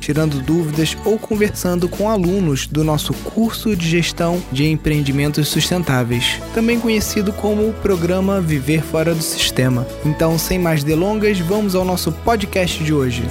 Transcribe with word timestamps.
tirando 0.00 0.42
dúvidas 0.42 0.96
ou 1.04 1.18
conversando 1.18 1.88
com 1.88 2.10
alunos 2.10 2.66
do 2.66 2.82
nosso 2.82 3.12
curso 3.12 3.76
de 3.76 3.88
gestão 3.88 4.42
de 4.50 4.66
empreendimentos 4.66 5.48
sustentáveis, 5.48 6.40
também 6.54 6.80
conhecido 6.80 7.32
como 7.32 7.68
o 7.68 7.74
programa 7.74 8.40
Viver 8.40 8.82
Fora 8.82 9.14
do 9.14 9.22
Sistema. 9.22 9.86
Então, 10.04 10.38
sem 10.38 10.58
mais 10.58 10.82
delongas, 10.82 11.38
vamos 11.38 11.74
ao 11.74 11.84
nosso 11.84 12.10
podcast 12.10 12.82
de 12.82 12.92
hoje. 12.92 13.22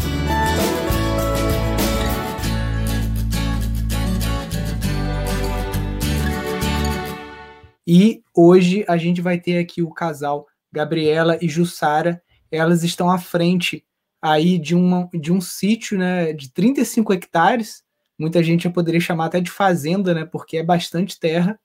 E 7.91 8.21
hoje 8.37 8.85
a 8.87 8.97
gente 8.97 9.19
vai 9.19 9.39
ter 9.39 9.57
aqui 9.57 9.81
o 9.81 9.89
casal 9.89 10.45
Gabriela 10.71 11.39
e 11.41 11.49
Jussara. 11.49 12.21
Elas 12.51 12.83
estão 12.83 13.09
à 13.09 13.17
frente 13.17 13.83
aí 14.21 14.57
de, 14.57 14.75
uma, 14.75 15.09
de 15.13 15.31
um 15.31 15.39
sítio 15.39 15.97
né, 15.97 16.33
de 16.33 16.51
35 16.51 17.13
hectares. 17.13 17.83
Muita 18.17 18.43
gente 18.43 18.63
já 18.63 18.69
poderia 18.69 18.99
chamar 18.99 19.25
até 19.25 19.39
de 19.39 19.49
fazenda, 19.49 20.13
né, 20.13 20.25
porque 20.25 20.57
é 20.57 20.63
bastante 20.63 21.19
terra. 21.19 21.59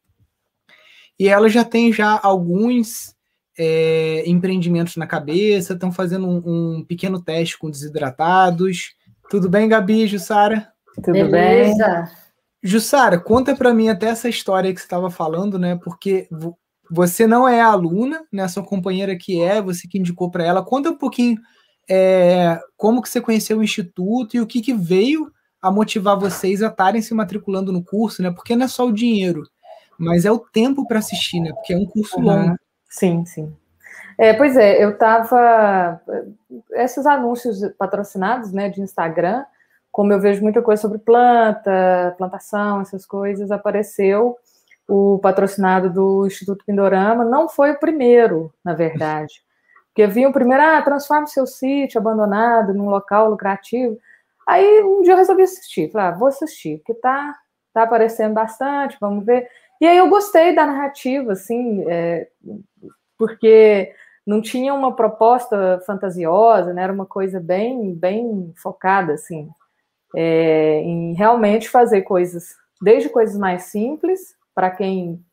E 1.19 1.29
ela 1.29 1.49
já 1.49 1.65
tem 1.65 1.93
já 1.93 2.19
alguns 2.23 3.15
é, 3.59 4.25
empreendimentos 4.27 4.97
na 4.97 5.07
cabeça, 5.07 5.75
estão 5.75 5.93
fazendo 5.93 6.27
um, 6.29 6.79
um, 6.79 6.85
pequeno 6.85 7.23
teste 7.23 7.59
com 7.59 7.71
desidratados. 7.71 8.95
Tudo 9.31 9.49
bem, 9.49 9.69
Gabi, 9.69 10.07
Jussara? 10.07 10.69
Tudo 10.97 11.13
Beleza. 11.13 11.31
bem? 11.31 12.25
Jussara, 12.63 13.19
conta 13.19 13.55
para 13.55 13.75
mim 13.75 13.89
até 13.89 14.07
essa 14.07 14.29
história 14.29 14.73
que 14.73 14.81
você 14.81 14.87
estava 14.87 15.11
falando, 15.11 15.59
né? 15.59 15.79
Porque 15.83 16.29
você 16.91 17.27
não 17.27 17.47
é 17.47 17.61
aluna, 17.61 18.25
né? 18.33 18.49
Sua 18.49 18.65
companheira 18.65 19.17
que 19.17 19.41
é, 19.41 19.61
você 19.61 19.87
que 19.87 19.99
indicou 19.99 20.31
para 20.31 20.45
ela. 20.45 20.65
Conta 20.65 20.91
um 20.91 20.97
pouquinho 20.97 21.39
é, 21.89 22.61
como 22.77 23.03
que 23.03 23.09
você 23.09 23.21
conheceu 23.21 23.59
o 23.59 23.63
Instituto 23.63 24.37
e 24.37 24.41
o 24.41 24.47
que, 24.47 24.61
que 24.61 24.73
veio 24.73 25.33
a 25.61 25.71
motivar 25.71 26.19
vocês 26.19 26.63
a 26.63 26.69
estarem 26.69 27.01
se 27.01 27.15
matriculando 27.15 27.73
no 27.73 27.83
curso, 27.83 28.23
né? 28.23 28.31
Porque 28.31 28.55
não 28.55 28.67
é 28.67 28.69
só 28.69 28.87
o 28.87 28.93
dinheiro, 28.93 29.43
mas 29.99 30.25
é 30.25 30.31
o 30.31 30.39
tempo 30.39 30.87
para 30.87 30.99
assistir, 30.99 31.41
né? 31.41 31.53
Porque 31.55 31.73
é 31.73 31.77
um 31.77 31.87
curso 31.87 32.19
uhum. 32.19 32.25
longo. 32.25 32.59
Sim, 32.89 33.25
sim. 33.25 33.55
É, 34.19 34.33
pois 34.33 34.57
é, 34.57 34.83
eu 34.83 34.91
estava. 34.91 36.01
Esses 36.73 37.07
anúncios 37.07 37.61
patrocinados 37.79 38.53
né, 38.53 38.69
de 38.69 38.81
Instagram, 38.81 39.45
como 39.91 40.13
eu 40.13 40.21
vejo 40.21 40.43
muita 40.43 40.63
coisa 40.63 40.83
sobre 40.83 40.99
planta, 40.99 42.15
plantação, 42.17 42.81
essas 42.81 43.07
coisas, 43.07 43.51
apareceu 43.51 44.37
o 44.87 45.19
patrocinado 45.19 45.91
do 45.91 46.27
Instituto 46.27 46.65
Pindorama. 46.65 47.25
Não 47.25 47.49
foi 47.49 47.73
o 47.73 47.79
primeiro, 47.79 48.53
na 48.63 48.75
verdade. 48.75 49.43
Porque 49.95 50.09
vinha 50.09 50.29
o 50.29 50.33
primeiro, 50.33 50.61
ah, 50.61 50.83
transforme 50.83 51.29
seu 51.29 51.47
sítio 51.47 52.01
abandonado 52.01 52.75
num 52.75 52.91
local 52.91 53.31
lucrativo. 53.31 53.97
Aí 54.45 54.83
um 54.83 55.03
dia 55.03 55.13
eu 55.13 55.17
resolvi 55.17 55.43
assistir, 55.45 55.89
falei, 55.93 56.09
ah, 56.09 56.11
vou 56.11 56.27
assistir, 56.27 56.79
porque 56.79 56.95
tá, 56.95 57.33
tá 57.73 57.85
aparecendo 57.85 58.35
bastante, 58.35 58.99
vamos 59.01 59.25
ver. 59.25 59.49
E 59.81 59.87
aí 59.87 59.97
eu 59.97 60.09
gostei 60.09 60.53
da 60.53 60.67
narrativa, 60.67 61.33
assim, 61.33 61.85
é, 61.89 62.29
porque 63.17 63.95
não 64.27 64.43
tinha 64.43 64.75
uma 64.75 64.97
proposta 64.97 65.81
fantasiosa, 65.87 66.73
né? 66.73 66.83
Era 66.83 66.93
uma 66.93 67.07
coisa 67.07 67.39
bem, 67.39 67.95
bem 67.95 68.53
focada, 68.57 69.13
assim, 69.13 69.49
é, 70.17 70.81
em 70.81 71.15
realmente 71.15 71.69
fazer 71.69 72.03
coisas, 72.03 72.57
desde 72.83 73.09
coisas 73.09 73.39
mais 73.39 73.65
simples, 73.65 74.35
para 74.55 74.71
quem 74.71 75.25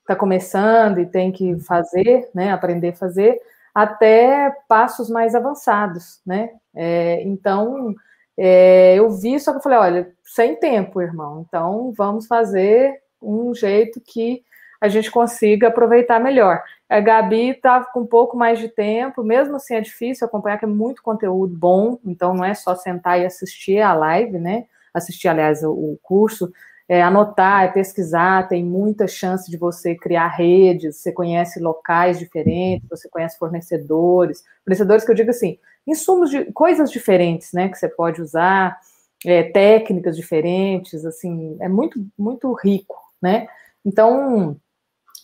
está 0.00 0.16
começando 0.16 0.98
e 0.98 1.06
tem 1.06 1.30
que 1.30 1.58
fazer, 1.60 2.28
né? 2.34 2.50
Aprender 2.50 2.88
a 2.88 2.96
fazer, 2.96 3.38
até 3.74 4.54
passos 4.68 5.08
mais 5.08 5.34
avançados, 5.34 6.20
né? 6.26 6.50
É, 6.74 7.22
então, 7.22 7.94
é, 8.36 8.94
eu 8.96 9.10
vi, 9.10 9.38
só 9.38 9.52
que 9.52 9.58
eu 9.58 9.62
falei, 9.62 9.78
olha, 9.78 10.12
sem 10.24 10.56
tempo, 10.56 11.00
irmão, 11.00 11.44
então 11.46 11.92
vamos 11.96 12.26
fazer 12.26 13.00
um 13.20 13.54
jeito 13.54 14.00
que 14.00 14.42
a 14.80 14.88
gente 14.88 15.10
consiga 15.10 15.68
aproveitar 15.68 16.18
melhor. 16.18 16.62
A 16.88 17.00
Gabi 17.00 17.50
estava 17.50 17.86
com 17.92 18.00
um 18.00 18.06
pouco 18.06 18.36
mais 18.36 18.58
de 18.58 18.68
tempo, 18.68 19.22
mesmo 19.22 19.56
assim 19.56 19.76
é 19.76 19.80
difícil 19.80 20.26
acompanhar, 20.26 20.58
que 20.58 20.64
é 20.64 20.68
muito 20.68 21.02
conteúdo 21.02 21.56
bom, 21.56 21.98
então 22.04 22.34
não 22.34 22.44
é 22.44 22.52
só 22.52 22.74
sentar 22.74 23.20
e 23.20 23.24
assistir 23.24 23.80
a 23.80 23.94
live, 23.94 24.38
né? 24.38 24.66
Assistir, 24.92 25.28
aliás, 25.28 25.62
o 25.62 25.96
curso, 26.02 26.52
é, 26.88 27.02
anotar, 27.02 27.64
é 27.64 27.68
pesquisar, 27.68 28.48
tem 28.48 28.64
muita 28.64 29.06
chance 29.06 29.50
de 29.50 29.56
você 29.56 29.94
criar 29.94 30.28
redes, 30.28 30.96
você 30.96 31.12
conhece 31.12 31.60
locais 31.60 32.18
diferentes, 32.18 32.88
você 32.88 33.08
conhece 33.08 33.38
fornecedores, 33.38 34.44
fornecedores 34.64 35.04
que 35.04 35.10
eu 35.10 35.14
digo 35.14 35.30
assim, 35.30 35.58
insumos 35.86 36.30
de 36.30 36.44
coisas 36.52 36.90
diferentes, 36.90 37.52
né, 37.52 37.68
que 37.68 37.78
você 37.78 37.88
pode 37.88 38.20
usar, 38.20 38.78
é, 39.24 39.42
técnicas 39.44 40.16
diferentes, 40.16 41.04
assim, 41.04 41.56
é 41.60 41.68
muito, 41.68 42.04
muito 42.18 42.52
rico, 42.54 42.96
né? 43.20 43.46
Então, 43.84 44.56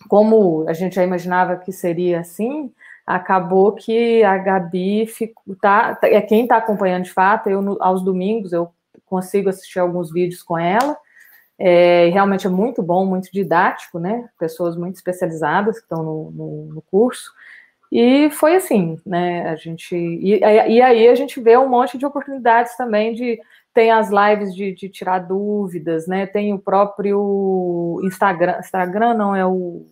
como 0.09 0.69
a 0.69 0.73
gente 0.73 0.95
já 0.95 1.03
imaginava 1.03 1.57
que 1.57 1.73
seria 1.73 2.21
assim, 2.21 2.73
acabou 3.07 3.73
que 3.73 4.23
a 4.23 4.37
Gabi 4.39 5.07
ficou, 5.07 5.57
tá, 5.57 5.99
é 6.05 6.21
quem 6.21 6.43
está 6.43 6.59
acompanhando 6.59 7.05
de 7.05 7.13
fato, 7.13 7.49
eu 7.49 7.77
aos 7.81 8.05
domingos 8.05 8.53
eu 8.53 8.71
consigo 9.07 9.49
assistir 9.49 9.79
alguns 9.79 10.13
vídeos 10.13 10.43
com 10.43 10.59
ela, 10.59 10.97
é, 11.59 12.09
realmente 12.11 12.47
é 12.47 12.51
muito 12.51 12.83
bom, 12.83 13.05
muito 13.05 13.31
didático, 13.33 13.99
né? 13.99 14.29
Pessoas 14.39 14.77
muito 14.77 14.97
especializadas 14.97 15.77
que 15.77 15.83
estão 15.83 16.03
no, 16.05 16.31
no, 16.31 16.65
no 16.75 16.83
curso. 16.83 17.33
E 17.91 18.31
foi 18.31 18.55
assim, 18.55 19.01
né? 19.05 19.49
A 19.49 19.57
gente. 19.57 19.97
E, 19.97 20.39
e, 20.39 20.83
aí 20.83 21.09
a 21.09 21.15
gente 21.15 21.41
vê 21.41 21.57
um 21.57 21.69
monte 21.69 21.99
de 21.99 22.07
oportunidades 22.07 22.77
também 22.77 23.15
de. 23.15 23.41
Tem 23.75 23.91
as 23.91 24.11
lives 24.11 24.55
de, 24.55 24.73
de 24.73 24.89
tirar 24.89 25.21
dúvidas, 25.21 26.07
né? 26.07 26.27
Tem 26.27 26.53
o 26.53 26.59
próprio 26.59 28.01
Instagram. 28.05 28.59
Instagram 28.59 29.15
não, 29.15 29.35
é 29.35 29.47
o 29.47 29.87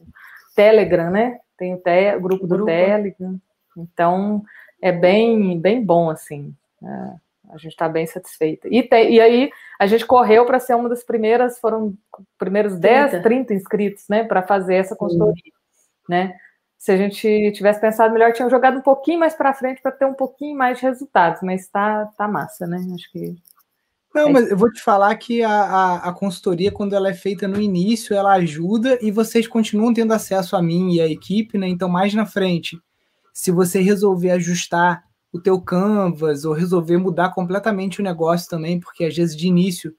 Telegram, 0.55 1.11
né? 1.11 1.39
Tem 1.57 1.75
o, 1.75 1.79
te, 1.79 2.17
o 2.17 2.21
grupo 2.21 2.47
do 2.47 2.57
grupo. 2.57 2.67
Telegram. 2.67 3.37
Então, 3.77 4.43
é 4.81 4.93
bem, 4.93 5.59
bem 5.59 5.85
bom, 5.85 6.11
assim. 6.11 6.55
É. 6.83 7.26
A 7.51 7.57
gente 7.57 7.73
está 7.73 7.89
bem 7.89 8.07
satisfeita. 8.07 8.69
E, 8.71 8.83
te, 8.83 9.11
e 9.11 9.21
aí 9.21 9.51
a 9.79 9.87
gente 9.87 10.05
correu 10.05 10.45
para 10.45 10.59
ser 10.59 10.75
uma 10.75 10.89
das 10.89 11.05
primeiras, 11.05 11.59
foram 11.59 11.95
primeiros 12.39 12.77
10, 12.77 13.11
30, 13.11 13.23
30 13.23 13.55
inscritos, 13.55 14.05
né, 14.09 14.25
para 14.25 14.43
fazer 14.43 14.77
essa 14.77 14.97
consultoria, 14.97 15.53
né? 16.09 16.37
Se 16.79 16.93
a 16.93 16.97
gente 16.97 17.53
tivesse 17.53 17.81
pensado 17.81 18.13
melhor, 18.13 18.33
tinha 18.33 18.51
jogado 18.51 18.79
um 18.79 18.83
pouquinho 18.83 19.19
mais 19.19 19.35
para 19.35 19.55
frente 19.55 19.81
para 19.81 19.91
ter 19.93 20.05
um 20.05 20.15
pouquinho 20.15 20.57
mais 20.57 20.79
de 20.79 20.85
resultados, 20.85 21.41
mas 21.43 21.63
está 21.63 22.07
tá 22.19 22.29
massa, 22.29 22.67
né? 22.67 22.79
Acho 22.95 23.11
que 23.11 23.35
não, 24.17 24.29
é 24.29 24.33
mas 24.33 24.51
eu 24.51 24.57
vou 24.57 24.73
te 24.73 24.81
falar 24.81 25.15
que 25.17 25.43
a, 25.43 25.51
a, 25.51 25.97
a, 26.09 26.13
consultoria, 26.13 26.73
quando 26.73 26.95
ela 26.95 27.11
é 27.11 27.15
feita 27.15 27.47
no 27.47 27.61
início, 27.61 28.17
ela 28.17 28.33
ajuda 28.33 28.99
e 29.03 29.11
vocês 29.11 29.47
continuam 29.47 29.93
tendo 29.93 30.15
acesso 30.15 30.57
a 30.57 30.63
mim 30.63 30.95
e 30.95 31.03
a 31.03 31.07
equipe, 31.07 31.59
né? 31.59 31.69
Então, 31.69 31.87
mais 31.87 32.15
na 32.15 32.25
frente, 32.25 32.81
se 33.35 33.51
você 33.51 33.83
resolver 33.83 34.31
ajustar 34.31 35.05
o 35.37 35.41
teu 35.41 35.61
canvas 35.61 36.45
ou 36.45 36.53
resolver 36.53 36.97
mudar 36.97 37.31
completamente 37.31 38.01
o 38.01 38.05
negócio 38.05 38.49
também, 38.49 38.81
porque 38.81 39.05
às 39.05 39.17
vezes 39.17 39.37
de 39.37 39.47
início 39.47 39.95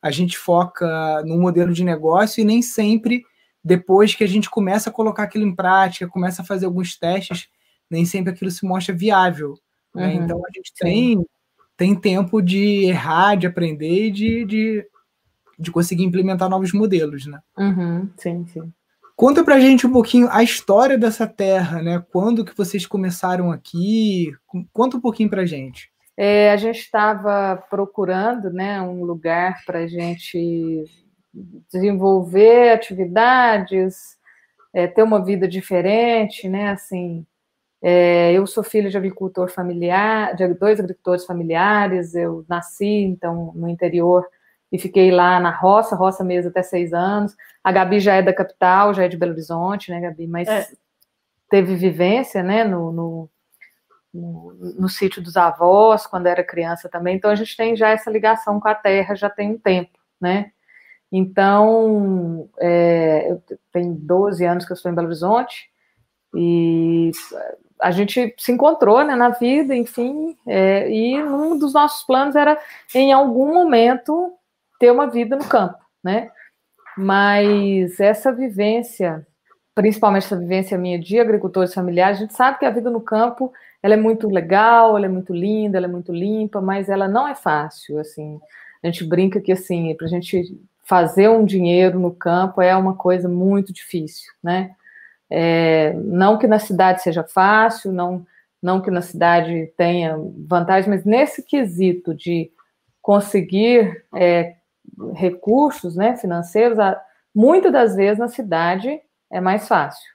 a 0.00 0.10
gente 0.10 0.36
foca 0.36 1.22
no 1.24 1.38
modelo 1.38 1.72
de 1.72 1.82
negócio 1.82 2.40
e 2.40 2.44
nem 2.44 2.60
sempre 2.60 3.24
depois 3.64 4.14
que 4.14 4.22
a 4.22 4.28
gente 4.28 4.50
começa 4.50 4.90
a 4.90 4.92
colocar 4.92 5.22
aquilo 5.22 5.44
em 5.44 5.54
prática, 5.54 6.06
começa 6.06 6.42
a 6.42 6.44
fazer 6.44 6.66
alguns 6.66 6.98
testes, 6.98 7.48
nem 7.90 8.04
sempre 8.04 8.32
aquilo 8.32 8.50
se 8.50 8.66
mostra 8.66 8.94
viável. 8.94 9.54
Né? 9.94 10.14
Uhum, 10.14 10.24
então 10.24 10.38
a 10.44 10.50
gente 10.54 10.72
tem, 10.78 11.24
tem 11.76 11.94
tempo 11.94 12.42
de 12.42 12.84
errar, 12.84 13.36
de 13.36 13.46
aprender 13.46 14.08
e 14.08 14.10
de, 14.10 14.44
de, 14.44 14.86
de 15.58 15.70
conseguir 15.70 16.04
implementar 16.04 16.50
novos 16.50 16.72
modelos, 16.72 17.26
né? 17.26 17.40
Uhum, 17.56 18.10
sim, 18.18 18.46
sim. 18.46 18.72
Conta 19.16 19.44
pra 19.44 19.60
gente 19.60 19.86
um 19.86 19.92
pouquinho 19.92 20.28
a 20.30 20.42
história 20.42 20.98
dessa 20.98 21.26
terra, 21.26 21.80
né? 21.80 22.04
Quando 22.10 22.44
que 22.44 22.56
vocês 22.56 22.84
começaram 22.84 23.52
aqui? 23.52 24.32
Conta 24.72 24.96
um 24.96 25.00
pouquinho 25.00 25.30
pra 25.30 25.46
gente. 25.46 25.92
É, 26.16 26.50
a 26.50 26.56
gente 26.56 26.78
estava 26.78 27.56
procurando 27.70 28.52
né, 28.52 28.80
um 28.82 29.04
lugar 29.04 29.64
para 29.64 29.80
a 29.80 29.86
gente 29.86 30.84
desenvolver 31.72 32.72
atividades, 32.72 34.16
é, 34.72 34.86
ter 34.86 35.02
uma 35.02 35.24
vida 35.24 35.46
diferente, 35.46 36.48
né? 36.48 36.70
Assim, 36.70 37.24
é, 37.82 38.32
eu 38.32 38.46
sou 38.46 38.64
filha 38.64 38.90
de 38.90 38.96
agricultor 38.96 39.48
familiar, 39.48 40.34
de 40.34 40.46
dois 40.54 40.80
agricultores 40.80 41.24
familiares. 41.24 42.14
Eu 42.14 42.44
nasci 42.48 42.86
então 42.86 43.52
no 43.54 43.68
interior 43.68 44.24
e 44.72 44.78
fiquei 44.78 45.10
lá 45.10 45.38
na 45.38 45.50
roça, 45.50 45.96
roça 45.96 46.24
mesmo 46.24 46.50
até 46.50 46.62
seis 46.62 46.92
anos. 46.92 47.36
A 47.62 47.70
Gabi 47.70 48.00
já 48.00 48.14
é 48.14 48.22
da 48.22 48.32
capital, 48.32 48.92
já 48.92 49.04
é 49.04 49.08
de 49.08 49.16
Belo 49.16 49.32
Horizonte, 49.32 49.90
né, 49.90 50.00
Gabi? 50.00 50.26
Mas 50.26 50.48
é. 50.48 50.66
teve 51.48 51.76
vivência, 51.76 52.42
né, 52.42 52.64
no, 52.64 52.92
no, 52.92 53.30
no, 54.12 54.52
no 54.78 54.88
sítio 54.88 55.22
dos 55.22 55.36
avós, 55.36 56.06
quando 56.06 56.26
era 56.26 56.42
criança 56.42 56.88
também. 56.88 57.16
Então, 57.16 57.30
a 57.30 57.34
gente 57.34 57.56
tem 57.56 57.76
já 57.76 57.90
essa 57.90 58.10
ligação 58.10 58.58
com 58.60 58.68
a 58.68 58.74
terra 58.74 59.14
já 59.14 59.30
tem 59.30 59.52
um 59.52 59.58
tempo, 59.58 59.98
né? 60.20 60.50
Então, 61.16 62.48
é, 62.58 63.36
tenho 63.72 63.94
12 63.94 64.44
anos 64.44 64.64
que 64.64 64.72
eu 64.72 64.74
estou 64.74 64.90
em 64.90 64.94
Belo 64.94 65.06
Horizonte 65.06 65.70
e 66.34 67.12
a 67.80 67.92
gente 67.92 68.34
se 68.38 68.50
encontrou 68.50 69.04
né, 69.04 69.14
na 69.14 69.28
vida, 69.28 69.76
enfim, 69.76 70.36
é, 70.46 70.90
e 70.90 71.22
um 71.22 71.56
dos 71.56 71.72
nossos 71.72 72.04
planos 72.04 72.34
era, 72.34 72.58
em 72.94 73.12
algum 73.12 73.54
momento, 73.54 74.32
ter 74.84 74.92
uma 74.92 75.06
vida 75.06 75.34
no 75.34 75.46
campo, 75.46 75.78
né? 76.02 76.30
Mas 76.96 77.98
essa 77.98 78.30
vivência, 78.30 79.26
principalmente 79.74 80.26
essa 80.26 80.36
vivência 80.36 80.76
minha 80.76 80.98
de 80.98 81.18
agricultores 81.18 81.72
familiares, 81.72 82.18
a 82.18 82.20
gente 82.20 82.34
sabe 82.34 82.58
que 82.58 82.66
a 82.66 82.70
vida 82.70 82.90
no 82.90 83.00
campo 83.00 83.50
ela 83.82 83.94
é 83.94 83.96
muito 83.96 84.28
legal, 84.28 84.94
ela 84.94 85.06
é 85.06 85.08
muito 85.08 85.32
linda, 85.32 85.78
ela 85.78 85.86
é 85.86 85.90
muito 85.90 86.12
limpa, 86.12 86.60
mas 86.60 86.90
ela 86.90 87.08
não 87.08 87.26
é 87.26 87.34
fácil, 87.34 87.98
assim. 87.98 88.38
A 88.82 88.86
gente 88.88 89.04
brinca 89.04 89.40
que, 89.40 89.52
assim, 89.52 89.94
para 89.94 90.06
a 90.06 90.10
gente 90.10 90.54
fazer 90.84 91.30
um 91.30 91.46
dinheiro 91.46 91.98
no 91.98 92.12
campo 92.14 92.60
é 92.60 92.76
uma 92.76 92.94
coisa 92.94 93.26
muito 93.26 93.72
difícil, 93.72 94.30
né? 94.42 94.72
É, 95.30 95.94
não 95.94 96.36
que 96.36 96.46
na 96.46 96.58
cidade 96.58 97.02
seja 97.02 97.24
fácil, 97.24 97.90
não, 97.90 98.26
não 98.62 98.82
que 98.82 98.90
na 98.90 99.00
cidade 99.00 99.72
tenha 99.78 100.18
vantagem, 100.46 100.90
mas 100.90 101.06
nesse 101.06 101.42
quesito 101.42 102.14
de 102.14 102.50
conseguir 103.04 104.02
é, 104.14 104.54
recursos 105.14 105.96
né, 105.96 106.16
financeiros, 106.16 106.78
muitas 107.34 107.72
das 107.72 107.96
vezes 107.96 108.18
na 108.18 108.28
cidade 108.28 109.00
é 109.30 109.40
mais 109.40 109.66
fácil. 109.68 110.14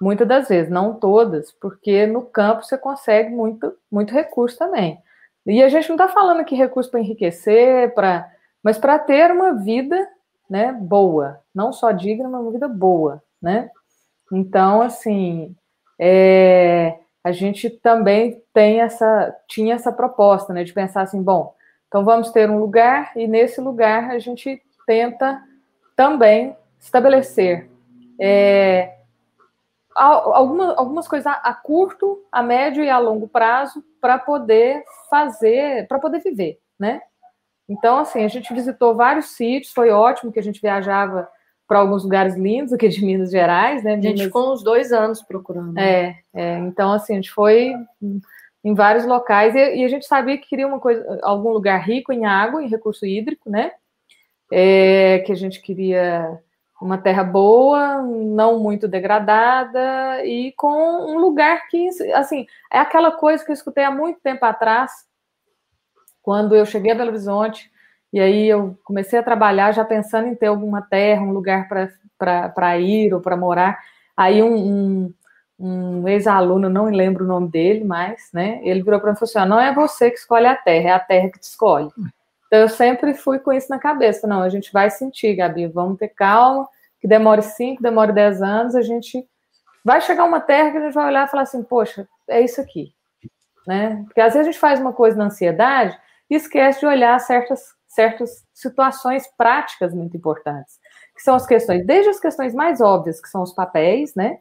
Muitas 0.00 0.26
das 0.26 0.48
vezes, 0.48 0.70
não 0.70 0.94
todas, 0.94 1.52
porque 1.52 2.06
no 2.06 2.22
campo 2.22 2.64
você 2.64 2.78
consegue 2.78 3.30
muito, 3.30 3.74
muito 3.90 4.14
recurso 4.14 4.58
também. 4.58 4.98
E 5.46 5.62
a 5.62 5.68
gente 5.68 5.88
não 5.88 5.96
está 5.96 6.08
falando 6.08 6.40
aqui 6.40 6.54
recurso 6.54 6.90
para 6.90 7.00
enriquecer, 7.00 7.94
para, 7.94 8.30
mas 8.62 8.78
para 8.78 8.98
ter 8.98 9.30
uma 9.30 9.54
vida 9.54 10.08
né, 10.48 10.72
boa, 10.72 11.40
não 11.54 11.72
só 11.72 11.92
digna, 11.92 12.28
mas 12.28 12.40
uma 12.40 12.50
vida 12.50 12.68
boa, 12.68 13.22
né? 13.40 13.70
Então, 14.32 14.80
assim, 14.80 15.54
é, 15.98 16.98
a 17.22 17.32
gente 17.32 17.68
também 17.68 18.42
tem 18.52 18.80
essa, 18.80 19.36
tinha 19.48 19.74
essa 19.74 19.92
proposta, 19.92 20.52
né, 20.52 20.64
de 20.64 20.72
pensar 20.72 21.02
assim, 21.02 21.22
bom, 21.22 21.54
então 21.90 22.04
vamos 22.04 22.30
ter 22.30 22.48
um 22.48 22.60
lugar 22.60 23.10
e 23.16 23.26
nesse 23.26 23.60
lugar 23.60 24.12
a 24.12 24.18
gente 24.20 24.62
tenta 24.86 25.42
também 25.96 26.56
estabelecer 26.78 27.68
é, 28.20 28.94
alguma, 29.92 30.72
algumas 30.74 31.08
coisas 31.08 31.26
a, 31.26 31.52
curto, 31.52 32.24
a 32.30 32.44
médio 32.44 32.84
e 32.84 32.88
a 32.88 32.98
longo 33.00 33.26
prazo 33.26 33.84
para 34.00 34.18
poder 34.18 34.84
fazer, 35.10 35.88
para 35.88 35.98
poder 35.98 36.20
viver, 36.20 36.60
né? 36.78 37.02
Então, 37.68 37.98
assim, 37.98 38.24
a 38.24 38.28
gente 38.28 38.54
visitou 38.54 38.94
vários 38.94 39.30
sítios, 39.30 39.72
foi 39.72 39.90
ótimo 39.90 40.30
que 40.30 40.38
a 40.38 40.42
gente 40.42 40.60
viajava 40.60 41.28
para 41.66 41.80
alguns 41.80 42.04
lugares 42.04 42.36
lindos 42.36 42.72
aqui 42.72 42.88
de 42.88 43.04
Minas 43.04 43.32
Gerais, 43.32 43.82
né? 43.82 43.94
A 43.94 44.00
gente 44.00 44.24
ficou 44.24 44.52
uns 44.52 44.62
dois 44.62 44.92
anos 44.92 45.22
procurando. 45.22 45.76
É, 45.76 46.20
é, 46.32 46.58
então 46.58 46.92
assim, 46.92 47.14
a 47.14 47.16
gente 47.16 47.32
foi 47.32 47.74
em 48.62 48.74
vários 48.74 49.06
locais 49.06 49.54
e, 49.54 49.76
e, 49.76 49.84
a 49.84 49.88
gente 49.88 50.06
sabia 50.06 50.36
que 50.36 50.48
queria 50.48 50.66
uma 50.66 50.78
coisa, 50.78 51.18
algum 51.22 51.50
lugar 51.50 51.78
rico 51.78 52.12
em 52.12 52.26
água, 52.26 52.62
em 52.62 52.68
recurso 52.68 53.06
hídrico, 53.06 53.48
né? 53.48 53.72
É, 54.52 55.20
que 55.20 55.32
a 55.32 55.34
gente 55.34 55.60
queria 55.60 56.40
uma 56.80 56.98
terra 56.98 57.22
boa, 57.22 58.02
não 58.02 58.58
muito 58.58 58.88
degradada 58.88 60.24
e 60.24 60.52
com 60.56 61.12
um 61.12 61.18
lugar 61.18 61.68
que, 61.68 61.88
assim, 62.14 62.46
é 62.72 62.78
aquela 62.78 63.12
coisa 63.12 63.44
que 63.44 63.50
eu 63.50 63.54
escutei 63.54 63.84
há 63.84 63.90
muito 63.90 64.18
tempo 64.20 64.44
atrás, 64.46 64.90
quando 66.22 66.54
eu 66.54 66.64
cheguei 66.64 66.92
a 66.92 66.94
Belo 66.94 67.10
Horizonte 67.10 67.70
e 68.12 68.18
aí 68.18 68.48
eu 68.48 68.78
comecei 68.82 69.18
a 69.18 69.22
trabalhar 69.22 69.72
já 69.72 69.84
pensando 69.84 70.28
em 70.28 70.34
ter 70.34 70.46
alguma 70.46 70.82
terra, 70.82 71.22
um 71.22 71.32
lugar 71.32 71.68
para 72.18 72.78
ir 72.78 73.14
ou 73.14 73.20
para 73.20 73.36
morar. 73.36 73.78
Aí 74.16 74.42
um, 74.42 74.54
um, 74.54 75.14
um 75.60 76.08
ex-aluno, 76.08 76.70
não 76.70 76.86
lembro 76.86 77.24
o 77.24 77.28
nome 77.28 77.48
dele 77.48 77.84
mais, 77.84 78.30
né? 78.32 78.60
Ele 78.62 78.82
virou 78.82 78.98
para 78.98 79.10
mim 79.10 79.16
e 79.16 79.18
falou 79.18 79.42
assim: 79.42 79.48
não 79.50 79.60
é 79.60 79.74
você 79.74 80.10
que 80.10 80.18
escolhe 80.18 80.46
a 80.46 80.56
terra, 80.56 80.88
é 80.88 80.92
a 80.92 81.00
terra 81.00 81.28
que 81.30 81.38
te 81.38 81.44
escolhe. 81.44 81.90
Então 82.46 82.60
eu 82.60 82.68
sempre 82.68 83.14
fui 83.14 83.38
com 83.38 83.52
isso 83.52 83.68
na 83.68 83.78
cabeça. 83.78 84.26
Não, 84.26 84.42
a 84.42 84.48
gente 84.48 84.72
vai 84.72 84.90
sentir, 84.90 85.36
Gabi, 85.36 85.66
vamos 85.66 85.98
ter 85.98 86.08
calma, 86.08 86.66
que 87.00 87.06
demore 87.06 87.42
5, 87.42 87.82
demore 87.82 88.12
10 88.12 88.42
anos, 88.42 88.74
a 88.74 88.82
gente 88.82 89.24
vai 89.84 90.00
chegar 90.00 90.24
uma 90.24 90.40
terra 90.40 90.70
que 90.70 90.78
a 90.78 90.80
gente 90.80 90.94
vai 90.94 91.06
olhar 91.06 91.26
e 91.26 91.30
falar 91.30 91.42
assim, 91.42 91.62
poxa, 91.62 92.08
é 92.28 92.40
isso 92.40 92.60
aqui. 92.60 92.92
Né? 93.66 94.02
Porque 94.06 94.20
às 94.20 94.32
vezes 94.32 94.48
a 94.48 94.50
gente 94.50 94.60
faz 94.60 94.80
uma 94.80 94.92
coisa 94.92 95.16
na 95.16 95.26
ansiedade 95.26 95.96
e 96.28 96.34
esquece 96.34 96.80
de 96.80 96.86
olhar 96.86 97.18
certas 97.20 97.78
certas 97.90 98.44
situações 98.54 99.26
práticas 99.36 99.92
muito 99.92 100.16
importantes, 100.16 100.78
que 101.14 101.22
são 101.22 101.34
as 101.34 101.44
questões, 101.44 101.84
desde 101.84 102.10
as 102.10 102.20
questões 102.20 102.54
mais 102.54 102.80
óbvias, 102.80 103.20
que 103.20 103.28
são 103.28 103.42
os 103.42 103.52
papéis, 103.52 104.14
né? 104.14 104.38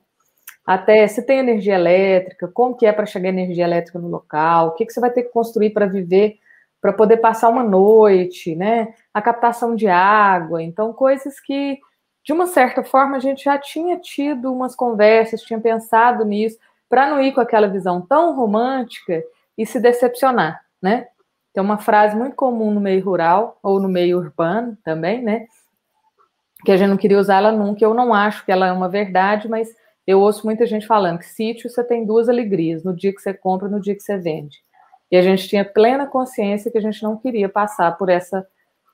Até 0.65 1.07
se 1.07 1.25
tem 1.25 1.39
energia 1.39 1.75
elétrica, 1.75 2.47
como 2.47 2.75
que 2.75 2.85
é 2.85 2.93
para 2.93 3.05
chegar 3.05 3.29
energia 3.29 3.63
elétrica 3.63 3.97
no 3.97 4.07
local, 4.07 4.67
o 4.67 4.71
que, 4.71 4.85
que 4.85 4.93
você 4.93 4.99
vai 4.99 5.09
ter 5.09 5.23
que 5.23 5.29
construir 5.29 5.71
para 5.71 5.87
viver, 5.87 6.37
para 6.81 6.93
poder 6.93 7.17
passar 7.17 7.49
uma 7.49 7.63
noite, 7.63 8.55
né? 8.55 8.93
A 9.13 9.21
captação 9.21 9.75
de 9.75 9.87
água, 9.87 10.61
então 10.61 10.93
coisas 10.93 11.39
que, 11.39 11.79
de 12.23 12.31
uma 12.31 12.47
certa 12.47 12.83
forma, 12.83 13.17
a 13.17 13.19
gente 13.19 13.43
já 13.43 13.57
tinha 13.57 13.97
tido 13.97 14.53
umas 14.53 14.75
conversas, 14.75 15.41
tinha 15.41 15.59
pensado 15.59 16.23
nisso, 16.23 16.57
para 16.87 17.09
não 17.09 17.21
ir 17.21 17.33
com 17.33 17.41
aquela 17.41 17.67
visão 17.67 18.01
tão 18.01 18.35
romântica 18.35 19.23
e 19.57 19.65
se 19.65 19.79
decepcionar, 19.79 20.63
né? 20.81 21.07
Tem 21.53 21.63
uma 21.63 21.77
frase 21.77 22.15
muito 22.15 22.35
comum 22.35 22.71
no 22.71 22.79
meio 22.79 23.03
rural, 23.03 23.57
ou 23.61 23.79
no 23.79 23.89
meio 23.89 24.17
urbano 24.17 24.77
também, 24.83 25.21
né? 25.21 25.47
Que 26.63 26.71
a 26.71 26.77
gente 26.77 26.89
não 26.89 26.97
queria 26.97 27.19
usar 27.19 27.37
ela 27.37 27.51
nunca. 27.51 27.83
Eu 27.83 27.93
não 27.93 28.13
acho 28.13 28.45
que 28.45 28.51
ela 28.51 28.67
é 28.67 28.71
uma 28.71 28.87
verdade, 28.87 29.49
mas 29.49 29.75
eu 30.09 30.21
ouço 30.21 30.43
muita 30.43 30.65
gente 30.65 30.87
falando 30.87 31.19
que 31.19 31.25
sítio 31.27 31.69
você 31.69 31.83
tem 31.83 32.03
duas 32.03 32.27
alegrias, 32.27 32.83
no 32.83 32.95
dia 32.95 33.13
que 33.13 33.21
você 33.21 33.31
compra 33.31 33.67
e 33.67 33.71
no 33.71 33.79
dia 33.79 33.93
que 33.93 34.01
você 34.01 34.17
vende. 34.17 34.57
E 35.11 35.15
a 35.15 35.21
gente 35.21 35.47
tinha 35.47 35.63
plena 35.63 36.07
consciência 36.07 36.71
que 36.71 36.79
a 36.79 36.81
gente 36.81 37.03
não 37.03 37.15
queria 37.15 37.47
passar 37.47 37.95
por 37.95 38.09
essa, 38.09 38.43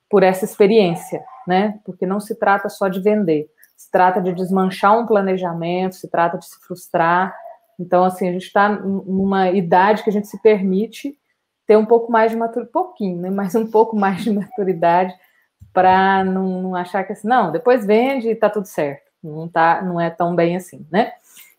por 0.09 0.23
essa 0.23 0.43
experiência, 0.43 1.23
né? 1.47 1.79
Porque 1.85 2.05
não 2.05 2.19
se 2.19 2.35
trata 2.37 2.67
só 2.67 2.89
de 2.89 2.99
vender, 2.99 3.49
se 3.77 3.89
trata 3.89 4.21
de 4.21 4.33
desmanchar 4.33 4.99
um 4.99 5.05
planejamento, 5.05 5.95
se 5.95 6.11
trata 6.11 6.37
de 6.37 6.47
se 6.47 6.59
frustrar. 6.59 7.33
Então, 7.79 8.03
assim, 8.03 8.27
a 8.27 8.33
gente 8.33 8.47
está 8.47 8.67
numa 8.67 9.51
idade 9.51 10.03
que 10.03 10.09
a 10.09 10.13
gente 10.13 10.27
se 10.27 10.41
permite 10.41 11.17
ter 11.65 11.77
um 11.77 11.85
pouco 11.85 12.11
mais 12.11 12.31
de 12.31 12.37
maturidade, 12.37 12.73
pouquinho, 12.73 13.21
né? 13.21 13.29
Mas 13.29 13.55
um 13.55 13.71
pouco 13.71 13.95
mais 13.95 14.21
de 14.21 14.31
maturidade 14.33 15.15
para 15.71 16.25
não, 16.25 16.61
não, 16.61 16.75
achar 16.75 17.05
que 17.05 17.13
assim, 17.13 17.27
não, 17.27 17.53
depois 17.53 17.85
vende 17.85 18.27
e 18.27 18.35
tá 18.35 18.49
tudo 18.49 18.65
certo. 18.65 19.04
Não 19.27 19.47
tá, 19.47 19.81
não 19.81 19.99
é 19.99 20.09
tão 20.09 20.35
bem 20.35 20.55
assim, 20.55 20.85
né? 20.91 21.13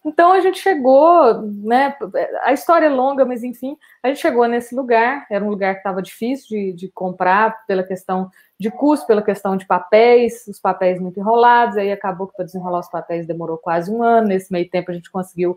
Então 0.04 0.32
a 0.32 0.40
gente 0.40 0.58
chegou, 0.58 1.42
né? 1.42 1.96
A 2.42 2.52
história 2.52 2.86
é 2.86 2.88
longa, 2.88 3.24
mas 3.24 3.42
enfim, 3.42 3.76
a 4.02 4.08
gente 4.08 4.20
chegou 4.20 4.46
nesse 4.46 4.74
lugar. 4.74 5.26
Era 5.30 5.44
um 5.44 5.50
lugar 5.50 5.74
que 5.74 5.80
estava 5.80 6.00
difícil 6.00 6.46
de, 6.48 6.72
de, 6.72 6.88
comprar 6.88 7.66
pela 7.66 7.82
questão 7.82 8.30
de 8.58 8.70
custo, 8.70 9.06
pela 9.06 9.20
questão 9.20 9.56
de 9.56 9.66
papéis, 9.66 10.46
os 10.46 10.60
papéis 10.60 11.00
muito 11.00 11.18
enrolados. 11.18 11.76
Aí 11.76 11.90
acabou 11.90 12.28
que 12.28 12.36
para 12.36 12.44
desenrolar 12.44 12.78
os 12.80 12.88
papéis 12.88 13.26
demorou 13.26 13.58
quase 13.58 13.90
um 13.90 14.02
ano. 14.02 14.28
Nesse 14.28 14.52
meio 14.52 14.70
tempo 14.70 14.92
a 14.92 14.94
gente 14.94 15.10
conseguiu 15.10 15.56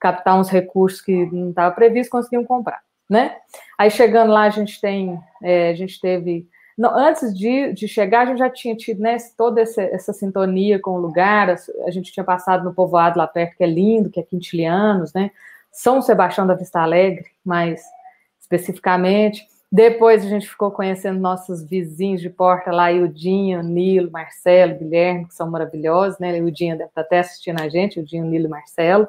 captar 0.00 0.38
uns 0.38 0.48
recursos 0.48 1.00
que 1.00 1.26
não 1.26 1.50
estava 1.50 1.72
previsto, 1.72 2.10
conseguimos 2.10 2.48
comprar 2.48 2.82
né? 3.08 3.36
Aí 3.76 3.90
chegando 3.90 4.32
lá, 4.32 4.42
a 4.42 4.50
gente 4.50 4.80
tem, 4.80 5.18
é, 5.42 5.70
a 5.70 5.74
gente 5.74 6.00
teve. 6.00 6.48
Não, 6.76 6.96
antes 6.96 7.36
de, 7.36 7.72
de 7.72 7.86
chegar, 7.86 8.22
a 8.22 8.26
gente 8.26 8.38
já 8.38 8.50
tinha 8.50 8.74
tido 8.74 9.00
né, 9.00 9.16
toda 9.36 9.60
essa, 9.60 9.80
essa 9.82 10.12
sintonia 10.12 10.78
com 10.80 10.92
o 10.92 11.00
lugar. 11.00 11.50
A, 11.50 11.56
a, 11.86 11.90
gente 11.90 12.12
tinha 12.12 12.24
passado 12.24 12.64
no 12.64 12.74
povoado 12.74 13.18
lá 13.18 13.26
perto, 13.26 13.56
que 13.56 13.62
é 13.62 13.66
lindo, 13.66 14.10
que 14.10 14.18
é 14.18 14.22
Quintilianos, 14.22 15.12
né? 15.12 15.30
São 15.70 16.02
Sebastião 16.02 16.46
da 16.46 16.54
Vista 16.54 16.80
Alegre, 16.80 17.26
mais 17.44 17.82
especificamente. 18.40 19.46
Depois 19.70 20.24
a 20.24 20.28
gente 20.28 20.48
ficou 20.48 20.70
conhecendo 20.70 21.18
nossos 21.18 21.64
vizinhos 21.64 22.20
de 22.20 22.30
porta 22.30 22.70
lá, 22.70 22.92
Ildinho, 22.92 23.62
Nilo, 23.62 24.10
Marcelo, 24.10 24.78
Guilherme, 24.78 25.26
que 25.26 25.34
são 25.34 25.50
maravilhosos, 25.50 26.18
né? 26.18 26.36
Ildinho 26.36 26.76
deve 26.76 26.90
estar 26.90 27.00
até 27.00 27.20
assistindo 27.20 27.60
a 27.60 27.68
gente, 27.68 27.98
Ildinho, 27.98 28.24
Nilo 28.24 28.46
e 28.46 28.48
Marcelo. 28.48 29.08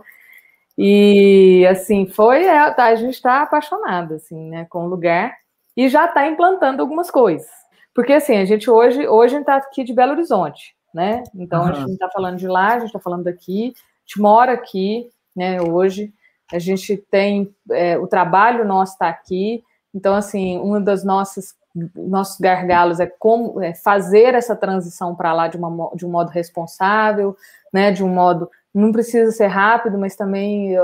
E 0.77 1.65
assim, 1.69 2.05
foi, 2.05 2.45
é, 2.45 2.71
tá, 2.71 2.85
a 2.85 2.95
gente 2.95 3.13
está 3.13 3.41
apaixonado 3.41 4.15
assim, 4.15 4.49
né, 4.49 4.65
com 4.69 4.85
o 4.85 4.89
lugar 4.89 5.33
e 5.75 5.89
já 5.89 6.05
está 6.05 6.27
implantando 6.27 6.81
algumas 6.81 7.11
coisas. 7.11 7.49
Porque 7.93 8.13
assim, 8.13 8.37
a 8.37 8.45
gente 8.45 8.69
hoje, 8.69 9.07
hoje 9.07 9.37
está 9.37 9.55
aqui 9.55 9.83
de 9.83 9.93
Belo 9.93 10.11
Horizonte, 10.11 10.75
né? 10.93 11.23
Então 11.33 11.63
uhum. 11.63 11.69
a 11.69 11.73
gente 11.73 11.87
não 11.87 11.93
está 11.93 12.09
falando 12.09 12.37
de 12.37 12.47
lá, 12.47 12.73
a 12.73 12.79
gente 12.79 12.87
está 12.87 12.99
falando 12.99 13.23
daqui, 13.23 13.73
a 13.75 14.01
gente 14.05 14.21
mora 14.21 14.51
aqui, 14.51 15.09
né? 15.35 15.61
Hoje 15.61 16.13
a 16.51 16.59
gente 16.59 16.97
tem 17.09 17.53
é, 17.71 17.97
o 17.97 18.07
trabalho 18.07 18.65
nosso 18.65 18.93
está 18.93 19.09
aqui. 19.09 19.63
Então, 19.93 20.13
assim, 20.13 20.59
uma 20.59 20.79
das 20.79 21.03
nossas 21.03 21.55
nossos 21.93 22.39
gargalos 22.39 23.01
é 23.01 23.05
como 23.05 23.61
é 23.61 23.73
fazer 23.73 24.33
essa 24.33 24.55
transição 24.55 25.13
para 25.13 25.33
lá 25.33 25.49
de, 25.49 25.57
uma, 25.57 25.89
de 25.93 26.05
um 26.05 26.09
modo 26.09 26.29
responsável, 26.29 27.35
né, 27.73 27.91
de 27.91 28.01
um 28.01 28.07
modo 28.07 28.49
não 28.75 28.91
precisa 28.91 29.31
ser 29.31 29.47
rápido, 29.47 29.97
mas 29.97 30.17
também 30.17 30.75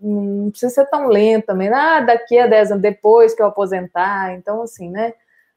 não 0.00 0.50
precisa 0.50 0.72
ser 0.72 0.86
tão 0.86 1.08
lento 1.08 1.44
também. 1.44 1.68
Ah, 1.68 2.00
daqui 2.00 2.38
a 2.38 2.46
10 2.46 2.70
anos, 2.70 2.82
depois 2.82 3.34
que 3.34 3.42
eu 3.42 3.46
aposentar. 3.46 4.32
Então, 4.32 4.62
assim, 4.62 4.90
né? 4.90 5.12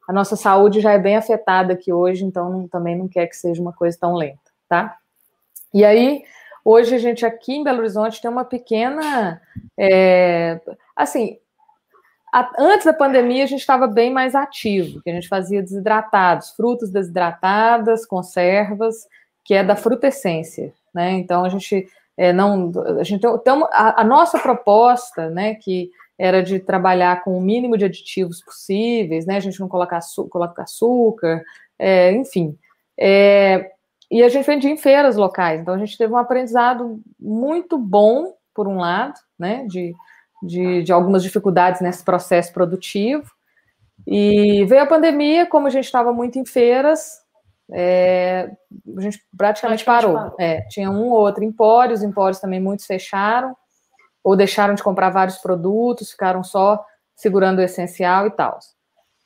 A 0.06 0.12
nossa 0.12 0.36
saúde 0.36 0.82
já 0.82 0.92
é 0.92 1.00
bem 1.00 1.16
afetada 1.16 1.72
aqui 1.72 1.94
hoje, 1.94 2.26
então 2.26 2.50
não, 2.50 2.68
também 2.68 2.98
não 2.98 3.08
quer 3.08 3.28
que 3.28 3.38
seja 3.38 3.62
uma 3.62 3.72
coisa 3.72 3.98
tão 3.98 4.16
lenta, 4.16 4.52
tá? 4.68 4.98
E 5.74 5.86
aí, 5.86 6.26
hoje 6.66 6.94
a 6.94 6.98
gente 6.98 7.26
aqui 7.26 7.54
em 7.54 7.64
Belo 7.64 7.80
Horizonte 7.80 8.22
tem 8.22 8.30
uma 8.30 8.44
pequena. 8.44 9.42
É, 9.80 10.60
assim, 10.94 11.38
a, 12.34 12.52
antes 12.60 12.86
da 12.86 12.94
pandemia 12.94 13.46
a 13.46 13.48
gente 13.48 13.62
estava 13.62 13.88
bem 13.88 14.12
mais 14.12 14.36
ativo, 14.36 15.02
que 15.02 15.10
a 15.10 15.14
gente 15.14 15.30
fazia 15.30 15.62
desidratados, 15.62 16.50
frutas 16.50 16.92
desidratadas, 16.92 18.06
conservas, 18.06 19.08
que 19.46 19.54
é 19.54 19.64
da 19.64 19.78
frutescência 19.78 20.74
né? 20.94 21.12
Então 21.14 21.44
a 21.44 21.50
gente 21.50 21.88
é, 22.18 22.32
não, 22.32 22.72
a 23.00 23.04
gente 23.04 23.22
tem 23.22 23.54
a, 23.72 24.02
a, 24.02 24.04
nossa 24.04 24.38
proposta, 24.38 25.30
né, 25.30 25.56
que 25.56 25.90
era 26.20 26.44
de 26.44 26.60
trabalhar 26.60 27.24
com 27.24 27.36
o 27.36 27.42
mínimo 27.42 27.78
de 27.78 27.86
aditivos 27.86 28.44
possíveis, 28.44 29.26
né? 29.26 29.38
A 29.38 29.40
gente 29.40 29.60
não 29.60 29.68
coloca, 29.68 29.98
açúcar, 29.98 30.30
coloca 30.30 30.62
açúcar, 30.62 31.44
é, 31.80 32.12
enfim. 32.12 32.56
É, 33.00 33.72
e 34.12 34.22
a 34.22 34.30
gente 34.30 34.46
vendia 34.46 34.70
em 34.70 34.78
feiras 34.78 35.16
locais, 35.16 35.62
então 35.62 35.74
a 35.74 35.78
gente 35.78 35.98
teve 35.98 36.14
um 36.14 36.18
aprendizado 36.18 37.02
muito 37.20 37.78
bom, 37.78 38.36
por 38.54 38.68
um 38.68 38.78
lado, 38.78 39.14
né, 39.40 39.66
de, 39.68 39.94
de, 40.44 40.84
de 40.84 40.92
algumas 40.92 41.24
dificuldades 41.24 41.82
nesse 41.82 42.04
processo 42.04 42.54
produtivo. 42.54 43.32
E 44.06 44.66
veio 44.66 44.84
a 44.84 44.88
pandemia, 44.88 45.46
como 45.46 45.68
a 45.68 45.70
gente 45.70 45.86
estava 45.86 46.12
muito 46.12 46.38
em 46.38 46.46
feiras, 46.46 47.22
é, 47.74 48.52
a 48.98 49.02
gente 49.02 49.24
praticamente, 49.36 49.84
praticamente 49.84 49.86
parou. 49.86 50.14
parou. 50.14 50.36
É, 50.40 50.62
tinha 50.70 50.90
um 50.90 51.10
ou 51.10 51.20
outro 51.20 51.44
empório, 51.44 51.94
os 51.94 52.04
empórios 52.04 52.40
também 52.40 52.60
muitos 52.60 52.86
fecharam, 52.86 53.56
ou 54.24 54.36
deixaram 54.36 54.74
de 54.74 54.84
comprar 54.84 55.10
vários 55.10 55.38
produtos, 55.38 56.12
ficaram 56.12 56.44
só 56.44 56.84
segurando 57.16 57.60
o 57.60 57.62
essencial 57.62 58.28
e 58.28 58.32
tal. 58.32 58.60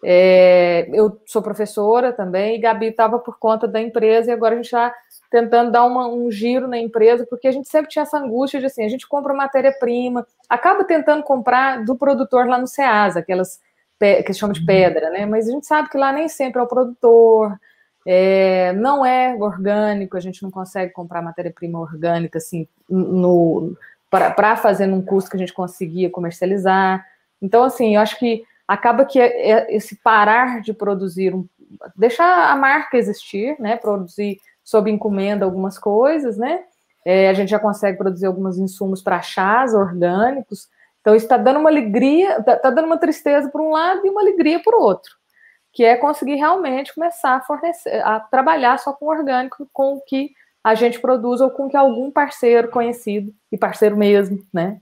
É, 0.04 0.88
eu 0.94 1.20
sou 1.26 1.42
professora 1.42 2.14
também, 2.14 2.56
e 2.56 2.60
Gabi 2.60 2.88
estava 2.88 3.18
por 3.18 3.40
conta 3.40 3.68
da 3.68 3.82
empresa, 3.82 4.30
e 4.30 4.34
agora 4.34 4.54
a 4.54 4.58
gente 4.58 4.66
está 4.66 4.94
tentando 5.32 5.72
dar 5.72 5.84
uma, 5.86 6.08
um 6.08 6.30
giro 6.30 6.68
na 6.68 6.78
empresa, 6.78 7.26
porque 7.28 7.48
a 7.48 7.52
gente 7.52 7.68
sempre 7.68 7.90
tinha 7.90 8.04
essa 8.04 8.18
angústia 8.20 8.60
de 8.60 8.68
assim, 8.68 8.86
a 8.86 8.90
gente 8.90 9.08
compra 9.08 9.34
matéria-prima, 9.34 10.26
acaba 10.48 10.84
tentando 10.84 11.24
comprar 11.24 11.84
do 11.84 11.96
produtor 11.96 12.48
lá 12.48 12.60
no 12.60 12.68
Ceasa, 12.68 13.20
aquelas 13.20 13.60
que 13.98 14.34
se 14.34 14.40
chama 14.40 14.54
de 14.54 14.60
uhum. 14.60 14.66
pedra, 14.66 15.10
né? 15.10 15.26
Mas 15.26 15.48
a 15.48 15.52
gente 15.52 15.66
sabe 15.66 15.90
que 15.90 15.98
lá 15.98 16.12
nem 16.12 16.28
sempre 16.28 16.60
é 16.60 16.64
o 16.64 16.68
produtor, 16.68 17.58
é, 18.06 18.72
não 18.74 19.04
é 19.04 19.34
orgânico, 19.34 20.16
a 20.16 20.20
gente 20.20 20.44
não 20.44 20.52
consegue 20.52 20.94
comprar 20.94 21.24
matéria-prima 21.24 21.80
orgânica 21.80 22.38
assim 22.38 22.68
para 24.10 24.56
fazer 24.56 24.86
num 24.86 25.02
custo 25.02 25.32
que 25.32 25.36
a 25.36 25.40
gente 25.40 25.54
conseguia 25.54 26.10
comercializar. 26.10 27.04
Então, 27.42 27.64
assim, 27.64 27.96
eu 27.96 28.02
acho 28.02 28.18
que 28.20 28.44
acaba 28.68 29.06
que 29.06 29.20
é, 29.20 29.52
é, 29.52 29.76
esse 29.76 29.96
parar 29.96 30.62
de 30.62 30.72
produzir, 30.72 31.34
um, 31.34 31.48
deixar 31.96 32.52
a 32.52 32.56
marca 32.56 32.96
existir, 32.96 33.60
né? 33.60 33.76
Produzir 33.76 34.40
sob 34.64 34.90
encomenda 34.90 35.44
algumas 35.44 35.78
coisas, 35.80 36.38
né? 36.38 36.64
É, 37.04 37.30
a 37.30 37.34
gente 37.34 37.50
já 37.50 37.60
consegue 37.60 37.98
produzir 37.98 38.28
alguns 38.28 38.58
insumos 38.58 39.02
para 39.02 39.22
chás 39.22 39.74
orgânicos. 39.74 40.70
Então, 41.02 41.16
isso 41.16 41.26
está 41.26 41.38
dando 41.38 41.60
uma 41.60 41.70
alegria, 41.70 42.38
está 42.38 42.56
tá 42.56 42.70
dando 42.70 42.86
uma 42.86 42.98
tristeza 42.98 43.50
por 43.50 43.62
um 43.62 43.72
lado 43.72 44.06
e 44.06 44.10
uma 44.10 44.22
alegria 44.22 44.62
por 44.64 44.76
outro 44.76 45.16
que 45.76 45.84
é 45.84 45.98
conseguir 45.98 46.36
realmente 46.36 46.96
começar 46.96 47.36
a 47.36 47.42
fornecer, 47.42 48.02
a 48.02 48.18
trabalhar 48.18 48.80
só 48.80 48.94
com 48.94 49.08
orgânico, 49.08 49.70
com 49.74 49.96
o 49.96 50.02
que 50.02 50.32
a 50.64 50.74
gente 50.74 51.00
produz 51.02 51.42
ou 51.42 51.52
com 51.52 51.68
que 51.68 51.76
algum 51.76 52.10
parceiro 52.10 52.70
conhecido 52.70 53.34
e 53.52 53.58
parceiro 53.58 53.98
mesmo, 53.98 54.42
né, 54.54 54.80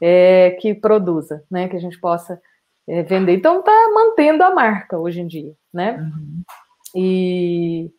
é, 0.00 0.50
que 0.60 0.74
produza, 0.74 1.42
né, 1.50 1.68
que 1.68 1.76
a 1.76 1.80
gente 1.80 1.98
possa 1.98 2.40
é, 2.86 3.02
vender. 3.02 3.34
Então 3.34 3.62
tá 3.62 3.72
mantendo 3.94 4.44
a 4.44 4.54
marca 4.54 4.98
hoje 4.98 5.22
em 5.22 5.26
dia, 5.26 5.54
né? 5.72 5.96
Uhum. 5.98 6.42
E 6.94 7.90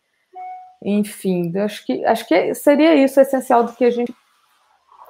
enfim, 0.82 1.52
acho 1.58 1.84
que 1.84 2.04
acho 2.04 2.26
que 2.26 2.54
seria 2.54 2.94
isso 2.94 3.20
essencial 3.20 3.64
do 3.64 3.72
que 3.72 3.84
a 3.84 3.90
gente 3.90 4.14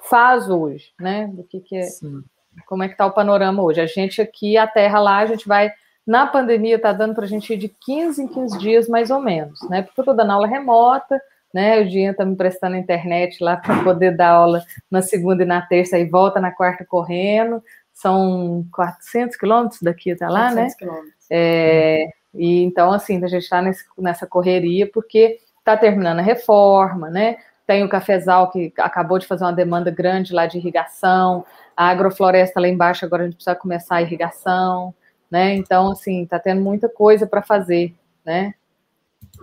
faz 0.08 0.48
hoje, 0.48 0.92
né? 0.98 1.26
Do 1.28 1.44
que, 1.44 1.60
que 1.60 1.76
é, 1.76 1.82
Sim. 1.82 2.24
como 2.66 2.82
é 2.82 2.88
que 2.88 2.96
tá 2.96 3.04
o 3.04 3.12
panorama 3.12 3.62
hoje. 3.62 3.82
A 3.82 3.86
gente 3.86 4.20
aqui, 4.22 4.56
a 4.56 4.66
terra 4.66 4.98
lá, 4.98 5.18
a 5.18 5.26
gente 5.26 5.46
vai 5.46 5.70
na 6.08 6.26
pandemia 6.26 6.76
está 6.76 6.90
dando 6.90 7.14
para 7.14 7.24
a 7.24 7.28
gente 7.28 7.52
ir 7.52 7.58
de 7.58 7.68
15 7.68 8.22
em 8.22 8.26
15 8.26 8.58
dias, 8.58 8.88
mais 8.88 9.10
ou 9.10 9.20
menos, 9.20 9.60
né? 9.68 9.82
Porque 9.82 10.00
eu 10.00 10.02
estou 10.02 10.16
dando 10.16 10.32
aula 10.32 10.46
remota, 10.46 11.20
né? 11.52 11.82
O 11.82 11.86
Dinho 11.86 12.12
está 12.12 12.24
me 12.24 12.34
prestando 12.34 12.76
a 12.76 12.78
internet 12.78 13.44
lá 13.44 13.58
para 13.58 13.84
poder 13.84 14.16
dar 14.16 14.30
aula 14.30 14.64
na 14.90 15.02
segunda 15.02 15.42
e 15.42 15.46
na 15.46 15.60
terça 15.60 15.98
e 15.98 16.06
volta 16.06 16.40
na 16.40 16.50
quarta 16.50 16.82
correndo. 16.82 17.62
São 17.92 18.64
400 18.72 19.36
quilômetros 19.36 19.82
daqui 19.82 20.12
até 20.12 20.26
lá, 20.26 20.50
400 20.50 20.56
né? 20.56 20.74
Quilômetros. 20.78 21.26
É, 21.30 22.08
e 22.32 22.62
então, 22.64 22.90
assim, 22.90 23.22
a 23.22 23.28
gente 23.28 23.42
está 23.42 23.62
nessa 23.98 24.26
correria 24.26 24.90
porque 24.90 25.38
está 25.58 25.76
terminando 25.76 26.20
a 26.20 26.22
reforma, 26.22 27.10
né? 27.10 27.36
Tem 27.66 27.84
o 27.84 27.88
cafezal 27.88 28.50
que 28.50 28.72
acabou 28.78 29.18
de 29.18 29.26
fazer 29.26 29.44
uma 29.44 29.52
demanda 29.52 29.90
grande 29.90 30.32
lá 30.32 30.46
de 30.46 30.56
irrigação, 30.56 31.44
a 31.76 31.88
agrofloresta 31.90 32.58
lá 32.58 32.66
embaixo, 32.66 33.04
agora 33.04 33.24
a 33.24 33.26
gente 33.26 33.34
precisa 33.34 33.54
começar 33.54 33.96
a 33.96 34.02
irrigação 34.02 34.94
né? 35.30 35.54
Então, 35.54 35.92
assim, 35.92 36.26
tá 36.26 36.38
tendo 36.38 36.60
muita 36.60 36.88
coisa 36.88 37.26
para 37.26 37.42
fazer, 37.42 37.94
né? 38.24 38.54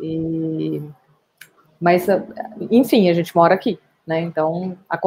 E... 0.02 0.82
Mas, 1.80 2.08
enfim, 2.72 3.10
a 3.10 3.14
gente 3.14 3.36
mora 3.36 3.54
aqui, 3.54 3.80
né? 4.06 4.20
Então, 4.22 4.78
a... 4.90 5.00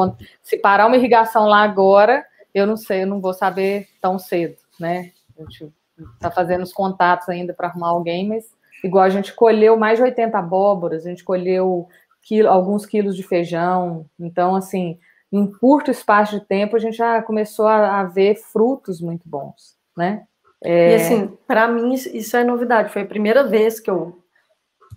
se 0.43 0.59
parar 0.59 0.87
uma 0.87 0.97
irrigação 0.97 1.47
lá 1.47 1.63
agora, 1.63 2.25
eu 2.55 2.67
não 2.67 2.77
sei, 2.77 3.03
eu 3.03 3.07
não 3.07 3.21
vou 3.21 3.35
saber 3.35 3.89
tão 4.01 4.19
cedo, 4.19 4.57
né? 4.79 5.13
A 5.39 5.43
gente 5.43 5.73
tá 6.21 6.31
fazendo 6.31 6.63
os 6.63 6.73
contatos 6.73 7.29
ainda 7.29 7.53
para 7.53 7.69
arrumar 7.69 7.89
alguém, 7.89 8.29
mas 8.29 8.45
igual 8.85 9.05
a 9.05 9.11
gente 9.11 9.35
colheu 9.35 9.77
mais 9.77 9.99
de 9.99 10.05
80 10.05 10.39
abóboras, 10.39 11.05
a 11.05 11.09
gente 11.09 11.25
colheu 11.25 11.89
quilo, 12.23 12.49
alguns 12.49 12.87
quilos 12.87 13.17
de 13.17 13.23
feijão, 13.23 14.07
então, 14.19 14.55
assim, 14.55 14.99
em 15.33 15.51
curto 15.51 15.91
espaço 15.91 16.39
de 16.39 16.47
tempo, 16.47 16.77
a 16.77 16.79
gente 16.79 16.97
já 16.97 17.23
começou 17.23 17.67
a, 17.67 18.01
a 18.01 18.05
ver 18.05 18.37
frutos 18.37 19.01
muito 19.01 19.29
bons, 19.29 19.77
né? 19.97 20.27
É... 20.63 20.93
E 20.93 20.95
assim, 20.97 21.39
para 21.47 21.69
mim 21.69 21.95
isso 21.95 22.37
é 22.37 22.45
novidade. 22.45 22.93
Foi 22.93 23.03
a 23.03 23.07
primeira 23.07 23.45
vez 23.45 23.81
que 23.81 23.91
eu 23.91 24.23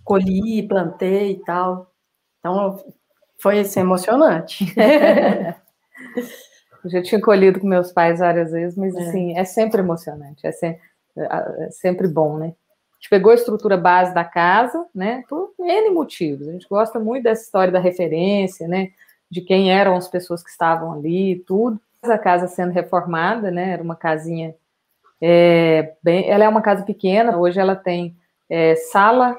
colhi, 0.04 0.66
plantei 0.66 1.32
e 1.32 1.44
tal. 1.44 1.90
Então 2.38 2.82
foi 3.38 3.60
assim, 3.60 3.80
emocionante. 3.80 4.66
eu 6.84 6.90
já 6.90 7.02
tinha 7.02 7.20
colhido 7.20 7.60
com 7.60 7.66
meus 7.66 7.92
pais 7.92 8.18
várias 8.20 8.52
vezes, 8.52 8.76
mas 8.76 8.94
é. 8.94 9.00
assim, 9.00 9.38
é 9.38 9.44
sempre 9.44 9.80
emocionante, 9.80 10.46
é 10.46 10.52
sempre, 10.52 10.80
é 11.16 11.70
sempre 11.70 12.08
bom, 12.08 12.38
né? 12.38 12.46
A 12.46 12.94
gente 13.02 13.10
pegou 13.10 13.32
a 13.32 13.34
estrutura 13.34 13.76
base 13.76 14.14
da 14.14 14.24
casa, 14.24 14.86
né? 14.94 15.24
Por 15.28 15.52
N 15.58 15.90
motivos. 15.90 16.48
A 16.48 16.52
gente 16.52 16.68
gosta 16.68 17.00
muito 17.00 17.24
dessa 17.24 17.42
história 17.42 17.72
da 17.72 17.80
referência, 17.80 18.68
né? 18.68 18.90
De 19.28 19.40
quem 19.40 19.72
eram 19.72 19.96
as 19.96 20.06
pessoas 20.06 20.42
que 20.42 20.50
estavam 20.50 20.92
ali, 20.92 21.42
tudo. 21.46 21.80
A 22.02 22.18
casa 22.18 22.46
sendo 22.46 22.72
reformada, 22.72 23.50
né? 23.50 23.70
Era 23.70 23.82
uma 23.82 23.96
casinha 23.96 24.54
é, 25.24 25.94
bem, 26.02 26.28
ela 26.28 26.42
é 26.42 26.48
uma 26.48 26.60
casa 26.60 26.82
pequena, 26.82 27.38
hoje 27.38 27.60
ela 27.60 27.76
tem 27.76 28.16
é, 28.50 28.74
sala, 28.74 29.38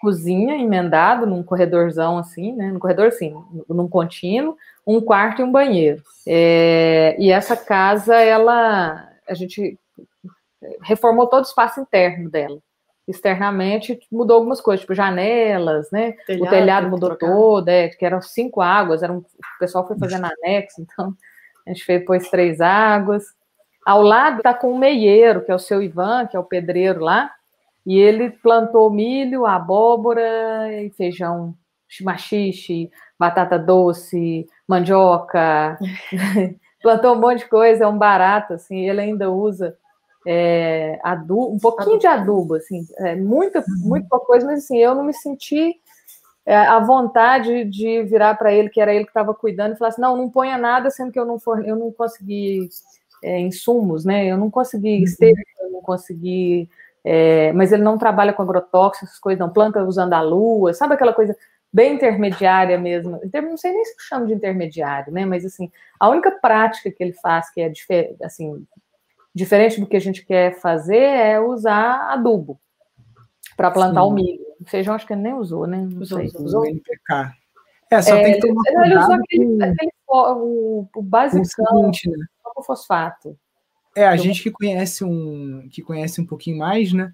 cozinha 0.00 0.56
emendado 0.56 1.26
num 1.26 1.42
corredorzão 1.42 2.16
assim, 2.16 2.54
né? 2.54 2.72
No 2.72 2.80
corredor, 2.80 3.12
sim, 3.12 3.34
num 3.68 3.86
contínuo, 3.86 4.56
um 4.86 5.02
quarto 5.02 5.42
e 5.42 5.44
um 5.44 5.52
banheiro. 5.52 6.02
É, 6.26 7.14
e 7.18 7.30
essa 7.30 7.54
casa, 7.54 8.16
ela, 8.16 9.06
a 9.28 9.34
gente 9.34 9.78
reformou 10.82 11.26
todo 11.26 11.44
o 11.44 11.46
espaço 11.46 11.78
interno 11.78 12.30
dela. 12.30 12.58
Externamente 13.06 14.00
mudou 14.10 14.36
algumas 14.36 14.62
coisas, 14.62 14.80
tipo 14.80 14.94
janelas, 14.94 15.90
né? 15.90 16.12
Telhado, 16.26 16.46
o 16.46 16.50
telhado 16.50 16.88
mudou 16.88 17.16
todo, 17.16 17.68
é, 17.68 17.88
que 17.88 18.04
eram 18.04 18.22
cinco 18.22 18.62
águas, 18.62 19.02
eram, 19.02 19.18
o 19.18 19.58
pessoal 19.58 19.86
foi 19.86 19.98
fazendo 19.98 20.24
anexo, 20.42 20.80
então 20.80 21.12
a 21.66 21.70
gente 21.70 21.84
fez 21.84 22.00
depois 22.00 22.30
três 22.30 22.62
águas. 22.62 23.36
Ao 23.88 24.02
lado 24.02 24.36
está 24.36 24.52
com 24.52 24.70
o 24.70 24.78
meieiro, 24.78 25.42
que 25.42 25.50
é 25.50 25.54
o 25.54 25.58
seu 25.58 25.82
Ivan, 25.82 26.26
que 26.26 26.36
é 26.36 26.38
o 26.38 26.44
pedreiro 26.44 27.00
lá, 27.00 27.32
e 27.86 27.98
ele 27.98 28.28
plantou 28.28 28.90
milho, 28.90 29.46
abóbora 29.46 30.22
feijão, 30.94 31.54
machixe, 32.02 32.90
batata 33.18 33.58
doce, 33.58 34.46
mandioca, 34.68 35.78
plantou 36.82 37.14
um 37.14 37.18
monte 37.18 37.38
de 37.38 37.48
coisa, 37.48 37.84
é 37.84 37.86
um 37.88 37.96
barato, 37.96 38.52
assim, 38.52 38.86
ele 38.86 39.00
ainda 39.00 39.30
usa 39.30 39.74
é, 40.26 41.00
adubo, 41.02 41.54
um 41.54 41.58
pouquinho 41.58 41.98
de 41.98 42.06
adubo, 42.06 42.56
assim, 42.56 42.86
é, 42.98 43.16
muita, 43.16 43.60
uhum. 43.60 43.88
muito 43.88 44.06
pouca 44.06 44.26
coisa, 44.26 44.44
mas 44.44 44.64
assim, 44.64 44.76
eu 44.76 44.94
não 44.94 45.02
me 45.02 45.14
senti 45.14 45.80
é, 46.44 46.54
a 46.54 46.78
vontade 46.78 47.64
de 47.64 48.02
virar 48.02 48.34
para 48.34 48.52
ele, 48.52 48.68
que 48.68 48.82
era 48.82 48.92
ele 48.92 49.04
que 49.04 49.10
estava 49.12 49.32
cuidando, 49.32 49.72
e 49.72 49.78
falar 49.78 49.88
assim, 49.88 50.02
não, 50.02 50.14
não 50.14 50.28
ponha 50.28 50.58
nada, 50.58 50.90
sendo 50.90 51.10
que 51.10 51.18
eu 51.18 51.24
não, 51.24 51.38
for, 51.38 51.66
eu 51.66 51.74
não 51.74 51.90
consegui 51.90 52.68
é, 53.22 53.38
insumos, 53.40 54.04
né? 54.04 54.26
Eu 54.26 54.36
não 54.36 54.50
consegui 54.50 55.04
uhum. 55.04 55.32
eu 55.60 55.70
não 55.72 55.80
consegui. 55.80 56.68
É, 57.04 57.52
mas 57.52 57.72
ele 57.72 57.82
não 57.82 57.96
trabalha 57.96 58.32
com 58.32 58.42
agrotóxicos, 58.42 59.08
essas 59.08 59.20
coisas, 59.20 59.38
não 59.38 59.52
planta 59.52 59.82
usando 59.84 60.12
a 60.12 60.20
lua, 60.20 60.74
sabe 60.74 60.94
aquela 60.94 61.12
coisa 61.12 61.34
bem 61.72 61.94
intermediária 61.94 62.78
mesmo. 62.78 63.20
Não 63.32 63.56
sei 63.56 63.72
nem 63.72 63.84
se 63.84 63.94
chama 64.08 64.26
de 64.26 64.34
intermediário, 64.34 65.12
né? 65.12 65.24
Mas 65.24 65.44
assim, 65.44 65.70
a 65.98 66.08
única 66.08 66.30
prática 66.30 66.90
que 66.90 67.02
ele 67.02 67.12
faz 67.12 67.50
que 67.50 67.60
é 67.60 67.72
assim, 68.22 68.66
diferente 69.34 69.80
do 69.80 69.86
que 69.86 69.96
a 69.96 70.00
gente 70.00 70.24
quer 70.24 70.58
fazer 70.60 70.96
é 70.96 71.40
usar 71.40 72.12
adubo 72.12 72.58
para 73.56 73.70
plantar 73.70 74.02
Sim. 74.02 74.08
o 74.08 74.10
milho. 74.10 74.48
O 74.60 74.68
feijão 74.68 74.94
acho 74.94 75.06
que 75.06 75.12
ele 75.12 75.22
nem 75.22 75.34
usou, 75.34 75.66
né? 75.66 75.78
Não 75.78 76.02
usou, 76.02 76.18
sei. 76.18 76.30
Usou. 76.40 76.66
NPK. 76.66 77.32
É, 77.90 78.02
só 78.02 78.16
é, 78.16 78.22
tem 78.22 78.34
que 78.34 78.46
tomar 78.46 78.62
cuidado. 78.62 78.84
Ele 78.84 78.98
usou 78.98 79.14
aquele, 79.14 79.64
aquele 79.64 79.92
o, 80.08 80.86
o 80.94 81.02
básico, 81.02 81.44
seguinte, 81.44 82.08
né? 82.08 82.26
o 82.56 82.62
fosfato. 82.62 83.36
É, 83.96 84.06
a 84.06 84.16
gente 84.16 84.42
que 84.42 84.50
conhece 84.50 85.04
um 85.04 85.68
que 85.70 85.82
conhece 85.82 86.20
um 86.20 86.26
pouquinho 86.26 86.58
mais, 86.58 86.92
né? 86.92 87.12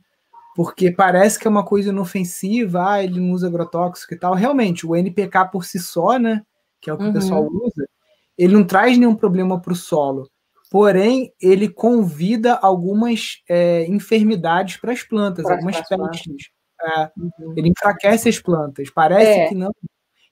Porque 0.54 0.90
parece 0.90 1.38
que 1.38 1.46
é 1.46 1.50
uma 1.50 1.64
coisa 1.64 1.90
inofensiva, 1.90 2.92
ah, 2.92 3.02
ele 3.02 3.18
não 3.18 3.32
usa 3.32 3.48
agrotóxico 3.48 4.14
e 4.14 4.18
tal. 4.18 4.34
Realmente, 4.34 4.86
o 4.86 4.94
NPK 4.94 5.46
por 5.50 5.64
si 5.64 5.78
só, 5.78 6.18
né? 6.18 6.42
Que 6.80 6.90
é 6.90 6.92
o 6.92 6.98
que 6.98 7.04
uhum. 7.04 7.10
o 7.10 7.14
pessoal 7.14 7.46
usa, 7.46 7.88
ele 8.36 8.54
não 8.54 8.64
traz 8.64 8.96
nenhum 8.96 9.14
problema 9.14 9.60
para 9.60 9.72
o 9.72 9.76
solo. 9.76 10.30
Porém, 10.70 11.32
ele 11.40 11.68
convida 11.68 12.54
algumas 12.54 13.42
é, 13.48 13.86
enfermidades 13.86 14.76
para 14.76 14.92
as 14.92 15.02
plantas, 15.02 15.44
pra 15.44 15.54
algumas 15.54 15.80
pestes. 15.80 16.50
É, 16.82 17.10
uhum. 17.16 17.54
Ele 17.56 17.68
enfraquece 17.68 18.28
as 18.28 18.38
plantas. 18.40 18.90
Parece 18.90 19.30
é. 19.30 19.48
que 19.48 19.54
não, 19.54 19.72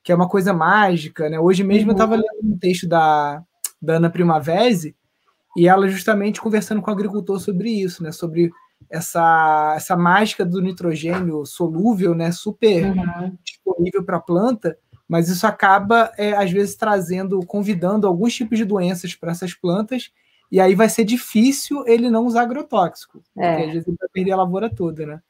que 0.03 0.13
é 0.13 0.15
uma 0.15 0.29
coisa 0.29 0.53
mágica, 0.53 1.29
né? 1.29 1.39
Hoje 1.39 1.63
mesmo 1.63 1.85
uhum. 1.85 1.91
eu 1.91 1.93
estava 1.93 2.17
lendo 2.17 2.55
um 2.55 2.59
texto 2.59 2.89
da, 2.89 3.43
da 3.81 3.95
Ana 3.95 4.11
Primavesi 4.11 4.97
e 5.57 5.69
ela 5.69 5.89
justamente 5.89 6.41
conversando 6.41 6.81
com 6.81 6.91
o 6.91 6.95
agricultor 6.95 7.39
sobre 7.39 7.71
isso, 7.71 8.03
né? 8.03 8.11
Sobre 8.11 8.51
essa, 8.91 9.75
essa 9.77 9.97
mágica 9.97 10.45
do 10.45 10.61
nitrogênio 10.61 11.45
solúvel, 11.47 12.15
né, 12.15 12.31
super 12.33 12.87
uhum. 12.87 13.37
disponível 13.43 14.05
para 14.05 14.19
a 14.19 14.21
planta, 14.21 14.77
mas 15.09 15.29
isso 15.29 15.47
acaba, 15.47 16.13
é, 16.17 16.33
às 16.33 16.51
vezes, 16.51 16.77
trazendo, 16.77 17.41
convidando 17.41 18.07
alguns 18.07 18.35
tipos 18.35 18.59
de 18.59 18.65
doenças 18.65 19.15
para 19.15 19.33
essas 19.33 19.55
plantas, 19.55 20.11
e 20.51 20.61
aí 20.61 20.75
vai 20.75 20.89
ser 20.89 21.05
difícil 21.05 21.85
ele 21.87 22.11
não 22.11 22.27
usar 22.27 22.43
agrotóxico, 22.43 23.23
é. 23.37 23.49
porque 23.49 23.63
às 23.63 23.73
vezes 23.73 23.89
ele 23.89 23.97
vai 23.99 24.09
perder 24.13 24.33
a 24.33 24.37
lavoura 24.37 24.69
toda, 24.69 25.07
né? 25.07 25.21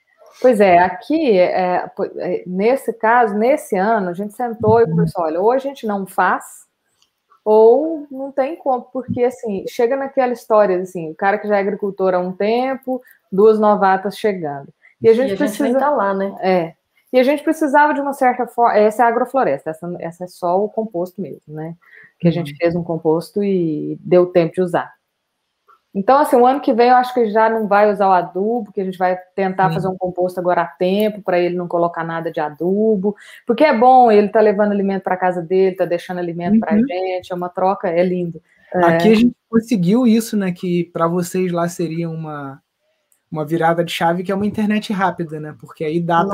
Pois 0.41 0.61
é, 0.61 0.79
aqui, 0.79 1.39
é, 1.39 1.85
é 2.19 2.43
nesse 2.47 2.93
caso, 2.93 3.35
nesse 3.35 3.77
ano, 3.77 4.09
a 4.09 4.13
gente 4.13 4.35
sentou 4.35 4.81
e 4.81 4.87
falou 4.87 5.03
assim, 5.03 5.13
olha, 5.17 5.41
ou 5.41 5.51
a 5.51 5.59
gente 5.59 5.87
não 5.87 6.07
faz, 6.07 6.45
ou 7.45 8.07
não 8.11 8.33
tem 8.33 8.57
como, 8.57 8.83
porque 8.93 9.25
assim, 9.25 9.65
chega 9.69 9.97
naquela 9.97 10.33
história, 10.33 10.79
assim, 10.79 11.11
o 11.11 11.15
cara 11.15 11.39
que 11.39 11.49
já 11.49 11.57
é 11.57 11.61
agricultor 11.61 12.15
há 12.15 12.19
um 12.19 12.33
tempo, 12.33 13.03
duas 13.31 13.59
novatas 13.59 14.17
chegando. 14.17 14.69
E 15.01 15.09
a 15.09 15.15
gente, 15.15 15.31
e 15.31 15.35
a 15.35 15.37
precisa 15.37 15.67
estar 15.67 15.81
tá 15.81 15.91
lá, 15.91 16.15
né? 16.15 16.37
É. 16.41 16.75
E 17.13 17.19
a 17.19 17.23
gente 17.23 17.43
precisava 17.43 17.93
de 17.93 18.01
uma 18.01 18.15
certa 18.15 18.47
forma. 18.47 18.79
Essa 18.79 19.03
é 19.03 19.07
a 19.07 19.09
agrofloresta, 19.09 19.71
essa, 19.71 19.97
essa 19.99 20.25
é 20.25 20.29
só 20.29 20.63
o 20.65 20.69
composto 20.69 21.21
mesmo, 21.21 21.55
né? 21.55 21.75
Que 22.19 22.29
a 22.29 22.31
gente 22.31 22.53
uhum. 22.53 22.59
fez 22.59 22.75
um 22.75 22.83
composto 22.83 23.43
e 23.43 23.99
deu 24.01 24.27
tempo 24.27 24.55
de 24.55 24.63
usar. 24.63 24.95
Então, 25.95 26.19
assim, 26.19 26.37
o 26.37 26.47
ano 26.47 26.61
que 26.61 26.73
vem 26.73 26.89
eu 26.89 26.97
acho 26.97 27.13
que 27.13 27.31
já 27.31 27.51
não 27.51 27.69
vai 27.69 27.91
usar 27.91 28.09
o 28.09 28.13
adubo, 28.13 28.73
que 28.73 28.81
a 28.81 28.85
gente 28.85 28.97
vai 28.97 29.17
tentar 29.37 29.71
fazer 29.71 29.89
um 29.89 29.97
composto 29.97 30.41
agora 30.41 30.63
a 30.63 30.67
tempo, 30.67 31.21
para 31.21 31.39
ele 31.39 31.55
não 31.55 31.69
colocar 31.69 32.03
nada 32.03 32.33
de 32.33 32.41
adubo, 32.41 33.15
porque 33.47 33.63
é 33.63 33.77
bom, 33.77 34.11
ele 34.11 34.29
tá 34.29 34.41
levando 34.41 34.73
alimento 34.73 35.03
para 35.03 35.19
casa 35.19 35.43
dele, 35.43 35.77
tá 35.77 35.85
deixando 35.85 36.19
alimento 36.19 36.55
uhum. 36.55 36.61
para 36.61 36.75
a 36.75 36.79
gente, 36.79 37.31
é 37.31 37.35
uma 37.35 37.51
troca, 37.51 37.89
é 37.89 38.03
lindo. 38.03 38.41
Aqui 38.75 39.09
é... 39.09 39.13
a 39.13 39.15
gente 39.15 39.37
conseguiu 39.51 40.07
isso, 40.07 40.35
né? 40.35 40.51
Que 40.51 40.85
para 40.85 41.07
vocês 41.07 41.53
lá 41.53 41.69
seria 41.69 42.09
uma, 42.09 42.63
uma 43.31 43.45
virada 43.45 43.85
de 43.85 43.93
chave 43.93 44.23
que 44.23 44.33
é 44.33 44.35
uma 44.35 44.47
internet 44.47 44.93
rápida, 44.95 45.39
né? 45.39 45.55
Porque 45.61 45.85
aí 45.85 46.01
dá 46.01 46.25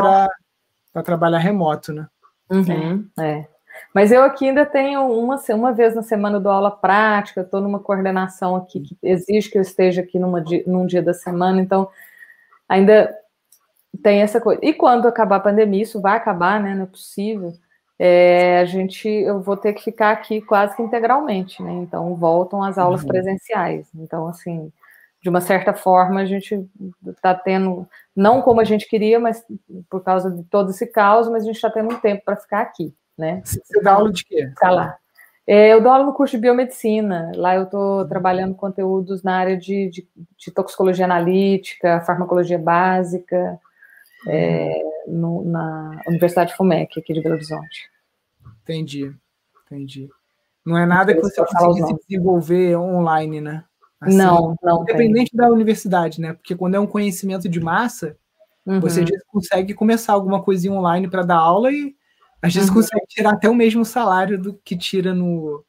para 0.92 1.02
trabalhar 1.02 1.38
remoto, 1.38 1.92
né? 1.92 2.06
Uhum, 2.50 3.08
é. 3.18 3.46
Mas 3.94 4.12
eu 4.12 4.22
aqui 4.22 4.48
ainda 4.48 4.66
tenho 4.66 5.02
uma, 5.10 5.36
uma 5.50 5.72
vez 5.72 5.94
na 5.94 6.02
semana 6.02 6.38
do 6.38 6.48
aula 6.48 6.70
prática, 6.70 7.40
estou 7.40 7.60
numa 7.60 7.80
coordenação 7.80 8.54
aqui 8.54 8.80
que 8.80 8.96
exige 9.02 9.50
que 9.50 9.58
eu 9.58 9.62
esteja 9.62 10.02
aqui 10.02 10.18
numa, 10.18 10.44
num 10.66 10.86
dia 10.86 11.02
da 11.02 11.14
semana, 11.14 11.60
então 11.60 11.88
ainda 12.68 13.14
tem 14.02 14.20
essa 14.20 14.40
coisa. 14.40 14.60
E 14.62 14.72
quando 14.72 15.08
acabar 15.08 15.36
a 15.36 15.40
pandemia, 15.40 15.82
isso 15.82 16.00
vai 16.00 16.16
acabar, 16.16 16.60
né? 16.60 16.74
Não 16.74 16.84
é 16.84 16.86
possível. 16.86 17.52
É, 17.98 18.60
a 18.60 18.64
gente, 18.64 19.08
eu 19.08 19.40
vou 19.40 19.56
ter 19.56 19.72
que 19.72 19.82
ficar 19.82 20.12
aqui 20.12 20.40
quase 20.40 20.76
que 20.76 20.82
integralmente, 20.82 21.62
né? 21.62 21.72
Então 21.72 22.14
voltam 22.14 22.62
as 22.62 22.78
aulas 22.78 23.02
uhum. 23.02 23.08
presenciais. 23.08 23.88
Então, 23.94 24.28
assim, 24.28 24.72
de 25.20 25.28
uma 25.28 25.40
certa 25.40 25.74
forma, 25.74 26.20
a 26.20 26.24
gente 26.24 26.64
está 27.08 27.34
tendo, 27.34 27.88
não 28.14 28.40
como 28.40 28.60
a 28.60 28.64
gente 28.64 28.88
queria, 28.88 29.18
mas 29.18 29.44
por 29.90 30.02
causa 30.02 30.30
de 30.30 30.44
todo 30.44 30.70
esse 30.70 30.86
caos, 30.86 31.28
mas 31.28 31.42
a 31.42 31.46
gente 31.46 31.56
está 31.56 31.70
tendo 31.70 31.92
um 31.92 31.98
tempo 31.98 32.22
para 32.24 32.36
ficar 32.36 32.60
aqui, 32.60 32.94
né? 33.18 33.42
Você 33.44 33.80
dá 33.82 33.94
aula 33.94 34.12
de 34.12 34.24
quê? 34.24 34.50
Tá 34.58 34.70
lá. 34.70 34.96
É, 35.46 35.72
eu 35.72 35.80
dou 35.80 35.90
aula 35.90 36.04
no 36.04 36.12
curso 36.12 36.36
de 36.36 36.42
biomedicina. 36.42 37.32
Lá 37.34 37.54
eu 37.54 37.64
estou 37.64 38.06
trabalhando 38.06 38.54
conteúdos 38.54 39.22
na 39.22 39.34
área 39.34 39.56
de, 39.56 39.88
de, 39.88 40.08
de 40.36 40.50
toxicologia 40.50 41.06
analítica, 41.06 42.02
farmacologia 42.02 42.58
básica, 42.58 43.58
é, 44.26 44.82
no, 45.06 45.44
na 45.44 46.02
Universidade 46.06 46.54
FUMEC, 46.54 47.00
aqui 47.00 47.14
de 47.14 47.22
Belo 47.22 47.36
Horizonte. 47.36 47.90
Entendi, 48.62 49.10
entendi. 49.66 50.08
Não 50.64 50.76
é 50.76 50.84
nada 50.84 51.14
que 51.14 51.20
você 51.22 51.42
conseguisse 51.42 51.96
desenvolver 52.06 52.76
online, 52.76 53.40
né? 53.40 53.64
Assim, 53.98 54.16
não, 54.16 54.54
não. 54.62 54.82
Independente 54.82 55.30
tem. 55.30 55.38
da 55.38 55.48
universidade, 55.48 56.20
né? 56.20 56.34
Porque 56.34 56.54
quando 56.54 56.74
é 56.74 56.80
um 56.80 56.86
conhecimento 56.86 57.48
de 57.48 57.58
massa, 57.58 58.16
uhum. 58.66 58.80
você 58.80 59.02
consegue 59.28 59.72
começar 59.72 60.12
alguma 60.12 60.42
coisinha 60.42 60.74
online 60.74 61.08
para 61.08 61.22
dar 61.22 61.36
aula 61.36 61.72
e 61.72 61.96
às 62.42 62.54
vezes 62.54 62.68
uhum. 62.68 62.76
consegue 62.76 63.06
tirar 63.08 63.32
até 63.32 63.48
o 63.48 63.54
mesmo 63.54 63.84
salário 63.84 64.38
do 64.38 64.54
que 64.64 64.76
tira 64.76 65.14
no, 65.14 65.64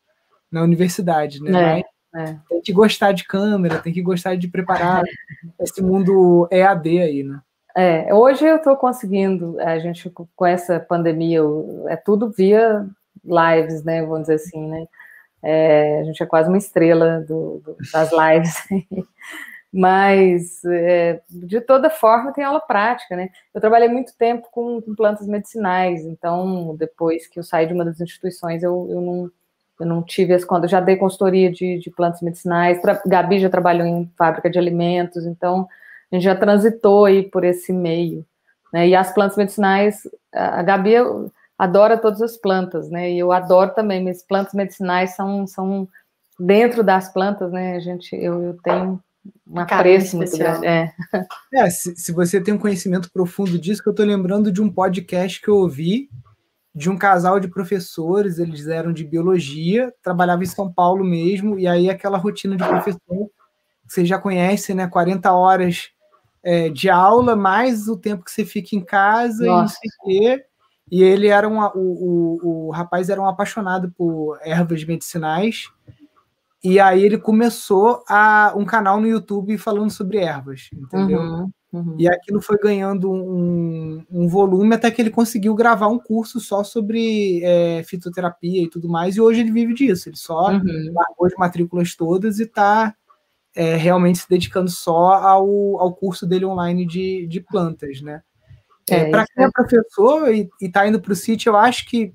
na 0.52 0.62
universidade, 0.62 1.42
né? 1.42 1.80
É, 1.80 2.22
é. 2.22 2.38
Tem 2.50 2.62
que 2.62 2.74
gostar 2.74 3.12
de 3.12 3.24
câmera, 3.26 3.80
tem 3.80 3.94
que 3.94 4.02
gostar 4.02 4.36
de 4.36 4.48
preparar 4.48 5.04
esse 5.60 5.82
mundo 5.82 6.48
EAD 6.52 7.00
aí, 7.00 7.24
né? 7.24 7.40
É, 7.76 8.14
hoje 8.14 8.46
eu 8.46 8.58
estou 8.58 8.76
conseguindo, 8.76 9.60
a 9.60 9.78
gente 9.80 10.12
com 10.36 10.46
essa 10.46 10.80
pandemia, 10.80 11.42
é 11.88 11.96
tudo 11.96 12.30
via 12.30 12.86
lives, 13.24 13.84
né? 13.84 14.02
Vamos 14.02 14.22
dizer 14.22 14.36
assim, 14.36 14.68
né? 14.68 14.86
É, 15.42 16.02
a 16.02 16.04
gente 16.04 16.22
é 16.22 16.26
quase 16.26 16.50
uma 16.50 16.58
estrela 16.58 17.22
do, 17.22 17.62
do, 17.64 17.78
das 17.92 18.10
lives. 18.12 18.56
Mas, 19.72 20.64
é, 20.66 21.22
de 21.30 21.62
toda 21.62 21.92
forma, 21.92 22.34
tem 22.34 22.44
aula 22.44 22.60
prática, 22.60 23.16
né? 23.16 23.30
Eu 23.54 23.62
trabalhei 23.62 23.88
muito 23.88 24.16
tempo 24.18 24.48
com, 24.52 24.82
com, 24.82 24.96
plantas 24.96 25.28
medicinais, 25.28 26.04
então, 26.06 26.76
depois 26.76 27.28
que 27.28 27.40
eu 27.40 27.44
saí 27.44 27.68
de 27.68 27.74
uma 27.74 27.86
das 27.86 28.02
instituições, 28.02 28.64
eu, 28.64 28.88
eu, 28.90 29.00
não, 29.00 29.32
eu 29.80 29.86
não 29.86 30.02
tive 30.02 30.34
as 30.34 30.44
contas. 30.44 30.72
Já 30.72 30.80
dei 30.80 30.96
consultoria 30.98 31.52
de, 31.52 31.78
de 31.78 31.92
plantas 31.92 32.22
medicinais, 32.22 32.82
Tra 32.82 33.00
Gabi 33.06 33.40
já 33.40 33.50
trabalhou 33.50 33.86
em 33.86 34.12
fábrica 34.18 34.50
de 34.50 34.58
alimentos, 34.58 35.24
então, 35.26 35.68
a 36.12 36.16
gente 36.16 36.24
já 36.24 36.36
transitou 36.36 37.06
aí 37.06 37.22
por 37.30 37.44
esse 37.44 37.72
meio. 37.72 38.26
Né? 38.74 38.88
E 38.90 38.96
as 38.96 39.14
plantas 39.14 39.38
medicinais, 39.38 40.02
a 40.34 40.64
Gabi, 40.64 40.96
adora 41.58 41.98
todas 41.98 42.22
as 42.24 42.38
plantas, 42.38 42.90
né? 42.90 43.12
E 43.12 43.20
eu 43.20 43.32
adoro 43.32 43.74
também, 43.76 44.04
mas 44.04 44.24
plantas 44.24 44.54
medicinais 44.54 45.16
são, 45.16 45.46
são 45.46 45.88
dentro 46.40 46.84
das 46.84 47.12
plantas, 47.12 47.52
né? 47.52 47.76
A 47.76 47.80
gente, 47.80 48.16
eu, 48.16 48.42
eu 48.44 48.58
tenho 48.64 49.00
um 49.48 49.60
apreço 49.60 50.18
muito 50.18 50.38
grande. 50.38 50.66
É, 50.66 50.92
é 51.54 51.70
se, 51.70 51.96
se, 51.96 52.12
você 52.12 52.40
tem 52.40 52.54
um 52.54 52.60
conhecimento 52.60 53.12
profundo 53.12 53.58
disso, 53.58 53.82
que 53.82 53.90
eu 53.90 53.92
estou 53.92 54.06
lembrando 54.06 54.52
de 54.52 54.62
um 54.62 54.72
podcast 54.72 55.42
que 55.42 55.48
eu 55.48 55.56
ouvi 55.58 56.10
de 56.74 56.90
um 56.90 56.98
casal 56.98 57.40
de 57.40 57.48
professores, 57.48 58.38
eles 58.38 58.68
eram 58.68 58.94
de 58.94 59.04
biologia, 59.04 59.94
trabalhavam 60.04 60.44
em 60.44 60.48
São 60.48 60.72
Paulo 60.72 61.04
mesmo, 61.04 61.60
e 61.60 61.68
aí 61.68 61.90
aquela 61.90 62.18
rotina 62.18 62.56
de 62.56 62.64
professor, 62.64 63.30
você 63.88 64.06
já 64.06 64.20
conhece, 64.20 64.74
né? 64.74 64.88
40 64.88 65.32
horas 65.34 65.90
é, 66.44 66.70
de 66.70 66.90
aula, 66.90 67.36
mais 67.36 67.88
o 67.88 67.98
tempo 67.98 68.24
que 68.24 68.32
você 68.32 68.46
fica 68.46 68.76
em 68.76 68.82
casa 68.82 69.46
Nossa. 69.46 69.52
e 69.52 69.62
não 69.62 69.68
sei 69.68 69.90
o 69.90 70.38
quê. 70.38 70.46
E 70.92 71.04
ele 71.04 71.28
era 71.28 71.48
um, 71.48 71.60
o, 71.60 71.70
o, 71.76 72.68
o 72.68 72.72
rapaz 72.72 73.10
era 73.10 73.22
um 73.22 73.28
apaixonado 73.28 73.92
por 73.98 74.40
ervas 74.42 74.84
medicinais. 74.84 75.66
E 76.64 76.80
aí 76.80 77.04
ele 77.04 77.18
começou 77.18 78.04
a, 78.08 78.54
um 78.56 78.66
canal 78.66 79.00
no 79.00 79.08
YouTube 79.08 79.58
falando 79.58 79.90
sobre 79.90 80.18
ervas, 80.18 80.70
entendeu? 80.74 81.22
Uhum, 81.22 81.52
uhum. 81.72 81.96
E 81.98 82.08
aquilo 82.08 82.42
foi 82.42 82.58
ganhando 82.58 83.10
um, 83.10 84.04
um, 84.12 84.28
volume 84.28 84.76
até 84.76 84.92
que 84.92 85.02
ele 85.02 85.10
conseguiu 85.10 85.56
gravar 85.56 85.88
um 85.88 85.98
curso 85.98 86.40
só 86.42 86.64
sobre 86.64 87.42
é, 87.44 87.82
fitoterapia 87.84 88.64
e 88.64 88.70
tudo 88.70 88.90
mais. 88.90 89.16
E 89.16 89.22
hoje 89.22 89.40
ele 89.40 89.52
vive 89.52 89.74
disso. 89.74 90.10
Ele 90.10 90.18
só 90.18 90.52
uhum. 90.52 90.94
largou 90.94 91.28
as 91.28 91.34
matrículas 91.38 91.96
todas 91.96 92.40
e 92.40 92.44
está 92.44 92.94
é, 93.56 93.76
realmente 93.76 94.20
se 94.20 94.30
dedicando 94.30 94.70
só 94.70 95.14
ao, 95.14 95.80
ao 95.80 95.94
curso 95.94 96.28
dele 96.28 96.46
online 96.46 96.86
de, 96.86 97.26
de 97.28 97.40
plantas, 97.40 98.02
né? 98.02 98.22
É, 98.90 99.02
é 99.02 99.10
para 99.10 99.26
quem 99.26 99.46
é 99.46 99.50
professor 99.50 100.34
e 100.34 100.50
está 100.62 100.88
indo 100.88 101.00
para 101.00 101.14
o 101.14 101.16
sítio, 101.16 101.52
eu 101.52 101.58
acho 101.58 101.88
que 101.88 102.14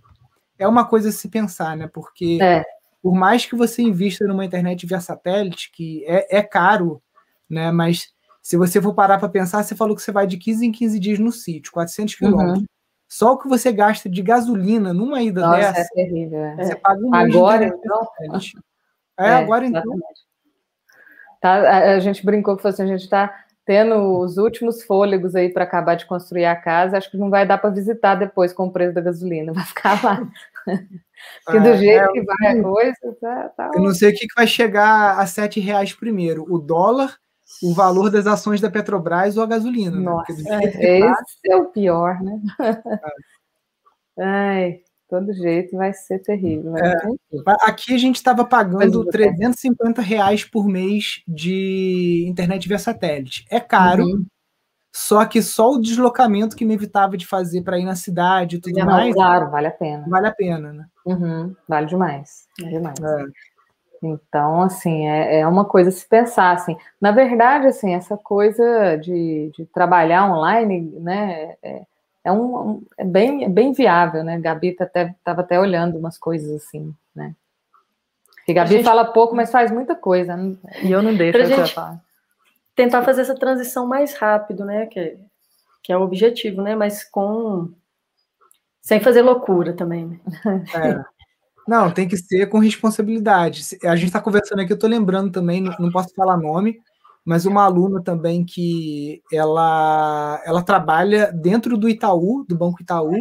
é 0.59 0.67
uma 0.67 0.85
coisa 0.85 1.09
a 1.09 1.13
se 1.13 1.29
pensar, 1.29 1.77
né? 1.77 1.89
Porque 1.93 2.39
é. 2.43 2.65
Por 3.05 3.15
mais 3.15 3.45
que 3.45 3.55
você 3.55 3.83
invista 3.83 4.27
numa 4.27 4.47
internet 4.47 4.87
via 4.87 4.99
satélite, 4.99 5.71
que 5.71 6.03
é, 6.07 6.39
é 6.39 6.43
caro, 6.43 7.03
né? 7.51 7.71
Mas 7.71 8.09
se 8.41 8.57
você 8.57 8.81
for 8.81 8.95
parar 8.95 9.19
para 9.19 9.29
pensar, 9.29 9.63
você 9.63 9.77
falou 9.77 9.95
que 9.95 10.01
você 10.01 10.11
vai 10.11 10.27
de 10.27 10.39
15 10.39 10.65
em 10.65 10.73
15 10.73 10.99
dias 10.99 11.19
no 11.19 11.31
sítio, 11.31 11.71
400 11.71 12.15
uhum. 12.15 12.19
quilômetros. 12.19 12.61
Uhum. 12.61 12.67
Só 13.07 13.35
o 13.35 13.39
que 13.39 13.47
você 13.47 13.71
gasta 13.71 14.09
de 14.09 14.23
gasolina 14.23 14.95
numa 14.95 15.21
ida 15.21 15.43
Nossa, 15.43 15.59
dessa, 15.59 15.81
é 15.81 15.85
terrível. 15.95 16.39
é. 16.39 16.57
você 16.57 16.77
paga 16.77 17.07
um 17.07 17.15
Agora, 17.15 17.67
então? 17.67 18.09
É, 19.21 19.29
É, 19.29 19.35
agora 19.35 19.67
então. 19.67 19.83
Tá, 21.43 21.57
a, 21.57 21.95
a 21.97 22.01
gente 22.01 22.25
brincou 22.25 22.57
que 22.57 22.63
falou 22.63 22.73
assim, 22.73 22.83
a 22.85 22.87
gente 22.87 23.03
está 23.03 23.45
tendo 23.67 24.19
os 24.19 24.39
últimos 24.39 24.83
fôlegos 24.83 25.37
aí 25.37 25.51
para 25.51 25.65
acabar 25.65 25.95
de 25.95 26.07
construir 26.07 26.47
a 26.47 26.57
casa. 26.57 26.97
Acho 26.97 27.11
que 27.11 27.19
não 27.19 27.29
vai 27.29 27.47
dar 27.47 27.59
para 27.59 27.69
visitar 27.69 28.15
depois 28.15 28.53
com 28.55 28.67
o 28.67 28.73
preço 28.73 28.95
da 28.95 29.03
gasolina, 29.03 29.53
vai 29.55 29.65
ficar 29.65 30.03
lá. 30.03 30.27
Porque 31.45 31.61
do 31.61 31.69
É, 31.69 31.79
jeito 31.79 32.05
é, 32.05 32.13
que 32.13 32.23
vai 32.23 32.59
a 32.59 32.63
coisa, 32.63 33.17
tá, 33.21 33.49
tá 33.57 33.71
Eu 33.75 33.83
não 33.83 33.95
sei 33.95 34.11
o 34.11 34.13
que, 34.15 34.27
que 34.27 34.35
vai 34.37 34.47
chegar 34.47 35.19
a 35.19 35.27
sete 35.27 35.61
reais 35.61 35.93
primeiro, 35.95 36.45
o 36.49 36.59
dólar, 36.59 37.17
o 37.63 37.73
valor 37.75 38.11
das 38.11 38.27
ações 38.27 38.61
da 38.61 38.71
Petrobras 38.71 39.37
ou 39.37 39.43
a 39.43 39.47
gasolina. 39.47 39.97
né? 39.97 40.03
Nossa, 40.03 40.35
que 40.35 40.43
tá, 40.45 40.61
esse 40.63 41.51
é 41.51 41.57
o 41.57 41.67
pior, 41.67 42.21
né? 42.23 42.41
Ai, 44.19 44.81
todo 45.09 45.33
jeito 45.35 45.77
vai 45.77 45.93
ser 45.93 46.21
terrível. 46.21 46.77
É. 46.77 46.95
Aqui 47.63 47.95
a 47.95 47.99
gente 47.99 48.17
estava 48.17 48.45
pagando 48.45 49.03
Pois 49.05 49.09
é. 49.09 49.11
350 49.11 50.03
reais 50.03 50.45
por 50.45 50.67
mês 50.69 51.23
de 51.27 52.25
internet 52.29 52.69
via 52.69 52.79
satélite. 52.79 53.45
É 53.51 53.61
caro, 53.61 54.05
Uhum. 54.05 54.27
Só 54.97 55.25
que 55.27 55.43
só 55.43 55.73
o 55.73 55.81
deslocamento 55.81 56.55
que 56.55 56.65
me 56.65 56.75
evitava 56.75 57.17
de 57.17 57.27
fazer 57.27 57.63
para 57.63 57.77
ir 57.81 57.85
na 57.85 57.97
cidade 57.97 58.57
e 58.57 58.61
tudo 58.61 58.79
Não, 58.79 58.87
mais, 58.87 59.13
claro, 59.13 59.51
vale 59.51 59.67
a 59.67 59.71
pena. 59.73 60.05
vale 60.09 60.29
a 60.29 60.33
pena, 60.33 60.73
né? 60.73 60.87
Uhum, 61.05 61.53
vale 61.69 61.87
demais. 61.87 62.47
Vale 62.61 62.73
demais. 62.73 63.01
É. 63.03 63.25
Então, 64.05 64.63
assim, 64.63 65.09
é, 65.09 65.41
é 65.41 65.47
uma 65.49 65.65
coisa 65.65 65.89
a 65.89 65.93
se 65.93 66.07
pensar, 66.07 66.53
assim. 66.53 66.77
Na 67.01 67.11
verdade, 67.11 67.67
assim, 67.67 67.93
essa 67.93 68.17
coisa 68.17 68.97
de, 68.97 69.51
de 69.57 69.65
trabalhar 69.67 70.31
online, 70.31 70.81
né, 71.01 71.57
é, 71.61 71.83
é, 72.23 72.31
um, 72.33 72.57
um- 72.71 72.83
é 72.97 73.05
bem, 73.05 73.45
é 73.45 73.49
bem 73.49 73.73
viável, 73.73 74.23
né? 74.23 74.39
Gabi 74.39 74.73
tá 74.77 74.85
até, 74.85 75.13
tava 75.25 75.41
até 75.41 75.59
olhando 75.59 75.99
umas 75.99 76.17
coisas 76.17 76.51
assim, 76.55 76.95
né? 77.17 77.35
Porque 78.37 78.53
Gabi 78.55 78.71
gente- 78.75 78.85
fala 78.85 79.07
pouco, 79.07 79.35
mas 79.35 79.51
faz 79.51 79.73
muita 79.73 79.97
coisa, 79.97 80.37
né? 80.37 80.55
e 80.83 80.93
eu 80.93 81.03
não 81.03 81.17
deixo 81.17 81.37
Pra 81.39 81.47
gente- 81.49 81.75
falar. 81.75 81.99
Tentar 82.75 83.03
fazer 83.03 83.23
essa 83.23 83.35
transição 83.35 83.87
mais 83.87 84.15
rápido, 84.15 84.65
né? 84.65 84.87
Que, 84.87 85.17
que 85.83 85.93
é 85.93 85.97
o 85.97 86.03
objetivo, 86.03 86.63
né? 86.63 86.75
Mas 86.75 87.05
com. 87.05 87.73
Sem 88.83 89.01
fazer 89.01 89.23
loucura 89.23 89.73
também, 89.73 90.07
né? 90.07 90.21
É. 90.75 91.15
Não, 91.67 91.91
tem 91.91 92.07
que 92.07 92.17
ser 92.17 92.47
com 92.47 92.59
responsabilidade. 92.59 93.63
A 93.85 93.97
gente 93.97 94.09
está 94.09 94.21
conversando 94.21 94.61
aqui, 94.61 94.73
eu 94.73 94.75
estou 94.75 94.91
lembrando 94.91 95.33
também, 95.33 95.63
não, 95.63 95.75
não 95.79 95.91
posso 95.91 96.15
falar 96.15 96.37
nome, 96.37 96.79
mas 97.25 97.47
uma 97.47 97.65
aluna 97.65 98.03
também 98.03 98.45
que 98.45 99.23
ela, 99.33 100.43
ela 100.45 100.63
trabalha 100.63 101.33
dentro 101.33 101.79
do 101.79 101.89
Itaú, 101.89 102.45
do 102.47 102.55
Banco 102.55 102.83
Itaú, 102.83 103.17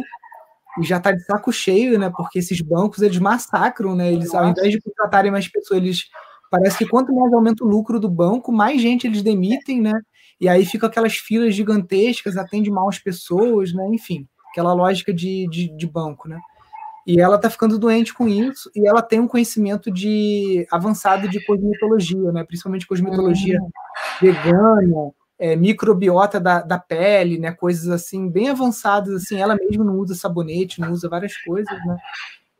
e 0.78 0.84
já 0.84 0.98
está 0.98 1.12
de 1.12 1.24
saco 1.24 1.50
cheio, 1.52 1.98
né? 1.98 2.12
Porque 2.14 2.38
esses 2.38 2.60
bancos 2.60 3.00
eles 3.00 3.18
massacram, 3.18 3.94
né? 3.94 4.12
Eles, 4.12 4.34
ao 4.34 4.46
invés 4.46 4.72
de 4.72 4.80
contratarem 4.80 5.30
mais 5.30 5.48
pessoas, 5.48 5.78
eles 5.78 6.08
parece 6.54 6.78
que 6.78 6.86
quanto 6.86 7.12
mais 7.12 7.32
aumenta 7.32 7.64
o 7.64 7.68
lucro 7.68 7.98
do 7.98 8.08
banco, 8.08 8.52
mais 8.52 8.80
gente 8.80 9.08
eles 9.08 9.22
demitem, 9.22 9.80
né? 9.80 10.00
E 10.40 10.48
aí 10.48 10.64
ficam 10.64 10.88
aquelas 10.88 11.16
filas 11.16 11.52
gigantescas, 11.52 12.36
atende 12.36 12.70
mal 12.70 12.88
as 12.88 12.98
pessoas, 12.98 13.72
né? 13.72 13.84
Enfim, 13.92 14.24
aquela 14.50 14.72
lógica 14.72 15.12
de, 15.12 15.48
de, 15.50 15.76
de 15.76 15.86
banco, 15.86 16.28
né? 16.28 16.38
E 17.04 17.20
ela 17.20 17.38
tá 17.38 17.50
ficando 17.50 17.78
doente 17.78 18.14
com 18.14 18.28
isso, 18.28 18.70
e 18.74 18.86
ela 18.86 19.02
tem 19.02 19.18
um 19.18 19.26
conhecimento 19.26 19.90
de 19.90 20.64
avançado 20.70 21.28
de 21.28 21.44
cosmetologia, 21.44 22.30
né? 22.30 22.44
Principalmente 22.44 22.86
cosmetologia 22.86 23.58
vegana, 24.20 25.10
é, 25.36 25.56
microbiota 25.56 26.38
da, 26.38 26.62
da 26.62 26.78
pele, 26.78 27.36
né? 27.36 27.50
Coisas 27.50 27.88
assim, 27.88 28.30
bem 28.30 28.48
avançadas, 28.48 29.12
assim. 29.12 29.40
Ela 29.40 29.56
mesma 29.56 29.84
não 29.84 29.98
usa 29.98 30.14
sabonete, 30.14 30.80
não 30.80 30.92
usa 30.92 31.08
várias 31.08 31.36
coisas, 31.36 31.84
né? 31.84 31.96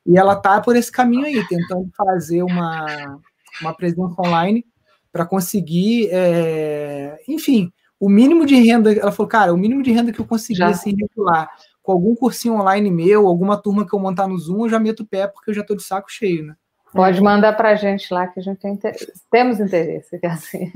E 0.04 0.18
ela 0.18 0.34
tá 0.34 0.60
por 0.60 0.74
esse 0.74 0.90
caminho 0.90 1.24
aí, 1.24 1.46
tentando 1.46 1.88
fazer 1.96 2.42
uma, 2.42 3.20
uma 3.60 3.74
presença 3.74 4.14
online 4.18 4.64
para 5.12 5.24
conseguir, 5.24 6.08
é, 6.12 7.18
enfim, 7.28 7.72
o 8.00 8.08
mínimo 8.08 8.44
de 8.44 8.56
renda. 8.56 8.92
Ela 8.92 9.12
falou, 9.12 9.28
cara, 9.28 9.54
o 9.54 9.56
mínimo 9.56 9.82
de 9.82 9.92
renda 9.92 10.12
que 10.12 10.20
eu 10.20 10.26
conseguir 10.26 10.58
Já. 10.58 10.68
assim, 10.68 10.94
regular 11.00 11.48
com 11.84 11.92
algum 11.92 12.16
cursinho 12.16 12.54
online 12.54 12.90
meu, 12.90 13.26
alguma 13.28 13.58
turma 13.60 13.86
que 13.86 13.94
eu 13.94 13.98
montar 14.00 14.26
no 14.26 14.38
Zoom, 14.38 14.64
eu 14.64 14.70
já 14.70 14.80
meto 14.80 15.00
o 15.00 15.06
pé 15.06 15.26
porque 15.28 15.50
eu 15.50 15.54
já 15.54 15.62
tô 15.62 15.76
de 15.76 15.82
saco 15.82 16.10
cheio, 16.10 16.42
né? 16.42 16.56
Pode 16.94 17.20
mandar 17.20 17.52
pra 17.54 17.74
gente 17.74 18.12
lá 18.12 18.26
que 18.26 18.40
a 18.40 18.42
gente 18.42 18.58
tem 18.58 18.72
interesse. 18.72 19.12
temos 19.30 19.60
interesse, 19.60 20.16
que 20.18 20.26
é 20.26 20.30
assim, 20.30 20.72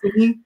Sim, 0.00 0.36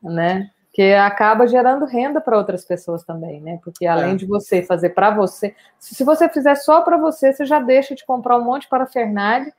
né? 0.00 0.50
Que 0.72 0.92
acaba 0.94 1.48
gerando 1.48 1.84
renda 1.84 2.20
para 2.20 2.38
outras 2.38 2.64
pessoas 2.64 3.02
também, 3.02 3.40
né? 3.40 3.58
Porque 3.64 3.86
além 3.86 4.12
É. 4.12 4.16
de 4.16 4.24
você 4.24 4.62
fazer 4.62 4.90
para 4.90 5.10
você, 5.10 5.52
se 5.80 6.04
você 6.04 6.28
fizer 6.28 6.54
só 6.54 6.82
para 6.82 6.96
você, 6.96 7.32
você 7.32 7.44
já 7.44 7.58
deixa 7.58 7.94
de 7.94 8.06
comprar 8.06 8.38
um 8.38 8.44
monte 8.44 8.62
de 8.62 8.68
parafernália 8.68 9.52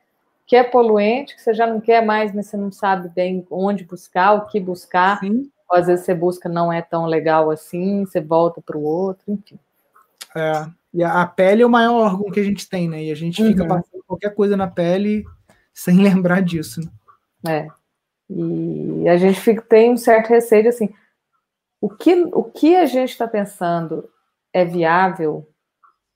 que 0.48 0.56
é 0.56 0.64
poluente, 0.64 1.36
que 1.36 1.42
você 1.42 1.52
já 1.52 1.66
não 1.66 1.78
quer 1.78 2.04
mais, 2.04 2.34
mas 2.34 2.46
você 2.46 2.56
não 2.56 2.72
sabe 2.72 3.10
bem 3.10 3.46
onde 3.50 3.84
buscar, 3.84 4.32
o 4.32 4.46
que 4.46 4.58
buscar. 4.58 5.20
sim. 5.20 5.50
Ou 5.70 5.76
às 5.76 5.86
vezes 5.86 6.06
você 6.06 6.14
busca 6.14 6.48
não 6.48 6.72
é 6.72 6.80
tão 6.80 7.04
legal 7.04 7.50
assim, 7.50 8.06
você 8.06 8.22
volta 8.22 8.58
para 8.62 8.78
o 8.78 8.82
outro, 8.82 9.30
enfim. 9.30 9.58
É. 10.34 10.66
E 10.94 11.04
a 11.04 11.26
pele 11.26 11.60
é 11.62 11.66
o 11.66 11.70
maior 11.70 11.92
órgão 12.14 12.30
que 12.30 12.40
a 12.40 12.44
gente 12.44 12.66
tem, 12.66 12.88
né? 12.88 13.04
E 13.04 13.12
a 13.12 13.14
gente 13.14 13.44
fica 13.44 13.62
Uhum. 13.62 13.68
passando 13.68 14.02
qualquer 14.06 14.34
coisa 14.34 14.56
na 14.56 14.66
pele 14.66 15.22
sem 15.74 15.98
lembrar 16.00 16.40
disso. 16.40 16.80
Né? 17.44 17.66
É. 17.66 17.68
E 18.30 19.06
a 19.06 19.18
gente 19.18 19.38
fica, 19.38 19.60
tem 19.60 19.92
um 19.92 19.98
certo 19.98 20.28
receio 20.30 20.62
de 20.62 20.68
assim, 20.70 20.88
o 21.78 21.90
que, 21.90 22.14
o 22.32 22.42
que 22.44 22.74
a 22.74 22.86
gente 22.86 23.10
está 23.10 23.28
pensando 23.28 24.08
é 24.52 24.64
viável, 24.64 25.46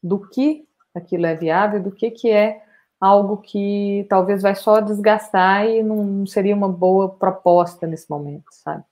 do 0.02 0.18
que 0.18 0.66
aquilo 0.94 1.26
é 1.26 1.34
viável, 1.36 1.82
do 1.82 1.92
que, 1.92 2.10
que 2.10 2.30
é 2.30 2.62
algo 3.02 3.38
que 3.38 4.06
talvez 4.08 4.42
vai 4.42 4.54
só 4.54 4.80
desgastar 4.80 5.66
e 5.66 5.82
não, 5.82 6.24
seria 6.24 6.54
uma 6.54 6.68
boa 6.68 7.08
proposta 7.08 7.84
nesse 7.84 8.08
momento, 8.08 8.44
sabe? 8.52 8.84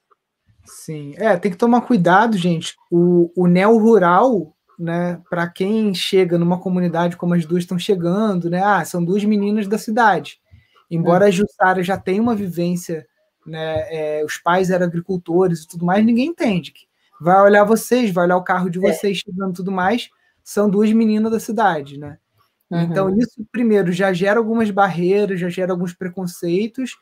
Sim. 0.64 1.14
É, 1.16 1.36
tem 1.36 1.52
que 1.52 1.56
tomar 1.56 1.82
cuidado, 1.82 2.36
gente. 2.36 2.74
O, 2.90 3.30
o 3.36 3.46
neo-rural, 3.46 4.52
né? 4.76 5.20
Para 5.30 5.48
quem 5.48 5.94
chega 5.94 6.36
numa 6.36 6.58
comunidade 6.58 7.16
como 7.16 7.34
as 7.34 7.46
duas 7.46 7.62
estão 7.62 7.78
chegando, 7.78 8.50
né? 8.50 8.60
Ah, 8.60 8.84
são 8.84 9.04
duas 9.04 9.22
meninas 9.24 9.68
da 9.68 9.78
cidade. 9.78 10.40
Embora 10.90 11.26
a 11.26 11.30
Jussara 11.30 11.80
já 11.80 11.96
tenha 11.96 12.20
uma 12.20 12.34
vivência, 12.34 13.06
né? 13.46 13.86
é, 13.90 14.24
os 14.24 14.38
pais 14.38 14.70
eram 14.70 14.86
agricultores 14.86 15.62
e 15.62 15.68
tudo 15.68 15.86
mais, 15.86 16.04
ninguém 16.04 16.26
entende. 16.26 16.74
Vai 17.20 17.40
olhar 17.42 17.62
vocês, 17.62 18.10
vai 18.10 18.24
olhar 18.24 18.38
o 18.38 18.42
carro 18.42 18.68
de 18.68 18.80
vocês 18.80 19.18
chegando 19.18 19.52
e 19.52 19.56
tudo 19.56 19.70
mais, 19.70 20.10
são 20.42 20.68
duas 20.68 20.92
meninas 20.92 21.30
da 21.30 21.38
cidade, 21.38 21.96
né? 21.96 22.18
Então, 22.70 23.06
Uhum. 23.08 23.18
isso, 23.18 23.44
primeiro, 23.50 23.90
já 23.90 24.12
gera 24.12 24.38
algumas 24.38 24.70
barreiras, 24.70 25.40
já 25.40 25.48
gera 25.48 25.72
alguns 25.72 25.92
preconceitos, 25.92 26.96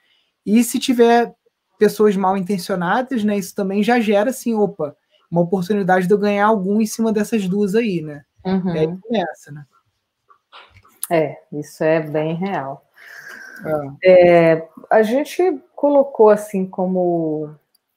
e 0.46 0.64
se 0.64 0.78
tiver 0.78 1.34
pessoas 1.78 2.16
mal 2.16 2.36
intencionadas, 2.36 3.22
né, 3.22 3.36
isso 3.36 3.54
também 3.54 3.82
já 3.82 4.00
gera, 4.00 4.30
assim, 4.30 4.54
opa, 4.54 4.96
uma 5.30 5.42
oportunidade 5.42 6.06
de 6.06 6.12
eu 6.14 6.18
ganhar 6.18 6.46
algum 6.46 6.80
em 6.80 6.86
cima 6.86 7.12
dessas 7.12 7.46
duas 7.46 7.74
aí, 7.74 8.00
né? 8.00 8.24
Uhum. 8.44 8.74
E 8.74 8.78
aí 8.78 8.86
começa, 8.98 9.52
né? 9.52 9.64
É, 11.10 11.38
isso 11.52 11.84
é 11.84 12.00
bem 12.00 12.34
real. 12.34 12.84
É. 14.02 14.66
A 14.90 15.02
gente 15.02 15.60
colocou 15.74 16.30
assim 16.30 16.66
como 16.66 17.54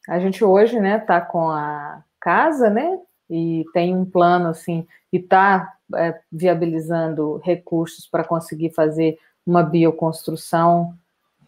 a 0.10 0.19
gente 0.19 0.43
hoje, 0.43 0.79
né, 0.79 0.99
tá 0.99 1.21
com 1.21 1.49
a 1.49 2.03
casa, 2.19 2.69
né, 2.69 2.99
e 3.29 3.63
tem 3.73 3.95
um 3.95 4.03
plano 4.03 4.49
assim 4.49 4.86
e 5.12 5.19
tá 5.19 5.73
é, 5.95 6.19
viabilizando 6.32 7.38
recursos 7.43 8.08
para 8.08 8.23
conseguir 8.23 8.71
fazer 8.71 9.17
uma 9.45 9.63
bioconstrução 9.63 10.93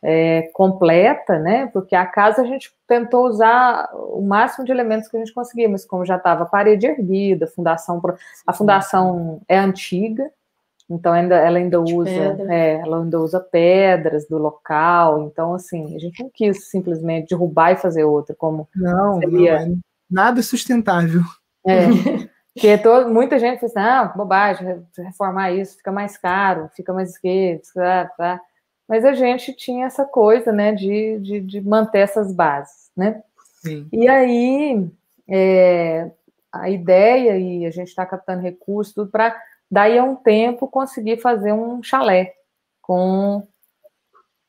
é, 0.05 0.49
completa, 0.53 1.39
né, 1.39 1.67
porque 1.67 1.95
a 1.95 2.05
casa 2.05 2.41
a 2.41 2.45
gente 2.45 2.73
tentou 2.85 3.25
usar 3.25 3.89
o 3.93 4.21
máximo 4.21 4.65
de 4.65 4.71
elementos 4.71 5.07
que 5.07 5.15
a 5.15 5.19
gente 5.19 5.33
conseguia, 5.33 5.69
mas 5.69 5.85
como 5.85 6.05
já 6.05 6.17
estava 6.17 6.45
parede 6.45 6.85
erguida, 6.85 7.47
fundação, 7.47 8.01
a 8.45 8.51
fundação 8.51 9.41
é 9.47 9.57
antiga, 9.57 10.29
então 10.89 11.13
ainda, 11.13 11.35
ela 11.35 11.57
ainda 11.57 11.81
De 11.81 11.93
usa, 11.93 12.09
é, 12.49 12.73
ela 12.81 13.01
ainda 13.01 13.17
usa 13.21 13.39
pedras 13.39 14.27
do 14.27 14.37
local, 14.37 15.21
então 15.23 15.53
assim, 15.53 15.95
a 15.95 15.99
gente 15.99 16.21
não 16.21 16.29
quis 16.33 16.69
simplesmente 16.69 17.29
derrubar 17.29 17.71
e 17.71 17.77
fazer 17.77 18.03
outra, 18.03 18.35
como 18.35 18.67
Não, 18.75 19.19
Seria- 19.19 19.65
não 19.65 19.73
é 19.73 19.77
nada 20.11 20.43
sustentável. 20.43 21.21
é, 21.65 21.85
porque 22.53 22.77
todo, 22.77 23.09
muita 23.09 23.39
gente 23.39 23.59
fala 23.59 23.71
assim, 23.71 23.79
ah, 23.79 24.13
bobagem, 24.15 24.67
re- 24.67 25.03
reformar 25.03 25.51
isso 25.51 25.77
fica 25.77 25.91
mais 25.91 26.17
caro, 26.17 26.69
fica 26.75 26.93
mais 26.93 27.11
esquerdo, 27.11 27.61
tá, 27.73 28.05
tá. 28.17 28.41
mas 28.87 29.03
a 29.03 29.13
gente 29.13 29.53
tinha 29.53 29.87
essa 29.87 30.05
coisa, 30.05 30.51
né, 30.51 30.71
de, 30.71 31.19
de, 31.19 31.39
de 31.41 31.61
manter 31.61 31.99
essas 31.99 32.31
bases, 32.31 32.91
né, 32.95 33.23
Sim. 33.61 33.87
e 33.91 34.07
aí, 34.07 34.87
é, 35.27 36.11
a 36.51 36.69
ideia, 36.69 37.37
e 37.37 37.65
a 37.65 37.71
gente 37.71 37.87
está 37.87 38.05
captando 38.05 38.43
recursos, 38.43 38.93
tudo 38.93 39.09
para, 39.09 39.35
daí 39.69 39.97
a 39.97 40.03
um 40.03 40.15
tempo, 40.15 40.67
conseguir 40.67 41.17
fazer 41.17 41.51
um 41.53 41.81
chalé, 41.81 42.33
com 42.81 43.47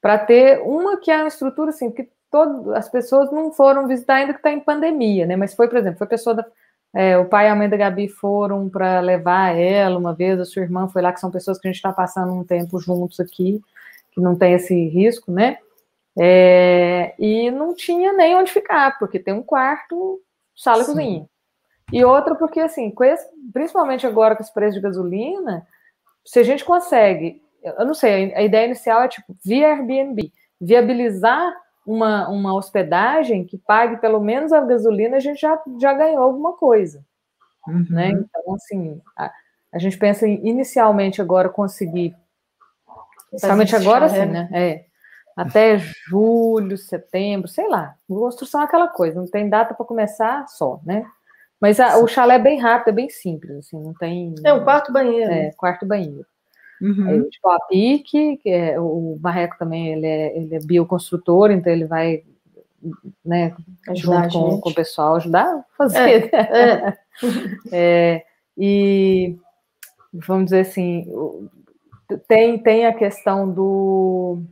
para 0.02 0.18
ter 0.18 0.60
uma 0.60 0.98
que 0.98 1.10
é 1.10 1.16
uma 1.16 1.28
estrutura 1.28 1.70
assim, 1.70 1.90
que 1.90 2.10
todo, 2.30 2.74
as 2.74 2.90
pessoas 2.90 3.32
não 3.32 3.50
foram 3.50 3.88
visitar 3.88 4.16
ainda 4.16 4.34
que 4.34 4.38
está 4.40 4.50
em 4.52 4.60
pandemia, 4.60 5.24
né? 5.24 5.34
Mas 5.34 5.54
foi, 5.54 5.66
por 5.66 5.78
exemplo, 5.78 5.96
foi 5.96 6.06
pessoa 6.06 6.34
da, 6.34 6.44
É, 6.94 7.18
o 7.18 7.24
pai 7.24 7.46
e 7.46 7.48
a 7.48 7.56
mãe 7.56 7.68
da 7.68 7.76
Gabi 7.76 8.08
foram 8.08 8.68
para 8.68 9.00
levar 9.00 9.56
ela 9.56 9.98
uma 9.98 10.14
vez, 10.14 10.38
a 10.38 10.44
sua 10.44 10.62
irmã 10.62 10.86
foi 10.86 11.02
lá, 11.02 11.12
que 11.12 11.18
são 11.18 11.30
pessoas 11.30 11.58
que 11.58 11.66
a 11.66 11.70
gente 11.70 11.78
está 11.78 11.92
passando 11.92 12.32
um 12.32 12.44
tempo 12.44 12.78
juntos 12.78 13.18
aqui, 13.18 13.60
que 14.12 14.20
não 14.20 14.36
tem 14.36 14.52
esse 14.52 14.88
risco, 14.88 15.32
né? 15.32 15.58
É, 16.16 17.12
e 17.18 17.50
não 17.50 17.74
tinha 17.74 18.12
nem 18.12 18.36
onde 18.36 18.52
ficar, 18.52 18.96
porque 18.98 19.18
tem 19.18 19.34
um 19.34 19.42
quarto, 19.42 20.22
sala 20.54 20.82
e 20.82 20.86
cozinha. 20.86 21.28
E 21.92 22.04
outra 22.04 22.36
porque, 22.36 22.60
assim, 22.60 22.94
esse, 23.02 23.26
principalmente 23.52 24.06
agora 24.06 24.36
com 24.36 24.42
os 24.42 24.50
preços 24.50 24.76
de 24.76 24.80
gasolina, 24.80 25.66
se 26.24 26.38
a 26.38 26.42
gente 26.44 26.64
consegue, 26.64 27.42
eu 27.62 27.84
não 27.84 27.94
sei, 27.94 28.32
a 28.34 28.42
ideia 28.42 28.66
inicial 28.66 29.02
é 29.02 29.08
tipo, 29.08 29.36
via 29.44 29.68
Airbnb, 29.68 30.32
viabilizar 30.60 31.52
uma, 31.86 32.28
uma 32.28 32.54
hospedagem 32.54 33.44
que 33.44 33.58
pague 33.58 33.98
pelo 33.98 34.20
menos 34.20 34.52
a 34.52 34.60
gasolina, 34.60 35.16
a 35.16 35.20
gente 35.20 35.40
já, 35.40 35.60
já 35.78 35.92
ganhou 35.92 36.22
alguma 36.22 36.54
coisa. 36.54 37.04
Uhum. 37.66 37.86
Né? 37.90 38.10
Então, 38.10 38.54
assim, 38.54 39.00
a, 39.16 39.30
a, 39.72 39.78
gente 39.78 39.98
pensa 39.98 40.26
em 40.26 40.46
inicialmente 40.46 41.20
agora 41.20 41.48
conseguir, 41.48 42.14
principalmente 43.30 43.74
agora 43.74 44.08
sim, 44.08 44.26
né? 44.26 44.48
É, 44.52 44.84
até 45.36 45.78
julho, 45.78 46.76
setembro, 46.76 47.48
sei 47.48 47.68
lá. 47.68 47.94
Construção 48.06 48.60
é 48.60 48.64
aquela 48.64 48.88
coisa, 48.88 49.20
não 49.20 49.26
tem 49.26 49.48
data 49.48 49.74
para 49.74 49.86
começar 49.86 50.46
só, 50.48 50.80
né? 50.84 51.06
Mas 51.60 51.80
a, 51.80 51.98
o 51.98 52.06
chalé 52.06 52.34
é 52.34 52.38
bem 52.38 52.60
rápido, 52.60 52.88
é 52.88 52.92
bem 52.92 53.08
simples, 53.08 53.56
assim, 53.56 53.82
não 53.82 53.94
tem. 53.94 54.34
É 54.44 54.52
um 54.52 54.64
quarto 54.64 54.92
banheiro. 54.92 55.32
É, 55.32 55.50
quarto 55.56 55.86
banheiro. 55.86 56.26
Uhum. 56.84 57.28
Tipo, 57.30 57.48
a 57.48 57.58
PIC, 57.60 58.36
que 58.42 58.50
é, 58.50 58.78
o 58.78 59.18
Marreco 59.18 59.56
também, 59.58 59.94
ele 59.94 60.06
é, 60.06 60.36
ele 60.36 60.54
é 60.54 60.58
bioconstrutor, 60.58 61.50
então 61.50 61.72
ele 61.72 61.86
vai 61.86 62.22
né, 63.24 63.56
ajudar 63.88 64.30
junto 64.30 64.50
com, 64.56 64.60
com, 64.60 64.68
o 64.68 64.74
pessoal, 64.74 65.16
ajudar 65.16 65.46
a 65.46 65.64
fazer. 65.78 66.28
É, 66.34 66.38
é. 66.38 66.98
é, 67.72 68.24
e 68.58 69.38
vamos 70.12 70.44
dizer 70.46 70.60
assim, 70.60 71.06
tem, 72.28 72.58
tem 72.58 72.86
a 72.86 72.92
questão 72.92 73.50
do. 73.50 74.42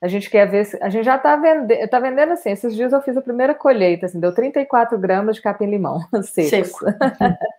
A 0.00 0.08
gente 0.08 0.30
quer 0.30 0.48
ver. 0.48 0.66
A 0.80 0.88
gente 0.88 1.04
já 1.04 1.16
está 1.16 1.36
vendendo. 1.36 1.88
Tá 1.90 2.00
vendendo 2.00 2.32
assim. 2.32 2.50
Esses 2.50 2.74
dias 2.74 2.92
eu 2.92 3.02
fiz 3.02 3.16
a 3.16 3.22
primeira 3.22 3.54
colheita, 3.54 4.06
assim, 4.06 4.18
deu 4.18 4.32
34 4.32 4.98
gramas 4.98 5.36
de 5.36 5.42
capim-limão. 5.42 6.00
Seco. 6.22 6.86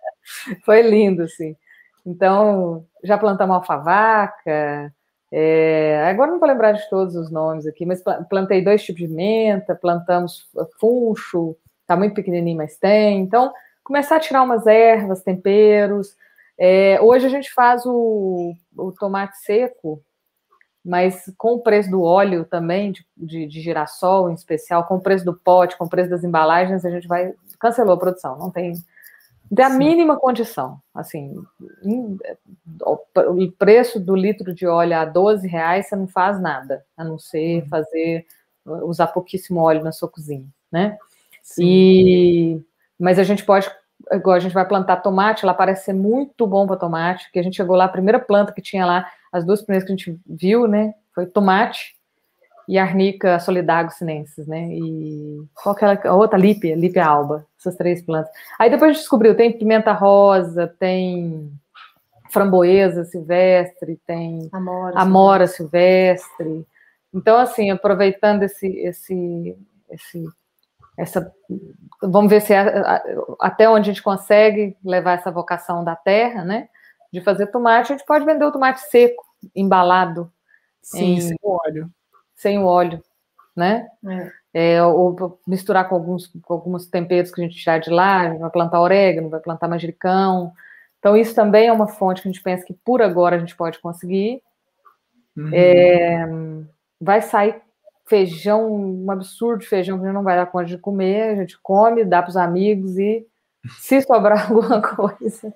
Foi 0.64 0.82
lindo, 0.82 1.22
assim. 1.22 1.54
Então, 2.04 2.84
já 3.04 3.18
plantamos 3.18 3.56
alfavaca, 3.56 4.92
é, 5.32 6.08
agora 6.10 6.32
não 6.32 6.40
vou 6.40 6.48
lembrar 6.48 6.72
de 6.72 6.88
todos 6.90 7.14
os 7.14 7.30
nomes 7.30 7.66
aqui, 7.66 7.86
mas 7.86 8.02
plantei 8.28 8.62
dois 8.62 8.82
tipos 8.82 9.02
de 9.02 9.08
menta, 9.08 9.74
plantamos 9.74 10.48
funcho, 10.80 11.56
tá 11.86 11.96
muito 11.96 12.14
pequenininho, 12.14 12.56
mas 12.56 12.76
tem. 12.76 13.20
Então, 13.20 13.52
começar 13.84 14.16
a 14.16 14.20
tirar 14.20 14.42
umas 14.42 14.66
ervas, 14.66 15.22
temperos. 15.22 16.16
É, 16.58 17.00
hoje 17.00 17.26
a 17.26 17.28
gente 17.28 17.52
faz 17.52 17.86
o, 17.86 18.52
o, 18.76 18.92
tomate 18.92 19.38
seco, 19.38 20.02
mas 20.84 21.32
com 21.38 21.54
o 21.54 21.62
preço 21.62 21.90
do 21.90 22.02
óleo 22.02 22.44
também, 22.44 22.92
de, 22.92 23.06
de, 23.16 23.46
de, 23.46 23.60
girassol 23.60 24.30
em 24.30 24.34
especial, 24.34 24.84
com 24.84 24.96
o 24.96 25.00
preço 25.00 25.24
do 25.24 25.34
pote, 25.34 25.78
com 25.78 25.84
o 25.84 25.88
preço 25.88 26.10
das 26.10 26.24
embalagens, 26.24 26.84
a 26.84 26.90
gente 26.90 27.06
vai. 27.06 27.32
Cancelou 27.58 27.94
a 27.94 27.98
produção, 27.98 28.38
não 28.38 28.50
tem 28.50 28.72
da 29.50 29.68
mínima 29.68 30.16
condição. 30.16 30.80
Assim, 30.94 31.34
o 32.84 33.52
preço 33.58 33.98
do 33.98 34.14
litro 34.14 34.54
de 34.54 34.66
óleo 34.66 34.96
a 34.96 35.04
12 35.04 35.48
reais, 35.48 35.88
você 35.88 35.96
não 35.96 36.06
faz 36.06 36.40
nada, 36.40 36.84
a 36.96 37.02
não 37.02 37.18
ser 37.18 37.62
uhum. 37.62 37.68
fazer, 37.68 38.26
usar 38.64 39.08
pouquíssimo 39.08 39.60
óleo 39.60 39.82
na 39.82 39.90
sua 39.90 40.08
cozinha, 40.08 40.46
né? 40.70 40.96
Sim. 41.42 41.64
E, 41.64 42.62
mas 42.98 43.18
a 43.18 43.24
gente 43.24 43.44
pode, 43.44 43.68
igual 44.12 44.36
a 44.36 44.40
gente 44.40 44.52
vai 44.54 44.66
plantar 44.66 44.98
tomate, 44.98 45.44
lá 45.44 45.52
parece 45.52 45.86
ser 45.86 45.94
muito 45.94 46.46
bom 46.46 46.66
para 46.66 46.76
tomate, 46.76 47.30
que 47.32 47.38
a 47.38 47.42
gente 47.42 47.56
chegou 47.56 47.74
lá, 47.74 47.86
a 47.86 47.88
primeira 47.88 48.20
planta 48.20 48.52
que 48.52 48.62
tinha 48.62 48.86
lá, 48.86 49.10
as 49.32 49.44
duas 49.44 49.62
primeiras 49.62 49.84
que 49.84 49.92
a 49.92 49.96
gente 49.96 50.20
viu, 50.26 50.68
né, 50.68 50.94
foi 51.12 51.26
tomate, 51.26 51.96
e 52.70 52.78
Arnica 52.78 53.40
solidago 53.40 53.90
sinensis, 53.90 54.46
né? 54.46 54.68
E 54.70 55.44
qual 55.54 55.74
que 55.74 55.84
era 55.84 56.00
a 56.08 56.14
outra? 56.14 56.38
Lípia, 56.38 56.76
Lípia 56.76 57.04
alba, 57.04 57.44
essas 57.58 57.74
três 57.74 58.00
plantas. 58.00 58.30
Aí 58.60 58.70
depois 58.70 58.90
a 58.90 58.92
gente 58.92 59.00
descobriu, 59.00 59.36
tem 59.36 59.58
pimenta 59.58 59.90
rosa, 59.90 60.72
tem 60.78 61.52
framboesa 62.30 63.04
silvestre, 63.04 64.00
tem 64.06 64.48
amora, 64.52 64.96
amora 64.96 65.46
silvestre. 65.48 66.64
Então, 67.12 67.38
assim, 67.38 67.72
aproveitando 67.72 68.44
esse, 68.44 68.68
esse, 68.68 69.58
esse, 69.90 70.24
essa, 70.96 71.34
vamos 72.00 72.30
ver 72.30 72.40
se 72.40 72.54
é, 72.54 72.84
até 73.40 73.68
onde 73.68 73.90
a 73.90 73.92
gente 73.92 74.02
consegue 74.02 74.76
levar 74.84 75.18
essa 75.18 75.32
vocação 75.32 75.82
da 75.82 75.96
terra, 75.96 76.44
né? 76.44 76.68
De 77.12 77.20
fazer 77.20 77.48
tomate, 77.48 77.92
a 77.92 77.96
gente 77.96 78.06
pode 78.06 78.24
vender 78.24 78.44
o 78.44 78.52
tomate 78.52 78.80
seco, 78.82 79.24
embalado. 79.56 80.32
Sim, 80.80 81.16
em, 81.16 81.20
sem 81.20 81.36
óleo 81.42 81.90
sem 82.40 82.58
o 82.58 82.64
óleo, 82.64 83.02
né? 83.54 83.86
É. 84.06 84.40
É, 84.52 84.82
ou 84.82 85.38
misturar 85.46 85.88
com 85.88 85.94
alguns, 85.94 86.26
com 86.42 86.54
alguns 86.54 86.86
temperos 86.86 87.30
que 87.30 87.40
a 87.40 87.44
gente 87.44 87.56
tirar 87.56 87.78
de 87.78 87.88
lá, 87.88 88.34
vai 88.34 88.50
plantar 88.50 88.80
orégano, 88.80 89.28
vai 89.28 89.38
plantar 89.38 89.68
manjericão. 89.68 90.52
Então, 90.98 91.16
isso 91.16 91.34
também 91.34 91.68
é 91.68 91.72
uma 91.72 91.86
fonte 91.86 92.20
que 92.20 92.28
a 92.28 92.32
gente 92.32 92.42
pensa 92.42 92.64
que 92.64 92.74
por 92.84 93.00
agora 93.00 93.36
a 93.36 93.38
gente 93.38 93.54
pode 93.54 93.78
conseguir. 93.78 94.42
Uhum. 95.36 95.50
É, 95.54 96.26
vai 97.00 97.22
sair 97.22 97.60
feijão, 98.08 98.72
um 98.72 99.10
absurdo 99.10 99.60
de 99.60 99.68
feijão 99.68 99.96
que 99.96 100.02
a 100.02 100.06
gente 100.08 100.14
não 100.14 100.24
vai 100.24 100.36
dar 100.36 100.46
conta 100.46 100.64
de 100.64 100.78
comer, 100.78 101.30
a 101.30 101.36
gente 101.36 101.56
come, 101.62 102.04
dá 102.04 102.20
para 102.20 102.30
os 102.30 102.36
amigos 102.36 102.98
e 102.98 103.24
se 103.78 104.02
sobrar 104.02 104.48
alguma 104.50 104.82
coisa, 104.82 105.54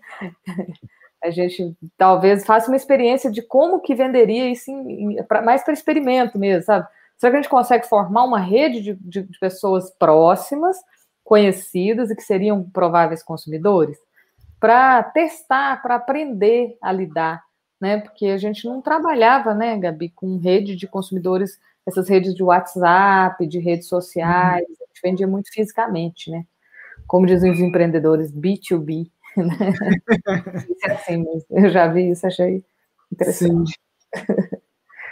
a 1.24 1.30
gente 1.30 1.74
talvez 1.96 2.44
faça 2.44 2.68
uma 2.68 2.76
experiência 2.76 3.30
de 3.30 3.40
como 3.40 3.80
que 3.80 3.94
venderia 3.94 4.50
isso 4.50 4.70
em, 4.70 5.22
pra, 5.24 5.40
mais 5.40 5.64
para 5.64 5.72
experimento 5.72 6.38
mesmo, 6.38 6.64
sabe? 6.64 6.86
Será 7.16 7.30
que 7.30 7.36
a 7.38 7.42
gente 7.42 7.50
consegue 7.50 7.88
formar 7.88 8.24
uma 8.24 8.38
rede 8.38 8.82
de, 8.82 8.94
de, 8.94 9.22
de 9.22 9.38
pessoas 9.38 9.90
próximas, 9.98 10.76
conhecidas 11.22 12.10
e 12.10 12.16
que 12.16 12.22
seriam 12.22 12.62
prováveis 12.70 13.22
consumidores? 13.22 13.96
Para 14.60 15.02
testar, 15.02 15.80
para 15.80 15.94
aprender 15.94 16.76
a 16.82 16.92
lidar, 16.92 17.42
né? 17.80 17.98
Porque 17.98 18.26
a 18.26 18.36
gente 18.36 18.66
não 18.66 18.82
trabalhava, 18.82 19.54
né, 19.54 19.78
Gabi, 19.78 20.10
com 20.10 20.38
rede 20.38 20.76
de 20.76 20.86
consumidores, 20.86 21.58
essas 21.86 22.08
redes 22.08 22.34
de 22.34 22.42
WhatsApp, 22.42 23.46
de 23.46 23.58
redes 23.58 23.88
sociais, 23.88 24.66
uhum. 24.68 24.74
a 24.80 24.86
gente 24.86 25.02
vendia 25.02 25.26
muito 25.26 25.50
fisicamente, 25.50 26.30
né? 26.30 26.44
Como 27.06 27.26
dizem 27.26 27.50
os 27.50 27.60
empreendedores, 27.60 28.30
B2B. 28.32 29.10
É 30.84 30.92
assim 30.92 31.24
Eu 31.50 31.70
já 31.70 31.88
vi 31.88 32.10
isso, 32.10 32.26
achei 32.26 32.64
interessante. 33.12 33.78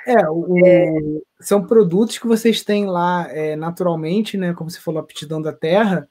É, 0.07 0.29
o, 0.29 0.59
é, 0.67 0.93
são 1.41 1.65
produtos 1.65 2.19
que 2.19 2.27
vocês 2.27 2.63
têm 2.63 2.87
lá 2.87 3.29
é, 3.31 3.55
naturalmente, 3.55 4.37
né? 4.37 4.53
Como 4.53 4.69
você 4.71 4.81
falou, 4.81 5.01
a 5.01 5.03
aptidão 5.05 5.41
da 5.41 5.53
terra. 5.53 6.09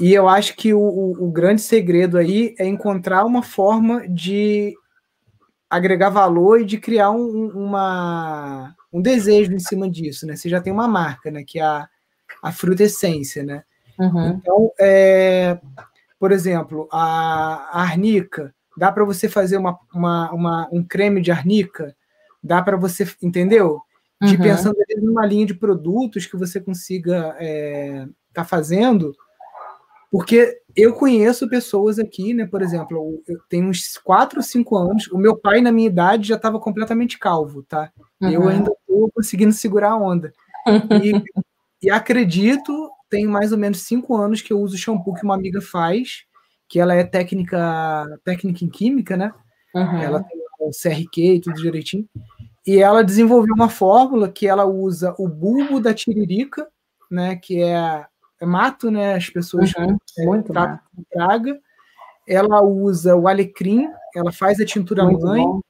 E 0.00 0.12
eu 0.12 0.28
acho 0.28 0.56
que 0.56 0.72
o, 0.72 0.80
o, 0.80 1.26
o, 1.26 1.30
grande 1.30 1.60
segredo 1.60 2.18
aí 2.18 2.54
é 2.58 2.66
encontrar 2.66 3.24
uma 3.24 3.42
forma 3.42 4.06
de 4.08 4.74
agregar 5.68 6.10
valor 6.10 6.60
e 6.60 6.64
de 6.64 6.78
criar 6.78 7.10
um, 7.10 7.48
uma, 7.48 8.74
um 8.92 9.02
desejo 9.02 9.52
em 9.52 9.58
cima 9.58 9.90
disso, 9.90 10.26
né? 10.26 10.36
Você 10.36 10.48
já 10.48 10.60
tem 10.60 10.72
uma 10.72 10.88
marca, 10.88 11.30
né? 11.30 11.44
Que 11.46 11.58
é 11.58 11.62
a, 11.62 11.88
a 12.42 12.52
fruta 12.52 12.84
essência, 12.84 13.42
né? 13.42 13.64
Uhum. 13.98 14.28
Então, 14.28 14.72
é, 14.78 15.58
por 16.18 16.32
exemplo, 16.32 16.88
a, 16.90 17.80
arnica, 17.80 18.54
dá 18.76 18.90
para 18.90 19.04
você 19.04 19.28
fazer 19.28 19.56
uma, 19.56 19.78
uma, 19.94 20.32
uma, 20.32 20.68
um 20.72 20.82
creme 20.82 21.20
de 21.20 21.30
arnica, 21.30 21.94
dá 22.42 22.62
para 22.62 22.76
você, 22.76 23.06
entendeu? 23.22 23.80
De 24.20 24.34
uhum. 24.34 24.42
pensando 24.42 24.76
numa 24.96 25.24
linha 25.24 25.46
de 25.46 25.54
produtos 25.54 26.26
que 26.26 26.36
você 26.36 26.60
consiga 26.60 27.28
estar 27.28 27.36
é, 27.40 28.08
tá 28.32 28.44
fazendo, 28.44 29.14
porque 30.10 30.60
eu 30.74 30.94
conheço 30.94 31.48
pessoas 31.48 31.98
aqui, 31.98 32.34
né? 32.34 32.46
Por 32.46 32.62
exemplo, 32.62 33.22
eu 33.28 33.38
tenho 33.48 33.68
uns 33.68 33.98
4 33.98 34.38
ou 34.38 34.42
5 34.42 34.76
anos, 34.76 35.06
o 35.08 35.18
meu 35.18 35.36
pai, 35.36 35.60
na 35.60 35.70
minha 35.70 35.88
idade, 35.88 36.28
já 36.28 36.36
estava 36.36 36.58
completamente 36.58 37.18
calvo, 37.18 37.62
tá? 37.62 37.92
Uhum. 38.20 38.30
Eu 38.30 38.48
ainda 38.48 38.72
estou 38.72 39.10
conseguindo 39.14 39.52
segurar 39.52 39.90
a 39.90 39.96
onda. 39.96 40.32
E, 41.02 41.12
e 41.86 41.90
acredito 41.90 42.90
tenho 43.08 43.30
mais 43.30 43.52
ou 43.52 43.58
menos 43.58 43.82
cinco 43.82 44.16
anos 44.16 44.42
que 44.42 44.52
eu 44.52 44.60
uso 44.60 44.74
o 44.74 44.78
shampoo 44.78 45.14
que 45.14 45.24
uma 45.24 45.34
amiga 45.34 45.60
faz, 45.60 46.24
que 46.68 46.78
ela 46.78 46.94
é 46.94 47.04
técnica, 47.04 48.04
técnica 48.24 48.64
em 48.64 48.68
química, 48.68 49.16
né? 49.16 49.32
Uhum. 49.74 49.98
Ela 49.98 50.22
tem 50.22 50.38
o 50.60 50.70
CRQ 50.70 51.34
e 51.34 51.40
tudo 51.40 51.60
direitinho. 51.60 52.08
E 52.66 52.78
ela 52.78 53.02
desenvolveu 53.02 53.54
uma 53.54 53.68
fórmula 53.68 54.28
que 54.30 54.46
ela 54.46 54.66
usa 54.66 55.14
o 55.18 55.26
bulbo 55.26 55.80
da 55.80 55.94
tiririca, 55.94 56.68
né? 57.10 57.36
Que 57.36 57.62
é, 57.62 58.06
é 58.40 58.46
mato, 58.46 58.90
né? 58.90 59.14
As 59.14 59.30
pessoas 59.30 59.72
uhum. 59.74 59.96
é, 60.18 60.24
Muito 60.26 60.52
praga. 61.10 61.60
Ela 62.26 62.62
usa 62.62 63.16
o 63.16 63.26
alecrim, 63.26 63.88
ela 64.14 64.30
faz 64.30 64.60
a 64.60 64.66
tintura 64.66 65.02
Muito 65.04 65.24
mãe, 65.24 65.42
bom, 65.42 65.60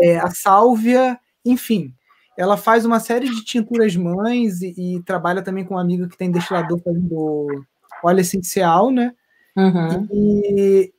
é. 0.00 0.12
é, 0.12 0.18
a 0.18 0.30
sálvia, 0.30 1.20
enfim 1.44 1.94
ela 2.36 2.56
faz 2.56 2.84
uma 2.84 2.98
série 2.98 3.28
de 3.28 3.44
tinturas 3.44 3.94
mães 3.96 4.62
e, 4.62 4.74
e 4.76 5.02
trabalha 5.02 5.42
também 5.42 5.64
com 5.64 5.74
um 5.74 5.78
amigo 5.78 6.08
que 6.08 6.16
tem 6.16 6.30
destilador 6.30 6.80
fazendo 6.82 7.64
óleo 8.02 8.20
essencial, 8.20 8.90
né? 8.90 9.12
Uhum. 9.56 10.08
E 10.10 10.92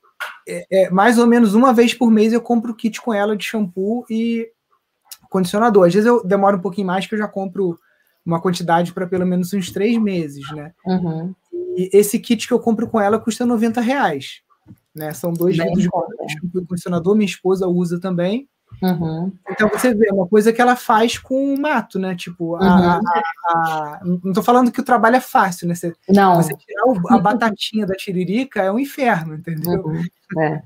é, 0.47 0.65
é, 0.71 0.89
mais 0.89 1.17
ou 1.17 1.25
menos 1.25 1.53
uma 1.53 1.73
vez 1.73 1.93
por 1.93 2.11
mês 2.11 2.33
eu 2.33 2.41
compro 2.41 2.71
o 2.71 2.75
kit 2.75 3.01
com 3.01 3.13
ela 3.13 3.35
de 3.35 3.43
shampoo 3.43 4.05
e 4.09 4.47
condicionador. 5.29 5.87
Às 5.87 5.93
vezes 5.93 6.07
eu 6.07 6.23
demoro 6.23 6.57
um 6.57 6.61
pouquinho 6.61 6.87
mais, 6.87 7.07
que 7.07 7.15
eu 7.15 7.19
já 7.19 7.27
compro 7.27 7.77
uma 8.25 8.41
quantidade 8.41 8.93
para 8.93 9.07
pelo 9.07 9.25
menos 9.25 9.53
uns 9.53 9.71
três 9.71 9.97
meses, 9.97 10.49
né? 10.51 10.71
Uhum. 10.85 11.33
E 11.75 11.89
esse 11.91 12.19
kit 12.19 12.47
que 12.47 12.53
eu 12.53 12.59
compro 12.59 12.87
com 12.87 13.01
ela 13.01 13.19
custa 13.19 13.45
90 13.45 13.81
reais. 13.81 14.41
Né? 14.95 15.11
São 15.13 15.33
dois 15.33 15.57
vidros 15.57 15.83
de 15.83 15.89
shampoo 15.89 16.61
e 16.61 16.65
condicionador, 16.65 17.15
minha 17.15 17.25
esposa 17.25 17.67
usa 17.67 17.99
também. 17.99 18.47
Uhum. 18.81 19.31
Então 19.49 19.69
você 19.69 19.93
vê, 19.93 20.09
é 20.09 20.13
uma 20.13 20.27
coisa 20.27 20.51
que 20.51 20.62
ela 20.62 20.75
faz 20.75 21.17
com 21.17 21.53
o 21.53 21.59
mato, 21.59 21.97
né? 21.97 22.15
Tipo, 22.15 22.55
a, 22.55 22.59
uhum. 22.59 22.67
a, 22.67 23.01
a, 23.47 23.99
não 24.03 24.31
estou 24.31 24.43
falando 24.43 24.71
que 24.71 24.81
o 24.81 24.86
trabalho 24.86 25.15
é 25.15 25.21
fácil, 25.21 25.67
né? 25.67 25.75
Você, 25.75 25.93
não. 26.09 26.36
Você 26.36 26.53
tirar 26.55 26.83
o, 26.86 27.13
a 27.13 27.17
batatinha 27.17 27.86
da 27.86 27.95
tiririca 27.95 28.62
é 28.62 28.71
um 28.71 28.79
inferno, 28.79 29.36
entendeu? 29.36 29.86
Uhum. 29.86 30.03
É. 30.39 30.63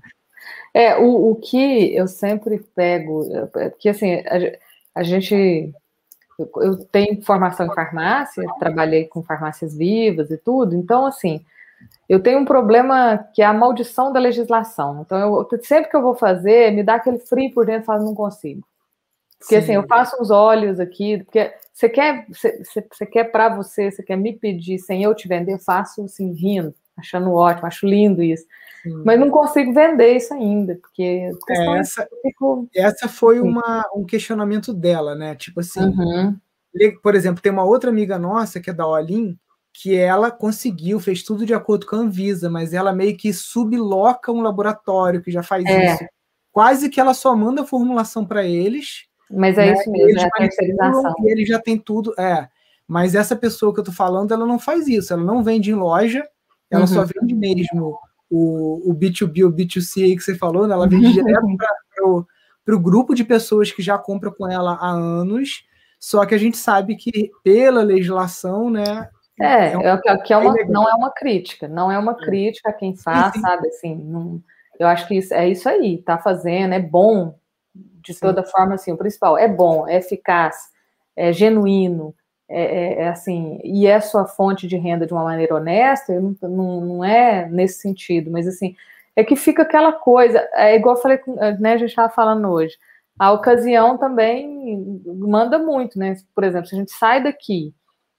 é 0.73 0.97
o, 0.97 1.31
o 1.31 1.35
que 1.35 1.95
eu 1.95 2.07
sempre 2.07 2.59
pego, 2.75 3.47
porque 3.51 3.89
assim, 3.89 4.23
a, 4.95 5.03
gente. 5.03 5.73
Eu 6.55 6.77
tenho 6.91 7.19
formação 7.23 7.65
em 7.65 7.73
farmácia, 7.73 8.43
trabalhei 8.59 9.05
com 9.05 9.23
farmácias 9.23 9.75
vivas 9.75 10.29
e 10.29 10.37
tudo, 10.37 10.75
então, 10.75 11.07
assim, 11.07 11.43
eu 12.09 12.21
tenho 12.21 12.39
um 12.39 12.45
problema 12.45 13.17
que 13.33 13.41
é 13.41 13.45
a 13.45 13.53
maldição 13.53 14.13
da 14.13 14.19
legislação. 14.19 15.01
Então, 15.05 15.19
eu, 15.19 15.63
sempre 15.63 15.89
que 15.89 15.95
eu 15.95 16.01
vou 16.01 16.15
fazer, 16.15 16.71
me 16.71 16.83
dá 16.83 16.95
aquele 16.95 17.19
frio 17.19 17.53
por 17.53 17.65
dentro 17.65 17.83
e 17.83 17.85
falo, 17.85 18.05
não 18.05 18.15
consigo. 18.15 18.65
Porque 19.39 19.55
Sim. 19.55 19.61
assim, 19.61 19.73
eu 19.73 19.85
faço 19.87 20.19
os 20.21 20.31
olhos 20.31 20.79
aqui, 20.79 21.23
porque 21.23 21.53
você 21.71 21.87
quer, 21.87 22.25
você, 22.27 22.63
você 22.91 23.05
quer 23.05 23.25
para 23.25 23.55
você, 23.55 23.91
você 23.91 24.01
quer 24.01 24.15
me 24.15 24.33
pedir 24.33 24.79
sem 24.79 25.03
eu 25.03 25.13
te 25.13 25.27
vender, 25.27 25.53
eu 25.53 25.59
faço 25.59 26.03
assim, 26.03 26.33
rindo, 26.33 26.73
achando 26.97 27.31
ótimo, 27.33 27.67
acho 27.67 27.85
lindo 27.85 28.23
isso. 28.23 28.45
Sim. 28.81 29.03
Mas 29.05 29.19
não 29.19 29.29
consigo 29.29 29.73
vender 29.73 30.15
isso 30.15 30.33
ainda, 30.33 30.75
porque 30.81 31.29
é, 31.49 31.77
essa, 31.77 32.07
fico... 32.21 32.67
essa 32.73 33.07
foi 33.07 33.39
uma, 33.39 33.85
um 33.93 34.05
questionamento 34.05 34.73
dela, 34.73 35.13
né? 35.13 35.35
Tipo 35.35 35.59
assim, 35.59 35.81
uhum. 35.81 36.35
por 37.03 37.13
exemplo, 37.13 37.41
tem 37.41 37.51
uma 37.51 37.65
outra 37.65 37.91
amiga 37.91 38.17
nossa 38.17 38.59
que 38.59 38.69
é 38.69 38.73
da 38.73 38.87
Olin, 38.87 39.37
que 39.79 39.95
ela 39.95 40.31
conseguiu, 40.31 40.99
fez 40.99 41.21
tudo 41.21 41.45
de 41.45 41.53
acordo 41.53 41.85
com 41.85 41.95
a 41.95 41.99
Anvisa, 41.99 42.49
mas 42.49 42.73
ela 42.73 42.91
meio 42.91 43.15
que 43.15 43.31
subloca 43.31 44.31
um 44.31 44.41
laboratório 44.41 45.21
que 45.21 45.29
já 45.29 45.43
faz 45.43 45.63
é. 45.65 45.93
isso. 45.93 46.05
Quase 46.51 46.89
que 46.89 46.99
ela 46.99 47.13
só 47.13 47.35
manda 47.35 47.61
a 47.61 47.65
formulação 47.65 48.25
para 48.25 48.43
eles. 48.43 49.05
Mas 49.29 49.55
é 49.55 49.67
né? 49.67 49.73
isso 49.73 49.91
mesmo, 49.91 50.09
eles 50.09 50.23
é 50.23 50.29
terceirização. 50.35 51.13
E 51.19 51.31
ele 51.31 51.45
já 51.45 51.59
tem 51.59 51.77
tudo, 51.77 52.11
é. 52.17 52.49
Mas 52.87 53.13
essa 53.13 53.35
pessoa 53.35 53.71
que 53.71 53.79
eu 53.79 53.83
tô 53.83 53.91
falando, 53.91 54.33
ela 54.33 54.47
não 54.47 54.57
faz 54.57 54.87
isso, 54.87 55.13
ela 55.13 55.23
não 55.23 55.43
vende 55.43 55.69
em 55.69 55.75
loja, 55.75 56.27
ela 56.71 56.81
uhum. 56.81 56.87
só 56.87 57.05
vende 57.05 57.35
mesmo 57.35 57.99
o, 58.31 58.89
o 58.91 58.95
B2B, 58.95 59.45
o 59.45 59.53
B2C 59.53 60.03
aí 60.05 60.15
que 60.15 60.23
você 60.23 60.33
falou, 60.33 60.67
né? 60.67 60.73
ela 60.73 60.87
vende 60.87 61.13
direto 61.13 61.45
para 62.65 62.75
o 62.75 62.79
grupo 62.79 63.13
de 63.13 63.23
pessoas 63.23 63.71
que 63.71 63.83
já 63.83 63.95
compra 63.95 64.31
com 64.31 64.49
ela 64.49 64.73
há 64.73 64.89
anos, 64.89 65.65
só 65.99 66.25
que 66.25 66.33
a 66.33 66.37
gente 66.37 66.57
sabe 66.57 66.95
que 66.95 67.29
pela 67.43 67.83
legislação, 67.83 68.71
né, 68.71 69.07
é, 69.39 69.73
é, 69.73 69.93
um, 69.93 70.23
que 70.23 70.33
é 70.33 70.37
uma, 70.37 70.53
não 70.67 70.89
é 70.89 70.93
uma 70.93 71.11
crítica, 71.11 71.67
não 71.67 71.91
é 71.91 71.97
uma 71.97 72.13
é. 72.13 72.25
crítica 72.25 72.69
a 72.69 72.73
quem 72.73 72.95
faz, 72.95 73.33
sim, 73.33 73.39
sim. 73.39 73.41
sabe? 73.41 73.67
Assim, 73.67 73.95
não, 73.95 74.41
eu 74.79 74.87
acho 74.87 75.07
que 75.07 75.15
isso, 75.15 75.33
é 75.33 75.47
isso 75.47 75.69
aí, 75.69 75.99
tá 75.99 76.17
fazendo, 76.17 76.73
é 76.73 76.79
bom, 76.79 77.35
de 77.75 78.13
sim. 78.13 78.19
toda 78.19 78.43
forma, 78.43 78.75
assim, 78.75 78.91
o 78.91 78.97
principal, 78.97 79.37
é 79.37 79.47
bom, 79.47 79.87
é 79.87 79.97
eficaz, 79.97 80.55
é 81.15 81.31
genuíno, 81.31 82.15
é, 82.49 82.61
é, 82.61 83.01
é, 83.01 83.07
assim, 83.09 83.59
e 83.63 83.85
é 83.85 83.99
sua 83.99 84.25
fonte 84.25 84.67
de 84.67 84.77
renda 84.77 85.05
de 85.05 85.13
uma 85.13 85.23
maneira 85.23 85.55
honesta, 85.55 86.19
não, 86.19 86.35
não, 86.41 86.81
não 86.81 87.05
é 87.05 87.47
nesse 87.49 87.81
sentido, 87.81 88.31
mas 88.31 88.47
assim, 88.47 88.75
é 89.15 89.23
que 89.23 89.35
fica 89.35 89.63
aquela 89.63 89.91
coisa, 89.91 90.47
é 90.53 90.75
igual 90.75 90.95
eu 90.95 91.01
falei, 91.01 91.19
né, 91.59 91.73
a 91.73 91.77
gente 91.77 91.89
estava 91.89 92.09
falando 92.09 92.47
hoje, 92.49 92.77
a 93.19 93.31
ocasião 93.31 93.97
também 93.97 95.01
manda 95.05 95.57
muito, 95.57 95.97
né? 95.97 96.15
Por 96.35 96.43
exemplo, 96.43 96.67
se 96.67 96.75
a 96.75 96.77
gente 96.77 96.91
sai 96.91 97.23
daqui 97.23 97.73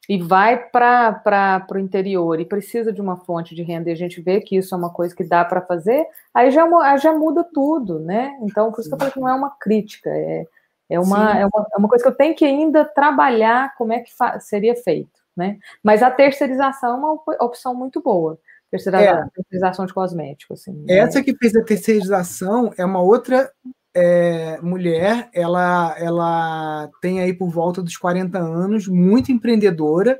e 0.08 0.16
vai 0.16 0.56
para 0.70 1.66
o 1.70 1.78
interior 1.78 2.40
e 2.40 2.44
precisa 2.44 2.90
de 2.90 3.00
uma 3.00 3.18
fonte 3.18 3.54
de 3.54 3.62
renda 3.62 3.90
e 3.90 3.92
a 3.92 3.96
gente 3.96 4.22
vê 4.22 4.40
que 4.40 4.56
isso 4.56 4.74
é 4.74 4.78
uma 4.78 4.90
coisa 4.90 5.14
que 5.14 5.22
dá 5.22 5.44
para 5.44 5.60
fazer, 5.60 6.06
aí 6.32 6.50
já, 6.50 6.66
já 6.96 7.12
muda 7.12 7.44
tudo, 7.52 8.00
né? 8.00 8.36
Então, 8.42 8.72
por 8.72 8.80
isso 8.80 8.88
que 8.88 8.94
eu 8.94 8.98
falei 8.98 9.12
que 9.12 9.20
não 9.20 9.28
é 9.28 9.34
uma 9.34 9.50
crítica, 9.50 10.08
é, 10.08 10.46
é, 10.88 10.98
uma, 10.98 11.38
é, 11.38 11.44
uma, 11.44 11.66
é 11.74 11.78
uma 11.78 11.88
coisa 11.88 12.02
que 12.02 12.08
eu 12.08 12.16
tenho 12.16 12.34
que 12.34 12.44
ainda 12.46 12.86
trabalhar 12.86 13.74
como 13.76 13.92
é 13.92 14.00
que 14.00 14.10
seria 14.40 14.74
feito, 14.74 15.20
né? 15.36 15.58
Mas 15.82 16.02
a 16.02 16.10
terceirização 16.10 16.90
é 16.90 16.94
uma 16.94 17.44
opção 17.44 17.74
muito 17.74 18.00
boa. 18.00 18.38
Terceirização, 18.70 19.22
é. 19.22 19.28
terceirização 19.34 19.86
de 19.86 19.94
cosméticos. 19.94 20.60
Assim, 20.60 20.72
né? 20.72 20.98
Essa 20.98 21.18
né? 21.18 21.24
que 21.24 21.36
fez 21.36 21.54
a 21.54 21.62
terceirização 21.62 22.72
é 22.78 22.84
uma 22.84 23.00
outra 23.00 23.50
é, 23.94 24.60
mulher, 24.60 25.28
ela, 25.32 25.94
ela 25.98 26.90
tem 27.00 27.20
aí 27.20 27.32
por 27.32 27.48
volta 27.48 27.82
dos 27.82 27.96
40 27.96 28.38
anos, 28.38 28.86
muito 28.86 29.32
empreendedora, 29.32 30.18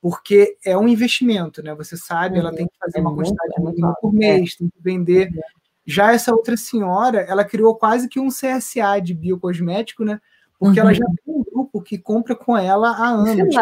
porque 0.00 0.56
é 0.64 0.76
um 0.76 0.86
investimento, 0.86 1.62
né? 1.62 1.74
Você 1.74 1.96
sabe, 1.96 2.34
uhum. 2.34 2.40
ela 2.40 2.54
tem 2.54 2.66
que 2.66 2.78
fazer 2.78 2.98
é 2.98 3.00
uma 3.00 3.14
quantidade 3.14 3.52
é 3.56 3.60
mínima 3.60 3.94
por 4.00 4.12
mês, 4.12 4.54
é. 4.54 4.58
tem 4.58 4.68
que 4.68 4.82
vender. 4.82 5.28
Uhum. 5.28 5.40
Já 5.86 6.12
essa 6.12 6.32
outra 6.32 6.56
senhora, 6.56 7.20
ela 7.20 7.44
criou 7.44 7.74
quase 7.74 8.08
que 8.08 8.20
um 8.20 8.28
CSA 8.28 9.00
de 9.02 9.14
biocosmético, 9.14 10.04
né? 10.04 10.20
Porque 10.58 10.80
uhum. 10.80 10.86
ela 10.86 10.94
já 10.94 11.04
tem 11.06 11.34
um 11.34 11.42
grupo 11.42 11.80
que 11.80 11.98
compra 11.98 12.34
com 12.34 12.56
ela 12.56 12.90
há 12.90 13.08
anos. 13.08 13.56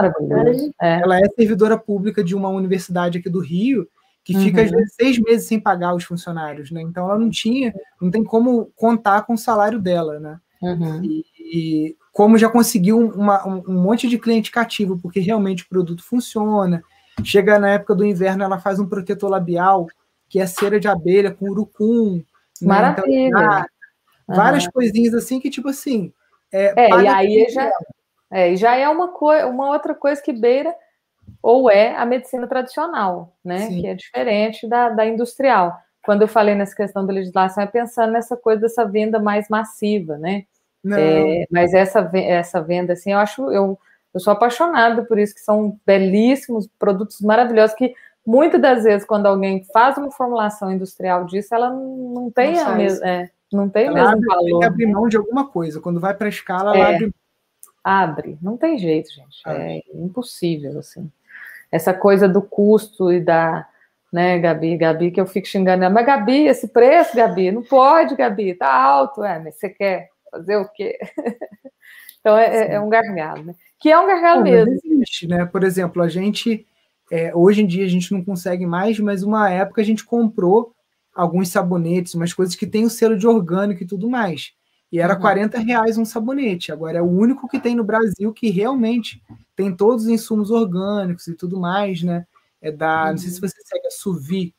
É. 0.80 0.96
É. 0.96 1.00
Ela 1.02 1.18
é 1.18 1.28
servidora 1.36 1.78
pública 1.78 2.22
de 2.22 2.34
uma 2.34 2.48
universidade 2.48 3.18
aqui 3.18 3.28
do 3.28 3.40
Rio, 3.40 3.88
que 4.24 4.38
fica 4.38 4.60
uhum. 4.60 4.64
às 4.64 4.70
vezes 4.70 4.94
seis 4.94 5.18
meses 5.18 5.48
sem 5.48 5.58
pagar 5.58 5.94
os 5.94 6.04
funcionários, 6.04 6.70
né? 6.70 6.80
Então 6.80 7.08
ela 7.08 7.18
não 7.18 7.28
tinha, 7.28 7.74
não 8.00 8.10
tem 8.10 8.22
como 8.22 8.70
contar 8.76 9.22
com 9.22 9.34
o 9.34 9.38
salário 9.38 9.80
dela, 9.80 10.20
né? 10.20 10.38
Uhum. 10.62 11.02
E, 11.02 11.24
e, 11.38 11.96
como 12.12 12.38
já 12.38 12.48
conseguiu 12.48 12.98
uma, 12.98 13.46
um, 13.46 13.62
um, 13.68 13.82
monte 13.82 14.08
de 14.08 14.18
cliente 14.18 14.50
cativo, 14.50 14.98
porque 15.00 15.18
realmente 15.18 15.64
o 15.64 15.68
produto 15.68 16.04
funciona. 16.04 16.82
Chega 17.24 17.58
na 17.58 17.70
época 17.70 17.94
do 17.94 18.04
inverno, 18.04 18.44
ela 18.44 18.60
faz 18.60 18.78
um 18.78 18.86
protetor 18.86 19.28
labial 19.28 19.86
que 20.28 20.38
é 20.38 20.46
cera 20.46 20.78
de 20.78 20.88
abelha 20.88 21.32
com 21.32 21.50
urucum. 21.50 22.22
Né? 22.60 22.68
Maravilha. 22.68 23.28
Então, 23.28 23.40
ah, 23.40 23.66
várias 24.28 24.68
coisinhas 24.68 25.14
assim 25.14 25.40
que 25.40 25.50
tipo 25.50 25.68
assim. 25.68 26.12
É, 26.52 26.86
é 26.86 26.88
e 26.90 27.08
aí 27.08 27.46
já, 27.50 27.70
é, 28.30 28.56
já 28.56 28.76
é 28.76 28.88
uma, 28.88 29.12
uma 29.46 29.68
outra 29.68 29.94
coisa 29.94 30.22
que 30.22 30.32
beira 30.32 30.74
ou 31.42 31.68
é 31.68 31.96
a 31.96 32.06
medicina 32.06 32.46
tradicional, 32.46 33.34
né? 33.44 33.66
Sim. 33.66 33.80
Que 33.80 33.86
é 33.88 33.94
diferente 33.94 34.68
da, 34.68 34.90
da 34.90 35.04
industrial. 35.04 35.76
Quando 36.04 36.22
eu 36.22 36.28
falei 36.28 36.54
nessa 36.54 36.74
questão 36.74 37.04
da 37.04 37.12
legislação, 37.12 37.64
é 37.64 37.66
pensando 37.66 38.12
nessa 38.12 38.36
coisa 38.36 38.60
dessa 38.62 38.84
venda 38.84 39.18
mais 39.18 39.48
massiva, 39.48 40.16
né? 40.16 40.44
É, 40.84 41.44
mas 41.50 41.74
essa, 41.74 42.10
essa 42.14 42.60
venda, 42.60 42.92
assim, 42.92 43.12
eu 43.12 43.18
acho, 43.18 43.50
eu, 43.52 43.78
eu 44.12 44.20
sou 44.20 44.32
apaixonada 44.32 45.04
por 45.04 45.18
isso, 45.18 45.34
que 45.34 45.40
são 45.40 45.78
belíssimos, 45.86 46.68
produtos 46.78 47.20
maravilhosos, 47.20 47.76
que 47.76 47.94
muitas 48.26 48.60
das 48.60 48.82
vezes, 48.82 49.06
quando 49.06 49.26
alguém 49.26 49.64
faz 49.72 49.96
uma 49.96 50.10
formulação 50.10 50.72
industrial 50.72 51.24
disso, 51.24 51.54
ela 51.54 51.70
não 51.70 52.30
tem 52.30 52.54
não 52.54 52.66
a 52.66 52.74
mesma. 52.74 53.08
É, 53.08 53.30
não 53.52 53.68
tem 53.68 53.90
o 53.90 53.94
mesmo 53.94 54.08
abre, 54.08 54.26
valor. 54.26 54.44
Tem 54.44 54.58
que 54.58 54.64
abrir 54.64 54.86
mão 54.86 55.08
de 55.08 55.16
alguma 55.16 55.46
coisa. 55.46 55.80
Quando 55.80 56.00
vai 56.00 56.14
para 56.14 56.26
a 56.26 56.30
escala, 56.30 56.74
ela 56.74 56.90
é, 56.90 56.94
abre. 56.94 57.14
Abre, 57.84 58.38
não 58.40 58.56
tem 58.56 58.78
jeito, 58.78 59.12
gente. 59.12 59.42
É 59.46 59.82
impossível, 59.94 60.78
assim 60.78 61.10
essa 61.72 61.94
coisa 61.94 62.28
do 62.28 62.42
custo 62.42 63.10
e 63.10 63.18
da, 63.18 63.66
né, 64.12 64.38
Gabi, 64.38 64.76
Gabi, 64.76 65.10
que 65.10 65.20
eu 65.20 65.26
fico 65.26 65.48
xingando 65.48 65.90
mas 65.90 66.06
Gabi, 66.06 66.46
esse 66.46 66.68
preço, 66.68 67.16
Gabi, 67.16 67.50
não 67.50 67.62
pode, 67.62 68.14
Gabi, 68.14 68.54
tá 68.54 68.70
alto, 68.70 69.24
é, 69.24 69.38
mas 69.38 69.56
você 69.56 69.70
quer 69.70 70.10
fazer 70.30 70.56
o 70.56 70.68
quê? 70.68 70.98
então 72.20 72.36
é, 72.36 72.74
é, 72.74 72.80
um 72.80 72.90
gargalo, 72.90 73.42
né? 73.42 73.54
Que 73.80 73.90
é 73.90 73.98
um 73.98 74.06
gargalo 74.06 74.42
mesmo. 74.42 74.78
Existe, 74.84 75.26
né? 75.26 75.46
Por 75.46 75.64
exemplo, 75.64 76.02
a 76.02 76.08
gente, 76.08 76.66
é, 77.10 77.34
hoje 77.34 77.62
em 77.62 77.66
dia 77.66 77.84
a 77.84 77.88
gente 77.88 78.12
não 78.12 78.22
consegue 78.22 78.66
mais, 78.66 79.00
mas 79.00 79.22
uma 79.22 79.50
época 79.50 79.80
a 79.80 79.84
gente 79.84 80.04
comprou 80.04 80.74
alguns 81.14 81.48
sabonetes, 81.48 82.14
umas 82.14 82.32
coisas 82.32 82.54
que 82.54 82.66
tem 82.66 82.84
o 82.84 82.90
selo 82.90 83.18
de 83.18 83.26
orgânico 83.26 83.82
e 83.82 83.86
tudo 83.86 84.08
mais. 84.08 84.52
E 84.92 85.00
era 85.00 85.14
uhum. 85.14 85.20
40 85.20 85.58
reais 85.58 85.96
um 85.96 86.04
sabonete. 86.04 86.70
Agora 86.70 86.98
é 86.98 87.02
o 87.02 87.10
único 87.10 87.48
que 87.48 87.58
tem 87.58 87.74
no 87.74 87.82
Brasil 87.82 88.30
que 88.30 88.50
realmente 88.50 89.22
tem 89.56 89.74
todos 89.74 90.04
os 90.04 90.10
insumos 90.10 90.50
orgânicos 90.50 91.26
e 91.26 91.34
tudo 91.34 91.58
mais, 91.58 92.02
né? 92.02 92.26
É 92.60 92.70
da. 92.70 93.04
Uhum. 93.04 93.10
Não 93.12 93.18
sei 93.18 93.30
se 93.30 93.40
uhum. 93.40 93.48
você 93.48 93.56
segue 93.64 93.86
a 93.86 93.90
Suvi, 93.90 94.54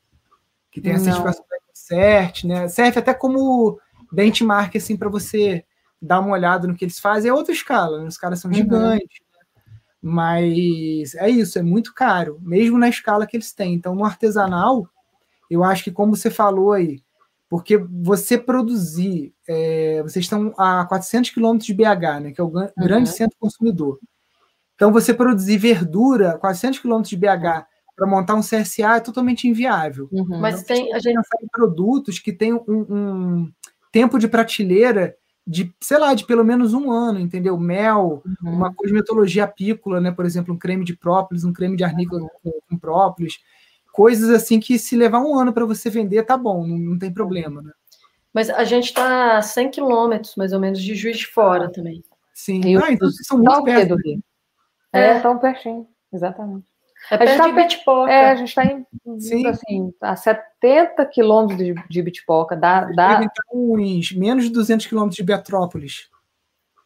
que 0.72 0.82
tem 0.82 0.94
a 0.94 1.00
certificação 1.00 1.46
da 1.48 1.58
CERT, 1.72 2.46
né? 2.46 2.68
Serve 2.68 2.98
até 2.98 3.14
como 3.14 3.80
benchmark, 4.12 4.76
assim, 4.76 4.98
para 4.98 5.08
você 5.08 5.64
dar 6.02 6.20
uma 6.20 6.32
olhada 6.32 6.68
no 6.68 6.76
que 6.76 6.84
eles 6.84 7.00
fazem. 7.00 7.30
É 7.30 7.34
outra 7.34 7.54
escala, 7.54 8.02
né? 8.02 8.08
Os 8.08 8.18
caras 8.18 8.40
são 8.40 8.50
uhum. 8.50 8.58
gigantes. 8.58 9.20
Né? 9.20 9.64
Mas 10.02 11.14
é 11.14 11.30
isso, 11.30 11.60
é 11.60 11.62
muito 11.62 11.94
caro, 11.94 12.40
mesmo 12.42 12.80
na 12.80 12.90
escala 12.90 13.28
que 13.28 13.38
eles 13.38 13.54
têm. 13.54 13.76
Então, 13.76 13.94
no 13.94 14.04
artesanal, 14.04 14.90
eu 15.48 15.64
acho 15.64 15.84
que, 15.84 15.92
como 15.92 16.16
você 16.16 16.32
falou 16.32 16.74
aí, 16.74 17.03
porque 17.54 17.78
você 17.78 18.36
produzir, 18.36 19.32
é, 19.48 20.02
vocês 20.02 20.26
estão 20.26 20.56
a 20.58 20.88
400 20.88 21.30
quilômetros 21.30 21.68
de 21.68 21.74
BH, 21.76 22.20
né, 22.20 22.32
que 22.32 22.42
é 22.42 22.44
o 22.44 22.50
grande 22.50 23.12
uhum. 23.12 23.16
centro 23.16 23.38
consumidor. 23.40 24.00
Então, 24.74 24.92
você 24.92 25.14
produzir 25.14 25.60
verdura, 25.60 26.36
400 26.40 26.80
quilômetros 26.80 27.12
de 27.12 27.16
BH, 27.16 27.68
para 27.96 28.08
montar 28.08 28.34
um 28.34 28.42
CSA 28.42 28.96
é 28.96 29.00
totalmente 29.00 29.48
inviável. 29.48 30.10
Uhum. 30.12 30.40
Mas 30.40 30.64
então, 30.64 30.76
tem 30.76 30.96
a 30.96 30.98
gente 30.98 31.20
em 31.44 31.48
produtos 31.48 32.18
que 32.18 32.34
têm 32.34 32.56
um, 32.56 32.64
um, 32.68 33.52
tempo 33.92 34.18
de 34.18 34.28
prateleira 34.28 35.16
de, 35.46 35.72
sei 35.80 36.00
lá, 36.00 36.16
de 36.16 36.26
pelo 36.26 36.44
menos 36.44 36.74
um 36.74 36.90
ano, 36.90 37.20
entendeu? 37.20 37.56
Mel, 37.56 38.24
uhum. 38.26 38.52
uma 38.52 38.74
cosmetologia 38.74 39.44
apícola, 39.44 40.02
né? 40.02 40.12
Por 40.12 40.26
exemplo, 40.26 40.56
um 40.56 40.58
creme 40.58 40.84
de 40.84 40.98
própolis, 40.98 41.44
um 41.44 41.54
creme 41.54 41.78
de 41.78 41.84
arnica 41.84 42.16
uhum. 42.16 42.28
com, 42.42 42.52
com, 42.68 42.78
própolis, 42.80 43.38
coisas 43.94 44.30
assim 44.32 44.60
que 44.60 44.80
se 44.80 44.98
levar 44.98 45.20
um 45.20 45.40
ano 45.40 45.54
para 45.54 45.66
você 45.66 45.88
vender, 45.88 46.24
tá 46.24 46.36
bom, 46.36 46.66
não, 46.66 46.78
não, 46.78 47.00
tem 47.00 47.14
problema, 47.14 47.62
né? 47.62 47.72
Mas 48.34 48.50
a 48.50 48.64
gente 48.64 48.86
está 48.86 49.38
a 49.38 49.42
100 49.42 49.70
quilômetros, 49.70 50.36
mais 50.36 50.52
ou 50.52 50.60
menos, 50.60 50.82
de 50.82 50.96
Juiz 50.96 51.20
de 51.20 51.28
Fora 51.28 51.72
também. 51.72 52.04
Sim. 52.34 52.76
Ah, 52.78 52.92
então 52.92 53.10
vocês 53.10 53.28
são 53.28 53.38
muito 53.38 53.64
perto. 53.64 53.90
Do 53.90 54.02
Rio. 54.02 54.24
É, 54.92 55.20
tão 55.20 55.38
pertinho, 55.38 55.88
exatamente. 56.12 56.66
É 57.12 57.18
perto 57.18 57.38
tá, 57.38 57.48
de 57.48 57.54
Bitpoca. 57.54 58.12
É, 58.12 58.32
a 58.32 58.36
gente 58.36 58.48
está 58.48 58.66
em 58.66 58.86
Sim. 59.20 59.46
assim, 59.46 59.94
a 60.02 60.16
70 60.16 61.06
quilômetros 61.06 61.60
de, 61.60 61.76
de 61.88 62.02
Bitpoca. 62.02 62.56
Dá, 62.56 62.86
dá... 62.86 63.22
Então, 63.24 63.74
uns 63.76 64.12
menos 64.14 64.46
de 64.46 64.50
200 64.50 64.88
quilômetros 64.88 65.18
de 65.18 65.24
Betrópolis. 65.24 66.10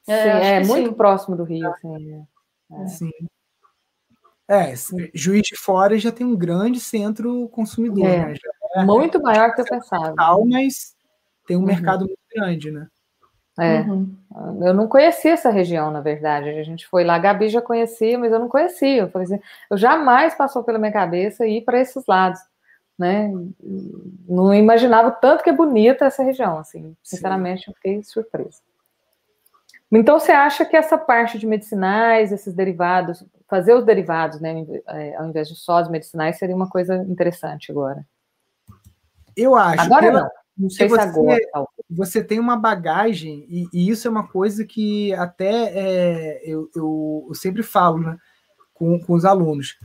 É, 0.07 0.23
sim, 0.23 0.47
é 0.47 0.63
muito 0.65 0.89
sim. 0.89 0.95
próximo 0.95 1.37
do 1.37 1.43
Rio. 1.43 1.69
Assim, 1.69 2.13
é. 2.13 2.83
é. 2.83 2.87
Sim. 2.87 3.11
É, 4.49 4.73
Juiz 5.13 5.43
de 5.43 5.57
Fora 5.57 5.97
já 5.97 6.11
tem 6.11 6.25
um 6.25 6.35
grande 6.35 6.79
centro 6.79 7.49
consumidor. 7.49 8.05
É, 8.05 8.25
né? 8.27 8.35
é 8.75 8.83
muito 8.83 9.21
maior 9.21 9.53
que 9.53 9.61
eu 9.61 9.65
pensava. 9.65 10.13
Mas 10.45 10.95
tem 11.45 11.57
um 11.57 11.61
uhum. 11.61 11.65
mercado 11.65 12.05
muito 12.05 12.19
grande, 12.33 12.71
né? 12.71 12.87
É. 13.59 13.81
Uhum. 13.81 14.15
Eu 14.61 14.73
não 14.73 14.87
conhecia 14.87 15.31
essa 15.31 15.49
região, 15.49 15.89
na 15.89 15.99
verdade. 15.99 16.49
A 16.49 16.63
gente 16.63 16.87
foi 16.87 17.03
lá, 17.03 17.15
a 17.15 17.19
Gabi 17.19 17.49
já 17.49 17.61
conhecia, 17.61 18.17
mas 18.17 18.31
eu 18.31 18.39
não 18.39 18.47
conhecia. 18.47 19.01
Eu 19.01 19.09
falei 19.09 19.25
assim, 19.25 19.39
eu 19.69 19.77
jamais 19.77 20.35
passou 20.35 20.63
pela 20.63 20.77
minha 20.77 20.91
cabeça 20.91 21.47
ir 21.47 21.61
para 21.61 21.79
esses 21.79 22.05
lados, 22.07 22.39
né? 22.97 23.31
Não 24.29 24.53
imaginava 24.53 25.09
tanto 25.09 25.43
que 25.43 25.49
é 25.49 25.53
bonita 25.53 26.05
essa 26.05 26.23
região, 26.23 26.59
assim. 26.59 26.95
Sinceramente, 27.01 27.65
Sim. 27.65 27.71
eu 27.71 27.75
fiquei 27.75 28.03
surpresa. 28.03 28.59
Então, 29.91 30.19
você 30.19 30.33
acha 30.33 30.63
que 30.65 30.75
essa 30.75 30.97
parte 30.97 31.39
de 31.39 31.47
medicinais, 31.47 32.31
esses 32.31 32.53
derivados, 32.53 33.23
fazer 33.49 33.73
os 33.73 33.85
derivados, 33.85 34.39
né, 34.41 34.65
é, 34.87 35.15
ao 35.15 35.27
invés 35.27 35.47
de 35.47 35.55
só 35.55 35.81
os 35.81 35.89
medicinais, 35.89 36.37
seria 36.37 36.55
uma 36.55 36.69
coisa 36.69 36.95
interessante 36.95 37.71
agora? 37.71 38.05
Eu 39.35 39.55
acho. 39.55 39.81
Agora 39.81 40.01
pela... 40.01 40.21
não. 40.21 40.29
Não 40.57 40.69
sei 40.71 40.89
você, 40.89 40.95
se 40.95 41.07
agora. 41.07 41.39
Você 41.89 42.23
tem 42.23 42.39
uma 42.39 42.57
bagagem, 42.57 43.45
e, 43.47 43.67
e, 43.71 43.89
isso 43.89 44.07
é 44.07 44.11
uma 44.11 44.27
coisa 44.27 44.65
que 44.65 45.13
até 45.13 45.51
é, 45.51 46.41
eu, 46.43 46.69
eu, 46.75 47.25
eu, 47.29 47.35
sempre 47.35 47.61
falo 47.61 47.99
né, 47.99 48.17
com, 48.73 48.99
com 48.99 49.13
os 49.13 49.23
alunos. 49.23 49.77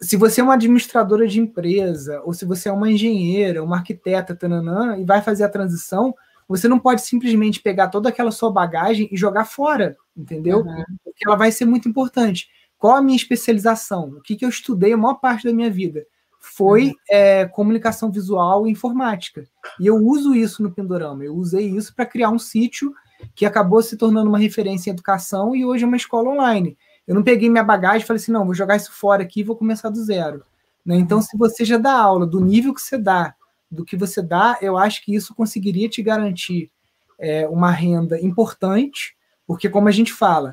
Se 0.00 0.16
você 0.16 0.40
é 0.40 0.44
uma 0.44 0.54
administradora 0.54 1.26
de 1.26 1.38
empresa, 1.38 2.22
ou 2.24 2.32
se 2.32 2.46
você 2.46 2.70
é 2.70 2.72
uma 2.72 2.90
engenheira, 2.90 3.62
uma 3.62 3.76
arquiteta, 3.76 4.34
tananã, 4.34 4.96
e 4.96 5.04
vai 5.04 5.20
fazer 5.20 5.44
a 5.44 5.50
transição, 5.50 6.14
você 6.48 6.66
não 6.66 6.78
pode 6.78 7.02
simplesmente 7.02 7.60
pegar 7.60 7.88
toda 7.88 8.08
aquela 8.08 8.30
sua 8.30 8.50
bagagem 8.50 9.08
e 9.10 9.16
jogar 9.16 9.44
fora, 9.44 9.96
entendeu? 10.16 10.60
Uhum. 10.60 10.84
Porque 11.04 11.26
ela 11.26 11.36
vai 11.36 11.52
ser 11.52 11.66
muito 11.66 11.88
importante. 11.88 12.48
Qual 12.84 12.96
a 12.96 13.00
minha 13.00 13.16
especialização? 13.16 14.10
O 14.10 14.20
que, 14.20 14.36
que 14.36 14.44
eu 14.44 14.48
estudei 14.50 14.92
a 14.92 14.96
maior 14.98 15.14
parte 15.14 15.44
da 15.44 15.54
minha 15.54 15.70
vida? 15.70 16.04
foi 16.38 16.88
uhum. 16.88 16.94
é, 17.08 17.46
comunicação 17.46 18.12
visual 18.12 18.66
e 18.66 18.70
informática. 18.70 19.48
E 19.80 19.86
eu 19.86 19.96
uso 19.96 20.34
isso 20.34 20.62
no 20.62 20.70
Pindorama. 20.70 21.24
Eu 21.24 21.34
usei 21.34 21.70
isso 21.70 21.94
para 21.96 22.04
criar 22.04 22.28
um 22.28 22.38
sítio 22.38 22.94
que 23.34 23.46
acabou 23.46 23.82
se 23.82 23.96
tornando 23.96 24.28
uma 24.28 24.38
referência 24.38 24.90
em 24.90 24.92
educação 24.92 25.56
e 25.56 25.64
hoje 25.64 25.84
é 25.84 25.86
uma 25.86 25.96
escola 25.96 26.28
online. 26.28 26.76
Eu 27.08 27.14
não 27.14 27.22
peguei 27.22 27.48
minha 27.48 27.64
bagagem 27.64 28.02
e 28.02 28.06
falei 28.06 28.20
assim, 28.20 28.30
não, 28.30 28.44
vou 28.44 28.54
jogar 28.54 28.76
isso 28.76 28.92
fora 28.92 29.22
aqui 29.22 29.40
e 29.40 29.42
vou 29.42 29.56
começar 29.56 29.88
do 29.88 30.04
zero. 30.04 30.44
Né? 30.84 30.96
Então, 30.96 31.22
se 31.22 31.34
você 31.38 31.64
já 31.64 31.78
dá 31.78 31.94
aula 31.94 32.26
do 32.26 32.38
nível 32.38 32.74
que 32.74 32.82
você 32.82 32.98
dá, 32.98 33.34
do 33.70 33.82
que 33.82 33.96
você 33.96 34.20
dá, 34.20 34.58
eu 34.60 34.76
acho 34.76 35.02
que 35.02 35.14
isso 35.14 35.34
conseguiria 35.34 35.88
te 35.88 36.02
garantir 36.02 36.70
é, 37.18 37.48
uma 37.48 37.70
renda 37.70 38.20
importante, 38.20 39.16
porque, 39.46 39.70
como 39.70 39.88
a 39.88 39.92
gente 39.92 40.12
fala, 40.12 40.52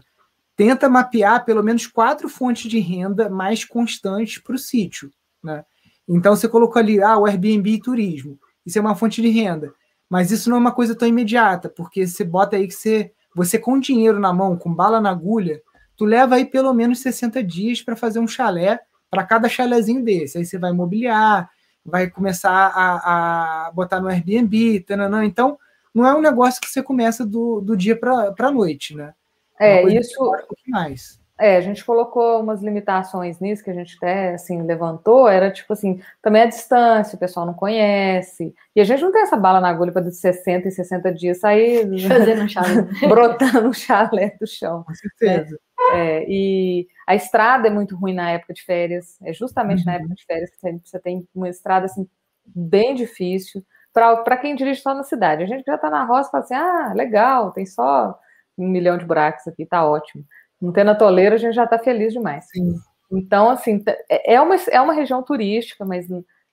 tenta 0.55 0.89
mapear 0.89 1.43
pelo 1.45 1.63
menos 1.63 1.87
quatro 1.87 2.29
fontes 2.29 2.69
de 2.69 2.79
renda 2.79 3.29
mais 3.29 3.65
constantes 3.65 4.37
para 4.37 4.55
o 4.55 4.59
sítio. 4.59 5.11
Né? 5.43 5.63
Então 6.07 6.35
você 6.35 6.47
colocou 6.47 6.79
ali, 6.79 7.01
ah, 7.01 7.17
o 7.17 7.25
Airbnb 7.25 7.69
e 7.69 7.81
turismo. 7.81 8.39
Isso 8.65 8.77
é 8.77 8.81
uma 8.81 8.95
fonte 8.95 9.21
de 9.21 9.29
renda. 9.29 9.73
Mas 10.09 10.29
isso 10.29 10.49
não 10.49 10.57
é 10.57 10.59
uma 10.59 10.73
coisa 10.73 10.93
tão 10.93 11.07
imediata, 11.07 11.69
porque 11.69 12.05
você 12.05 12.23
bota 12.23 12.57
aí 12.57 12.67
que 12.67 12.73
você, 12.73 13.11
você 13.33 13.57
com 13.57 13.79
dinheiro 13.79 14.19
na 14.19 14.33
mão, 14.33 14.57
com 14.57 14.73
bala 14.73 14.99
na 14.99 15.09
agulha, 15.09 15.61
tu 15.95 16.03
leva 16.03 16.35
aí 16.35 16.45
pelo 16.45 16.73
menos 16.73 16.99
60 16.99 17.41
dias 17.43 17.81
para 17.81 17.95
fazer 17.95 18.19
um 18.19 18.27
chalé 18.27 18.81
para 19.09 19.23
cada 19.23 19.47
chalézinho 19.47 20.03
desse. 20.03 20.37
Aí 20.37 20.45
você 20.45 20.57
vai 20.57 20.73
mobiliar, 20.73 21.49
vai 21.85 22.09
começar 22.09 22.51
a, 22.51 23.67
a 23.67 23.71
botar 23.71 23.99
no 23.99 24.09
Airbnb, 24.09 24.81
tananã. 24.81 25.25
então 25.25 25.57
não 25.93 26.05
é 26.05 26.15
um 26.15 26.21
negócio 26.21 26.61
que 26.61 26.69
você 26.69 26.81
começa 26.81 27.25
do, 27.25 27.59
do 27.61 27.75
dia 27.75 27.97
para 27.97 28.33
a 28.37 28.51
noite, 28.51 28.95
né? 28.95 29.13
É, 29.62 29.84
isso. 29.84 30.24
Um 30.24 30.72
mais. 30.72 31.22
É, 31.41 31.57
a 31.57 31.62
gente 31.62 31.84
colocou 31.84 32.39
umas 32.39 32.62
limitações 32.62 33.39
nisso 33.39 33.64
que 33.64 33.72
a 33.72 33.74
gente 33.74 33.95
até 33.97 34.36
assim 34.36 34.62
levantou, 34.62 35.28
era 35.28 35.49
tipo 35.49 35.74
assim, 35.74 35.99
também 36.22 36.43
a 36.43 36.45
distância, 36.45 37.16
o 37.16 37.20
pessoal 37.20 37.47
não 37.47 37.53
conhece. 37.55 38.53
E 38.76 38.80
a 38.80 38.84
gente 38.84 39.01
não 39.01 39.12
tem 39.12 39.24
essa 39.24 39.36
bala 39.36 39.59
na 39.59 39.70
agulha 39.70 39.91
para 39.91 40.03
de 40.03 40.16
60 40.16 40.68
e 40.68 40.72
60 40.72 41.12
dias 41.12 41.39
sair 41.39 41.88
fazendo 42.07 42.43
um 42.43 42.47
chalé, 42.47 42.84
brotando 43.09 43.70
um 43.70 43.74
chalé 43.74 44.38
do 44.39 44.45
chão. 44.45 44.84
Com 44.84 44.93
certeza. 44.93 45.59
É, 45.93 46.18
é, 46.20 46.26
e 46.30 46.88
a 47.07 47.16
estrada 47.16 47.68
é 47.68 47.72
muito 47.72 47.95
ruim 47.95 48.14
na 48.14 48.30
época 48.30 48.53
de 48.53 48.64
férias. 48.64 49.20
É 49.24 49.34
justamente 49.34 49.80
uhum. 49.80 49.86
na 49.86 49.93
época 49.95 50.14
de 50.14 50.26
férias 50.26 50.51
que 50.51 50.59
você 50.88 50.99
tem 50.99 51.28
uma 51.34 51.49
estrada 51.49 51.88
assim 51.88 52.07
bem 52.45 52.93
difícil 52.93 53.66
para 53.91 54.38
quem 54.38 54.55
dirige 54.55 54.80
só 54.80 54.93
na 54.93 55.03
cidade. 55.03 55.41
A 55.41 55.47
gente 55.47 55.66
já 55.66 55.74
está 55.74 55.89
na 55.89 56.05
roça 56.05 56.30
e 56.30 56.32
fala 56.32 56.43
assim: 56.43 56.53
"Ah, 56.53 56.93
legal, 56.95 57.51
tem 57.51 57.66
só 57.66 58.16
um 58.62 58.70
milhão 58.70 58.97
de 58.97 59.05
buracos 59.05 59.47
aqui, 59.47 59.66
tá 59.66 59.86
ótimo". 59.86 60.24
Não 60.62 60.72
tendo 60.72 60.91
a 60.91 60.95
toleira, 60.95 61.36
a 61.36 61.38
gente 61.39 61.55
já 61.55 61.64
está 61.64 61.80
feliz 61.80 62.14
demais. 62.14 62.45
Sim. 62.51 62.76
Então, 63.12 63.49
assim, 63.49 63.84
é, 64.09 64.36
é 64.36 64.41
uma, 64.41 64.55
é 64.70 64.80
uma 64.80 64.93
região 64.93 65.22
turística, 65.22 65.84
mas 65.84 66.07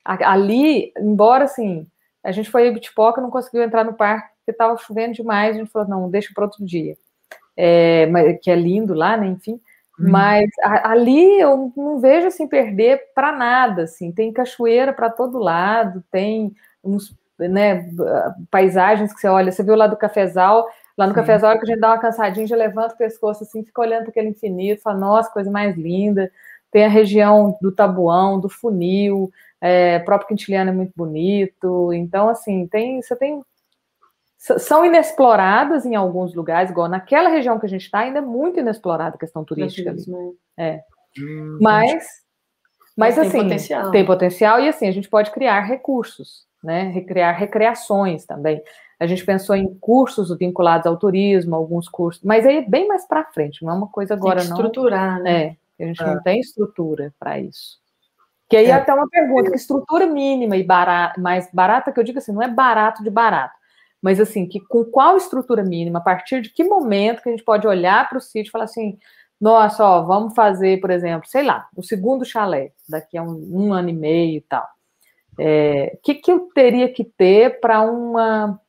ali, 0.05 0.93
embora 0.99 1.45
assim, 1.45 1.87
a 2.25 2.33
gente 2.33 2.51
foi 2.51 2.67
em 2.67 2.73
Bitpoca, 2.73 3.21
não 3.21 3.31
conseguiu 3.31 3.63
entrar 3.63 3.85
no 3.85 3.95
parque 3.95 4.29
porque 4.39 4.53
estava 4.53 4.77
chovendo 4.79 5.15
demais, 5.15 5.55
a 5.55 5.59
gente 5.59 5.71
falou, 5.71 5.89
não, 5.89 6.11
deixa 6.11 6.33
para 6.35 6.45
outro 6.45 6.65
dia. 6.65 6.97
É, 7.57 8.09
que 8.41 8.51
é 8.51 8.57
lindo 8.57 8.95
lá, 8.95 9.17
né? 9.17 9.27
Enfim. 9.27 9.61
Hum. 10.01 10.11
Mas 10.11 10.49
a, 10.63 10.93
ali 10.93 11.39
eu 11.39 11.73
não 11.77 12.01
vejo 12.01 12.29
assim 12.29 12.47
perder 12.47 13.13
para 13.15 13.33
nada, 13.33 13.83
assim. 13.83 14.11
Tem 14.11 14.33
cachoeira 14.33 14.93
para 14.93 15.11
todo 15.11 15.39
lado, 15.39 16.03
tem 16.11 16.55
uns, 16.83 17.15
né, 17.39 17.91
paisagens 18.51 19.13
que 19.13 19.21
você 19.21 19.29
olha, 19.29 19.53
você 19.53 19.63
viu 19.63 19.75
lá 19.75 19.87
do 19.87 19.97
Cafezal, 19.97 20.67
Lá 20.99 21.07
no 21.07 21.13
Sim. 21.13 21.21
cafezal, 21.21 21.57
que 21.57 21.65
a 21.65 21.67
gente 21.67 21.81
dá 21.81 21.91
uma 21.91 22.01
cansadinha, 22.01 22.45
já 22.45 22.57
levanta 22.57 22.93
o 22.93 22.99
pescoço 22.99 23.45
assim, 23.45 23.65
fica 23.65 23.81
olhando 23.81 24.03
para 24.03 24.11
aquele 24.11 24.31
infinito, 24.31 24.83
fala, 24.83 24.99
nossa, 24.99 25.31
coisa 25.31 25.49
mais 25.49 25.77
linda. 25.77 26.29
Tem 26.73 26.85
a 26.85 26.89
região 26.89 27.57
do 27.63 27.71
Tabuão, 27.71 28.41
do 28.41 28.49
Funil, 28.49 29.31
é, 29.61 30.01
próprio 30.01 30.29
Quintiliano 30.29 30.71
é 30.71 30.75
muito 30.75 30.93
bonito. 30.97 31.93
Então, 31.93 32.29
assim, 32.29 32.67
tem, 32.67 33.01
você 33.01 33.15
tem. 33.15 33.41
São 34.37 34.85
inexploradas 34.85 35.87
em 35.87 35.95
alguns 35.95 36.35
lugares, 36.35 36.71
igual 36.71 36.89
naquela 36.89 37.29
região 37.29 37.61
que 37.61 37.67
a 37.67 37.69
gente 37.69 37.85
está, 37.85 38.01
ainda 38.01 38.19
é 38.19 38.23
muito 38.23 38.59
inexplorada 38.59 39.15
a 39.15 39.19
questão 39.19 39.45
turística. 39.45 39.91
Ali. 39.91 40.03
É. 40.57 40.83
Hum, 41.19 41.59
mas, 41.61 42.05
mas, 42.97 43.17
mas, 43.17 43.19
assim, 43.19 43.31
tem 43.31 43.43
potencial. 43.43 43.91
tem 43.93 44.05
potencial 44.05 44.61
e 44.61 44.69
assim, 44.69 44.89
a 44.89 44.93
gente 44.93 45.09
pode 45.09 45.31
criar 45.31 45.61
recursos, 45.61 46.47
né? 46.63 46.85
Recriar 46.91 47.37
recreações 47.39 48.27
também. 48.27 48.63
A 48.99 49.07
gente 49.07 49.25
pensou 49.25 49.55
em 49.55 49.73
cursos 49.79 50.37
vinculados 50.37 50.87
ao 50.87 50.97
turismo, 50.97 51.55
alguns 51.55 51.89
cursos, 51.89 52.23
mas 52.25 52.45
aí 52.45 52.59
é 52.59 52.63
bem 52.63 52.89
mais 52.89 53.07
para 53.07 53.25
frente, 53.27 53.63
não 53.63 53.73
é 53.73 53.77
uma 53.77 53.89
coisa 53.89 54.15
agora 54.15 54.41
tem 54.41 54.49
que 54.49 54.53
estruturar, 54.53 55.17
não. 55.17 55.25
né? 55.25 55.57
É, 55.79 55.85
a 55.85 55.87
gente 55.87 56.03
é. 56.03 56.07
não 56.07 56.23
tem 56.23 56.41
estrutura 56.41 57.15
para 57.19 57.39
isso. 57.39 57.79
Que 58.49 58.57
aí 58.57 58.67
é. 58.67 58.73
até 58.73 58.93
uma 58.93 59.09
pergunta, 59.09 59.51
que 59.51 59.57
estrutura 59.57 60.07
mínima 60.07 60.57
e 60.57 60.65
barata, 60.65 61.21
mais 61.21 61.49
barata, 61.53 61.93
que 61.93 62.01
eu 62.01 62.05
digo 62.05 62.19
assim, 62.19 62.33
não 62.33 62.43
é 62.43 62.49
barato 62.49 63.03
de 63.05 63.11
barato, 63.11 63.55
mas 64.03 64.19
assim, 64.19 64.47
que 64.47 64.59
com 64.59 64.85
qual 64.85 65.17
estrutura 65.17 65.63
mínima, 65.63 65.99
a 65.99 66.03
partir 66.03 66.41
de 66.41 66.51
que 66.51 66.65
momento 66.65 67.23
que 67.23 67.29
a 67.29 67.33
gente 67.33 67.45
pode 67.45 67.67
olhar 67.67 68.09
para 68.09 68.19
o 68.19 68.21
sítio 68.21 68.49
e 68.49 68.53
falar 68.53 68.65
assim, 68.65 68.99
nossa, 69.41 69.85
ó, 69.85 70.03
vamos 70.03 70.35
fazer, 70.35 70.81
por 70.81 70.91
exemplo, 70.91 71.29
sei 71.29 71.45
lá, 71.45 71.69
o 71.77 71.83
segundo 71.83 72.25
chalé, 72.25 72.73
daqui 72.89 73.17
a 73.17 73.23
um, 73.23 73.49
um 73.53 73.73
ano 73.73 73.91
e 73.91 73.93
meio 73.93 74.39
e 74.39 74.41
tal. 74.41 74.65
O 75.39 75.41
é, 75.41 75.97
que, 76.03 76.15
que 76.17 76.33
eu 76.33 76.49
teria 76.53 76.93
que 76.93 77.05
ter 77.05 77.61
para 77.61 77.81
uma 77.83 78.61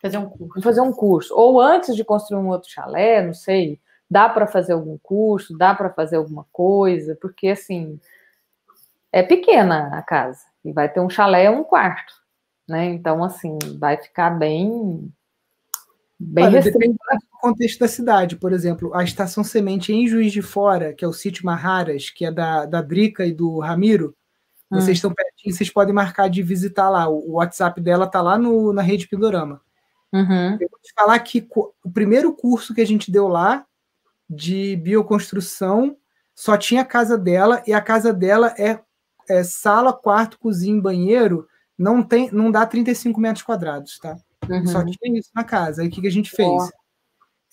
Fazer 0.00 0.18
um 0.18 0.28
curso. 0.28 0.62
Fazer 0.62 0.80
um 0.80 0.92
curso. 0.92 1.34
Ou 1.34 1.60
antes 1.60 1.94
de 1.96 2.04
construir 2.04 2.40
um 2.40 2.48
outro 2.48 2.70
chalé, 2.70 3.22
não 3.24 3.34
sei, 3.34 3.80
dá 4.10 4.28
para 4.28 4.46
fazer 4.46 4.72
algum 4.72 4.96
curso, 4.98 5.56
dá 5.56 5.74
para 5.74 5.90
fazer 5.90 6.16
alguma 6.16 6.46
coisa, 6.52 7.16
porque 7.20 7.48
assim 7.48 8.00
é 9.12 9.22
pequena 9.22 9.88
a 9.96 10.02
casa 10.02 10.40
e 10.64 10.72
vai 10.72 10.88
ter 10.88 11.00
um 11.00 11.10
chalé 11.10 11.50
um 11.50 11.64
quarto, 11.64 12.14
né? 12.68 12.86
Então 12.86 13.24
assim 13.24 13.58
vai 13.78 13.96
ficar 13.96 14.30
bem 14.30 15.12
Bem 16.20 16.46
Olha, 16.46 16.60
depende 16.60 16.94
do 16.94 17.38
contexto 17.40 17.78
da 17.78 17.86
cidade. 17.86 18.34
Por 18.34 18.52
exemplo, 18.52 18.92
a 18.92 19.04
estação 19.04 19.44
semente 19.44 19.92
em 19.92 20.08
Juiz 20.08 20.32
de 20.32 20.42
Fora, 20.42 20.92
que 20.92 21.04
é 21.04 21.08
o 21.08 21.12
sítio 21.12 21.46
Marraras, 21.46 22.10
que 22.10 22.24
é 22.24 22.32
da, 22.32 22.66
da 22.66 22.82
Drica 22.82 23.24
e 23.24 23.32
do 23.32 23.60
Ramiro, 23.60 24.16
hum. 24.68 24.80
vocês 24.80 24.98
estão 24.98 25.14
pertinho, 25.14 25.54
vocês 25.54 25.70
podem 25.70 25.94
marcar 25.94 26.28
de 26.28 26.42
visitar 26.42 26.90
lá. 26.90 27.08
O, 27.08 27.30
o 27.30 27.32
WhatsApp 27.34 27.80
dela 27.80 28.04
tá 28.08 28.20
lá 28.20 28.36
no, 28.36 28.72
na 28.72 28.82
rede 28.82 29.06
Pindorama. 29.06 29.60
Uhum. 30.12 30.52
Eu 30.54 30.68
vou 30.70 30.80
te 30.82 30.92
falar 30.94 31.18
que 31.20 31.46
o 31.54 31.90
primeiro 31.92 32.32
curso 32.32 32.74
que 32.74 32.80
a 32.80 32.86
gente 32.86 33.10
deu 33.10 33.28
lá 33.28 33.66
de 34.28 34.76
bioconstrução 34.76 35.96
só 36.34 36.56
tinha 36.56 36.82
a 36.82 36.86
casa 36.86 37.18
dela 37.18 37.62
e 37.66 37.72
a 37.72 37.80
casa 37.80 38.12
dela 38.12 38.54
é, 38.58 38.80
é 39.28 39.42
sala, 39.42 39.92
quarto, 39.92 40.38
cozinha, 40.38 40.80
banheiro, 40.80 41.48
não 41.76 42.02
tem, 42.02 42.30
não 42.32 42.50
dá 42.50 42.64
35 42.66 43.20
metros 43.20 43.44
quadrados, 43.44 43.98
tá? 43.98 44.16
Uhum. 44.48 44.66
Só 44.66 44.84
tinha 44.84 45.18
isso 45.18 45.30
na 45.34 45.44
casa. 45.44 45.82
Aí 45.82 45.88
o 45.88 45.90
que, 45.90 46.00
que 46.00 46.06
a 46.06 46.12
gente 46.12 46.30
fez? 46.30 46.48
Oh. 46.48 46.68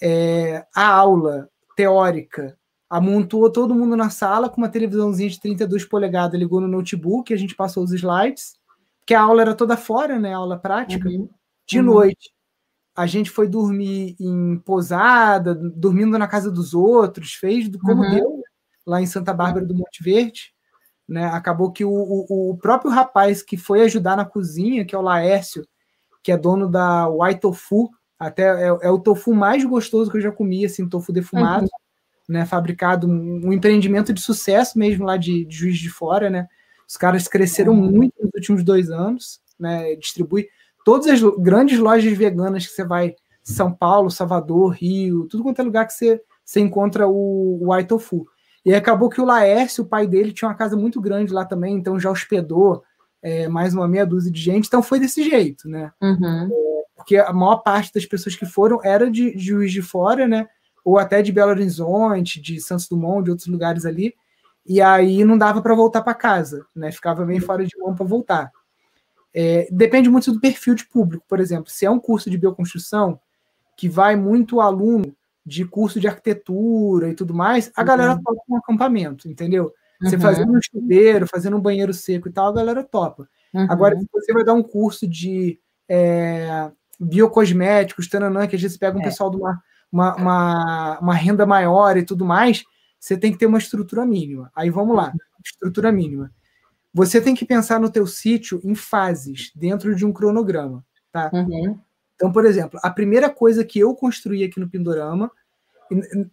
É, 0.01 0.65
a 0.75 0.87
aula 0.87 1.49
teórica 1.75 2.57
amontoou 2.89 3.51
todo 3.51 3.75
mundo 3.75 3.95
na 3.95 4.09
sala 4.09 4.49
com 4.49 4.57
uma 4.57 4.69
televisãozinha 4.69 5.29
de 5.29 5.39
32 5.39 5.85
polegadas, 5.85 6.39
ligou 6.39 6.61
no 6.61 6.67
notebook, 6.67 7.33
a 7.33 7.37
gente 7.37 7.55
passou 7.55 7.83
os 7.83 7.91
slides, 7.91 8.55
que 9.05 9.13
a 9.13 9.21
aula 9.21 9.41
era 9.41 9.55
toda 9.55 9.75
fora, 9.75 10.19
né? 10.19 10.33
Aula 10.33 10.57
prática. 10.57 11.09
Uhum. 11.09 11.29
De 11.67 11.79
uhum. 11.79 11.85
noite, 11.85 12.34
a 12.95 13.05
gente 13.05 13.29
foi 13.29 13.47
dormir 13.47 14.15
em 14.19 14.57
posada, 14.59 15.53
dormindo 15.53 16.17
na 16.17 16.27
casa 16.27 16.49
dos 16.49 16.73
outros, 16.73 17.33
fez 17.33 17.69
como 17.77 18.03
uhum. 18.03 18.09
deu, 18.09 18.43
lá 18.85 19.01
em 19.01 19.05
Santa 19.05 19.33
Bárbara 19.33 19.65
do 19.65 19.75
Monte 19.75 20.01
Verde. 20.01 20.53
Né? 21.07 21.25
Acabou 21.25 21.71
que 21.71 21.83
o, 21.83 21.91
o, 21.91 22.51
o, 22.51 22.57
próprio 22.57 22.89
rapaz 22.89 23.43
que 23.43 23.57
foi 23.57 23.81
ajudar 23.81 24.15
na 24.15 24.25
cozinha, 24.25 24.85
que 24.85 24.95
é 24.95 24.97
o 24.97 25.01
Laércio, 25.01 25.67
que 26.23 26.31
é 26.31 26.37
dono 26.37 26.69
da 26.69 27.07
White 27.07 27.41
Tofu, 27.41 27.89
até 28.17 28.43
é, 28.43 28.67
é, 28.67 28.89
o 28.89 28.97
tofu 28.97 29.33
mais 29.33 29.63
gostoso 29.65 30.09
que 30.09 30.17
eu 30.17 30.21
já 30.21 30.31
comi, 30.31 30.65
assim, 30.65 30.87
tofu 30.87 31.11
defumado, 31.11 31.65
uhum. 31.65 31.69
né? 32.29 32.45
Fabricado, 32.45 33.07
um, 33.07 33.47
um, 33.47 33.53
empreendimento 33.53 34.13
de 34.13 34.21
sucesso 34.21 34.79
mesmo 34.79 35.05
lá 35.05 35.17
de, 35.17 35.45
de 35.45 35.55
Juiz 35.55 35.77
de 35.77 35.89
Fora, 35.89 36.29
né? 36.29 36.47
Os 36.87 36.95
caras 36.95 37.27
cresceram 37.27 37.73
uhum. 37.73 37.91
muito 37.91 38.13
nos 38.21 38.31
últimos 38.33 38.63
dois 38.63 38.89
anos, 38.89 39.41
né? 39.59 39.95
Distribui 39.95 40.47
todas 40.85 41.07
as 41.07 41.19
grandes 41.39 41.79
lojas 41.79 42.15
veganas 42.15 42.65
que 42.67 42.71
você 42.71 42.85
vai, 42.85 43.15
São 43.43 43.73
Paulo, 43.73 44.11
Salvador, 44.11 44.71
Rio, 44.71 45.27
tudo 45.27 45.43
quanto 45.43 45.59
é 45.59 45.63
lugar 45.63 45.87
que 45.87 45.93
você, 45.93 46.21
você 46.45 46.61
encontra 46.61 47.07
o, 47.07 47.57
o 47.59 47.73
Aitofu. 47.73 48.25
E 48.63 48.73
acabou 48.73 49.09
que 49.09 49.19
o 49.19 49.25
Laércio, 49.25 49.83
o 49.83 49.87
pai 49.87 50.07
dele, 50.07 50.31
tinha 50.31 50.47
uma 50.47 50.55
casa 50.55 50.77
muito 50.77 51.01
grande 51.01 51.33
lá 51.33 51.43
também, 51.43 51.75
então 51.75 51.99
já 51.99 52.09
hospedou 52.09 52.83
é, 53.21 53.47
mais 53.47 53.73
uma 53.73 53.87
meia 53.87 54.05
dúzia 54.05 54.31
de 54.31 54.39
gente, 54.39 54.67
então 54.67 54.83
foi 54.83 54.99
desse 54.99 55.27
jeito, 55.27 55.67
né? 55.67 55.91
Uhum. 55.99 56.49
É, 56.51 56.95
porque 56.95 57.17
a 57.17 57.33
maior 57.33 57.57
parte 57.57 57.91
das 57.91 58.05
pessoas 58.05 58.35
que 58.35 58.45
foram 58.45 58.79
era 58.83 59.09
de, 59.09 59.35
de 59.35 59.43
Juiz 59.43 59.71
de 59.71 59.81
Fora, 59.81 60.27
né? 60.27 60.47
Ou 60.83 60.99
até 60.99 61.23
de 61.23 61.31
Belo 61.31 61.49
Horizonte, 61.49 62.39
de 62.39 62.61
Santos 62.61 62.87
Dumont, 62.87 63.23
de 63.23 63.31
outros 63.31 63.47
lugares 63.47 63.85
ali. 63.85 64.13
E 64.67 64.79
aí 64.81 65.23
não 65.23 65.35
dava 65.35 65.61
para 65.63 65.73
voltar 65.73 66.03
para 66.03 66.13
casa, 66.13 66.63
né? 66.75 66.91
Ficava 66.91 67.25
meio 67.25 67.41
fora 67.41 67.65
de 67.65 67.75
mão 67.79 67.95
para 67.95 68.05
voltar. 68.05 68.51
É, 69.37 69.67
depende 69.69 70.09
muito 70.09 70.31
do 70.31 70.39
perfil 70.39 70.75
de 70.75 70.85
público, 70.85 71.25
por 71.27 71.41
exemplo, 71.41 71.69
se 71.69 71.85
é 71.85 71.91
um 71.91 71.99
curso 71.99 72.29
de 72.29 72.37
bioconstrução 72.37 73.19
que 73.75 73.89
vai 73.89 74.15
muito 74.15 74.61
aluno 74.61 75.13
de 75.45 75.65
curso 75.65 75.99
de 75.99 76.07
arquitetura 76.07 77.09
e 77.09 77.13
tudo 77.13 77.33
mais, 77.33 77.69
a 77.75 77.81
uhum. 77.81 77.87
galera 77.87 78.15
topa 78.15 78.41
um 78.47 78.55
acampamento, 78.55 79.27
entendeu? 79.27 79.73
Você 80.01 80.15
uhum. 80.15 80.21
fazendo 80.21 80.53
um 80.53 80.61
chuveiro, 80.61 81.27
fazendo 81.27 81.57
um 81.57 81.61
banheiro 81.61 81.93
seco 81.93 82.29
e 82.29 82.31
tal, 82.31 82.47
a 82.47 82.53
galera 82.53 82.81
topa. 82.81 83.27
Uhum. 83.53 83.67
Agora, 83.69 83.99
se 83.99 84.07
você 84.09 84.31
vai 84.31 84.45
dar 84.45 84.53
um 84.53 84.63
curso 84.63 85.05
de 85.05 85.59
é, 85.89 86.71
biocosméticos, 86.97 88.07
tananã, 88.07 88.47
que 88.47 88.55
às 88.55 88.61
vezes 88.61 88.77
pega 88.77 88.97
um 88.97 89.01
é. 89.01 89.03
pessoal 89.03 89.29
de 89.29 89.35
uma, 89.35 89.61
uma, 89.91 90.15
uma, 90.15 90.99
uma, 90.99 91.13
renda 91.13 91.45
maior 91.45 91.97
e 91.97 92.03
tudo 92.03 92.23
mais, 92.23 92.63
você 92.97 93.17
tem 93.17 93.33
que 93.33 93.37
ter 93.37 93.47
uma 93.47 93.57
estrutura 93.57 94.05
mínima. 94.05 94.49
Aí 94.55 94.69
vamos 94.69 94.95
lá, 94.95 95.11
estrutura 95.43 95.91
mínima. 95.91 96.31
Você 96.95 97.19
tem 97.19 97.35
que 97.35 97.43
pensar 97.43 97.77
no 97.77 97.89
teu 97.89 98.07
sítio 98.07 98.61
em 98.63 98.73
fases, 98.73 99.51
dentro 99.53 99.93
de 99.93 100.05
um 100.05 100.13
cronograma, 100.13 100.81
tá? 101.11 101.29
Uhum. 101.33 101.77
Então, 102.15 102.31
por 102.31 102.45
exemplo, 102.45 102.79
a 102.81 102.89
primeira 102.89 103.29
coisa 103.29 103.65
que 103.65 103.79
eu 103.79 103.93
construí 103.93 104.45
aqui 104.45 104.61
no 104.61 104.69
Pindorama, 104.69 105.29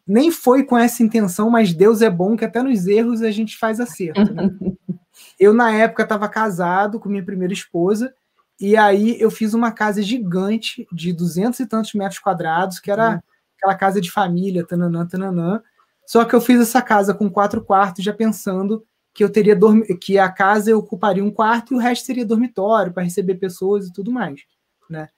nem 0.06 0.30
foi 0.30 0.62
com 0.62 0.78
essa 0.78 1.02
intenção, 1.02 1.50
mas 1.50 1.74
Deus 1.74 2.00
é 2.00 2.08
bom 2.08 2.36
que 2.36 2.44
até 2.44 2.62
nos 2.62 2.86
erros 2.86 3.22
a 3.22 3.32
gente 3.32 3.58
faz 3.58 3.80
acerto. 3.80 4.32
Né? 4.32 4.50
eu, 5.36 5.52
na 5.52 5.72
época, 5.72 6.04
estava 6.04 6.28
casado 6.28 7.00
com 7.00 7.08
minha 7.08 7.24
primeira 7.24 7.52
esposa, 7.52 8.14
e 8.60 8.76
aí 8.76 9.20
eu 9.20 9.32
fiz 9.32 9.54
uma 9.54 9.72
casa 9.72 10.00
gigante 10.00 10.86
de 10.92 11.12
duzentos 11.12 11.58
e 11.58 11.66
tantos 11.66 11.92
metros 11.94 12.20
quadrados, 12.20 12.78
que 12.78 12.88
era 12.88 13.14
uhum. 13.14 13.20
aquela 13.58 13.74
casa 13.74 14.00
de 14.00 14.12
família, 14.12 14.64
tananã, 14.64 15.04
tananã. 15.08 15.60
Só 16.06 16.24
que 16.24 16.36
eu 16.36 16.40
fiz 16.40 16.60
essa 16.60 16.80
casa 16.80 17.12
com 17.12 17.28
quatro 17.28 17.64
quartos, 17.64 18.04
já 18.04 18.12
pensando 18.12 18.86
que 19.14 19.22
eu 19.22 19.30
teria 19.30 19.58
que 20.00 20.18
a 20.18 20.30
casa 20.30 20.70
eu 20.70 20.78
ocuparia 20.78 21.24
um 21.24 21.30
quarto 21.30 21.72
e 21.72 21.76
o 21.76 21.80
resto 21.80 22.06
seria 22.06 22.24
dormitório 22.24 22.92
para 22.92 23.02
receber 23.02 23.34
pessoas 23.36 23.86
e 23.86 23.92
tudo 23.92 24.10
mais, 24.10 24.40
né? 24.88 25.08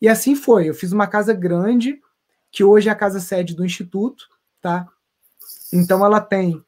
E 0.00 0.08
assim 0.08 0.34
foi. 0.34 0.68
Eu 0.68 0.74
fiz 0.74 0.92
uma 0.92 1.06
casa 1.06 1.32
grande 1.32 2.00
que 2.50 2.64
hoje 2.64 2.88
é 2.88 2.92
a 2.92 2.96
casa 2.96 3.20
sede 3.20 3.54
do 3.54 3.64
instituto, 3.64 4.26
tá? 4.60 4.86
Então 5.72 6.04
ela 6.04 6.20
tem 6.20 6.62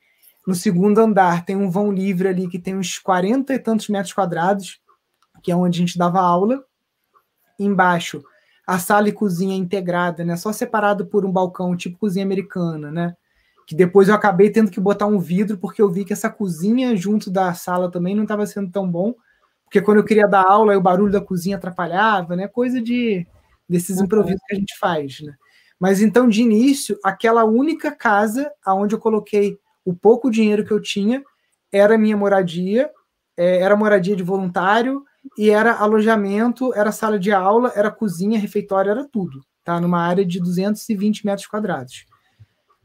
no 0.47 0.55
segundo 0.55 1.01
andar 1.01 1.45
tem 1.45 1.57
um 1.57 1.69
vão 1.69 1.91
livre 1.91 2.29
ali 2.29 2.49
que 2.49 2.59
tem 2.59 2.77
uns 2.77 2.99
40 3.01 3.53
e 3.53 3.59
tantos 3.59 3.89
metros 3.89 4.15
quadrados, 4.15 4.81
que 5.43 5.51
é 5.51 5.57
onde 5.57 5.79
a 5.79 5.81
gente 5.81 5.99
dava 5.99 6.21
aula. 6.21 6.65
Embaixo 7.59 8.23
a 8.67 8.79
sala 8.79 9.09
e 9.09 9.13
cozinha 9.13 9.57
integrada, 9.57 10.25
né? 10.25 10.37
Só 10.37 10.53
separado 10.53 11.07
por 11.07 11.25
um 11.25 11.31
balcão, 11.31 11.77
tipo 11.77 11.99
cozinha 11.99 12.25
americana, 12.25 12.91
né? 12.91 13.17
Que 13.67 13.75
depois 13.75 14.09
eu 14.09 14.15
acabei 14.15 14.49
tendo 14.49 14.71
que 14.71 14.79
botar 14.79 15.07
um 15.07 15.19
vidro 15.19 15.59
porque 15.59 15.83
eu 15.83 15.91
vi 15.91 16.05
que 16.05 16.13
essa 16.13 16.31
cozinha 16.31 16.95
junto 16.97 17.31
da 17.31 17.53
sala 17.53 17.91
também 17.91 18.15
não 18.15 18.23
estava 18.23 18.47
sendo 18.47 18.71
tão 18.71 18.89
bom, 18.89 19.13
porque 19.65 19.83
quando 19.83 19.99
eu 19.99 20.05
queria 20.05 20.29
dar 20.29 20.45
aula 20.45 20.77
o 20.77 20.81
barulho 20.81 21.11
da 21.11 21.21
cozinha 21.21 21.57
atrapalhava, 21.57 22.37
né? 22.37 22.47
Coisa 22.47 22.81
de 22.81 23.27
desses 23.69 24.01
improvisos 24.01 24.41
que 24.47 24.55
a 24.55 24.59
gente 24.59 24.79
faz, 24.79 25.21
né? 25.21 25.35
Mas 25.81 26.01
então 26.01 26.29
de 26.29 26.41
início, 26.41 26.97
aquela 27.05 27.45
única 27.45 27.91
casa 27.91 28.51
aonde 28.65 28.95
eu 28.95 29.01
coloquei 29.01 29.59
o 29.85 29.93
pouco 29.93 30.31
dinheiro 30.31 30.65
que 30.65 30.73
eu 30.73 30.81
tinha 30.81 31.23
era 31.73 31.99
minha 31.99 32.17
moradia, 32.17 32.89
é, 33.37 33.59
era 33.59 33.77
moradia 33.77 34.15
de 34.15 34.23
voluntário 34.23 35.03
e 35.37 35.51
era 35.51 35.75
alojamento, 35.75 36.73
era 36.73 36.93
sala 36.93 37.19
de 37.19 37.33
aula, 37.33 37.73
era 37.75 37.91
cozinha, 37.91 38.39
refeitório, 38.39 38.93
era 38.93 39.05
tudo, 39.05 39.45
tá? 39.65 39.81
Numa 39.81 40.01
área 40.01 40.25
de 40.25 40.39
220 40.39 41.27
metros 41.27 41.49
quadrados. 41.49 42.07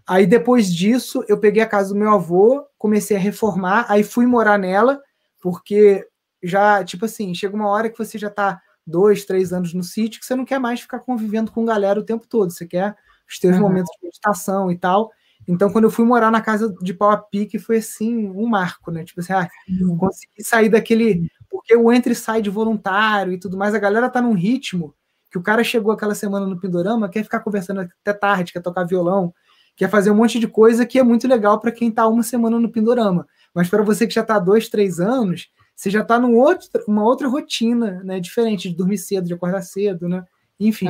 Aí 0.07 0.25
depois 0.25 0.73
disso, 0.73 1.23
eu 1.27 1.37
peguei 1.37 1.61
a 1.61 1.67
casa 1.67 1.89
do 1.89 1.99
meu 1.99 2.11
avô, 2.11 2.65
comecei 2.77 3.15
a 3.15 3.19
reformar, 3.19 3.85
aí 3.87 4.03
fui 4.03 4.25
morar 4.25 4.57
nela, 4.57 4.99
porque 5.41 6.05
já, 6.43 6.83
tipo 6.83 7.05
assim, 7.05 7.33
chega 7.33 7.55
uma 7.55 7.67
hora 7.67 7.89
que 7.89 7.97
você 7.97 8.17
já 8.17 8.27
está 8.27 8.59
dois, 8.85 9.25
três 9.25 9.53
anos 9.53 9.73
no 9.73 9.83
sítio, 9.83 10.19
que 10.19 10.25
você 10.25 10.35
não 10.35 10.45
quer 10.45 10.59
mais 10.59 10.81
ficar 10.81 10.99
convivendo 10.99 11.51
com 11.51 11.63
galera 11.65 11.99
o 11.99 12.03
tempo 12.03 12.27
todo, 12.27 12.51
você 12.51 12.65
quer 12.65 12.95
os 13.29 13.39
teus 13.39 13.55
uhum. 13.55 13.61
momentos 13.61 13.91
de 13.95 14.05
meditação 14.07 14.71
e 14.71 14.77
tal. 14.77 15.11
Então, 15.47 15.71
quando 15.71 15.85
eu 15.85 15.91
fui 15.91 16.05
morar 16.05 16.29
na 16.29 16.41
casa 16.41 16.73
de 16.81 16.93
pau 16.93 17.09
a 17.09 17.17
pique, 17.17 17.57
foi 17.57 17.77
assim, 17.77 18.29
um 18.29 18.47
marco, 18.47 18.91
né? 18.91 19.03
Tipo 19.03 19.21
assim, 19.21 19.33
ah, 19.33 19.47
uhum. 19.81 19.97
consegui 19.97 20.43
sair 20.43 20.69
daquele. 20.69 21.27
Porque 21.49 21.75
o 21.75 21.91
entre 21.91 22.13
e 22.13 22.15
sai 22.15 22.41
de 22.41 22.49
voluntário 22.49 23.33
e 23.33 23.39
tudo 23.39 23.57
mais, 23.57 23.73
a 23.73 23.79
galera 23.79 24.09
tá 24.09 24.21
num 24.21 24.33
ritmo 24.33 24.93
que 25.31 25.37
o 25.37 25.41
cara 25.41 25.63
chegou 25.63 25.93
aquela 25.93 26.13
semana 26.13 26.45
no 26.45 26.59
Pindorama, 26.59 27.09
quer 27.09 27.23
ficar 27.23 27.39
conversando 27.39 27.81
até 27.81 28.13
tarde, 28.13 28.51
quer 28.51 28.61
tocar 28.61 28.83
violão, 28.83 29.33
quer 29.76 29.89
fazer 29.89 30.11
um 30.11 30.15
monte 30.15 30.39
de 30.39 30.47
coisa 30.47 30.86
que 30.86 30.99
é 30.99 31.03
muito 31.03 31.28
legal 31.28 31.59
para 31.59 31.72
quem 31.72 31.89
está 31.89 32.07
uma 32.07 32.24
semana 32.24 32.59
no 32.59 32.72
Pindorama. 32.72 33.28
Mas 33.53 33.69
para 33.69 33.84
você 33.84 34.07
que 34.07 34.13
já 34.13 34.22
está 34.22 34.39
dois, 34.39 34.69
três 34.69 34.99
anos, 34.99 35.49
você 35.76 35.89
já 35.89 36.01
está 36.01 36.19
numa 36.19 36.38
outra, 36.38 36.84
uma 36.88 37.03
outra 37.03 37.28
rotina, 37.28 38.01
né? 38.03 38.19
Diferente 38.19 38.69
de 38.69 38.76
dormir 38.76 38.97
cedo, 38.97 39.28
de 39.28 39.34
acordar 39.34 39.61
cedo, 39.61 40.07
né? 40.07 40.24
Enfim. 40.59 40.88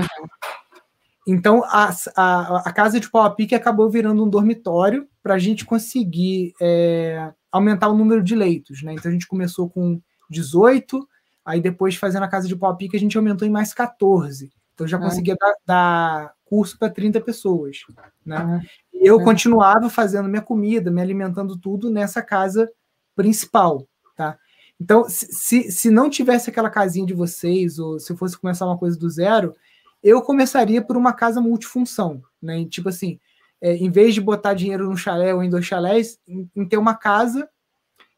Então, 1.26 1.64
a, 1.66 1.94
a, 2.16 2.58
a 2.68 2.74
casa 2.74 3.00
de 3.00 3.10
pau 3.10 3.24
a 3.24 3.30
pique 3.30 3.56
acabou 3.56 3.90
virando 3.90 4.24
um 4.24 4.30
dormitório 4.30 5.08
para 5.22 5.36
a 5.36 5.40
gente 5.40 5.64
conseguir 5.64 6.54
é, 6.60 7.32
aumentar 7.52 7.88
o 7.90 7.98
número 7.98 8.24
de 8.24 8.36
leitos, 8.36 8.82
né? 8.84 8.94
Então, 8.94 9.10
a 9.10 9.14
gente 9.14 9.28
começou 9.28 9.70
com 9.70 10.02
18, 10.30 11.08
aí 11.46 11.62
depois, 11.62 11.96
fazendo 11.96 12.24
a 12.24 12.28
casa 12.28 12.48
de 12.48 12.56
pau 12.56 12.72
a 12.72 12.76
pique, 12.76 12.98
a 12.98 13.00
gente 13.00 13.18
aumentou 13.18 13.48
em 13.48 13.52
mais 13.52 13.74
14. 13.74 14.52
Então, 14.74 14.88
já 14.88 14.98
conseguia 14.98 15.36
dar, 15.40 15.54
dar 15.66 16.34
curso 16.52 16.78
para 16.78 16.90
30 16.90 17.22
pessoas. 17.22 17.78
Né? 18.26 18.44
Uhum. 18.44 18.62
Eu 18.92 19.18
uhum. 19.18 19.24
continuava 19.24 19.90
fazendo 19.90 20.28
minha 20.28 20.42
comida, 20.42 20.92
me 20.92 21.02
alimentando 21.02 21.58
tudo 21.58 21.90
nessa 21.90 22.22
casa 22.22 22.70
principal. 23.16 23.88
Tá? 24.18 24.38
Então, 24.78 25.06
se, 25.08 25.72
se 25.72 25.90
não 25.90 26.10
tivesse 26.10 26.50
aquela 26.50 26.70
casinha 26.70 27.06
de 27.06 27.14
vocês, 27.14 27.80
ou 27.80 27.98
se 27.98 28.14
fosse 28.18 28.38
começar 28.38 28.66
uma 28.66 28.78
coisa 28.78 29.00
do 29.00 29.10
zero, 29.10 29.56
eu 30.04 30.22
começaria 30.22 30.82
por 30.82 30.98
uma 30.98 31.14
casa 31.14 31.40
multifunção. 31.40 32.22
Né? 32.42 32.66
Tipo 32.66 32.90
assim, 32.90 33.18
é, 33.62 33.74
em 33.74 33.90
vez 33.90 34.14
de 34.14 34.20
botar 34.20 34.54
dinheiro 34.54 34.90
num 34.90 34.98
chalé 34.98 35.34
ou 35.34 35.42
em 35.42 35.50
dois 35.50 35.66
chalés, 35.66 36.20
em, 36.28 36.52
em 36.54 36.68
ter 36.68 36.76
uma 36.76 36.96
casa 36.96 37.48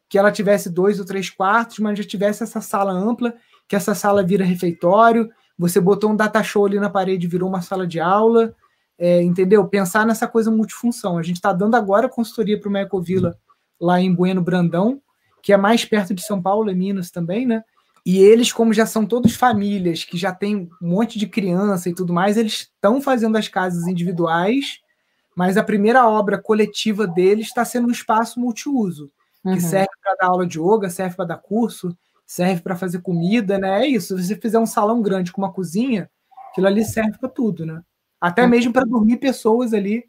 que 0.08 0.18
ela 0.18 0.32
tivesse 0.32 0.68
dois 0.68 0.98
ou 0.98 1.06
três 1.06 1.30
quartos, 1.30 1.78
mas 1.78 1.98
já 1.98 2.04
tivesse 2.04 2.42
essa 2.42 2.60
sala 2.60 2.92
ampla, 2.92 3.32
que 3.68 3.76
essa 3.76 3.94
sala 3.94 4.24
vira 4.24 4.44
refeitório, 4.44 5.30
você 5.58 5.80
botou 5.80 6.10
um 6.10 6.16
data 6.16 6.42
show 6.42 6.66
ali 6.66 6.78
na 6.78 6.90
parede, 6.90 7.26
virou 7.26 7.48
uma 7.48 7.62
sala 7.62 7.86
de 7.86 8.00
aula, 8.00 8.54
é, 8.98 9.22
entendeu? 9.22 9.66
Pensar 9.66 10.06
nessa 10.06 10.26
coisa 10.26 10.50
multifunção. 10.50 11.18
A 11.18 11.22
gente 11.22 11.36
está 11.36 11.52
dando 11.52 11.76
agora 11.76 12.08
consultoria 12.08 12.60
para 12.60 12.70
o 12.70 12.76
Ecovila 12.76 13.36
lá 13.80 14.00
em 14.00 14.14
Bueno 14.14 14.42
Brandão, 14.42 15.00
que 15.42 15.52
é 15.52 15.56
mais 15.56 15.84
perto 15.84 16.14
de 16.14 16.22
São 16.22 16.40
Paulo, 16.40 16.70
e 16.70 16.74
Minas 16.74 17.10
também, 17.10 17.46
né? 17.46 17.62
E 18.06 18.18
eles, 18.18 18.52
como 18.52 18.72
já 18.72 18.84
são 18.84 19.06
todos 19.06 19.34
famílias 19.34 20.04
que 20.04 20.18
já 20.18 20.32
tem 20.32 20.56
um 20.56 20.88
monte 20.88 21.18
de 21.18 21.26
criança 21.26 21.88
e 21.88 21.94
tudo 21.94 22.12
mais, 22.12 22.36
eles 22.36 22.52
estão 22.52 23.00
fazendo 23.00 23.36
as 23.36 23.48
casas 23.48 23.86
individuais, 23.86 24.80
mas 25.34 25.56
a 25.56 25.64
primeira 25.64 26.06
obra 26.06 26.38
coletiva 26.38 27.06
deles 27.06 27.46
está 27.46 27.64
sendo 27.64 27.88
um 27.88 27.90
espaço 27.90 28.38
multiuso, 28.38 29.10
que 29.42 29.48
uhum. 29.48 29.60
serve 29.60 29.88
para 30.02 30.16
dar 30.16 30.26
aula 30.26 30.46
de 30.46 30.60
yoga, 30.60 30.90
serve 30.90 31.16
para 31.16 31.24
dar 31.24 31.38
curso, 31.38 31.96
serve 32.26 32.62
para 32.62 32.76
fazer 32.76 33.00
comida, 33.00 33.58
né? 33.58 33.84
É 33.84 33.86
isso. 33.86 34.16
Se 34.18 34.26
você 34.26 34.36
fizer 34.36 34.58
um 34.58 34.66
salão 34.66 35.02
grande 35.02 35.32
com 35.32 35.40
uma 35.40 35.52
cozinha, 35.52 36.10
aquilo 36.50 36.66
ali 36.66 36.84
serve 36.84 37.18
para 37.18 37.28
tudo, 37.28 37.66
né? 37.66 37.82
Até 38.20 38.46
mesmo 38.46 38.72
para 38.72 38.86
dormir 38.86 39.18
pessoas 39.18 39.74
ali, 39.74 40.04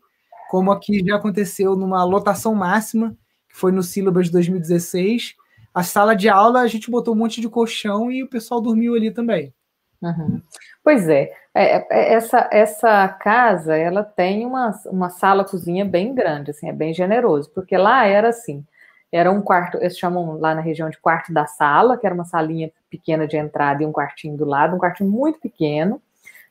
como 0.50 0.72
aqui 0.72 1.04
já 1.06 1.18
aconteceu 1.18 1.76
numa 1.76 2.04
lotação 2.04 2.56
máxima, 2.56 3.18
que 3.50 3.58
foi 3.58 3.72
no 3.72 3.84
Sílabas 3.84 4.30
2016 4.30 5.36
a 5.76 5.84
sala 5.84 6.16
de 6.16 6.30
aula 6.30 6.62
a 6.62 6.68
gente 6.68 6.90
botou 6.90 7.14
um 7.14 7.18
monte 7.18 7.42
de 7.42 7.50
colchão 7.50 8.10
e 8.10 8.24
o 8.24 8.30
pessoal 8.30 8.62
dormiu 8.62 8.96
ali 8.96 9.12
também. 9.12 9.54
Uhum. 10.02 10.42
Pois 10.82 11.10
é. 11.10 11.34
é, 11.54 11.86
é, 11.90 12.14
essa, 12.14 12.50
essa 12.50 13.08
casa 13.10 13.76
ela 13.76 14.02
tem 14.02 14.46
uma, 14.46 14.72
uma 14.86 15.10
sala 15.10 15.44
cozinha 15.44 15.84
bem 15.84 16.16
grande, 16.16 16.52
assim, 16.52 16.70
é 16.70 16.74
bem 16.74 16.94
generoso, 16.94 17.52
porque 17.54 17.76
lá 17.76 18.06
era 18.06 18.30
assim, 18.30 18.66
era 19.12 19.32
um 19.32 19.42
quarto, 19.42 19.78
eles 19.78 19.98
chamam 19.98 20.40
lá 20.40 20.54
na 20.54 20.62
região 20.62 20.90
de 20.90 20.98
quarto 20.98 21.34
da 21.34 21.46
sala, 21.46 21.98
que 21.98 22.06
era 22.06 22.16
uma 22.16 22.26
salinha 22.26 22.72
pequena 22.90 23.28
de 23.28 23.38
entrada 23.38 23.84
e 23.84 23.86
um 23.86 23.92
quartinho 23.92 24.38
do 24.38 24.46
lado, 24.46 24.76
um 24.76 24.80
quartinho 24.80 25.10
muito 25.10 25.40
pequeno. 25.40 26.02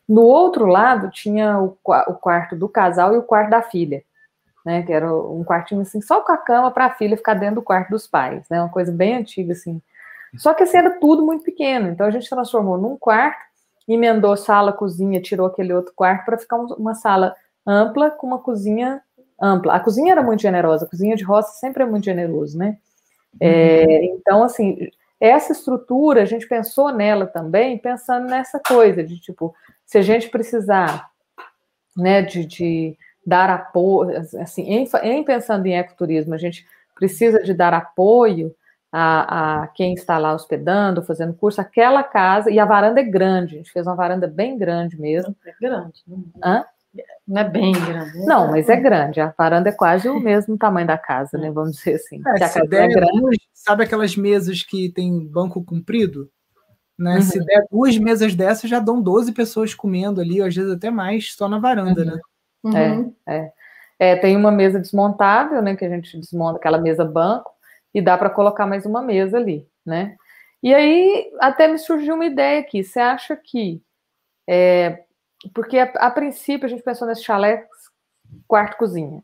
No 0.08 0.22
outro 0.22 0.66
lado 0.66 1.10
tinha 1.10 1.58
o, 1.58 1.76
o 1.84 2.14
quarto 2.14 2.56
do 2.56 2.68
casal 2.68 3.14
e 3.14 3.18
o 3.18 3.22
quarto 3.22 3.50
da 3.50 3.62
filha 3.62 4.02
né? 4.64 4.82
Que 4.82 4.92
era 4.92 5.12
um 5.14 5.44
quartinho 5.44 5.82
assim, 5.82 6.00
só 6.00 6.20
com 6.22 6.32
a 6.32 6.38
cama 6.38 6.70
para 6.70 6.86
a 6.86 6.94
filha 6.94 7.16
ficar 7.16 7.34
dentro 7.34 7.56
do 7.56 7.62
quarto 7.62 7.90
dos 7.90 8.06
pais, 8.06 8.44
né? 8.48 8.60
Uma 8.60 8.70
coisa 8.70 8.90
bem 8.90 9.16
antiga 9.16 9.52
assim. 9.52 9.80
Só 10.38 10.54
que 10.54 10.62
assim 10.62 10.78
era 10.78 10.98
tudo 10.98 11.24
muito 11.24 11.44
pequeno, 11.44 11.88
então 11.88 12.06
a 12.06 12.10
gente 12.10 12.28
transformou 12.28 12.76
num 12.76 12.96
quarto, 12.96 13.38
emendou 13.86 14.36
sala, 14.36 14.72
cozinha, 14.72 15.22
tirou 15.22 15.46
aquele 15.46 15.72
outro 15.72 15.92
quarto 15.94 16.24
para 16.24 16.38
ficar 16.38 16.56
uma 16.56 16.94
sala 16.94 17.36
ampla 17.66 18.10
com 18.10 18.26
uma 18.26 18.38
cozinha 18.38 19.00
ampla. 19.40 19.74
A 19.74 19.80
cozinha 19.80 20.12
era 20.12 20.22
muito 20.22 20.42
generosa, 20.42 20.86
a 20.86 20.88
cozinha 20.88 21.16
de 21.16 21.24
roça 21.24 21.52
sempre 21.58 21.82
é 21.82 21.86
muito 21.86 22.04
generoso, 22.04 22.56
né? 22.58 22.78
É, 23.40 23.84
uhum. 23.84 24.18
então, 24.18 24.42
assim, 24.42 24.88
essa 25.20 25.52
estrutura, 25.52 26.22
a 26.22 26.26
gente 26.26 26.46
pensou 26.46 26.92
nela 26.92 27.26
também, 27.26 27.78
pensando 27.78 28.26
nessa 28.26 28.60
coisa 28.60 29.02
de, 29.02 29.18
tipo, 29.18 29.54
se 29.84 29.98
a 29.98 30.02
gente 30.02 30.28
precisar, 30.28 31.08
né, 31.96 32.22
de, 32.22 32.44
de 32.44 32.96
dar 33.26 33.50
apoio, 33.50 34.16
assim, 34.40 34.62
em, 34.62 34.88
em, 35.02 35.24
pensando 35.24 35.66
em 35.66 35.76
ecoturismo, 35.76 36.34
a 36.34 36.38
gente 36.38 36.66
precisa 36.94 37.42
de 37.42 37.54
dar 37.54 37.72
apoio 37.72 38.54
a, 38.92 39.62
a, 39.62 39.66
quem 39.68 39.94
está 39.94 40.18
lá 40.18 40.32
hospedando, 40.34 41.02
fazendo 41.02 41.34
curso, 41.34 41.60
aquela 41.60 42.02
casa, 42.02 42.50
e 42.50 42.60
a 42.60 42.64
varanda 42.64 43.00
é 43.00 43.04
grande, 43.04 43.54
a 43.54 43.58
gente 43.58 43.72
fez 43.72 43.86
uma 43.86 43.96
varanda 43.96 44.28
bem 44.28 44.56
grande 44.56 45.00
mesmo. 45.00 45.34
É 45.44 45.52
grande. 45.60 46.02
Não, 46.06 46.24
Hã? 46.42 46.64
Não 47.26 47.40
é 47.40 47.48
bem 47.48 47.72
grande. 47.72 48.22
É 48.22 48.24
não, 48.24 48.50
mas 48.50 48.68
é 48.68 48.76
grande, 48.76 49.20
a 49.20 49.34
varanda 49.36 49.68
é 49.68 49.72
quase 49.72 50.08
o 50.08 50.20
mesmo 50.20 50.56
tamanho 50.56 50.86
da 50.86 50.98
casa, 50.98 51.38
né, 51.38 51.50
vamos 51.50 51.76
dizer 51.76 51.94
assim. 51.94 52.20
É, 52.26 52.36
se 52.36 52.44
a 52.44 52.48
casa 52.48 52.76
é 52.76 52.88
grande... 52.88 53.38
Sabe 53.52 53.84
aquelas 53.84 54.14
mesas 54.14 54.62
que 54.62 54.90
tem 54.92 55.26
banco 55.26 55.64
comprido? 55.64 56.30
Né? 56.98 57.16
Uhum. 57.16 57.22
Se 57.22 57.44
der 57.44 57.66
duas 57.70 57.96
mesas 57.98 58.34
dessas, 58.34 58.70
já 58.70 58.78
dão 58.78 59.02
12 59.02 59.32
pessoas 59.32 59.74
comendo 59.74 60.20
ali, 60.20 60.40
às 60.40 60.54
vezes 60.54 60.70
até 60.70 60.90
mais, 60.90 61.34
só 61.34 61.48
na 61.48 61.58
varanda, 61.58 62.02
uhum. 62.02 62.06
né? 62.06 62.20
Uhum. 62.62 63.14
É, 63.26 63.36
é. 63.36 63.52
é, 63.98 64.16
tem 64.16 64.36
uma 64.36 64.52
mesa 64.52 64.78
desmontável, 64.78 65.60
né? 65.60 65.76
Que 65.76 65.84
a 65.84 65.88
gente 65.88 66.18
desmonta 66.18 66.58
aquela 66.58 66.78
mesa 66.78 67.04
banco 67.04 67.50
e 67.92 68.00
dá 68.00 68.16
para 68.16 68.30
colocar 68.30 68.66
mais 68.66 68.86
uma 68.86 69.02
mesa 69.02 69.38
ali, 69.38 69.66
né? 69.84 70.16
E 70.62 70.72
aí 70.74 71.30
até 71.40 71.68
me 71.68 71.78
surgiu 71.78 72.14
uma 72.14 72.26
ideia 72.26 72.60
aqui. 72.60 72.82
Você 72.82 73.00
acha 73.00 73.36
que 73.36 73.82
é, 74.48 75.03
porque 75.52 75.78
a, 75.78 75.84
a, 75.96 76.10
princípio 76.10 76.66
a 76.66 76.68
gente 76.68 76.82
pensou 76.82 77.06
nesse 77.06 77.22
chalé 77.22 77.66
quarto 78.46 78.76
cozinha, 78.76 79.22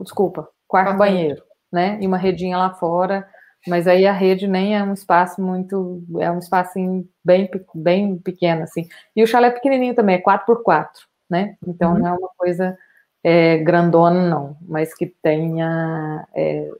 desculpa, 0.00 0.48
quarto 0.66 0.96
banheiro, 0.96 1.42
né? 1.70 1.98
E 2.00 2.06
uma 2.06 2.18
redinha 2.18 2.58
lá 2.58 2.70
fora, 2.74 3.28
mas 3.66 3.86
aí 3.86 4.06
a 4.06 4.12
rede 4.12 4.48
nem 4.48 4.76
é 4.76 4.82
um 4.82 4.92
espaço 4.92 5.40
muito, 5.40 6.02
é 6.18 6.30
um 6.30 6.38
espaço 6.38 6.74
bem 7.24 7.50
bem 7.74 8.18
pequeno 8.18 8.62
assim. 8.62 8.88
E 9.14 9.22
o 9.22 9.26
chalé 9.26 9.50
pequenininho 9.50 9.94
também, 9.94 10.16
é 10.16 10.20
4 10.20 10.46
por 10.46 10.62
4 10.62 11.12
né? 11.32 11.56
Então 11.66 11.94
uhum. 11.94 11.98
não 11.98 12.06
é 12.08 12.12
uma 12.12 12.28
coisa 12.36 12.78
é, 13.24 13.56
grandona, 13.56 14.28
não, 14.28 14.56
mas 14.60 14.94
que 14.94 15.06
tenha, 15.06 16.28
é, 16.34 16.70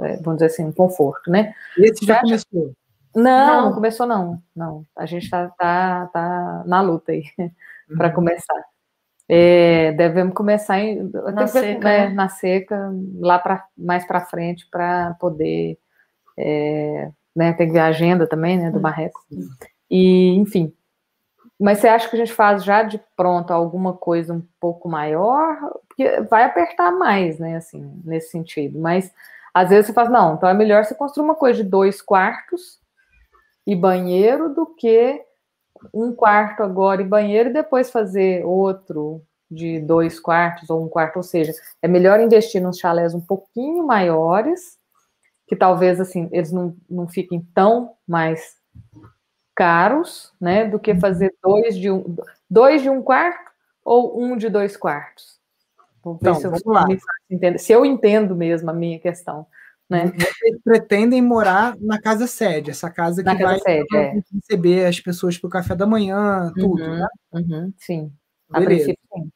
é 0.00 0.16
vamos 0.16 0.34
dizer 0.34 0.46
assim, 0.46 0.64
um 0.64 0.72
conforto, 0.72 1.30
né? 1.30 1.54
E 1.78 1.84
esse 1.84 2.04
já 2.04 2.20
começou? 2.20 2.72
Não, 3.14 3.46
não, 3.46 3.64
não, 3.66 3.74
começou 3.74 4.06
não, 4.06 4.42
não. 4.56 4.86
A 4.96 5.06
gente 5.06 5.24
está 5.24 5.48
tá, 5.50 6.06
tá 6.06 6.64
na 6.66 6.80
luta 6.80 7.12
aí. 7.12 7.22
Para 7.96 8.10
começar. 8.10 8.62
É, 9.28 9.92
devemos 9.92 10.34
começar 10.34 10.80
em, 10.80 11.10
na, 11.32 11.46
seca, 11.46 11.78
né, 11.78 12.08
né? 12.08 12.14
na 12.14 12.28
seca, 12.28 12.92
lá 13.18 13.38
para 13.38 13.64
mais 13.76 14.04
para 14.04 14.20
frente, 14.26 14.68
para 14.70 15.14
poder. 15.20 15.78
É, 16.36 17.10
né, 17.34 17.52
tem 17.52 17.66
que 17.66 17.72
ver 17.72 17.80
a 17.80 17.86
agenda 17.86 18.26
também, 18.26 18.58
né, 18.58 18.70
do 18.70 18.80
Marreco. 18.80 19.20
E, 19.90 20.34
enfim, 20.34 20.72
mas 21.62 21.78
você 21.78 21.86
acha 21.86 22.08
que 22.08 22.16
a 22.16 22.18
gente 22.18 22.32
faz 22.32 22.64
já 22.64 22.82
de 22.82 23.00
pronto 23.16 23.52
alguma 23.52 23.92
coisa 23.92 24.34
um 24.34 24.42
pouco 24.58 24.88
maior? 24.88 25.56
Porque 25.86 26.20
vai 26.22 26.42
apertar 26.42 26.90
mais, 26.90 27.38
né, 27.38 27.56
assim, 27.56 28.02
nesse 28.04 28.30
sentido. 28.30 28.80
Mas 28.80 29.12
às 29.54 29.68
vezes 29.68 29.86
você 29.86 29.92
faz, 29.92 30.10
não, 30.10 30.34
então 30.34 30.48
é 30.48 30.54
melhor 30.54 30.84
você 30.84 30.92
construir 30.92 31.24
uma 31.24 31.36
coisa 31.36 31.62
de 31.62 31.68
dois 31.68 32.02
quartos 32.02 32.80
e 33.64 33.76
banheiro 33.76 34.48
do 34.48 34.66
que 34.66 35.22
um 35.92 36.12
quarto 36.12 36.62
agora 36.62 37.02
e 37.02 37.06
banheiro 37.06 37.50
e 37.50 37.52
depois 37.52 37.90
fazer 37.90 38.44
outro 38.44 39.22
de 39.50 39.80
dois 39.80 40.18
quartos 40.18 40.70
ou 40.70 40.84
um 40.84 40.88
quarto. 40.88 41.16
Ou 41.16 41.22
seja, 41.22 41.52
é 41.80 41.88
melhor 41.88 42.20
investir 42.20 42.60
nos 42.62 42.78
chalés 42.78 43.14
um 43.14 43.20
pouquinho 43.20 43.86
maiores, 43.86 44.78
que 45.46 45.54
talvez 45.54 46.00
assim 46.00 46.28
eles 46.32 46.50
não, 46.50 46.74
não 46.88 47.06
fiquem 47.06 47.46
tão 47.54 47.94
mais 48.06 48.56
caros, 49.54 50.32
né, 50.40 50.66
do 50.66 50.78
que 50.78 50.94
fazer 50.94 51.34
dois 51.42 51.76
de 51.76 51.90
um, 51.90 52.16
dois 52.48 52.80
de 52.80 52.88
um 52.88 53.02
quarto 53.02 53.52
ou 53.84 54.22
um 54.22 54.36
de 54.36 54.48
dois 54.48 54.76
quartos. 54.76 55.38
Vamos 56.02 56.20
ver 56.20 56.30
então, 56.30 56.40
se, 56.40 56.46
eu, 56.46 56.50
vamos 56.64 57.02
entender, 57.30 57.58
se 57.58 57.72
eu 57.72 57.84
entendo 57.84 58.34
mesmo 58.34 58.70
a 58.70 58.72
minha 58.72 58.98
questão. 58.98 59.46
Né? 59.92 60.12
Vocês 60.16 60.58
pretendem 60.64 61.20
morar 61.20 61.76
na 61.78 62.00
casa 62.00 62.26
sede, 62.26 62.70
essa 62.70 62.90
casa 62.90 63.22
que 63.22 63.32
na 63.32 63.34
vai 63.34 63.60
sede, 63.60 63.96
é. 63.96 64.14
receber 64.32 64.86
as 64.86 64.98
pessoas 65.00 65.38
para 65.38 65.48
o 65.48 65.50
café 65.50 65.74
da 65.74 65.86
manhã, 65.86 66.52
tudo, 66.54 66.82
uhum, 66.82 66.96
né? 66.96 67.06
Uhum, 67.32 67.72
sim. 67.76 68.12
Beleza. 68.50 68.86
sim. 68.86 69.30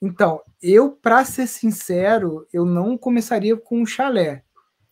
Então, 0.00 0.40
eu, 0.62 0.92
para 0.92 1.24
ser 1.24 1.46
sincero, 1.46 2.46
eu 2.52 2.64
não 2.64 2.96
começaria 2.96 3.56
com 3.56 3.80
um 3.82 3.86
chalé. 3.86 4.42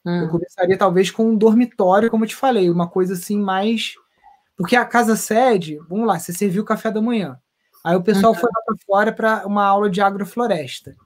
Hum. 0.05 0.23
Eu 0.23 0.29
começaria 0.29 0.77
talvez 0.77 1.11
com 1.11 1.31
um 1.31 1.37
dormitório, 1.37 2.11
como 2.11 2.25
eu 2.25 2.29
te 2.29 2.37
falei, 2.37 2.71
uma 2.71 2.89
coisa 2.89 3.15
assim 3.15 3.39
mais 3.39 3.95
porque 4.57 4.75
a 4.75 4.87
casa 4.87 5.15
sede, 5.17 5.79
vamos 5.89 6.07
lá, 6.07 6.19
você 6.19 6.33
serviu 6.33 6.63
o 6.63 6.67
café 6.67 6.91
da 6.91 7.03
manhã. 7.03 7.39
Aí 7.85 7.95
o 7.95 8.03
pessoal 8.03 8.33
uhum. 8.33 8.39
foi 8.39 8.51
lá 8.53 8.63
para 8.65 8.77
fora 8.87 9.13
para 9.13 9.47
uma 9.47 9.65
aula 9.65 9.91
de 9.91 10.01
agrofloresta. 10.01 10.97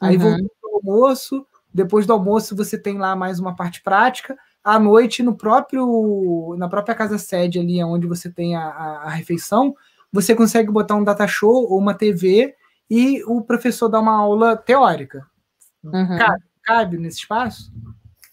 Aí 0.00 0.16
uhum. 0.16 0.22
voltou 0.22 0.50
para 0.60 0.70
o 0.70 0.76
almoço, 0.76 1.46
depois 1.72 2.06
do 2.06 2.12
almoço 2.12 2.56
você 2.56 2.78
tem 2.78 2.98
lá 2.98 3.16
mais 3.16 3.38
uma 3.38 3.54
parte 3.56 3.82
prática. 3.82 4.36
À 4.62 4.78
noite, 4.78 5.22
no 5.22 5.36
próprio 5.36 6.54
na 6.58 6.68
própria 6.68 6.94
casa 6.94 7.18
sede 7.18 7.58
ali, 7.58 7.82
onde 7.82 8.06
você 8.06 8.30
tem 8.30 8.54
a, 8.54 8.64
a, 8.64 9.02
a 9.04 9.08
refeição, 9.10 9.74
você 10.12 10.34
consegue 10.34 10.70
botar 10.70 10.94
um 10.94 11.04
data 11.04 11.26
show 11.26 11.70
ou 11.70 11.78
uma 11.78 11.94
TV 11.94 12.54
e 12.88 13.22
o 13.24 13.40
professor 13.40 13.88
dá 13.88 13.98
uma 13.98 14.14
aula 14.14 14.56
teórica. 14.56 15.26
Uhum. 15.82 16.18
Cabe, 16.18 16.44
cabe, 16.62 16.98
nesse 16.98 17.20
espaço? 17.20 17.72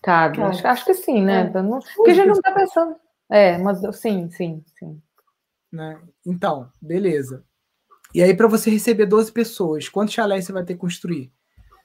Cabe, 0.04 0.38
cabe. 0.38 0.50
Acho, 0.50 0.68
acho, 0.68 0.86
que 0.86 0.94
sim, 0.94 1.22
né? 1.22 1.42
É. 1.42 1.64
Porque 1.96 2.12
a 2.12 2.14
gente 2.14 2.28
não 2.28 2.34
está 2.34 2.52
pensando. 2.52 2.96
É, 3.30 3.58
mas 3.58 3.80
sim, 3.96 4.30
sim, 4.30 4.64
sim. 4.78 5.02
Né? 5.72 6.00
Então, 6.26 6.70
beleza. 6.82 7.44
E 8.14 8.22
aí, 8.24 8.36
para 8.36 8.48
você 8.48 8.70
receber 8.70 9.06
12 9.06 9.32
pessoas, 9.32 9.88
quantos 9.88 10.14
chalés 10.14 10.46
você 10.46 10.52
vai 10.52 10.64
ter 10.64 10.74
que 10.74 10.80
construir? 10.80 11.32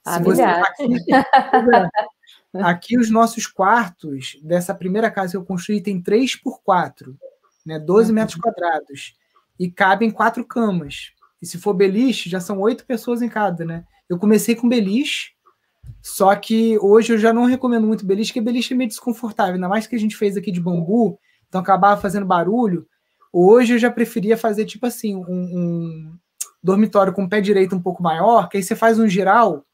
Ah, 0.05 0.19
você... 0.19 0.43
aqui, 0.43 0.87
aqui, 2.63 2.99
os 2.99 3.11
nossos 3.11 3.47
quartos 3.47 4.39
dessa 4.43 4.75
primeira 4.75 5.11
casa 5.11 5.33
que 5.33 5.37
eu 5.37 5.45
construí 5.45 5.83
tem 5.83 6.03
3 6.03 6.37
por 6.37 6.63
4, 6.63 7.17
né? 7.65 7.79
12 7.79 8.09
uhum. 8.09 8.15
metros 8.15 8.39
quadrados. 8.39 9.17
E 9.59 9.71
cabem 9.71 10.11
quatro 10.11 10.45
camas. 10.45 11.13
E 11.41 11.47
se 11.47 11.59
for 11.59 11.75
beliche, 11.75 12.29
já 12.29 12.41
são 12.41 12.61
oito 12.61 12.85
pessoas 12.85 13.23
em 13.23 13.29
cada, 13.29 13.65
né? 13.65 13.85
Eu 14.09 14.19
comecei 14.19 14.55
com 14.55 14.69
beliche, 14.69 15.35
só 16.03 16.35
que 16.35 16.79
hoje 16.79 17.13
eu 17.15 17.19
já 17.19 17.33
não 17.33 17.45
recomendo 17.45 17.87
muito 17.87 18.05
beliche, 18.05 18.31
porque 18.31 18.41
beliche 18.41 18.75
é 18.75 18.77
meio 18.77 18.89
desconfortável, 18.89 19.55
ainda 19.55 19.69
mais 19.69 19.87
que 19.87 19.97
a 19.97 19.99
gente 19.99 20.17
fez 20.17 20.37
aqui 20.37 20.51
de 20.53 20.61
bambu, 20.61 21.19
então 21.49 21.61
acabava 21.61 22.01
fazendo 22.01 22.27
barulho. 22.27 22.87
Hoje 23.33 23.75
eu 23.75 23.79
já 23.79 23.91
preferia 23.91 24.37
fazer 24.37 24.65
tipo 24.65 24.87
assim, 24.87 25.17
um, 25.17 25.23
um 25.29 26.19
dormitório 26.63 27.13
com 27.13 27.25
o 27.25 27.29
pé 27.29 27.41
direito 27.41 27.75
um 27.75 27.83
pouco 27.83 28.03
maior, 28.03 28.49
que 28.49 28.57
aí 28.57 28.63
você 28.63 28.77
faz 28.77 28.99
um 28.99 29.09
giral, 29.09 29.65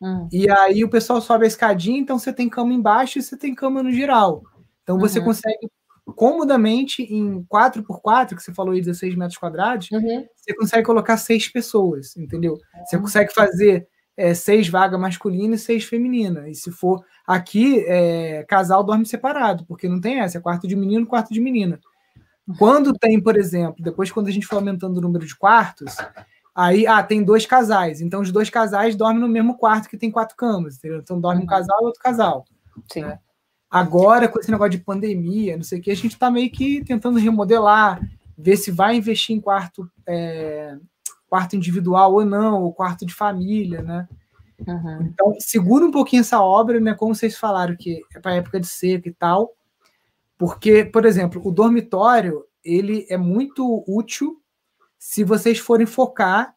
hum. 0.00 0.28
e 0.32 0.50
aí 0.50 0.84
o 0.84 0.90
pessoal 0.90 1.20
sobe 1.20 1.44
a 1.44 1.48
escadinha, 1.48 1.98
então 1.98 2.18
você 2.18 2.32
tem 2.32 2.48
cama 2.48 2.72
embaixo 2.72 3.18
e 3.18 3.22
você 3.22 3.36
tem 3.36 3.54
cama 3.54 3.82
no 3.82 3.92
giral. 3.92 4.42
Então 4.82 4.98
você 4.98 5.18
uhum. 5.18 5.26
consegue 5.26 5.68
comodamente 6.16 7.02
em 7.02 7.44
4x4, 7.44 8.34
que 8.34 8.42
você 8.42 8.54
falou 8.54 8.72
aí 8.72 8.80
16 8.80 9.14
metros 9.14 9.38
quadrados, 9.38 9.90
uhum. 9.90 10.26
você 10.34 10.54
consegue 10.54 10.84
colocar 10.84 11.16
seis 11.16 11.48
pessoas, 11.48 12.16
entendeu? 12.16 12.54
Uhum. 12.54 12.84
Você 12.86 12.98
consegue 12.98 13.34
fazer 13.34 13.86
é, 14.16 14.34
seis 14.34 14.68
vagas 14.68 14.98
masculinas 14.98 15.60
e 15.60 15.64
seis 15.64 15.84
femininas. 15.84 16.46
E 16.48 16.54
se 16.54 16.70
for 16.72 17.04
aqui, 17.26 17.84
é, 17.86 18.44
casal 18.48 18.82
dorme 18.82 19.06
separado, 19.06 19.64
porque 19.66 19.88
não 19.88 20.00
tem 20.00 20.20
essa, 20.20 20.38
é 20.38 20.40
quarto 20.40 20.66
de 20.66 20.74
menino, 20.74 21.06
quarto 21.06 21.32
de 21.32 21.40
menina. 21.40 21.78
Quando 22.58 22.94
tem, 22.94 23.20
por 23.22 23.36
exemplo, 23.36 23.84
depois 23.84 24.10
quando 24.10 24.28
a 24.28 24.30
gente 24.30 24.46
for 24.46 24.56
aumentando 24.56 24.96
o 24.96 25.02
número 25.02 25.26
de 25.26 25.36
quartos, 25.36 25.96
aí, 26.58 26.88
ah, 26.88 27.00
tem 27.04 27.22
dois 27.22 27.46
casais. 27.46 28.00
Então, 28.00 28.20
os 28.20 28.32
dois 28.32 28.50
casais 28.50 28.96
dormem 28.96 29.20
no 29.20 29.28
mesmo 29.28 29.56
quarto 29.56 29.88
que 29.88 29.96
tem 29.96 30.10
quatro 30.10 30.36
camas, 30.36 30.76
entendeu? 30.76 30.98
Então, 30.98 31.20
dorme 31.20 31.38
um 31.38 31.42
uhum. 31.42 31.48
casal 31.48 31.78
e 31.80 31.84
outro 31.84 32.02
casal. 32.02 32.44
Sim. 32.92 33.02
Né? 33.02 33.16
Agora, 33.70 34.26
com 34.26 34.40
esse 34.40 34.50
negócio 34.50 34.72
de 34.72 34.78
pandemia, 34.78 35.56
não 35.56 35.62
sei 35.62 35.78
o 35.78 35.82
que, 35.82 35.92
a 35.92 35.94
gente 35.94 36.14
está 36.14 36.28
meio 36.32 36.50
que 36.50 36.84
tentando 36.84 37.16
remodelar, 37.16 38.00
ver 38.36 38.56
se 38.56 38.72
vai 38.72 38.96
investir 38.96 39.36
em 39.36 39.40
quarto, 39.40 39.88
é, 40.04 40.76
quarto 41.28 41.54
individual 41.54 42.14
ou 42.14 42.24
não, 42.24 42.64
ou 42.64 42.72
quarto 42.72 43.06
de 43.06 43.14
família, 43.14 43.80
né? 43.80 44.08
Uhum. 44.66 45.02
Então, 45.02 45.34
segura 45.38 45.86
um 45.86 45.92
pouquinho 45.92 46.22
essa 46.22 46.40
obra, 46.42 46.80
né? 46.80 46.92
Como 46.92 47.14
vocês 47.14 47.38
falaram, 47.38 47.76
que 47.76 48.02
é 48.16 48.18
para 48.18 48.34
época 48.34 48.58
de 48.58 48.66
seca 48.66 49.08
e 49.08 49.14
tal. 49.14 49.52
Porque, 50.36 50.84
por 50.84 51.04
exemplo, 51.04 51.40
o 51.44 51.52
dormitório 51.52 52.44
ele 52.64 53.06
é 53.08 53.16
muito 53.16 53.84
útil 53.86 54.42
se 54.98 55.24
vocês 55.24 55.58
forem 55.58 55.86
focar 55.86 56.54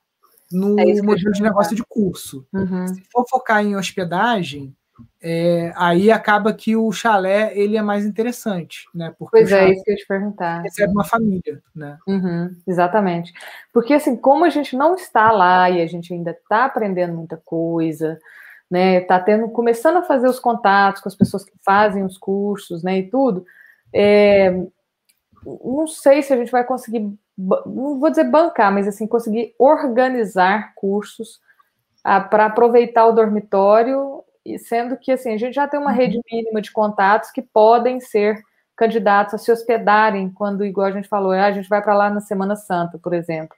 no 0.51 0.79
é 0.79 1.01
modelo 1.01 1.31
de 1.31 1.41
negócio 1.41 1.75
de 1.75 1.83
curso. 1.83 2.45
Uhum. 2.53 2.87
Se 2.87 3.01
for 3.11 3.25
focar 3.29 3.63
em 3.63 3.75
hospedagem, 3.75 4.75
é, 5.21 5.71
aí 5.75 6.11
acaba 6.11 6.53
que 6.53 6.75
o 6.75 6.91
chalé 6.91 7.51
ele 7.55 7.77
é 7.77 7.81
mais 7.81 8.05
interessante, 8.05 8.85
né? 8.93 9.13
Porque 9.17 9.37
pois 9.37 9.51
é, 9.51 9.69
isso 9.69 9.83
que 9.83 9.91
eu 9.91 9.93
ia 9.93 9.99
te 9.99 10.07
perguntar. 10.07 10.61
Recebe 10.61 10.91
uma 10.91 11.03
família, 11.03 11.61
né? 11.75 11.97
Uhum, 12.07 12.55
exatamente. 12.67 13.31
Porque 13.71 13.93
assim, 13.93 14.15
como 14.15 14.45
a 14.45 14.49
gente 14.49 14.75
não 14.75 14.95
está 14.95 15.31
lá 15.31 15.69
e 15.69 15.81
a 15.81 15.87
gente 15.87 16.13
ainda 16.13 16.31
está 16.31 16.65
aprendendo 16.65 17.13
muita 17.13 17.37
coisa, 17.37 18.19
né? 18.69 19.01
Está 19.01 19.19
tendo, 19.19 19.47
começando 19.49 19.97
a 19.97 20.03
fazer 20.03 20.27
os 20.27 20.39
contatos 20.39 21.01
com 21.01 21.09
as 21.09 21.15
pessoas 21.15 21.43
que 21.43 21.53
fazem 21.63 22.03
os 22.03 22.17
cursos, 22.17 22.83
né? 22.83 22.99
E 22.99 23.09
tudo. 23.09 23.45
É, 23.93 24.51
não 25.45 25.85
sei 25.87 26.21
se 26.21 26.33
a 26.33 26.37
gente 26.37 26.51
vai 26.51 26.63
conseguir, 26.63 27.13
não 27.65 27.99
vou 27.99 28.09
dizer 28.09 28.25
bancar, 28.25 28.71
mas 28.71 28.87
assim, 28.87 29.07
conseguir 29.07 29.53
organizar 29.57 30.73
cursos 30.75 31.39
ah, 32.03 32.19
para 32.19 32.45
aproveitar 32.45 33.05
o 33.05 33.11
dormitório, 33.11 34.23
sendo 34.59 34.97
que 34.97 35.11
assim, 35.11 35.33
a 35.33 35.37
gente 35.37 35.53
já 35.53 35.67
tem 35.67 35.79
uma 35.79 35.91
rede 35.91 36.17
uhum. 36.17 36.23
mínima 36.31 36.61
de 36.61 36.71
contatos 36.71 37.31
que 37.31 37.41
podem 37.41 37.99
ser 37.99 38.41
candidatos 38.75 39.35
a 39.35 39.37
se 39.37 39.51
hospedarem 39.51 40.29
quando, 40.29 40.65
igual 40.65 40.87
a 40.87 40.91
gente 40.91 41.07
falou, 41.07 41.31
ah, 41.31 41.45
a 41.45 41.51
gente 41.51 41.69
vai 41.69 41.81
para 41.81 41.93
lá 41.93 42.09
na 42.09 42.19
Semana 42.19 42.55
Santa, 42.55 42.97
por 42.97 43.13
exemplo. 43.13 43.55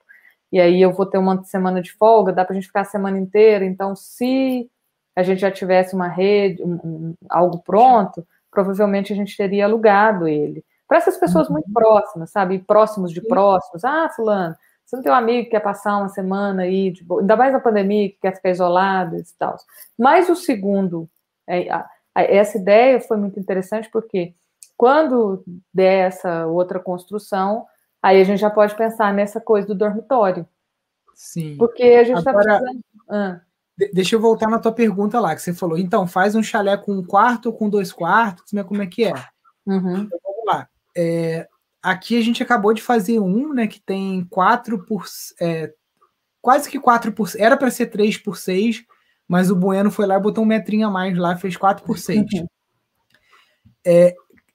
E 0.51 0.59
aí 0.59 0.81
eu 0.81 0.91
vou 0.91 1.05
ter 1.05 1.17
uma 1.17 1.43
semana 1.45 1.81
de 1.81 1.91
folga, 1.93 2.31
dá 2.31 2.45
para 2.45 2.53
a 2.53 2.55
gente 2.55 2.67
ficar 2.67 2.81
a 2.81 2.85
semana 2.85 3.17
inteira. 3.17 3.65
Então, 3.65 3.95
se 3.95 4.69
a 5.15 5.23
gente 5.23 5.39
já 5.39 5.49
tivesse 5.49 5.95
uma 5.95 6.07
rede, 6.07 6.61
um, 6.61 6.73
um, 6.83 7.15
algo 7.29 7.59
pronto, 7.59 8.25
provavelmente 8.51 9.11
a 9.11 9.15
gente 9.15 9.35
teria 9.35 9.65
alugado 9.65 10.27
ele. 10.27 10.63
Para 10.93 10.99
essas 10.99 11.17
pessoas 11.17 11.49
muito 11.49 11.65
uhum. 11.69 11.73
próximas, 11.73 12.29
sabe? 12.29 12.59
Próximos 12.59 13.11
de 13.11 13.19
próximos. 13.19 13.83
Ah, 13.83 14.11
fulano, 14.15 14.55
você 14.85 14.95
não 14.95 15.01
tem 15.01 15.11
um 15.11 15.15
amigo 15.15 15.45
que 15.45 15.49
quer 15.49 15.59
passar 15.59 15.97
uma 15.97 16.09
semana 16.09 16.61
aí, 16.61 16.91
de 16.91 17.03
ainda 17.19 17.35
mais 17.35 17.51
na 17.51 17.59
pandemia, 17.59 18.09
que 18.09 18.19
quer 18.21 18.35
ficar 18.35 18.51
isolado 18.51 19.17
e 19.17 19.23
tal. 19.39 19.57
Mas 19.97 20.29
o 20.29 20.35
segundo, 20.35 21.09
é, 21.47 21.67
a, 21.67 21.89
a, 22.13 22.21
essa 22.21 22.59
ideia 22.59 23.01
foi 23.01 23.17
muito 23.17 23.39
interessante 23.39 23.89
porque 23.91 24.35
quando 24.77 25.43
der 25.73 26.09
essa 26.09 26.45
outra 26.45 26.79
construção, 26.79 27.65
aí 27.99 28.21
a 28.21 28.23
gente 28.23 28.39
já 28.39 28.51
pode 28.51 28.75
pensar 28.75 29.11
nessa 29.11 29.41
coisa 29.41 29.65
do 29.67 29.73
dormitório. 29.73 30.47
Sim. 31.15 31.57
Porque 31.57 31.81
a 31.81 32.03
gente 32.03 32.19
está 32.19 32.31
precisando. 32.31 32.81
Ah. 33.09 33.41
Deixa 33.91 34.15
eu 34.15 34.19
voltar 34.19 34.47
na 34.47 34.59
tua 34.59 34.71
pergunta 34.71 35.19
lá, 35.19 35.33
que 35.33 35.41
você 35.41 35.55
falou. 35.55 35.75
Então, 35.75 36.05
faz 36.05 36.35
um 36.35 36.43
chalé 36.43 36.77
com 36.77 36.91
um 36.91 37.03
quarto 37.03 37.47
ou 37.47 37.53
com 37.53 37.67
dois 37.67 37.91
quartos, 37.91 38.53
né? 38.53 38.63
Como 38.63 38.83
é 38.83 38.85
que 38.85 39.05
é? 39.05 39.13
Uhum. 39.65 40.07
É, 40.95 41.47
aqui 41.81 42.17
a 42.17 42.21
gente 42.21 42.41
acabou 42.41 42.73
de 42.73 42.81
fazer 42.81 43.19
um, 43.19 43.53
né? 43.53 43.67
Que 43.67 43.79
tem 43.79 44.25
quatro 44.29 44.85
por. 44.85 45.05
É, 45.39 45.73
quase 46.41 46.69
que 46.69 46.79
quatro 46.79 47.11
por. 47.11 47.29
Era 47.37 47.57
para 47.57 47.71
ser 47.71 47.87
três 47.87 48.17
por 48.17 48.37
seis, 48.37 48.83
mas 49.27 49.49
o 49.49 49.55
Bueno 49.55 49.91
foi 49.91 50.05
lá 50.05 50.17
e 50.17 50.21
botou 50.21 50.43
um 50.43 50.47
metrinho 50.47 50.87
a 50.87 50.91
mais 50.91 51.17
lá, 51.17 51.35
fez 51.35 51.57
quatro 51.57 51.85
por 51.85 51.97
seis. 51.97 52.25
Uhum. 52.33 52.47
É, 53.85 54.13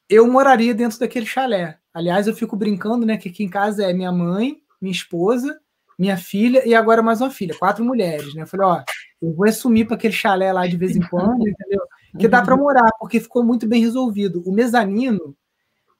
eu 0.08 0.30
moraria 0.30 0.74
dentro 0.74 0.98
daquele 0.98 1.26
chalé. 1.26 1.78
Aliás, 1.92 2.26
eu 2.26 2.34
fico 2.34 2.56
brincando, 2.56 3.04
né? 3.04 3.16
Que 3.16 3.28
aqui 3.28 3.44
em 3.44 3.48
casa 3.48 3.84
é 3.84 3.92
minha 3.92 4.12
mãe, 4.12 4.62
minha 4.80 4.92
esposa, 4.92 5.60
minha 5.98 6.16
filha 6.16 6.66
e 6.66 6.74
agora 6.74 7.02
mais 7.02 7.20
uma 7.20 7.30
filha, 7.30 7.56
quatro 7.58 7.84
mulheres, 7.84 8.32
né? 8.34 8.42
Eu 8.42 8.46
falei, 8.46 8.66
ó, 8.66 8.82
eu 9.20 9.34
vou 9.34 9.48
assumir 9.48 9.84
para 9.84 9.96
aquele 9.96 10.14
chalé 10.14 10.52
lá 10.52 10.66
de 10.66 10.76
vez 10.76 10.94
em 10.94 11.00
quando, 11.00 11.46
entendeu? 11.46 11.80
Que 12.18 12.28
dá 12.28 12.40
para 12.40 12.56
morar, 12.56 12.90
porque 12.98 13.20
ficou 13.20 13.44
muito 13.44 13.66
bem 13.66 13.82
resolvido. 13.82 14.42
O 14.46 14.52
mezanino 14.52 15.36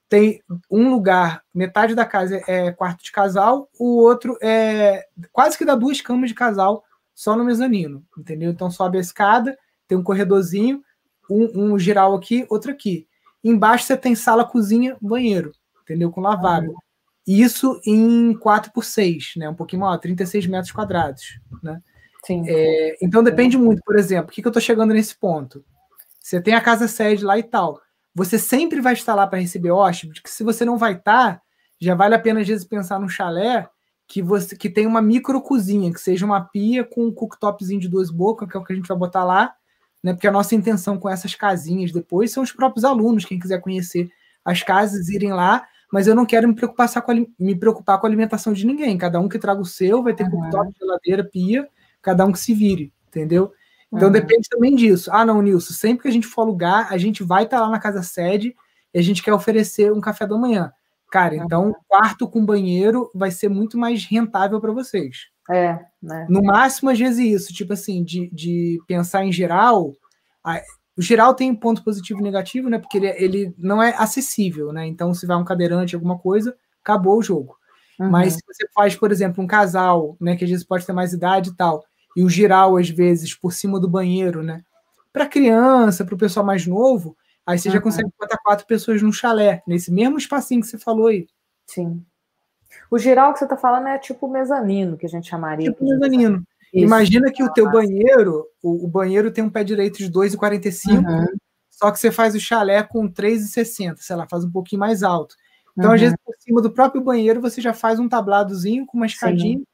tem 0.09 0.43
um 0.71 0.91
lugar, 0.91 1.43
metade 1.55 1.95
da 1.95 2.05
casa 2.05 2.43
é 2.47 2.73
quarto 2.73 3.05
de 3.05 3.13
casal, 3.13 3.69
o 3.79 3.99
outro 3.99 4.39
é 4.43 5.07
quase 5.33 5.59
que 5.59 5.65
dá 5.65 5.75
duas 5.75 6.01
camas 6.01 6.31
de 6.31 6.35
casal 6.35 6.83
só 7.15 7.37
no 7.37 7.45
mezanino, 7.45 8.05
entendeu? 8.17 8.51
Então 8.51 8.71
sobe 8.71 8.97
a 8.97 9.01
escada, 9.01 9.57
tem 9.87 9.99
um 9.99 10.03
corredorzinho, 10.03 10.83
um, 11.31 11.73
um 11.73 11.79
geral 11.79 12.15
aqui, 12.15 12.47
outro 12.49 12.71
aqui. 12.71 13.07
Embaixo 13.45 13.85
você 13.85 13.97
tem 13.97 14.15
sala, 14.15 14.45
cozinha, 14.45 14.97
banheiro, 15.01 15.53
entendeu? 15.83 16.11
Com 16.11 16.21
lavabo. 16.21 16.75
Isso 17.27 17.79
em 17.85 18.35
4 18.39 18.73
por 18.73 18.85
6, 18.85 19.35
né? 19.37 19.49
Um 19.51 19.55
pouquinho 19.55 19.83
maior, 19.83 19.99
36 19.99 20.47
metros 20.47 20.73
quadrados, 20.73 21.39
né? 21.63 21.83
Sim. 22.25 22.43
É, 22.47 22.97
então 23.03 23.23
depende 23.23 23.59
muito, 23.59 23.83
por 23.85 23.97
exemplo, 23.99 24.31
o 24.31 24.33
que, 24.33 24.41
que 24.41 24.49
eu 24.49 24.51
estou 24.51 24.63
chegando 24.63 24.95
nesse 24.95 25.15
ponto? 25.17 25.63
Você 26.21 26.41
tem 26.41 26.55
a 26.55 26.61
casa 26.61 26.89
sede 26.89 27.25
lá 27.25 27.39
e 27.39 27.43
tal. 27.43 27.81
Você 28.15 28.39
sempre 28.39 28.81
vai 28.81 28.95
estar 28.95 29.15
lá 29.15 29.27
para 29.27 29.39
receber 29.39 29.71
hóspedes, 29.71 30.21
que 30.21 30.31
se 30.31 30.43
você 30.43 30.65
não 30.65 30.77
vai 30.77 30.95
estar, 30.95 31.41
já 31.81 31.95
vale 31.95 32.15
a 32.15 32.19
pena 32.19 32.41
às 32.41 32.49
vezes 32.49 32.65
pensar 32.65 32.99
num 32.99 33.09
chalé 33.09 33.69
que 34.07 34.23
você 34.23 34.57
que 34.57 34.71
tem 34.71 34.87
uma 34.87 35.03
micro 35.03 35.41
cozinha, 35.43 35.93
que 35.93 36.01
seja 36.01 36.25
uma 36.25 36.41
pia 36.41 36.83
com 36.83 37.07
um 37.07 37.13
cooktopzinho 37.13 37.81
de 37.81 37.89
duas 37.89 38.11
bocas, 38.11 38.51
que 38.51 38.57
é 38.57 38.61
o 38.61 38.65
que 38.65 38.73
a 38.73 38.77
gente 38.77 38.89
vai 38.89 38.97
botar 38.97 39.23
lá, 39.23 39.55
né? 40.03 40.15
Porque 40.15 40.27
a 40.27 40.33
nossa 40.33 40.55
intenção 40.55 40.99
com 40.99 41.09
essas 41.09 41.35
casinhas 41.35 41.93
depois 41.93 42.33
são 42.33 42.43
os 42.43 42.51
próprios 42.51 42.85
alunos, 42.85 43.27
quem 43.27 43.39
quiser 43.39 43.61
conhecer 43.61 44.11
as 44.43 44.63
casas, 44.63 45.11
irem 45.11 45.33
lá, 45.33 45.67
mas 45.93 46.07
eu 46.07 46.15
não 46.15 46.25
quero 46.25 46.49
me 46.49 46.55
preocupar, 46.55 46.89
com 47.03 47.13
a, 47.13 47.15
me 47.39 47.55
preocupar 47.55 48.01
com 48.01 48.07
a 48.07 48.09
alimentação 48.09 48.53
de 48.55 48.67
ninguém. 48.67 48.97
Cada 48.97 49.21
um 49.21 49.29
que 49.29 49.39
traga 49.39 49.61
o 49.61 49.67
seu, 49.67 50.03
vai 50.03 50.15
ter 50.15 50.25
uhum. 50.25 50.31
cooktop, 50.31 50.73
geladeira, 50.79 51.25
pia, 51.25 51.69
cada 52.01 52.25
um 52.25 52.33
que 52.33 52.39
se 52.39 52.55
vire, 52.55 52.93
entendeu? 53.09 53.53
Então 53.93 54.09
uhum. 54.09 54.12
depende 54.12 54.49
também 54.49 54.74
disso. 54.74 55.11
Ah, 55.12 55.24
não, 55.24 55.41
Nilson, 55.41 55.72
sempre 55.72 56.03
que 56.03 56.09
a 56.09 56.12
gente 56.12 56.26
for 56.26 56.43
alugar, 56.43 56.93
a 56.93 56.99
gente 56.99 57.22
vai 57.22 57.45
estar 57.45 57.59
tá 57.59 57.62
lá 57.64 57.70
na 57.70 57.80
casa 57.80 58.03
sede 58.03 58.55
e 58.93 58.99
a 58.99 59.03
gente 59.03 59.22
quer 59.22 59.32
oferecer 59.32 59.93
um 59.93 60.01
café 60.01 60.26
da 60.26 60.36
manhã. 60.36 60.72
Cara, 61.11 61.36
uhum. 61.36 61.45
então 61.45 61.76
quarto 61.86 62.28
com 62.28 62.45
banheiro 62.45 63.11
vai 63.14 63.30
ser 63.30 63.49
muito 63.49 63.78
mais 63.78 64.05
rentável 64.05 64.61
para 64.61 64.72
vocês. 64.72 65.28
É, 65.51 65.78
né? 66.03 66.26
No 66.28 66.43
máximo, 66.43 66.91
às 66.91 66.99
vezes, 66.99 67.18
isso, 67.18 67.55
tipo 67.55 67.72
assim, 67.72 68.05
de, 68.05 68.28
de 68.30 68.78
pensar 68.86 69.24
em 69.24 69.32
geral. 69.32 69.95
A, 70.45 70.61
o 70.95 71.01
geral 71.01 71.32
tem 71.32 71.55
ponto 71.55 71.82
positivo 71.82 72.20
e 72.20 72.22
negativo, 72.22 72.68
né? 72.68 72.78
Porque 72.78 72.99
ele, 72.99 73.09
ele 73.16 73.55
não 73.57 73.82
é 73.82 73.95
acessível, 73.97 74.70
né? 74.70 74.86
Então, 74.86 75.14
se 75.14 75.26
vai 75.26 75.39
um 75.39 75.45
cadeirante, 75.45 75.95
alguma 75.95 76.18
coisa, 76.18 76.55
acabou 76.82 77.16
o 77.16 77.22
jogo. 77.22 77.57
Uhum. 77.99 78.11
Mas 78.11 78.34
se 78.34 78.41
você 78.47 78.68
faz, 78.74 78.95
por 78.95 79.11
exemplo, 79.11 79.43
um 79.43 79.47
casal, 79.47 80.18
né? 80.20 80.36
Que 80.36 80.45
às 80.45 80.51
vezes 80.51 80.66
pode 80.66 80.84
ter 80.84 80.93
mais 80.93 81.14
idade 81.14 81.49
e 81.49 81.57
tal 81.57 81.82
e 82.19 82.23
o 82.25 82.29
giral, 82.29 82.77
às 82.77 82.91
vezes, 82.91 83.33
por 83.33 83.53
cima 83.53 83.79
do 83.79 83.89
banheiro, 83.89 84.43
né? 84.43 84.64
Para 85.12 85.25
criança, 85.25 86.05
para 86.05 86.16
o 86.16 86.19
pessoal 86.19 86.45
mais 86.45 86.66
novo, 86.66 87.16
aí 87.47 87.57
você 87.57 87.69
uhum. 87.69 87.75
já 87.75 87.81
consegue 87.81 88.11
botar 88.19 88.39
quatro 88.39 88.66
pessoas 88.66 89.01
num 89.01 89.12
chalé, 89.12 89.62
nesse 89.64 89.93
mesmo 89.93 90.19
espacinho 90.19 90.61
que 90.61 90.66
você 90.66 90.77
falou 90.77 91.07
aí. 91.07 91.29
Sim. 91.64 92.05
O 92.91 92.99
giral 92.99 93.33
que 93.33 93.39
você 93.39 93.45
está 93.45 93.57
falando 93.57 93.87
é 93.87 93.99
tipo 93.99 94.27
mezanino, 94.27 94.97
que 94.97 95.07
a 95.07 95.09
gente 95.09 95.29
chamaria. 95.29 95.71
Tipo 95.71 95.85
mezanino. 95.85 96.43
Isso. 96.75 96.85
Imagina 96.85 97.31
que 97.31 97.45
o 97.45 97.53
teu 97.53 97.71
banheiro, 97.71 98.49
o, 98.61 98.87
o, 98.87 98.89
banheiro 98.89 99.31
tem 99.31 99.45
um 99.45 99.51
pé 99.51 99.62
direito 99.62 99.99
de 99.99 100.11
2,45, 100.11 100.99
uhum. 100.99 101.25
só 101.71 101.93
que 101.93 102.01
você 102.01 102.11
faz 102.11 102.35
o 102.35 102.41
chalé 102.41 102.83
com 102.83 103.09
3,60, 103.09 103.99
sei 103.99 104.16
lá, 104.16 104.27
faz 104.29 104.45
um 104.45 104.51
pouquinho 104.51 104.81
mais 104.81 105.05
alto. 105.05 105.37
Então, 105.77 105.91
uhum. 105.91 105.95
às 105.95 106.01
vezes, 106.01 106.16
por 106.25 106.35
cima 106.41 106.61
do 106.61 106.73
próprio 106.73 107.01
banheiro, 107.01 107.41
você 107.41 107.61
já 107.61 107.73
faz 107.73 108.01
um 108.01 108.09
tabladozinho 108.09 108.85
com 108.87 108.97
uma 108.97 109.07
escadinha, 109.07 109.59
Sim. 109.59 109.64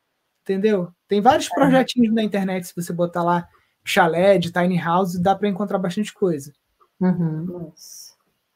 Entendeu? 0.44 0.92
Tem 1.08 1.20
vários 1.20 1.50
é. 1.50 1.54
projetinhos 1.54 2.14
na 2.14 2.22
internet, 2.22 2.66
se 2.66 2.76
você 2.76 2.92
botar 2.92 3.22
lá 3.22 3.48
chalé 3.84 4.38
de 4.38 4.52
tiny 4.52 4.78
house, 4.78 5.18
dá 5.18 5.34
para 5.34 5.48
encontrar 5.48 5.78
bastante 5.78 6.12
coisa. 6.12 6.52
Uhum. 7.00 7.72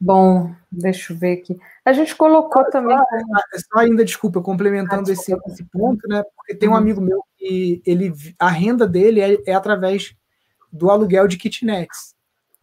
Bom, 0.01 0.55
deixa 0.71 1.13
eu 1.13 1.19
ver 1.19 1.39
aqui. 1.39 1.57
A 1.85 1.93
gente 1.93 2.15
colocou 2.15 2.63
só, 2.65 2.71
também. 2.71 2.97
Só, 2.97 3.59
só, 3.73 3.81
ainda, 3.81 4.05
desculpa, 4.05 4.41
complementando 4.41 5.11
ah, 5.11 5.13
esse, 5.13 5.35
esse, 5.47 5.65
ponto, 5.65 6.07
né? 6.09 6.23
Porque 6.37 6.55
tem 6.55 6.69
um 6.69 6.73
uhum. 6.73 6.79
amigo 6.79 7.01
meu 7.01 7.25
que 7.37 7.83
ele, 7.85 8.13
a 8.39 8.49
renda 8.49 8.87
dele 8.87 9.21
é, 9.21 9.39
é 9.47 9.55
através 9.55 10.15
do 10.73 10.91
aluguel 10.91 11.27
de 11.27 11.37
kitnets. 11.37 12.15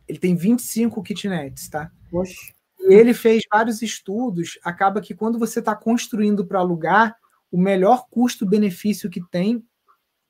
Ele 0.08 0.18
tem 0.18 0.36
25 0.36 1.04
kitnets, 1.04 1.68
tá? 1.68 1.92
Poxa. 2.10 2.34
E 2.80 2.94
ele 2.94 3.14
fez 3.14 3.44
vários 3.52 3.82
estudos. 3.82 4.60
Acaba 4.64 5.02
que 5.02 5.14
quando 5.14 5.40
você 5.40 5.60
está 5.60 5.76
construindo 5.76 6.46
para 6.46 6.60
alugar, 6.60 7.18
o 7.52 7.58
melhor 7.58 8.06
custo-benefício 8.10 9.10
que 9.10 9.22
tem 9.30 9.64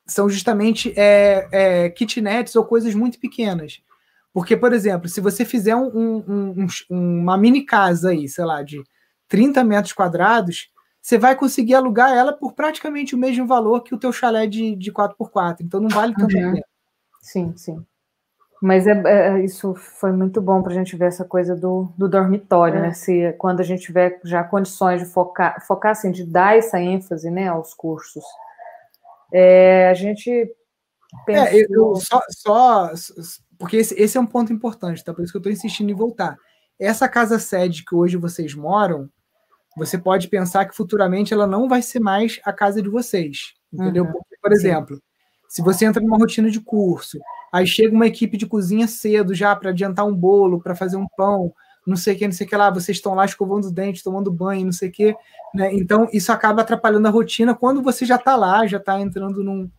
são 0.07 0.29
justamente 0.29 0.93
é, 0.95 1.47
é, 1.51 1.89
kitnets 1.89 2.55
ou 2.55 2.65
coisas 2.65 2.93
muito 2.93 3.19
pequenas. 3.19 3.81
Porque, 4.33 4.55
por 4.55 4.73
exemplo, 4.73 5.07
se 5.07 5.21
você 5.21 5.45
fizer 5.45 5.75
um, 5.75 5.87
um, 5.87 6.67
um, 6.89 7.19
uma 7.21 7.37
mini 7.37 7.65
casa 7.65 8.09
aí, 8.09 8.27
sei 8.27 8.45
lá, 8.45 8.61
de 8.61 8.83
30 9.27 9.63
metros 9.63 9.93
quadrados, 9.93 10.69
você 11.01 11.17
vai 11.17 11.35
conseguir 11.35 11.75
alugar 11.75 12.11
ela 12.11 12.33
por 12.33 12.53
praticamente 12.53 13.15
o 13.15 13.17
mesmo 13.17 13.47
valor 13.47 13.81
que 13.81 13.95
o 13.95 13.97
teu 13.97 14.11
chalé 14.11 14.45
de, 14.45 14.75
de 14.75 14.91
4x4. 14.91 15.57
Então 15.61 15.79
não 15.79 15.89
vale 15.89 16.13
tanto 16.13 16.35
uhum. 16.35 16.59
Sim, 17.21 17.53
sim. 17.55 17.85
Mas 18.65 18.87
é, 18.87 18.93
é, 19.05 19.45
isso 19.45 19.75
foi 19.75 20.11
muito 20.11 20.41
bom 20.41 20.63
para 20.63 20.71
a 20.71 20.75
gente 20.75 20.95
ver 20.95 21.05
essa 21.05 21.23
coisa 21.23 21.55
do, 21.55 21.93
do 21.95 22.09
dormitório, 22.09 22.79
é. 22.79 22.81
né? 22.81 22.93
Se 22.93 23.31
quando 23.33 23.59
a 23.59 23.63
gente 23.63 23.83
tiver 23.83 24.19
já 24.23 24.43
condições 24.43 25.01
de 25.01 25.05
focar, 25.05 25.63
focar 25.67 25.91
assim, 25.91 26.09
de 26.09 26.25
dar 26.25 26.57
essa 26.57 26.81
ênfase, 26.81 27.29
né, 27.29 27.47
aos 27.47 27.75
cursos. 27.75 28.23
É, 29.31 29.87
a 29.87 29.93
gente 29.93 30.51
pensou... 31.27 31.45
É, 31.45 31.65
eu, 31.69 31.95
só, 31.97 32.19
só 32.31 32.89
porque 33.59 33.77
esse, 33.77 33.93
esse, 34.01 34.17
é 34.17 34.19
um 34.19 34.25
ponto 34.25 34.51
importante, 34.51 35.03
tá? 35.03 35.13
Por 35.13 35.23
isso 35.23 35.31
que 35.31 35.37
eu 35.37 35.41
estou 35.41 35.53
insistindo 35.53 35.91
em 35.91 35.95
voltar. 35.95 36.35
Essa 36.79 37.07
casa 37.07 37.37
sede 37.37 37.85
que 37.85 37.93
hoje 37.93 38.17
vocês 38.17 38.55
moram, 38.55 39.07
você 39.77 39.95
pode 39.95 40.27
pensar 40.27 40.65
que 40.65 40.75
futuramente 40.75 41.31
ela 41.31 41.45
não 41.45 41.69
vai 41.69 41.83
ser 41.83 41.99
mais 41.99 42.39
a 42.43 42.51
casa 42.51 42.81
de 42.81 42.89
vocês, 42.89 43.53
entendeu? 43.71 44.05
Uhum. 44.05 44.11
Porque, 44.11 44.35
por 44.41 44.51
exemplo, 44.51 44.95
Sim. 44.95 45.01
Se 45.47 45.61
você 45.61 45.85
entra 45.85 46.01
numa 46.01 46.17
rotina 46.17 46.49
de 46.49 46.59
curso 46.59 47.17
Aí 47.55 47.65
chega 47.65 47.95
uma 47.95 48.05
equipe 48.05 48.35
de 48.35 48.45
cozinha 48.45 48.85
cedo 48.85 49.33
já 49.33 49.55
para 49.55 49.69
adiantar 49.69 50.05
um 50.05 50.13
bolo, 50.13 50.61
para 50.61 50.75
fazer 50.75 50.97
um 50.97 51.07
pão, 51.15 51.53
não 51.87 51.95
sei 51.95 52.13
o 52.13 52.17
que, 52.17 52.27
não 52.27 52.33
sei 52.33 52.45
o 52.45 52.49
que 52.49 52.55
lá, 52.57 52.69
vocês 52.69 52.97
estão 52.97 53.15
lá 53.15 53.23
escovando 53.23 53.63
os 53.63 53.71
dentes, 53.71 54.03
tomando 54.03 54.29
banho, 54.29 54.65
não 54.65 54.73
sei 54.73 54.89
o 54.89 54.91
que. 54.91 55.15
Né? 55.53 55.73
Então, 55.73 56.05
isso 56.11 56.33
acaba 56.33 56.63
atrapalhando 56.63 57.07
a 57.07 57.11
rotina 57.11 57.55
quando 57.55 57.81
você 57.81 58.05
já 58.05 58.17
está 58.17 58.35
lá, 58.35 58.67
já 58.67 58.75
está 58.75 58.99
entrando 58.99 59.41
num, 59.41 59.71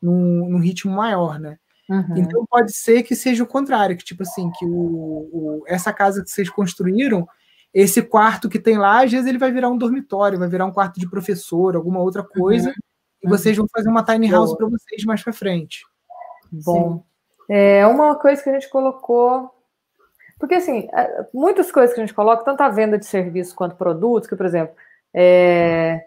num, 0.00 0.48
num, 0.48 0.58
ritmo 0.60 0.94
maior, 0.94 1.38
né? 1.38 1.58
Uhum. 1.90 2.16
Então 2.16 2.46
pode 2.48 2.72
ser 2.72 3.02
que 3.02 3.14
seja 3.14 3.44
o 3.44 3.46
contrário, 3.46 3.98
que 3.98 4.04
tipo 4.04 4.22
assim, 4.22 4.50
que 4.52 4.64
o, 4.64 4.70
o, 4.70 5.64
essa 5.66 5.92
casa 5.92 6.24
que 6.24 6.30
vocês 6.30 6.48
construíram, 6.48 7.28
esse 7.74 8.00
quarto 8.00 8.48
que 8.48 8.58
tem 8.58 8.78
lá, 8.78 9.04
às 9.04 9.10
vezes 9.10 9.26
ele 9.26 9.36
vai 9.36 9.52
virar 9.52 9.68
um 9.68 9.76
dormitório, 9.76 10.38
vai 10.38 10.48
virar 10.48 10.64
um 10.64 10.72
quarto 10.72 10.98
de 10.98 11.10
professor, 11.10 11.76
alguma 11.76 12.00
outra 12.00 12.22
coisa, 12.22 12.70
uhum. 12.70 12.74
E 13.22 13.28
vocês 13.28 13.56
vão 13.56 13.66
fazer 13.74 13.88
uma 13.88 14.04
tiny 14.04 14.30
house 14.30 14.56
para 14.56 14.66
vocês 14.66 15.04
mais 15.04 15.22
para 15.22 15.32
frente. 15.32 15.84
Bom. 16.50 16.98
Sim. 16.98 17.04
É 17.52 17.86
uma 17.86 18.14
coisa 18.14 18.42
que 18.42 18.48
a 18.48 18.52
gente 18.52 18.68
colocou. 18.68 19.50
Porque, 20.38 20.54
assim, 20.54 20.88
é, 20.94 21.26
muitas 21.34 21.70
coisas 21.70 21.94
que 21.94 22.00
a 22.00 22.04
gente 22.04 22.14
coloca, 22.14 22.44
tanto 22.44 22.62
a 22.62 22.68
venda 22.68 22.96
de 22.96 23.06
serviços 23.06 23.52
quanto 23.52 23.76
produtos, 23.76 24.28
que, 24.28 24.36
por 24.36 24.46
exemplo, 24.46 24.74
é, 25.12 26.06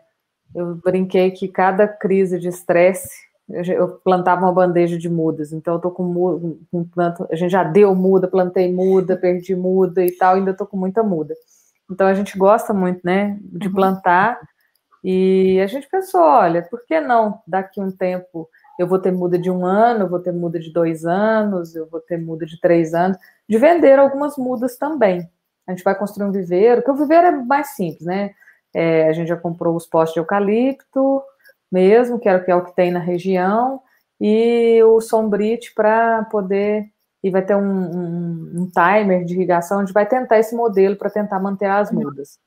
eu 0.55 0.75
brinquei 0.75 1.31
que 1.31 1.47
cada 1.47 1.87
crise 1.87 2.39
de 2.39 2.47
estresse 2.47 3.09
eu 3.49 3.89
plantava 4.03 4.41
uma 4.41 4.53
bandeja 4.53 4.97
de 4.97 5.09
mudas, 5.09 5.51
então 5.51 5.73
eu 5.75 5.79
tô 5.79 5.91
com, 5.91 6.03
muda, 6.03 6.55
com 6.71 6.83
planto, 6.83 7.27
a 7.29 7.35
gente 7.35 7.51
já 7.51 7.63
deu 7.63 7.93
muda, 7.93 8.27
plantei 8.27 8.71
muda, 8.71 9.17
perdi 9.17 9.55
muda 9.55 10.03
e 10.03 10.11
tal, 10.11 10.35
ainda 10.35 10.53
tô 10.53 10.65
com 10.65 10.77
muita 10.77 11.03
muda. 11.03 11.35
Então 11.91 12.07
a 12.07 12.13
gente 12.13 12.37
gosta 12.37 12.73
muito, 12.73 13.01
né, 13.03 13.37
de 13.43 13.67
uhum. 13.67 13.73
plantar, 13.73 14.39
e 15.03 15.59
a 15.61 15.67
gente 15.67 15.87
pensou, 15.89 16.21
olha, 16.21 16.61
por 16.61 16.85
que 16.85 16.99
não 17.01 17.41
daqui 17.45 17.81
um 17.81 17.91
tempo 17.91 18.49
eu 18.79 18.87
vou 18.87 18.99
ter 18.99 19.11
muda 19.11 19.37
de 19.37 19.51
um 19.51 19.65
ano, 19.65 20.05
eu 20.05 20.09
vou 20.09 20.19
ter 20.19 20.31
muda 20.31 20.59
de 20.59 20.71
dois 20.71 21.05
anos, 21.05 21.75
eu 21.75 21.87
vou 21.87 21.99
ter 21.99 22.17
muda 22.17 22.45
de 22.45 22.59
três 22.59 22.93
anos, 22.93 23.17
de 23.47 23.57
vender 23.57 23.99
algumas 23.99 24.37
mudas 24.37 24.77
também. 24.77 25.29
A 25.67 25.71
gente 25.71 25.83
vai 25.83 25.95
construir 25.95 26.27
um 26.27 26.31
viveiro, 26.31 26.81
porque 26.81 26.91
o 26.91 26.95
viveiro 26.95 27.27
é 27.27 27.31
mais 27.31 27.69
simples, 27.75 28.05
né? 28.05 28.33
É, 28.73 29.07
a 29.07 29.13
gente 29.13 29.27
já 29.27 29.37
comprou 29.37 29.75
os 29.75 29.85
postes 29.85 30.13
de 30.13 30.19
eucalipto 30.19 31.21
mesmo, 31.71 32.19
que 32.19 32.27
é 32.27 32.35
o 32.35 32.43
que, 32.43 32.51
é 32.51 32.55
o 32.55 32.63
que 32.63 32.75
tem 32.75 32.91
na 32.91 32.99
região, 32.99 33.81
e 34.19 34.81
o 34.83 34.99
sombrite 35.01 35.73
para 35.73 36.23
poder. 36.25 36.85
E 37.23 37.29
vai 37.29 37.41
ter 37.41 37.55
um, 37.55 37.61
um, 37.61 38.51
um, 38.61 38.69
timer 38.69 39.23
de 39.23 39.33
irrigação, 39.33 39.79
a 39.79 39.85
gente 39.85 39.93
vai 39.93 40.05
tentar 40.05 40.39
esse 40.39 40.53
modelo 40.55 40.97
para 40.97 41.09
tentar 41.09 41.39
manter 41.39 41.67
as 41.67 41.89
mudas, 41.91 42.37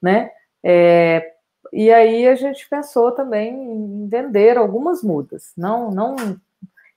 né? 0.00 0.30
É, 0.62 1.32
e 1.72 1.90
aí 1.92 2.26
a 2.26 2.34
gente 2.34 2.68
pensou 2.68 3.12
também 3.12 3.54
em 3.54 4.08
vender 4.08 4.58
algumas 4.58 5.02
mudas, 5.02 5.52
não, 5.56 5.90
não 5.90 6.16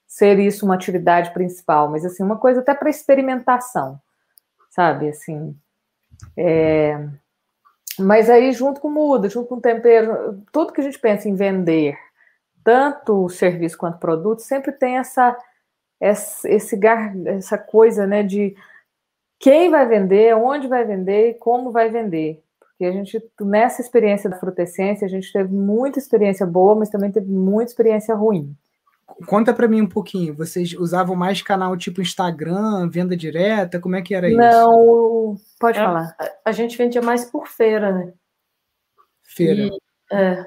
ser 0.08 0.40
isso 0.40 0.66
uma 0.66 0.76
atividade 0.76 1.32
principal, 1.34 1.90
mas 1.90 2.06
assim, 2.06 2.24
uma 2.24 2.38
coisa 2.38 2.60
até 2.60 2.74
para 2.74 2.90
experimentação, 2.90 4.00
sabe? 4.70 5.10
Assim, 5.10 5.56
é... 6.38 7.08
mas 8.00 8.30
aí 8.30 8.52
junto 8.52 8.80
com 8.82 8.90
muda, 8.90 9.30
junto 9.30 9.48
com 9.48 9.60
tempero, 9.60 10.44
tudo 10.52 10.74
que 10.74 10.82
a 10.82 10.84
gente 10.84 11.00
pensa 11.00 11.28
em 11.28 11.36
vender, 11.36 11.98
tanto 12.64 13.30
serviço 13.30 13.78
quanto 13.78 14.00
produto, 14.00 14.40
sempre 14.40 14.72
tem 14.72 14.98
essa, 14.98 15.38
essa, 16.00 16.50
esse, 16.50 16.80
essa 17.26 17.58
coisa, 17.58 18.06
né, 18.06 18.24
de 18.24 18.56
quem 19.40 19.70
vai 19.70 19.86
vender, 19.88 20.36
onde 20.36 20.68
vai 20.68 20.86
vender 20.86 21.32
e 21.32 21.34
como 21.34 21.72
vai 21.72 21.90
vender. 21.90 22.43
Porque 22.74 22.86
a 22.86 22.92
gente, 22.92 23.22
nessa 23.40 23.82
experiência 23.82 24.30
da 24.30 24.40
frutescência, 24.40 25.06
a 25.06 25.10
gente 25.10 25.32
teve 25.32 25.54
muita 25.54 26.00
experiência 26.00 26.46
boa, 26.46 26.76
mas 26.76 26.90
também 26.90 27.12
teve 27.12 27.32
muita 27.32 27.72
experiência 27.72 28.16
ruim. 28.16 28.56
Conta 29.28 29.54
para 29.54 29.68
mim 29.68 29.82
um 29.82 29.88
pouquinho. 29.88 30.34
Vocês 30.34 30.74
usavam 30.74 31.16
mais 31.16 31.42
canal 31.42 31.78
tipo 31.78 32.02
Instagram, 32.02 32.90
venda 32.90 33.16
direta? 33.16 33.80
Como 33.80 33.96
é 33.96 34.02
que 34.02 34.16
era 34.16 34.28
isso? 34.28 34.38
Não, 34.38 35.38
pode 35.60 35.78
é, 35.78 35.84
falar. 35.84 36.16
A, 36.20 36.50
a, 36.50 36.52
gente 36.52 36.78
vendia 36.78 37.02
mais 37.02 37.26
por 37.26 37.48
feira, 37.48 37.92
né? 37.92 38.14
Feira. 39.22 39.62
E, 39.66 39.80
é, 40.12 40.46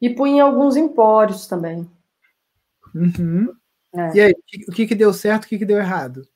e 0.00 0.10
punha 0.10 0.44
alguns 0.44 0.76
empórios 0.76 1.46
também. 1.46 1.88
Uhum. 2.94 3.54
É. 3.94 4.16
E 4.16 4.20
aí, 4.20 4.34
o 4.68 4.72
que, 4.72 4.86
que 4.86 4.94
deu 4.94 5.12
certo, 5.12 5.44
o 5.44 5.48
que, 5.48 5.58
que 5.58 5.64
deu 5.64 5.78
errado? 5.78 6.26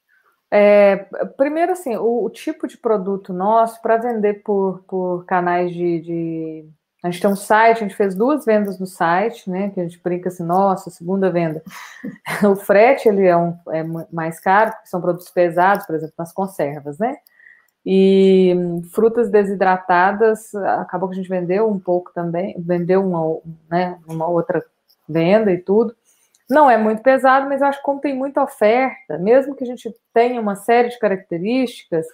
É, 0.56 1.08
primeiro, 1.36 1.72
assim, 1.72 1.96
o, 1.96 2.26
o, 2.26 2.30
tipo 2.30 2.68
de 2.68 2.78
produto 2.78 3.32
nosso 3.32 3.82
para 3.82 3.96
vender 3.96 4.34
por, 4.44 4.84
por 4.86 5.24
canais 5.24 5.72
de, 5.72 6.00
de, 6.00 6.68
A 7.02 7.10
gente 7.10 7.20
tem 7.20 7.28
um 7.28 7.34
site, 7.34 7.78
a 7.78 7.80
gente 7.80 7.96
fez 7.96 8.14
duas 8.14 8.44
vendas 8.44 8.78
no 8.78 8.86
site, 8.86 9.50
né? 9.50 9.70
Que 9.70 9.80
a 9.80 9.82
gente 9.82 10.00
brinca 10.00 10.28
assim, 10.28 10.44
nossa, 10.44 10.90
segunda 10.90 11.28
venda. 11.28 11.60
o 12.48 12.54
frete 12.54 13.08
ele 13.08 13.26
é, 13.26 13.36
um, 13.36 13.58
é 13.72 13.82
mais 14.12 14.38
caro, 14.38 14.70
porque 14.70 14.86
são 14.86 15.00
produtos 15.00 15.28
pesados, 15.28 15.86
por 15.86 15.96
exemplo, 15.96 16.14
nas 16.16 16.32
conservas, 16.32 17.00
né? 17.00 17.16
E 17.84 18.54
frutas 18.92 19.28
desidratadas, 19.28 20.54
acabou 20.54 21.08
que 21.08 21.16
a 21.16 21.18
gente 21.18 21.28
vendeu 21.28 21.68
um 21.68 21.80
pouco 21.80 22.12
também, 22.14 22.54
vendeu 22.60 23.04
uma, 23.04 23.40
né, 23.68 23.98
uma 24.06 24.28
outra 24.28 24.64
venda 25.08 25.50
e 25.50 25.58
tudo. 25.58 25.96
Não 26.48 26.70
é 26.70 26.76
muito 26.76 27.02
pesado, 27.02 27.48
mas 27.48 27.60
eu 27.60 27.66
acho 27.68 27.78
que 27.78 27.84
como 27.84 28.00
tem 28.00 28.14
muita 28.14 28.42
oferta, 28.42 29.18
mesmo 29.18 29.54
que 29.54 29.64
a 29.64 29.66
gente 29.66 29.94
tenha 30.12 30.40
uma 30.40 30.54
série 30.54 30.88
de 30.88 30.98
características, 30.98 32.06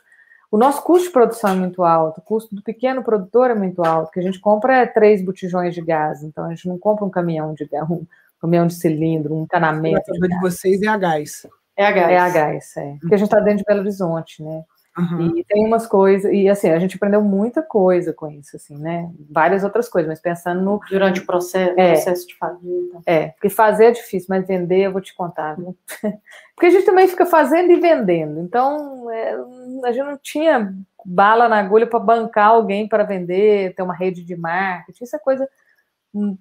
o 0.50 0.58
nosso 0.58 0.82
custo 0.82 1.06
de 1.06 1.12
produção 1.12 1.50
é 1.50 1.54
muito 1.54 1.84
alto, 1.84 2.18
o 2.18 2.22
custo 2.22 2.54
do 2.54 2.62
pequeno 2.62 3.02
produtor 3.02 3.50
é 3.50 3.54
muito 3.54 3.84
alto, 3.84 4.10
que 4.10 4.20
a 4.20 4.22
gente 4.22 4.40
compra 4.40 4.78
é 4.78 4.86
três 4.86 5.24
botijões 5.24 5.74
de 5.74 5.80
gás, 5.80 6.22
então 6.22 6.44
a 6.44 6.50
gente 6.50 6.68
não 6.68 6.78
compra 6.78 7.04
um 7.04 7.10
caminhão 7.10 7.54
de 7.54 7.66
gás, 7.66 7.88
um 7.88 8.04
caminhão 8.40 8.66
de 8.66 8.74
cilindro, 8.74 9.34
um 9.34 9.42
encanamento. 9.42 10.10
A 10.10 10.26
de 10.26 10.40
vocês 10.40 10.82
é 10.82 10.88
a 10.88 10.96
gás. 10.96 11.46
É 11.76 11.86
a 11.86 11.92
gás. 11.92 12.10
É 12.10 12.18
a 12.18 12.28
gás, 12.28 12.76
é. 12.76 12.96
Porque 13.00 13.14
a 13.14 13.18
gente 13.18 13.28
está 13.28 13.40
dentro 13.40 13.58
de 13.58 13.64
Belo 13.64 13.80
Horizonte, 13.80 14.42
né? 14.42 14.64
Uhum. 14.98 15.36
E 15.36 15.44
tem 15.44 15.64
umas 15.64 15.86
coisas, 15.86 16.30
e 16.32 16.48
assim, 16.48 16.68
a 16.68 16.78
gente 16.78 16.96
aprendeu 16.96 17.22
muita 17.22 17.62
coisa 17.62 18.12
com 18.12 18.28
isso, 18.28 18.56
assim, 18.56 18.76
né? 18.76 19.10
Várias 19.30 19.62
outras 19.62 19.88
coisas, 19.88 20.08
mas 20.08 20.20
pensando 20.20 20.60
no. 20.62 20.80
Durante 20.90 21.20
o 21.20 21.26
processo, 21.26 21.78
é, 21.78 21.92
processo 21.92 22.26
de 22.26 22.36
fazer. 22.36 22.68
Então. 22.68 23.02
É, 23.06 23.28
porque 23.28 23.48
fazer 23.48 23.84
é 23.86 23.90
difícil, 23.92 24.26
mas 24.28 24.46
vender 24.46 24.86
eu 24.86 24.92
vou 24.92 25.00
te 25.00 25.14
contar, 25.14 25.54
viu? 25.54 25.76
porque 26.54 26.66
a 26.66 26.70
gente 26.70 26.84
também 26.84 27.06
fica 27.06 27.24
fazendo 27.24 27.70
e 27.70 27.80
vendendo. 27.80 28.40
Então, 28.40 29.08
é, 29.10 29.36
a 29.84 29.92
gente 29.92 30.04
não 30.04 30.18
tinha 30.18 30.74
bala 31.04 31.48
na 31.48 31.58
agulha 31.58 31.86
para 31.86 32.00
bancar 32.00 32.48
alguém 32.48 32.88
para 32.88 33.04
vender, 33.04 33.74
ter 33.74 33.82
uma 33.82 33.94
rede 33.94 34.24
de 34.24 34.36
marketing, 34.36 35.04
isso 35.04 35.16
é 35.16 35.18
coisa 35.18 35.48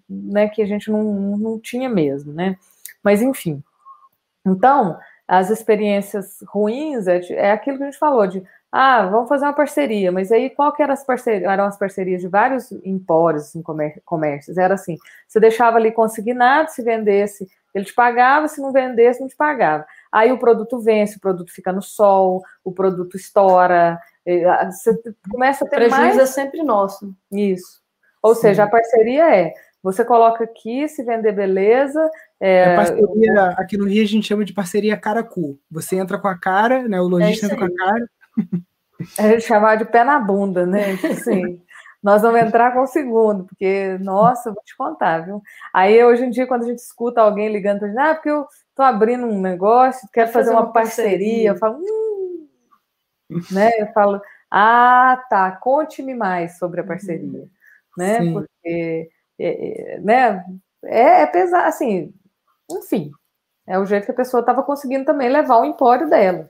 né, 0.09 0.49
que 0.49 0.61
a 0.61 0.65
gente 0.65 0.89
não, 0.89 1.37
não 1.37 1.59
tinha 1.59 1.87
mesmo, 1.87 2.33
né? 2.33 2.57
Mas 3.03 3.21
enfim. 3.21 3.63
Então, 4.45 4.97
as 5.29 5.51
experiências 5.51 6.39
ruins 6.47 7.07
é, 7.07 7.21
é 7.33 7.51
aquilo 7.51 7.77
que 7.77 7.83
a 7.83 7.85
gente 7.85 7.99
falou 7.99 8.25
de 8.25 8.43
ah, 8.71 9.05
vamos 9.05 9.29
fazer 9.29 9.45
uma 9.45 9.53
parceria, 9.53 10.11
mas 10.11 10.31
aí 10.31 10.49
qual 10.49 10.73
que 10.73 10.81
eram 10.81 10.93
as 10.93 11.03
parcerias? 11.03 11.43
Eram 11.43 11.65
as 11.65 11.77
parcerias 11.77 12.21
de 12.21 12.27
vários 12.27 12.71
empórios, 12.83 13.55
em 13.55 13.63
assim, 13.63 14.01
comércios. 14.03 14.57
Era 14.57 14.73
assim: 14.73 14.97
você 15.27 15.39
deixava 15.39 15.77
ali 15.77 15.91
consignado, 15.91 16.71
se 16.71 16.83
vendesse, 16.83 17.47
ele 17.73 17.85
te 17.85 17.93
pagava, 17.93 18.47
se 18.47 18.59
não 18.59 18.71
vendesse, 18.71 19.21
não 19.21 19.27
te 19.27 19.35
pagava. 19.35 19.85
Aí 20.11 20.31
o 20.31 20.39
produto 20.39 20.79
vence, 20.79 21.17
o 21.17 21.21
produto 21.21 21.51
fica 21.51 21.71
no 21.71 21.81
sol, 21.81 22.43
o 22.63 22.71
produto 22.71 23.15
estoura, 23.15 23.99
Você 24.71 24.99
começa 25.31 25.63
a 25.63 25.67
ter 25.67 25.75
Prejuízo 25.75 26.01
mais... 26.01 26.17
é 26.17 26.25
sempre 26.25 26.63
nosso. 26.63 27.11
Isso. 27.31 27.81
Ou 28.21 28.33
Sim. 28.35 28.41
seja, 28.41 28.63
a 28.63 28.69
parceria 28.69 29.35
é 29.35 29.53
você 29.81 30.03
coloca 30.03 30.43
aqui, 30.43 30.87
se 30.87 31.03
vender 31.03 31.31
beleza. 31.31 32.09
É... 32.39 32.75
parceria, 32.75 33.49
aqui 33.57 33.77
no 33.77 33.85
Rio 33.85 34.03
a 34.03 34.07
gente 34.07 34.27
chama 34.27 34.45
de 34.45 34.53
parceria 34.53 34.95
cara-cu. 34.95 35.59
Você 35.69 35.97
entra 35.97 36.17
com 36.17 36.27
a 36.27 36.37
cara, 36.37 36.87
né? 36.87 36.99
O 37.01 37.07
lojista 37.07 37.45
é 37.45 37.47
entra 37.47 37.57
com 37.57 37.65
a 37.65 37.75
cara. 37.75 38.09
É 39.17 39.39
chamar 39.39 39.75
de 39.75 39.85
pé 39.85 40.03
na 40.03 40.19
bunda, 40.19 40.65
né? 40.65 40.95
Tipo 40.95 41.07
assim, 41.13 41.61
nós 42.01 42.21
vamos 42.21 42.41
entrar 42.41 42.73
com 42.73 42.81
o 42.81 42.87
segundo, 42.87 43.45
porque, 43.45 43.97
nossa, 43.99 44.51
vou 44.51 44.63
te 44.63 44.75
contar, 44.75 45.25
viu? 45.25 45.41
Aí, 45.73 46.03
hoje 46.03 46.25
em 46.25 46.29
dia, 46.29 46.47
quando 46.47 46.63
a 46.63 46.67
gente 46.67 46.79
escuta 46.79 47.21
alguém 47.21 47.51
ligando 47.51 47.79
para 47.79 47.87
gente, 47.89 47.99
ah, 47.99 48.15
porque 48.15 48.29
eu 48.29 48.47
tô 48.75 48.83
abrindo 48.83 49.25
um 49.25 49.41
negócio, 49.41 50.07
quero 50.13 50.31
fazer, 50.31 50.51
fazer 50.51 50.55
uma, 50.55 50.65
uma 50.65 50.73
parceria. 50.73 51.11
parceria, 51.11 51.49
eu 51.49 51.57
falo, 51.57 51.77
hum, 51.77 52.47
né? 53.51 53.69
Eu 53.79 53.87
falo, 53.93 54.21
ah, 54.49 55.21
tá, 55.29 55.51
conte-me 55.51 56.15
mais 56.15 56.57
sobre 56.57 56.81
a 56.81 56.83
parceria, 56.83 57.25
uhum. 57.25 57.49
né? 57.97 58.21
Sim. 58.21 58.33
Porque 58.33 59.09
é, 59.39 59.95
é, 59.95 59.99
né? 59.99 60.45
É, 60.83 61.21
é 61.21 61.25
pesado, 61.27 61.67
assim, 61.67 62.13
enfim, 62.71 63.11
é 63.67 63.77
o 63.77 63.85
jeito 63.85 64.05
que 64.05 64.11
a 64.11 64.15
pessoa 64.15 64.41
estava 64.41 64.63
conseguindo 64.63 65.05
também 65.05 65.29
levar 65.29 65.59
o 65.59 65.65
empório 65.65 66.09
dela. 66.09 66.49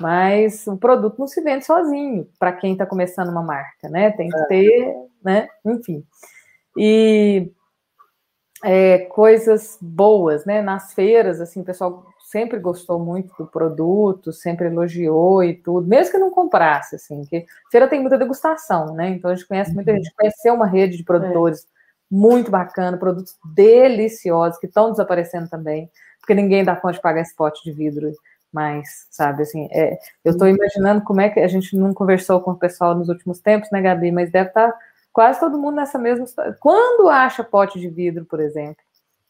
Mas 0.00 0.66
o 0.66 0.76
produto 0.76 1.18
não 1.18 1.26
se 1.26 1.40
vende 1.40 1.64
sozinho 1.64 2.28
para 2.38 2.52
quem 2.52 2.72
está 2.72 2.86
começando 2.86 3.28
uma 3.28 3.42
marca, 3.42 3.88
né? 3.88 4.10
Tem 4.12 4.28
que 4.28 4.36
é. 4.36 4.46
ter, 4.46 4.96
né? 5.22 5.48
Enfim. 5.64 6.04
E 6.76 7.50
é, 8.64 8.98
coisas 8.98 9.78
boas, 9.80 10.44
né? 10.44 10.60
Nas 10.62 10.92
feiras, 10.94 11.40
assim, 11.40 11.60
o 11.60 11.64
pessoal 11.64 12.06
sempre 12.30 12.58
gostou 12.58 12.98
muito 12.98 13.34
do 13.38 13.46
produto, 13.46 14.32
sempre 14.32 14.66
elogiou 14.66 15.42
e 15.42 15.54
tudo, 15.54 15.88
mesmo 15.88 16.12
que 16.12 16.18
não 16.18 16.30
comprasse, 16.30 16.96
assim, 16.96 17.24
que 17.24 17.46
feira 17.70 17.88
tem 17.88 18.00
muita 18.00 18.18
degustação, 18.18 18.94
né? 18.94 19.08
Então 19.10 19.30
a 19.30 19.34
gente 19.34 19.48
conhece 19.48 19.74
muita 19.74 19.92
uhum. 19.92 19.96
gente, 19.96 20.14
conheceu 20.14 20.54
uma 20.54 20.66
rede 20.66 20.98
de 20.98 21.04
produtores 21.04 21.64
é 21.64 21.77
muito 22.10 22.50
bacana, 22.50 22.96
produtos 22.96 23.36
deliciosos 23.54 24.58
que 24.58 24.66
estão 24.66 24.90
desaparecendo 24.90 25.48
também, 25.48 25.90
porque 26.20 26.34
ninguém 26.34 26.64
dá 26.64 26.74
conta 26.74 26.94
de 26.94 27.02
pagar 27.02 27.20
esse 27.20 27.34
pote 27.34 27.62
de 27.62 27.72
vidro 27.72 28.10
mais, 28.52 29.06
sabe? 29.10 29.42
Assim, 29.42 29.68
é, 29.70 29.98
eu 30.24 30.32
estou 30.32 30.48
imaginando 30.48 31.02
como 31.04 31.20
é 31.20 31.28
que 31.28 31.40
a 31.40 31.48
gente 31.48 31.76
não 31.76 31.92
conversou 31.92 32.40
com 32.40 32.52
o 32.52 32.58
pessoal 32.58 32.94
nos 32.94 33.08
últimos 33.08 33.40
tempos, 33.40 33.70
né, 33.70 33.80
Gabi? 33.80 34.10
Mas 34.10 34.30
deve 34.30 34.48
estar 34.48 34.72
tá 34.72 34.78
quase 35.12 35.38
todo 35.38 35.58
mundo 35.58 35.76
nessa 35.76 35.98
mesma 35.98 36.24
história. 36.24 36.56
Quando 36.60 37.08
acha 37.08 37.44
pote 37.44 37.78
de 37.78 37.88
vidro, 37.88 38.24
por 38.24 38.40
exemplo, 38.40 38.82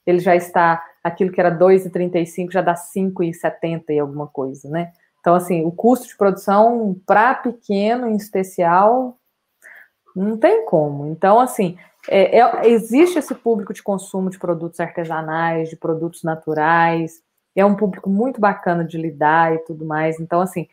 ele 0.07 0.21
já 0.21 0.35
está, 0.37 0.83
aquilo 1.03 1.33
que 1.33 1.41
era 1.41 1.51
2,35 1.51 2.53
já 2.53 2.63
dá 2.63 2.75
5,70 2.75 3.85
e 3.91 3.99
alguma 3.99 4.27
coisa, 4.27 4.69
né? 4.71 4.93
Então, 5.21 5.35
assim, 5.35 5.65
o 5.65 5.71
custo 5.71 6.07
de 6.07 6.17
produção 6.17 6.97
para 7.05 7.35
pequeno, 7.35 8.07
em 8.07 8.17
especial, 8.17 9.19
não 10.19 10.37
tem 10.37 10.65
como. 10.65 11.07
Então, 11.07 11.39
assim, 11.39 11.77
é, 12.09 12.39
é, 12.41 12.69
existe 12.69 13.19
esse 13.19 13.35
público 13.35 13.73
de 13.73 13.83
consumo 13.83 14.31
de 14.31 14.39
produtos 14.39 14.81
artesanais, 14.81 15.69
de 15.69 15.77
produtos 15.77 16.23
naturais, 16.23 17.23
é 17.57 17.65
um 17.65 17.75
público 17.75 18.09
muito 18.09 18.41
bacana 18.41 18.85
de 18.85 18.97
lidar 18.97 19.55
e 19.55 19.59
tudo 19.59 19.85
mais. 19.85 20.21
Então, 20.21 20.41
assim, 20.41 20.69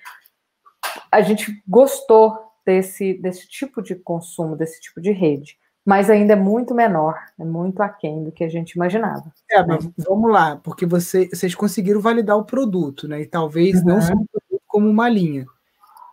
a 1.11 1.21
gente 1.21 1.63
gostou 1.67 2.37
desse, 2.65 3.13
desse 3.15 3.47
tipo 3.47 3.81
de 3.81 3.95
consumo, 3.95 4.55
desse 4.55 4.79
tipo 4.81 5.01
de 5.01 5.11
rede, 5.11 5.57
mas 5.85 6.09
ainda 6.09 6.33
é 6.33 6.35
muito 6.35 6.73
menor, 6.73 7.17
é 7.39 7.45
muito 7.45 7.81
aquém 7.81 8.23
do 8.23 8.31
que 8.31 8.43
a 8.43 8.49
gente 8.49 8.71
imaginava. 8.71 9.31
É, 9.49 9.59
né? 9.59 9.65
mas 9.67 10.05
vamos 10.05 10.31
lá, 10.31 10.57
porque 10.57 10.85
você, 10.85 11.27
vocês 11.27 11.53
conseguiram 11.53 12.01
validar 12.01 12.37
o 12.37 12.45
produto, 12.45 13.07
né? 13.07 13.21
E 13.21 13.25
talvez 13.25 13.79
uhum. 13.79 13.85
não 13.85 14.01
só 14.01 14.13
um 14.13 14.25
produto 14.25 14.63
como 14.67 14.89
uma 14.89 15.09
linha. 15.09 15.45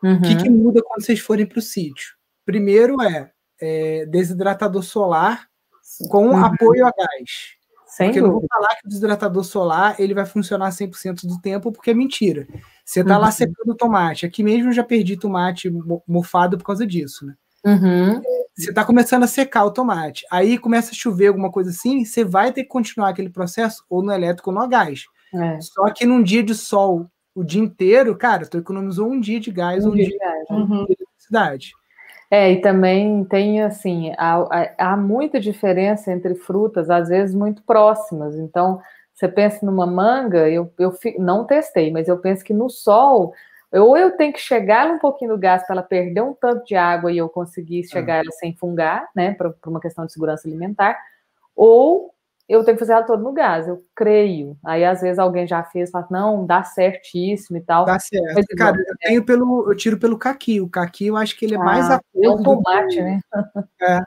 Uhum. 0.03 0.17
O 0.17 0.23
que, 0.23 0.37
que 0.37 0.49
uhum. 0.49 0.57
muda 0.57 0.83
quando 0.83 1.05
vocês 1.05 1.21
forem 1.21 1.47
para 1.47 1.59
o 1.59 1.63
sítio? 1.63 2.15
Primeiro 2.45 3.01
é 3.03 3.31
é, 3.63 4.05
desidratador 4.07 4.83
solar 4.83 5.47
com 6.11 6.31
uhum. 6.31 6.45
apoio 6.45 6.85
a 6.85 6.91
gás. 6.91 7.55
Sem 7.87 8.09
porque 8.09 8.21
dúvida. 8.21 8.27
eu 8.27 8.33
não 8.33 8.41
vou 8.41 8.49
falar 8.49 8.75
que 8.77 8.87
o 8.87 8.89
desidratador 8.89 9.45
solar 9.45 9.97
ele 9.99 10.15
vai 10.15 10.27
funcionar 10.27 10.71
100% 10.71 11.27
do 11.27 11.41
tempo, 11.41 11.71
porque 11.71 11.91
é 11.91 11.95
mentira. 11.95 12.49
Você 12.85 13.01
está 13.01 13.15
uhum. 13.15 13.21
lá 13.21 13.31
secando 13.31 13.77
tomate. 13.77 14.27
Aqui 14.27 14.43
mesmo 14.43 14.71
eu 14.71 14.73
já 14.73 14.83
perdi 14.83 15.17
tomate 15.17 15.71
mofado 16.09 16.59
por 16.59 16.65
causa 16.65 16.87
disso, 16.87 17.27
né? 17.27 17.35
Uhum. 17.65 18.21
Você 18.57 18.71
está 18.71 18.85
começando 18.85 19.23
a 19.23 19.29
secar 19.29 19.65
o 19.65 19.71
tomate. 19.71 20.27
Aí 20.31 20.59
começa 20.59 20.91
a 20.91 20.95
chover 20.95 21.29
alguma 21.29 21.53
coisa 21.53 21.71
assim, 21.71 22.05
você 22.05 22.25
vai 22.25 22.53
ter 22.53 22.63
que 22.63 22.69
continuar 22.69 23.11
aquele 23.11 23.31
processo 23.31 23.85
ou 23.89 24.03
no 24.03 24.11
elétrico 24.11 24.51
ou 24.51 24.57
no 24.57 24.69
gás. 24.69 25.05
É. 25.35 25.61
Só 25.61 25.85
que 25.91 26.05
num 26.05 26.23
dia 26.23 26.43
de 26.43 26.55
sol 26.55 27.09
o 27.35 27.45
dia 27.45 27.63
inteiro, 27.63 28.17
cara, 28.17 28.47
tu 28.47 28.59
economizou 28.59 29.11
um 29.11 29.21
dia 29.21 29.41
de 29.41 29.51
gás, 29.51 29.87
um, 29.87 29.93
um 29.93 29.95
dia, 29.95 30.09
dia 30.09 30.19
de, 30.19 30.87
de 30.87 30.97
eletricidade. 30.99 31.73
É, 32.33 32.51
e 32.51 32.63
também 32.63 33.27
tem 33.27 33.61
assim, 33.61 34.15
há, 34.17 34.73
há, 34.79 34.97
muita 34.97 35.39
diferença 35.39 36.11
entre 36.11 36.35
frutas, 36.35 36.89
às 36.89 37.11
vezes 37.11 37.35
muito 37.35 37.63
próximas. 37.63 38.35
Então, 38.37 38.81
você 39.13 39.29
pensa 39.29 39.67
numa 39.67 39.87
manga, 39.87 40.49
eu, 40.49 40.73
eu 40.79 40.95
não 41.19 41.45
testei, 41.45 41.91
mas 41.91 42.09
eu 42.09 42.17
penso 42.17 42.43
que 42.43 42.55
no 42.55 42.71
sol, 42.71 43.35
ou 43.71 43.99
eu 43.99 44.17
tenho 44.17 44.33
que 44.33 44.41
chegar 44.41 44.91
um 44.91 44.99
pouquinho 44.99 45.33
do 45.33 45.39
gás 45.39 45.63
para 45.67 45.75
ela 45.75 45.83
perder 45.83 46.23
um 46.23 46.33
tanto 46.33 46.65
de 46.65 46.75
água 46.75 47.13
e 47.13 47.19
eu 47.19 47.29
conseguir 47.29 47.85
chegar 47.85 48.15
uhum. 48.15 48.21
ela 48.21 48.31
sem 48.31 48.57
fungar, 48.57 49.07
né, 49.15 49.35
por, 49.35 49.53
por 49.61 49.69
uma 49.69 49.81
questão 49.81 50.07
de 50.07 50.13
segurança 50.15 50.49
alimentar, 50.49 50.99
ou 51.55 52.12
eu 52.53 52.63
tenho 52.63 52.77
que 52.77 52.81
fazer 52.81 52.93
ela 52.93 53.03
toda 53.03 53.23
no 53.23 53.33
gás, 53.33 53.67
eu 53.67 53.83
creio. 53.97 54.59
Aí 54.63 54.85
às 54.85 55.01
vezes 55.01 55.19
alguém 55.19 55.47
já 55.47 55.65
fez, 55.65 55.91
fala, 55.91 56.07
não, 56.11 56.45
dá 56.45 56.63
certíssimo 56.63 57.57
e 57.57 57.63
tal. 57.63 57.87
Dá 57.87 57.99
certo. 57.99 58.35
Mas, 58.35 58.47
Cara, 58.59 58.77
eu 58.77 58.83
é. 58.83 59.09
tenho 59.09 59.25
pelo, 59.25 59.71
eu 59.71 59.75
tiro 59.75 59.99
pelo 59.99 60.19
caqui. 60.19 60.61
O 60.61 60.69
caqui 60.69 61.07
eu 61.07 61.17
acho 61.17 61.35
que 61.39 61.47
ele 61.47 61.55
é 61.55 61.59
ah, 61.59 61.65
mais 61.65 61.91
a 61.91 61.99
É 62.15 62.29
um 62.29 62.43
tomate, 62.43 62.97
que... 62.97 63.03
né? 63.03 63.21
É. 63.81 64.01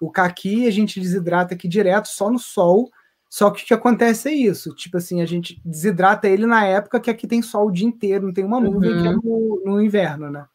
O 0.00 0.10
caqui 0.10 0.66
a 0.66 0.70
gente 0.72 0.98
desidrata 0.98 1.54
aqui 1.54 1.68
direto, 1.68 2.08
só 2.08 2.28
no 2.28 2.38
sol. 2.38 2.90
Só 3.30 3.50
que 3.50 3.62
o 3.62 3.66
que 3.66 3.74
acontece 3.74 4.28
é 4.28 4.32
isso, 4.32 4.72
tipo 4.74 4.96
assim, 4.96 5.20
a 5.20 5.26
gente 5.26 5.60
desidrata 5.64 6.28
ele 6.28 6.46
na 6.46 6.64
época 6.66 7.00
que 7.00 7.10
aqui 7.10 7.26
tem 7.26 7.42
sol 7.42 7.66
o 7.66 7.72
dia 7.72 7.86
inteiro, 7.86 8.26
não 8.26 8.32
tem 8.32 8.44
uma 8.44 8.60
nuvem 8.60 8.92
uhum. 8.92 9.02
que 9.02 9.08
é 9.08 9.10
uhum. 9.10 9.60
no, 9.64 9.72
no 9.72 9.82
inverno, 9.82 10.30
né? 10.30 10.46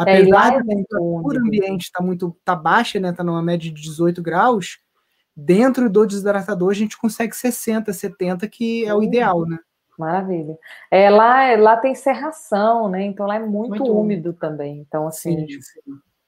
É, 0.00 0.18
Apesar 0.18 0.52
é, 0.52 0.58
da 0.58 0.64
temperatura 0.64 1.40
ambiente 1.40 1.84
estar 1.84 2.00
tá 2.00 2.04
muito 2.04 2.36
tá 2.44 2.54
baixa, 2.54 3.00
né? 3.00 3.12
Tá 3.12 3.24
numa 3.24 3.42
média 3.42 3.72
de 3.72 3.80
18 3.80 4.20
graus, 4.20 4.78
dentro 5.38 5.88
do 5.88 6.04
desidratador 6.04 6.70
a 6.70 6.74
gente 6.74 6.98
consegue 6.98 7.34
60, 7.34 7.92
70, 7.92 8.48
que 8.48 8.84
é 8.84 8.92
o 8.92 9.02
ideal, 9.02 9.46
né? 9.46 9.58
Maravilha. 9.96 10.58
É, 10.90 11.08
lá, 11.08 11.54
lá 11.56 11.76
tem 11.76 11.94
serração, 11.94 12.88
né? 12.88 13.04
Então 13.04 13.26
lá 13.26 13.36
é 13.36 13.38
muito, 13.38 13.70
muito 13.70 13.84
úmido, 13.84 14.00
úmido 14.00 14.32
também. 14.32 14.78
Então, 14.78 15.06
assim, 15.06 15.46
sim, 15.46 15.60
sim. 15.60 15.80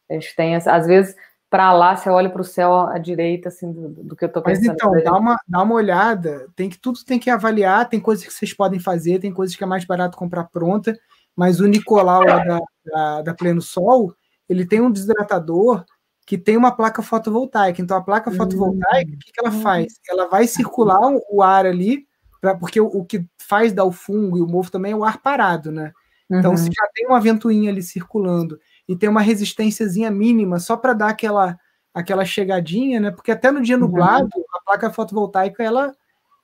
a 0.09 0.15
gente 0.15 0.35
tem, 0.37 0.55
às 0.55 0.87
vezes, 0.87 1.15
para 1.49 1.73
lá, 1.73 1.97
você 1.97 2.09
olha 2.09 2.31
para 2.31 2.41
o 2.41 2.45
céu 2.45 2.73
à 2.73 2.99
direita, 2.99 3.49
assim, 3.49 3.73
do, 3.73 3.89
do 3.89 4.17
que 4.17 4.25
eu 4.25 4.29
estou 4.29 4.43
pensando. 4.43 4.67
Mas 4.67 4.75
então, 4.75 4.93
dá 5.03 5.19
uma, 5.19 5.37
dá 5.47 5.63
uma 5.63 5.75
olhada, 5.75 6.49
tem 6.55 6.69
que 6.69 6.79
tudo 6.79 7.05
tem 7.05 7.19
que 7.19 7.31
avaliar, 7.31 7.89
tem 7.89 8.01
coisas 8.01 8.25
que 8.25 8.33
vocês 8.33 8.55
podem 8.55 8.79
fazer, 8.79 9.19
tem 9.19 9.33
coisas 9.33 9.57
que 9.57 9.65
é 9.65 9.67
mais 9.67 9.85
barato 9.85 10.17
comprar 10.17 10.45
pronta, 10.45 10.97
mas 11.35 11.61
o 11.61 11.67
Nicolau 11.67 12.23
lá 12.23 12.45
da, 12.45 12.61
da, 12.85 13.23
da 13.23 13.35
Pleno 13.35 13.61
Sol, 13.61 14.15
ele 14.49 14.65
tem 14.67 14.81
um 14.81 14.91
desidratador 14.91 15.85
que 16.31 16.39
tem 16.39 16.57
uma 16.57 16.71
placa 16.71 17.03
fotovoltaica. 17.03 17.83
Então, 17.83 17.97
a 17.97 18.01
placa 18.01 18.31
fotovoltaica, 18.31 19.13
o 19.13 19.19
que, 19.19 19.33
que 19.33 19.41
ela 19.41 19.51
hum. 19.51 19.63
faz? 19.63 19.95
Ela 20.09 20.29
vai 20.29 20.47
circular 20.47 21.01
o 21.29 21.43
ar 21.43 21.67
ali, 21.67 22.07
pra, 22.41 22.55
porque 22.55 22.81
o, 22.81 22.87
o, 22.87 23.05
que 23.05 23.27
faz 23.37 23.73
dar 23.73 23.83
o 23.83 23.91
fungo 23.91 24.39
e 24.39 24.41
o 24.41 24.47
mofo 24.47 24.71
também 24.71 24.93
é 24.93 24.95
o 24.95 25.03
ar 25.03 25.19
parado, 25.19 25.73
né? 25.73 25.93
Então, 26.31 26.53
uhum. 26.53 26.57
se 26.57 26.67
já 26.67 26.89
tem 26.95 27.09
uma 27.09 27.21
ventoinha 27.21 27.69
ali 27.69 27.83
circulando 27.83 28.61
e 28.89 28.95
tem 28.95 29.09
uma 29.09 29.21
resistênciazinha 29.21 30.09
mínima 30.09 30.61
só 30.61 30.77
para 30.77 30.93
dar 30.93 31.09
aquela, 31.09 31.59
aquela 31.93 32.25
chegadinha, 32.25 33.01
né? 33.01 33.11
Porque 33.11 33.33
até 33.33 33.51
no 33.51 33.61
dia 33.61 33.75
uhum. 33.75 33.81
nublado, 33.81 34.29
uhum. 34.33 34.45
a 34.55 34.63
placa 34.65 34.89
fotovoltaica, 34.89 35.65
ela, 35.65 35.93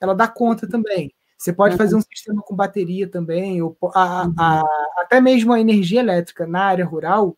ela 0.00 0.16
dá 0.16 0.26
conta 0.26 0.68
também. 0.68 1.14
Você 1.38 1.52
pode 1.52 1.74
uhum. 1.74 1.78
fazer 1.78 1.94
um 1.94 2.00
sistema 2.00 2.42
com 2.42 2.56
bateria 2.56 3.08
também, 3.08 3.62
ou 3.62 3.78
a, 3.94 4.00
a, 4.00 4.22
a, 4.22 4.62
uhum. 4.62 4.68
até 4.98 5.20
mesmo 5.20 5.52
a 5.52 5.60
energia 5.60 6.00
elétrica 6.00 6.44
na 6.44 6.64
área 6.64 6.84
rural, 6.84 7.36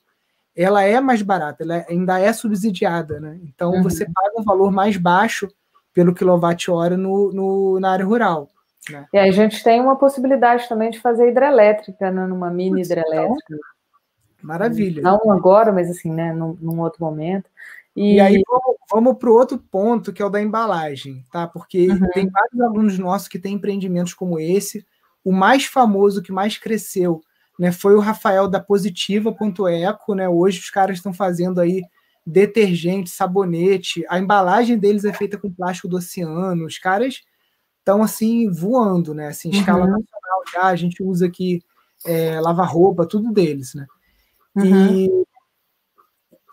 ela 0.58 0.82
é 0.82 1.00
mais 1.00 1.22
barata, 1.22 1.62
ela 1.62 1.86
ainda 1.88 2.18
é 2.18 2.32
subsidiada, 2.32 3.20
né? 3.20 3.38
Então 3.44 3.70
uhum. 3.70 3.82
você 3.82 4.04
paga 4.04 4.32
um 4.36 4.42
valor 4.42 4.72
mais 4.72 4.96
baixo 4.96 5.48
pelo 5.94 6.12
quilowatt-hora 6.12 6.96
no, 6.96 7.32
no, 7.32 7.78
na 7.78 7.92
área 7.92 8.04
rural. 8.04 8.48
Né? 8.90 9.06
E 9.12 9.18
aí 9.18 9.28
a 9.28 9.32
gente 9.32 9.62
tem 9.62 9.80
uma 9.80 9.94
possibilidade 9.94 10.68
também 10.68 10.90
de 10.90 10.98
fazer 10.98 11.28
hidrelétrica, 11.28 12.10
né? 12.10 12.26
numa 12.26 12.50
mini 12.50 12.82
então, 12.82 12.98
hidrelétrica. 12.98 13.56
Maravilha. 14.42 15.02
Não 15.02 15.30
agora, 15.30 15.72
mas 15.72 15.88
assim, 15.90 16.12
né? 16.12 16.32
Num, 16.32 16.56
num 16.60 16.80
outro 16.80 17.04
momento. 17.04 17.48
E, 17.94 18.14
e 18.14 18.20
aí 18.20 18.42
vamos, 18.46 18.76
vamos 18.90 19.16
para 19.16 19.30
o 19.30 19.34
outro 19.34 19.58
ponto, 19.58 20.12
que 20.12 20.22
é 20.22 20.24
o 20.24 20.30
da 20.30 20.42
embalagem, 20.42 21.24
tá? 21.32 21.46
Porque 21.46 21.88
uhum. 21.88 22.10
tem 22.12 22.28
vários 22.28 22.60
alunos 22.60 22.98
nossos 22.98 23.28
que 23.28 23.38
têm 23.38 23.54
empreendimentos 23.54 24.14
como 24.14 24.40
esse. 24.40 24.84
O 25.24 25.32
mais 25.32 25.66
famoso, 25.66 26.22
que 26.22 26.32
mais 26.32 26.58
cresceu, 26.58 27.20
né, 27.58 27.72
foi 27.72 27.94
o 27.94 28.00
Rafael 28.00 28.46
da 28.46 28.60
Positiva.eco, 28.60 30.14
né? 30.14 30.28
Hoje 30.28 30.60
os 30.60 30.70
caras 30.70 30.98
estão 30.98 31.12
fazendo 31.12 31.60
aí 31.60 31.82
detergente, 32.24 33.10
sabonete, 33.10 34.04
a 34.08 34.18
embalagem 34.18 34.78
deles 34.78 35.04
é 35.04 35.12
feita 35.12 35.38
com 35.38 35.52
plástico 35.52 35.88
do 35.88 35.96
oceano, 35.96 36.66
os 36.66 36.78
caras 36.78 37.22
estão 37.78 38.02
assim 38.02 38.50
voando, 38.50 39.14
né? 39.14 39.28
Assim, 39.28 39.48
escala 39.50 39.86
uhum. 39.86 39.92
nacional 39.92 40.42
já, 40.52 40.64
a 40.64 40.76
gente 40.76 41.02
usa 41.02 41.26
aqui 41.26 41.62
é, 42.04 42.38
lavar 42.38 42.68
roupa, 42.68 43.06
tudo 43.06 43.32
deles, 43.32 43.74
né? 43.74 43.86
Uhum. 44.54 45.24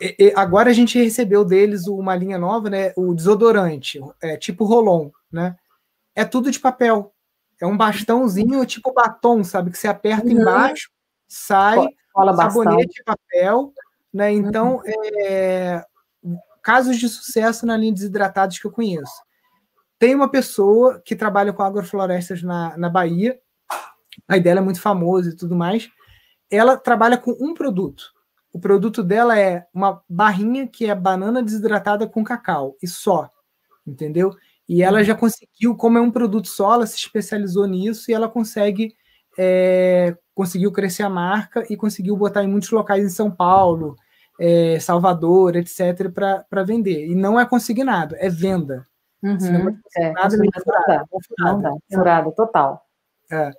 E, 0.00 0.16
e, 0.18 0.32
agora 0.34 0.70
a 0.70 0.72
gente 0.72 0.98
recebeu 0.98 1.44
deles 1.44 1.86
uma 1.86 2.16
linha 2.16 2.38
nova, 2.38 2.70
né? 2.70 2.92
O 2.96 3.14
desodorante, 3.14 4.00
é, 4.22 4.36
tipo 4.36 4.64
Rolon, 4.64 5.10
né? 5.30 5.56
É 6.14 6.24
tudo 6.24 6.50
de 6.50 6.58
papel. 6.58 7.12
É 7.60 7.66
um 7.66 7.76
bastãozinho 7.76 8.64
tipo 8.64 8.92
batom, 8.92 9.44
sabe? 9.44 9.70
Que 9.70 9.78
você 9.78 9.88
aperta 9.88 10.26
uhum. 10.26 10.40
embaixo, 10.40 10.90
sai, 11.28 11.86
sabonete 12.36 13.02
papel, 13.04 13.72
né? 14.12 14.32
Então, 14.32 14.76
uhum. 14.76 14.82
é, 15.26 15.84
casos 16.62 16.96
de 16.98 17.08
sucesso 17.08 17.66
na 17.66 17.76
linha 17.76 17.92
de 17.92 18.00
desidratados 18.00 18.58
que 18.58 18.66
eu 18.66 18.72
conheço. 18.72 19.22
Tem 19.98 20.14
uma 20.14 20.30
pessoa 20.30 21.00
que 21.04 21.16
trabalha 21.16 21.52
com 21.52 21.62
agroflorestas 21.62 22.42
na, 22.42 22.76
na 22.76 22.88
Bahia, 22.88 23.38
a 24.28 24.38
dela 24.38 24.60
é 24.60 24.62
muito 24.62 24.80
famosa 24.80 25.30
e 25.30 25.36
tudo 25.36 25.54
mais. 25.54 25.88
Ela 26.50 26.76
trabalha 26.76 27.18
com 27.18 27.32
um 27.40 27.54
produto. 27.54 28.12
O 28.52 28.58
produto 28.58 29.02
dela 29.02 29.38
é 29.38 29.66
uma 29.72 30.02
barrinha 30.08 30.66
que 30.66 30.86
é 30.86 30.94
banana 30.94 31.42
desidratada 31.42 32.06
com 32.06 32.24
cacau 32.24 32.76
e 32.82 32.88
só, 32.88 33.30
entendeu? 33.86 34.34
E 34.68 34.82
ela 34.82 35.04
já 35.04 35.14
conseguiu, 35.14 35.76
como 35.76 35.98
é 35.98 36.00
um 36.00 36.10
produto 36.10 36.48
só, 36.48 36.74
ela 36.74 36.86
se 36.86 36.96
especializou 36.96 37.66
nisso 37.66 38.10
e 38.10 38.14
ela 38.14 38.28
consegue 38.28 38.96
é, 39.38 40.16
conseguiu 40.36 40.70
crescer 40.70 41.02
a 41.02 41.08
marca 41.08 41.64
e 41.70 41.76
conseguiu 41.78 42.14
botar 42.14 42.44
em 42.44 42.46
muitos 42.46 42.70
locais 42.70 43.02
em 43.02 43.08
São 43.08 43.30
Paulo, 43.30 43.96
é, 44.38 44.78
Salvador, 44.78 45.56
etc., 45.56 46.10
para 46.12 46.62
vender. 46.62 47.06
E 47.06 47.14
não 47.14 47.40
é 47.40 47.46
consignado, 47.46 48.14
é 48.18 48.28
venda. 48.28 48.86
Uhum, 49.22 49.80
é, 49.96 50.12
nada 50.12 50.36
furada, 50.62 51.04
não 51.38 51.60
dá, 51.62 51.72
furada, 51.90 52.30
total. 52.32 52.86
É. 53.32 53.50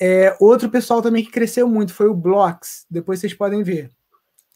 é. 0.00 0.36
outro 0.40 0.68
pessoal 0.68 1.00
também 1.00 1.24
que 1.24 1.30
cresceu 1.30 1.68
muito 1.68 1.94
foi 1.94 2.08
o 2.08 2.14
Blocks, 2.14 2.84
depois 2.90 3.20
vocês 3.20 3.32
podem 3.32 3.62
ver. 3.62 3.88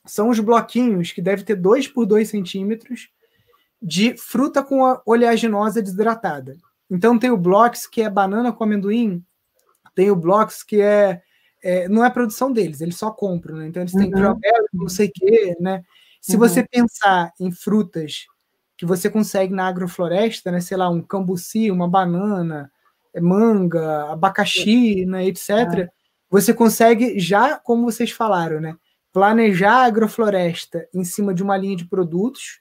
São 0.04 0.28
os 0.28 0.40
bloquinhos 0.40 1.12
que 1.12 1.22
deve 1.22 1.44
ter 1.44 1.54
2 1.54 1.86
por 1.88 2.06
2 2.06 2.28
centímetros, 2.28 3.08
de 3.80 4.16
fruta 4.16 4.64
com 4.64 5.00
oleaginosa 5.06 5.80
desidratada. 5.80 6.56
Então 6.90 7.16
tem 7.16 7.30
o 7.30 7.36
Blocks, 7.36 7.86
que 7.86 8.02
é 8.02 8.10
banana 8.10 8.52
com 8.52 8.64
amendoim, 8.64 9.24
tem 9.94 10.10
o 10.10 10.16
Blocks, 10.16 10.64
que 10.64 10.80
é, 10.80 11.22
é 11.62 11.88
não 11.88 12.04
é 12.04 12.10
produção 12.10 12.52
deles, 12.52 12.80
eles 12.80 12.96
só 12.96 13.10
compram, 13.10 13.56
né? 13.56 13.66
Então 13.66 13.82
eles 13.82 13.92
têm 13.92 14.12
uhum. 14.12 14.36
não 14.72 14.88
sei 14.88 15.08
o 15.08 15.12
quê, 15.12 15.56
né? 15.60 15.82
Se 16.20 16.34
uhum. 16.34 16.38
você 16.38 16.66
pensar 16.66 17.32
em 17.40 17.50
frutas 17.50 18.26
que 18.76 18.84
você 18.84 19.08
consegue 19.08 19.54
na 19.54 19.66
agrofloresta, 19.66 20.50
né? 20.50 20.60
Sei 20.60 20.76
lá, 20.76 20.88
um 20.90 21.00
cambuci, 21.00 21.70
uma 21.70 21.88
banana, 21.88 22.70
é, 23.14 23.20
manga, 23.20 24.12
abacaxi, 24.12 25.06
né, 25.06 25.26
etc. 25.26 25.50
Ah. 25.50 25.88
Você 26.30 26.52
consegue 26.52 27.18
já, 27.18 27.58
como 27.58 27.84
vocês 27.84 28.10
falaram, 28.10 28.60
né? 28.60 28.76
Planejar 29.12 29.82
a 29.82 29.86
agrofloresta 29.86 30.86
em 30.94 31.04
cima 31.04 31.32
de 31.32 31.42
uma 31.42 31.56
linha 31.56 31.76
de 31.76 31.86
produtos 31.86 32.58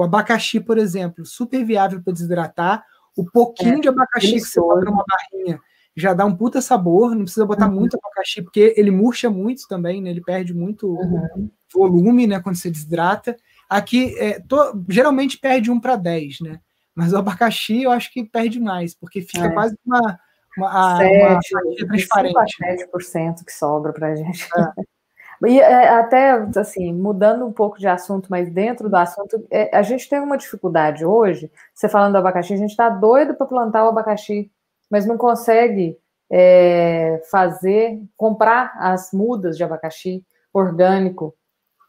o 0.00 0.02
abacaxi, 0.02 0.58
por 0.58 0.78
exemplo, 0.78 1.26
super 1.26 1.62
viável 1.62 2.02
para 2.02 2.14
desidratar. 2.14 2.82
O 3.14 3.22
pouquinho 3.22 3.76
é, 3.76 3.80
de 3.80 3.88
abacaxi 3.88 4.32
que 4.32 4.40
você 4.40 4.58
bota 4.58 4.86
numa 4.86 5.04
barrinha 5.06 5.60
já 5.96 6.14
dá 6.14 6.24
um 6.24 6.36
puta 6.36 6.60
sabor, 6.60 7.14
não 7.14 7.24
precisa 7.24 7.46
botar 7.46 7.68
uhum. 7.68 7.74
muito 7.74 7.96
abacaxi, 7.96 8.42
porque 8.42 8.74
ele 8.76 8.90
murcha 8.90 9.28
muito 9.28 9.66
também, 9.68 10.00
né? 10.00 10.10
Ele 10.10 10.22
perde 10.22 10.54
muito 10.54 10.88
uhum. 10.88 11.50
volume, 11.72 12.26
né? 12.26 12.40
Quando 12.40 12.56
você 12.56 12.70
desidrata. 12.70 13.36
Aqui, 13.68 14.16
é, 14.18 14.40
to, 14.40 14.84
geralmente 14.88 15.38
perde 15.38 15.70
um 15.70 15.80
para 15.80 15.96
10, 15.96 16.40
né? 16.40 16.60
Mas 16.94 17.12
o 17.12 17.16
abacaxi 17.16 17.82
eu 17.82 17.90
acho 17.90 18.12
que 18.12 18.24
perde 18.24 18.60
mais, 18.60 18.94
porque 18.94 19.20
fica 19.22 19.46
é. 19.46 19.50
quase 19.50 19.76
uma, 19.86 20.18
uma, 20.58 20.96
7, 20.96 21.54
uma 21.54 21.86
transparente. 21.88 22.56
7% 22.62 23.44
que 23.44 23.52
sobra 23.52 23.92
para 23.92 24.08
a 24.08 24.16
gente. 24.16 24.48
É. 24.56 24.82
E 25.46 25.58
é, 25.58 25.88
até, 25.88 26.32
assim, 26.56 26.92
mudando 26.92 27.46
um 27.46 27.52
pouco 27.52 27.78
de 27.78 27.88
assunto, 27.88 28.26
mas 28.28 28.50
dentro 28.52 28.90
do 28.90 28.96
assunto, 28.96 29.42
é, 29.50 29.74
a 29.74 29.80
gente 29.80 30.06
tem 30.06 30.20
uma 30.20 30.36
dificuldade 30.36 31.02
hoje, 31.02 31.50
você 31.74 31.88
falando 31.88 32.12
do 32.12 32.18
abacaxi, 32.18 32.52
a 32.52 32.58
gente 32.58 32.70
está 32.70 32.90
doido 32.90 33.34
para 33.34 33.46
plantar 33.46 33.84
o 33.84 33.88
abacaxi, 33.88 34.50
mas 34.90 35.06
não 35.06 35.16
consegue 35.16 35.96
é, 36.30 37.22
fazer, 37.30 38.00
comprar 38.16 38.72
as 38.76 39.12
mudas 39.12 39.56
de 39.56 39.64
abacaxi 39.64 40.24
orgânico. 40.52 41.34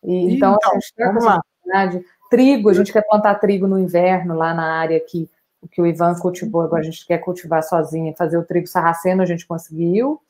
E, 0.04 0.36
então, 0.36 0.56
então, 0.56 0.72
a 0.72 0.74
gente 0.76 0.94
tem 0.96 1.06
essa 1.08 1.42
dificuldade. 1.42 2.06
Trigo, 2.30 2.70
a 2.70 2.74
gente 2.74 2.94
quer 2.94 3.06
plantar 3.06 3.36
trigo 3.36 3.68
no 3.68 3.78
inverno, 3.78 4.36
lá 4.36 4.54
na 4.54 4.80
área 4.80 5.00
que, 5.00 5.30
que 5.72 5.82
o 5.82 5.86
Ivan 5.86 6.16
cultivou, 6.16 6.62
agora 6.62 6.82
a 6.82 6.86
gente 6.86 7.06
quer 7.06 7.18
cultivar 7.18 7.62
sozinha, 7.62 8.16
fazer 8.16 8.38
o 8.38 8.44
trigo 8.44 8.68
sarraceno, 8.68 9.22
a 9.22 9.26
gente 9.26 9.46
conseguiu. 9.46 10.22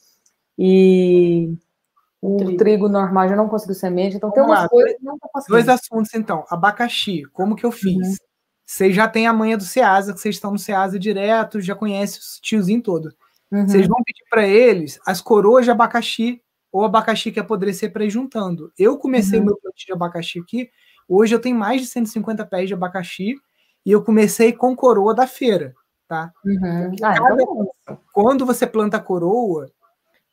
E 0.57 1.53
o 2.21 2.37
trigo. 2.37 2.57
trigo. 2.57 2.89
normal 2.89 3.29
já 3.29 3.35
não 3.35 3.47
conseguiu 3.47 3.75
semente, 3.75 4.15
então 4.15 4.31
Vamos 4.31 4.45
tem 4.45 4.51
umas 4.51 4.63
lá, 4.63 4.69
coisas 4.69 4.97
que 4.97 5.03
não 5.03 5.17
tá 5.17 5.29
conseguindo. 5.31 5.63
Dois 5.63 5.69
assuntos, 5.69 6.13
então. 6.13 6.45
Abacaxi, 6.49 7.23
como 7.33 7.55
que 7.55 7.65
eu 7.65 7.71
fiz? 7.71 7.95
Uhum. 7.95 8.15
Vocês 8.65 8.95
já 8.95 9.07
têm 9.07 9.27
a 9.27 9.33
manha 9.33 9.57
do 9.57 9.63
Ceasa, 9.63 10.13
que 10.13 10.19
vocês 10.19 10.35
estão 10.35 10.51
no 10.51 10.59
Ceasa 10.59 10.97
direto, 10.97 11.59
já 11.59 11.75
conhecem 11.75 12.19
o 12.19 12.41
tiozinho 12.41 12.81
todo. 12.81 13.13
Uhum. 13.51 13.67
Vocês 13.67 13.87
vão 13.87 14.01
pedir 14.03 14.23
para 14.29 14.47
eles 14.47 14.99
as 15.05 15.19
coroas 15.19 15.65
de 15.65 15.71
abacaxi 15.71 16.41
ou 16.71 16.85
abacaxi 16.85 17.31
que 17.31 17.39
apodrecer 17.39 17.91
para 17.91 18.05
ir 18.05 18.09
juntando. 18.09 18.71
Eu 18.77 18.97
comecei 18.97 19.39
uhum. 19.39 19.45
meu 19.45 19.57
plantio 19.57 19.85
de 19.85 19.91
abacaxi 19.91 20.39
aqui, 20.39 20.69
hoje 21.07 21.35
eu 21.35 21.39
tenho 21.39 21.57
mais 21.57 21.81
de 21.81 21.87
150 21.87 22.45
pés 22.45 22.67
de 22.67 22.73
abacaxi 22.73 23.35
e 23.85 23.91
eu 23.91 24.01
comecei 24.01 24.53
com 24.53 24.75
coroa 24.75 25.13
da 25.13 25.27
feira, 25.27 25.73
tá? 26.07 26.31
Uhum. 26.45 26.95
Ah, 27.03 27.13
então... 27.13 27.71
Quando 28.13 28.45
você 28.45 28.65
planta 28.65 28.99
coroa, 28.99 29.69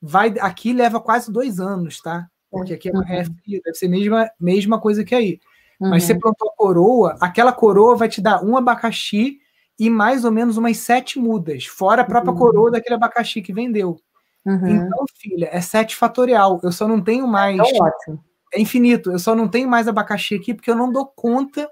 vai 0.01 0.33
aqui 0.41 0.73
leva 0.73 1.01
quase 1.01 1.33
dois 1.33 1.59
anos, 1.59 2.01
tá? 2.01 2.29
Porque 2.51 2.75
aqui 2.75 2.89
é, 2.89 2.93
uhum. 2.93 3.03
é 3.09 3.25
frio, 3.25 3.61
deve 3.65 3.77
ser 3.77 3.87
a 3.87 3.91
mesma, 3.91 4.31
mesma 4.41 4.81
coisa 4.81 5.05
que 5.05 5.15
aí. 5.15 5.41
Uhum. 5.81 5.91
Mas 5.91 6.05
você 6.05 6.13
uhum. 6.13 6.21
plantou 6.21 6.49
a 6.49 6.57
coroa, 6.57 7.17
aquela 7.21 7.53
coroa 7.53 7.97
vai 7.97 8.09
te 8.09 8.21
dar 8.21 8.45
um 8.45 8.57
abacaxi 8.57 9.39
e 9.79 9.89
mais 9.89 10.25
ou 10.25 10.33
menos 10.33 10.57
umas 10.57 10.77
sete 10.79 11.19
mudas, 11.19 11.67
fora 11.67 12.03
a 12.03 12.05
própria 12.05 12.33
uhum. 12.33 12.39
coroa 12.39 12.71
daquele 12.71 12.97
abacaxi 12.97 13.41
que 13.41 13.53
vendeu. 13.53 13.97
Uhum. 14.45 14.67
Então, 14.67 15.05
filha, 15.15 15.49
é 15.53 15.61
sete 15.61 15.95
fatorial. 15.95 16.59
Eu 16.63 16.73
só 16.73 16.89
não 16.89 17.03
tenho 17.03 17.27
mais. 17.29 17.59
É, 17.59 17.83
ótimo. 17.83 18.25
é 18.53 18.61
infinito. 18.61 19.11
Eu 19.11 19.19
só 19.19 19.35
não 19.35 19.47
tenho 19.47 19.69
mais 19.69 19.87
abacaxi 19.87 20.35
aqui 20.35 20.55
porque 20.55 20.71
eu 20.71 20.77
não 20.77 20.91
dou 20.91 21.07
conta 21.07 21.69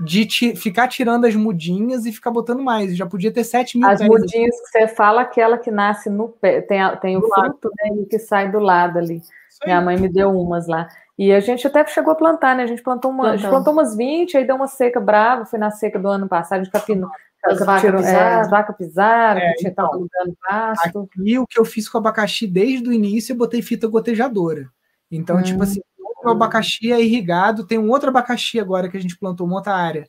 de 0.00 0.26
te, 0.26 0.54
ficar 0.56 0.88
tirando 0.88 1.24
as 1.24 1.34
mudinhas 1.34 2.04
e 2.04 2.12
ficar 2.12 2.30
botando 2.30 2.62
mais. 2.62 2.96
Já 2.96 3.06
podia 3.06 3.32
ter 3.32 3.44
7 3.44 3.78
mil 3.78 3.88
As 3.88 4.00
mudinhas 4.00 4.60
que 4.60 4.66
você 4.66 4.88
fala, 4.88 5.22
aquela 5.22 5.56
que 5.56 5.70
nasce 5.70 6.10
no 6.10 6.28
pé, 6.28 6.60
tem, 6.60 6.80
tem 7.00 7.16
o 7.16 7.22
fruto 7.22 7.70
né, 7.80 8.04
que 8.10 8.18
sai 8.18 8.50
do 8.50 8.58
lado 8.58 8.98
ali. 8.98 9.22
Minha 9.64 9.80
mãe 9.80 9.96
me 9.96 10.08
deu 10.08 10.30
umas 10.30 10.66
lá. 10.66 10.88
E 11.18 11.32
a 11.32 11.40
gente 11.40 11.66
até 11.66 11.86
chegou 11.86 12.12
a 12.12 12.16
plantar, 12.16 12.54
né? 12.54 12.64
A 12.64 12.66
gente 12.66 12.82
plantou, 12.82 13.10
uma, 13.10 13.30
a 13.30 13.36
gente 13.36 13.48
plantou 13.48 13.72
umas 13.72 13.96
20, 13.96 14.36
aí 14.36 14.46
deu 14.46 14.56
uma 14.56 14.66
seca 14.66 15.00
brava, 15.00 15.46
foi 15.46 15.58
na 15.58 15.70
seca 15.70 15.98
do 15.98 16.08
ano 16.08 16.28
passado, 16.28 16.60
a 16.60 16.64
gente 16.64 16.72
capinou. 16.72 17.08
As 17.44 17.58
vacas 17.60 17.94
pisaram, 17.94 18.40
é, 18.40 18.48
vaca 18.48 18.72
pisaram, 18.72 19.40
é, 19.40 19.54
tinha 19.54 19.70
então, 19.70 19.86
alugando 19.86 20.36
pasto. 20.46 21.08
E 21.24 21.38
o 21.38 21.46
que 21.46 21.58
eu 21.58 21.64
fiz 21.64 21.88
com 21.88 21.96
o 21.96 22.00
abacaxi 22.00 22.46
desde 22.46 22.88
o 22.88 22.92
início, 22.92 23.32
eu 23.32 23.36
botei 23.36 23.62
fita 23.62 23.86
gotejadora. 23.86 24.68
Então, 25.10 25.40
tipo 25.42 25.48
hum. 25.48 25.52
tipo 25.52 25.62
assim, 25.62 25.80
o 26.24 26.30
abacaxi 26.30 26.92
é 26.92 27.00
irrigado. 27.00 27.66
Tem 27.66 27.78
um 27.78 27.90
outro 27.90 28.08
abacaxi 28.08 28.58
agora 28.58 28.88
que 28.88 28.96
a 28.96 29.00
gente 29.00 29.16
plantou 29.16 29.46
uma 29.46 29.56
outra 29.56 29.74
área, 29.74 30.08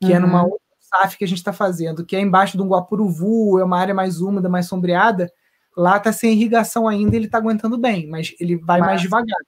que 0.00 0.08
uhum. 0.08 0.16
é 0.16 0.18
numa 0.20 0.42
uhum. 0.44 0.50
outra 0.50 0.66
SAF 0.80 1.18
que 1.18 1.24
a 1.24 1.28
gente 1.28 1.38
está 1.38 1.52
fazendo, 1.52 2.04
que 2.04 2.16
é 2.16 2.20
embaixo 2.20 2.56
de 2.56 2.62
um 2.62 2.68
guapuruvu, 2.68 3.58
é 3.58 3.64
uma 3.64 3.78
área 3.78 3.94
mais 3.94 4.20
úmida, 4.20 4.48
mais 4.48 4.66
sombreada. 4.66 5.30
Lá 5.78 5.96
está 5.96 6.12
sem 6.12 6.32
irrigação 6.32 6.88
ainda, 6.88 7.14
ele 7.14 7.26
está 7.26 7.38
aguentando 7.38 7.78
bem, 7.78 8.08
mas 8.08 8.34
ele 8.40 8.56
vai 8.56 8.80
mais 8.80 9.00
devagar. 9.00 9.38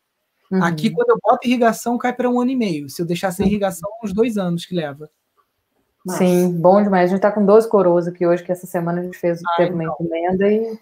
Uhum. 0.49 0.63
Aqui, 0.63 0.89
quando 0.89 1.11
eu 1.11 1.19
boto 1.21 1.45
irrigação, 1.45 1.99
cai 1.99 2.13
para 2.13 2.31
um 2.31 2.41
ano 2.41 2.53
e 2.53 2.57
meio. 2.57 2.89
Se 2.89 3.03
eu 3.03 3.07
deixar 3.07 3.33
sem 3.33 3.45
uhum. 3.45 3.51
irrigação, 3.51 3.91
uns 4.05 4.13
dois 4.13 4.39
anos 4.39 4.65
que 4.65 4.73
leva. 4.73 5.11
Sim, 6.07 6.53
bom 6.61 6.81
demais. 6.81 7.07
A 7.07 7.09
gente 7.09 7.17
está 7.17 7.33
com 7.33 7.45
12 7.45 7.69
coroas 7.69 8.07
aqui 8.07 8.25
hoje, 8.25 8.45
que 8.45 8.53
essa 8.53 8.65
semana 8.65 9.01
a 9.01 9.05
gente 9.05 9.19
fez 9.19 9.41
ah, 9.45 9.57
teve 9.57 9.71
então. 9.71 9.81
uma 9.81 9.93
encomenda 9.93 10.49
e 10.49 10.79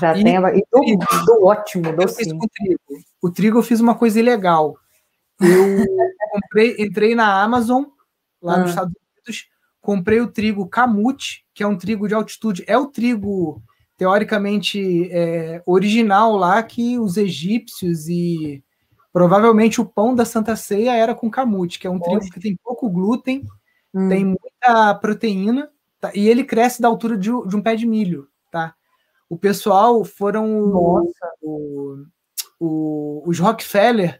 já 0.00 0.16
e 0.16 0.24
tem. 0.24 0.36
A... 0.36 0.52
E 0.52 0.62
do, 0.70 1.24
do 1.26 1.44
ótimo, 1.46 1.94
do 1.94 2.08
sim. 2.08 2.24
Trigo. 2.24 3.04
O 3.22 3.30
trigo 3.30 3.58
eu 3.58 3.62
fiz 3.62 3.78
uma 3.78 3.94
coisa 3.94 4.18
ilegal. 4.18 4.76
Eu 5.40 5.86
comprei, 6.32 6.74
entrei 6.78 7.14
na 7.14 7.40
Amazon, 7.40 7.84
lá 8.42 8.54
ah. 8.54 8.58
nos 8.58 8.70
Estados 8.70 8.92
Unidos, 8.92 9.48
comprei 9.80 10.20
o 10.20 10.30
trigo 10.30 10.68
Camute, 10.68 11.46
que 11.54 11.62
é 11.62 11.66
um 11.66 11.78
trigo 11.78 12.08
de 12.08 12.14
altitude. 12.14 12.64
É 12.66 12.76
o 12.76 12.86
trigo, 12.86 13.62
teoricamente, 14.02 15.08
é, 15.12 15.62
original 15.64 16.34
lá 16.34 16.60
que 16.60 16.98
os 16.98 17.16
egípcios 17.16 18.08
e 18.08 18.60
provavelmente 19.12 19.80
o 19.80 19.86
pão 19.86 20.12
da 20.12 20.24
Santa 20.24 20.56
Ceia 20.56 20.96
era 20.96 21.14
com 21.14 21.30
Camute, 21.30 21.78
que 21.78 21.86
é 21.86 21.90
um 21.90 22.00
Poxa. 22.00 22.18
trigo 22.18 22.34
que 22.34 22.40
tem 22.40 22.58
pouco 22.64 22.90
glúten, 22.90 23.46
hum. 23.94 24.08
tem 24.08 24.24
muita 24.24 24.92
proteína, 24.96 25.70
tá? 26.00 26.10
e 26.16 26.28
ele 26.28 26.42
cresce 26.42 26.82
da 26.82 26.88
altura 26.88 27.16
de, 27.16 27.30
de 27.30 27.56
um 27.56 27.62
pé 27.62 27.76
de 27.76 27.86
milho, 27.86 28.26
tá? 28.50 28.74
o 29.30 29.38
pessoal 29.38 30.04
foram 30.04 30.72
o, 31.40 32.04
o, 32.58 33.22
os 33.24 33.38
Rockefeller, 33.38 34.18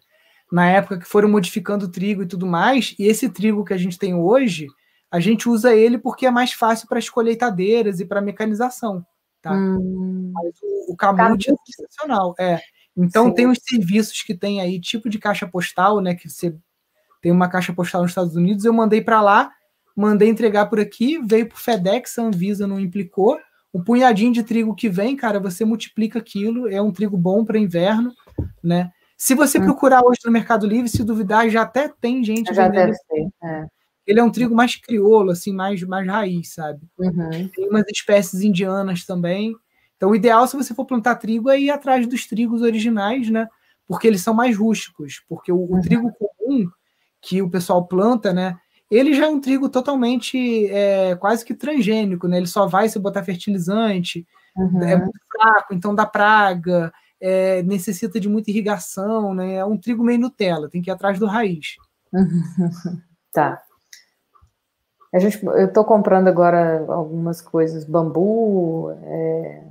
na 0.53 0.71
época 0.71 1.01
que 1.01 1.09
foram 1.09 1.29
modificando 1.29 1.87
o 1.87 1.91
trigo 1.91 2.23
e 2.23 2.29
tudo 2.29 2.47
mais, 2.47 2.95
e 3.01 3.09
esse 3.09 3.29
trigo 3.29 3.65
que 3.65 3.75
a 3.75 3.79
gente 3.79 3.99
tem 3.99 4.15
hoje, 4.15 4.69
a 5.11 5.19
gente 5.19 5.49
usa 5.49 5.75
ele 5.75 5.99
porque 5.99 6.25
é 6.25 6.31
mais 6.31 6.53
fácil 6.53 6.87
para 6.87 7.01
as 7.01 7.09
colheitadeiras 7.09 7.99
e 7.99 8.07
para 8.07 8.21
mecanização. 8.21 9.05
Tá? 9.43 9.53
Hum. 9.53 10.31
Mas 10.33 10.55
o, 10.63 10.93
o 10.93 10.97
camute 10.97 11.51
é 11.51 11.55
sensacional. 11.67 12.35
É. 12.39 12.61
Então 12.97 13.27
Sim. 13.27 13.35
tem 13.35 13.47
os 13.49 13.59
serviços 13.61 14.23
que 14.23 14.35
tem 14.35 14.61
aí, 14.61 14.81
tipo 14.81 15.11
de 15.11 15.19
caixa 15.19 15.47
postal, 15.47 16.01
né? 16.01 16.15
Que 16.15 16.31
você 16.31 16.55
tem 17.21 17.33
uma 17.33 17.49
caixa 17.49 17.73
postal 17.73 18.03
nos 18.03 18.13
Estados 18.13 18.37
Unidos, 18.37 18.65
eu 18.65 18.73
mandei 18.73 19.01
para 19.01 19.21
lá, 19.21 19.51
mandei 19.97 20.29
entregar 20.29 20.67
por 20.67 20.81
aqui, 20.81 21.19
veio 21.25 21.49
pro 21.49 21.59
FedEx, 21.59 22.19
a 22.19 22.23
Anvisa 22.23 22.67
não 22.67 22.81
implicou. 22.81 23.39
O 23.73 23.83
punhadinho 23.83 24.33
de 24.33 24.43
trigo 24.43 24.75
que 24.75 24.89
vem, 24.89 25.17
cara, 25.17 25.41
você 25.41 25.65
multiplica 25.65 26.19
aquilo, 26.19 26.69
é 26.69 26.81
um 26.83 26.93
trigo 26.93 27.17
bom 27.17 27.45
para 27.45 27.59
inverno, 27.59 28.13
né? 28.63 28.91
Se 29.17 29.35
você 29.35 29.59
hum. 29.59 29.63
procurar 29.65 30.03
hoje 30.05 30.19
no 30.25 30.33
Mercado 30.33 30.67
Livre, 30.67 30.89
se 30.89 31.05
duvidar, 31.05 31.49
já 31.49 31.63
até 31.63 31.89
tem 31.89 32.23
gente 32.25 32.53
já 32.53 32.65
vendendo. 32.65 32.87
Deve 32.87 32.95
ser, 32.95 33.29
é. 33.45 33.67
Ele 34.07 34.21
é 34.21 34.25
um 34.25 34.31
trigo 34.31 34.55
mais 34.55 34.77
crioulo, 34.77 35.31
assim, 35.31 35.53
mais, 35.53 35.83
mais 35.83 36.07
raiz, 36.07 36.55
sabe? 36.55 36.81
Uhum. 36.99 37.49
Tem 37.55 37.69
umas 37.69 37.85
espécies 37.89 38.43
indianas 38.43 39.05
também. 39.05 39.55
Então, 39.97 40.11
o 40.11 40.17
ideal, 40.17 40.47
se 40.47 40.57
você 40.57 40.75
for 40.75 40.85
plantar 40.85 41.17
trigo, 41.17 41.49
é 41.49 41.61
ir 41.61 41.71
atrás 41.71 42.07
dos 42.07 42.27
trigos 42.27 42.63
originais, 42.63 43.31
né? 43.31 43.47
Porque 43.87 44.09
eles 44.09 44.21
são 44.21 44.35
mais 44.35 44.57
rústicos. 44.57 45.23
Porque 45.29 45.53
o, 45.53 45.57
uhum. 45.57 45.79
o 45.79 45.81
trigo 45.81 46.13
comum 46.13 46.69
que 47.21 47.41
o 47.41 47.49
pessoal 47.49 47.87
planta, 47.87 48.33
né? 48.33 48.59
Ele 48.91 49.15
já 49.15 49.25
é 49.25 49.29
um 49.29 49.41
trigo 49.41 49.69
totalmente 49.69 50.67
é, 50.67 51.15
quase 51.17 51.45
que 51.45 51.55
transgênico, 51.55 52.27
né? 52.27 52.37
Ele 52.37 52.47
só 52.47 52.67
vai 52.67 52.89
se 52.89 52.99
botar 52.99 53.23
fertilizante, 53.23 54.27
uhum. 54.57 54.83
é 54.83 54.97
muito 54.97 55.19
fraco, 55.31 55.73
então 55.73 55.95
dá 55.95 56.05
praga, 56.05 56.93
é, 57.19 57.63
necessita 57.63 58.19
de 58.19 58.29
muita 58.29 58.51
irrigação, 58.51 59.33
né? 59.33 59.55
É 59.55 59.65
um 59.65 59.79
trigo 59.79 60.05
meio 60.05 60.19
Nutella, 60.19 60.69
tem 60.69 60.83
que 60.83 60.91
ir 60.91 60.93
atrás 60.93 61.19
do 61.19 61.27
raiz. 61.27 61.77
tá. 63.33 63.63
A 65.13 65.19
gente, 65.19 65.45
eu 65.45 65.67
estou 65.67 65.85
comprando 65.85 66.29
agora 66.29 66.85
algumas 66.89 67.43
coisas, 67.43 67.85
bambu. 67.85 68.91
É, 69.05 69.63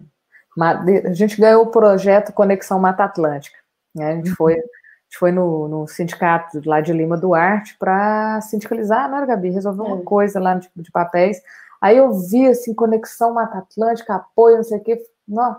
a 0.59 1.13
gente 1.13 1.39
ganhou 1.39 1.63
o 1.63 1.72
projeto 1.72 2.34
Conexão 2.34 2.80
Mata 2.80 3.03
Atlântica. 3.03 3.57
Né? 3.95 4.11
A 4.11 4.15
gente 4.15 4.31
foi, 4.31 4.53
a 4.53 4.57
gente 4.57 5.18
foi 5.18 5.31
no, 5.31 5.68
no 5.68 5.88
sindicato 5.88 6.61
lá 6.65 6.80
de 6.80 6.93
Lima 6.93 7.18
Duarte 7.18 7.76
para 7.80 8.39
sindicalizar, 8.41 9.09
né, 9.09 9.26
Gabi? 9.26 9.49
Resolver 9.49 9.81
uma 9.81 10.01
é. 10.01 10.03
coisa 10.03 10.39
lá 10.39 10.53
de, 10.53 10.69
de, 10.76 10.91
papéis. 10.91 11.41
Aí 11.81 11.97
eu 11.97 12.13
vi 12.13 12.47
assim, 12.47 12.76
Conexão 12.76 13.34
Mata 13.34 13.57
Atlântica, 13.57 14.15
apoio, 14.15 14.57
não 14.57 14.63
sei 14.63 14.77
o 14.77 14.84
quê. 14.84 15.01
Não, 15.27 15.57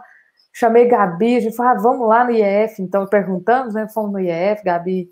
chamei 0.53 0.87
Gabi, 0.87 1.37
a 1.37 1.41
gente 1.41 1.57
falou, 1.57 1.73
ah, 1.73 1.81
vamos 1.81 2.09
lá 2.09 2.25
no 2.25 2.31
IEF. 2.31 2.81
Então 2.81 3.05
perguntamos, 3.07 3.75
né? 3.75 3.89
Fomos 3.89 4.13
no 4.13 4.21
IEF, 4.21 4.63
Gabi 4.63 5.11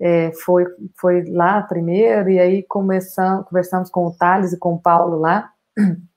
é, 0.00 0.32
foi, 0.44 0.66
foi 0.98 1.24
lá 1.30 1.62
primeiro, 1.62 2.30
e 2.30 2.38
aí 2.38 2.62
começamos, 2.62 3.46
conversamos 3.46 3.90
com 3.90 4.06
o 4.06 4.12
Thales 4.12 4.52
e 4.52 4.58
com 4.58 4.74
o 4.74 4.80
Paulo 4.80 5.18
lá. 5.18 5.50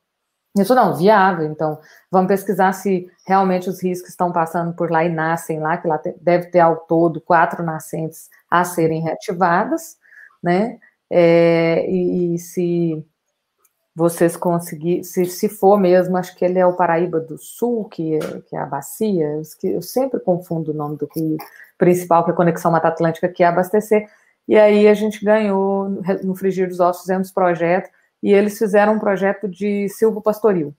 Eu 0.58 0.66
falei, 0.66 0.86
não, 0.86 0.96
viável, 0.96 1.46
então 1.48 1.78
vamos 2.10 2.30
pesquisar 2.30 2.72
se 2.72 3.10
realmente 3.28 3.70
os 3.70 3.80
que 3.80 3.90
estão 3.90 4.32
passando 4.32 4.74
por 4.74 4.90
lá 4.90 5.04
e 5.04 5.10
nascem 5.10 5.60
lá, 5.60 5.76
que 5.78 5.86
lá 5.86 6.02
deve 6.22 6.46
ter 6.46 6.62
ao 6.62 6.78
todo 6.78 7.20
quatro 7.20 7.62
nascentes 7.62 8.30
a 8.50 8.64
serem 8.64 9.02
reativadas, 9.02 9.98
né? 10.42 10.80
É, 11.10 11.86
e, 11.90 12.36
e, 12.36 12.40
se 12.40 13.06
vocês 13.96 14.36
conseguirem, 14.36 15.04
se, 15.04 15.26
se 15.26 15.48
for 15.48 15.80
mesmo, 15.80 16.18
acho 16.18 16.36
que 16.36 16.44
ele 16.44 16.60
é 16.60 16.66
o 16.66 16.76
Paraíba 16.76 17.18
do 17.18 17.38
Sul, 17.38 17.86
que, 17.86 18.16
é, 18.16 18.42
que 18.42 18.56
é 18.56 18.60
a 18.60 18.66
bacia, 18.66 19.26
eu, 19.64 19.72
eu 19.72 19.82
sempre 19.82 20.20
confundo 20.20 20.72
o 20.72 20.74
nome 20.74 20.98
do 20.98 21.08
rio, 21.16 21.38
principal, 21.78 22.26
que 22.26 22.32
é 22.32 22.34
a 22.34 22.36
Conexão 22.36 22.72
Mata 22.72 22.90
Atlântica, 22.90 23.30
que 23.30 23.42
é 23.42 23.48
abastecer. 23.48 24.10
E 24.48 24.58
aí 24.58 24.88
a 24.88 24.94
gente 24.94 25.24
ganhou, 25.24 25.90
no 26.24 26.36
Frigir 26.36 26.68
dos 26.68 26.82
Ossos, 26.82 27.04
fizemos 27.04 27.32
projeto, 27.32 27.90
e 28.22 28.34
eles 28.34 28.58
fizeram 28.58 28.94
um 28.94 29.00
projeto 29.00 29.48
de 29.48 29.88
silvo 29.88 30.22
pastoril, 30.22 30.76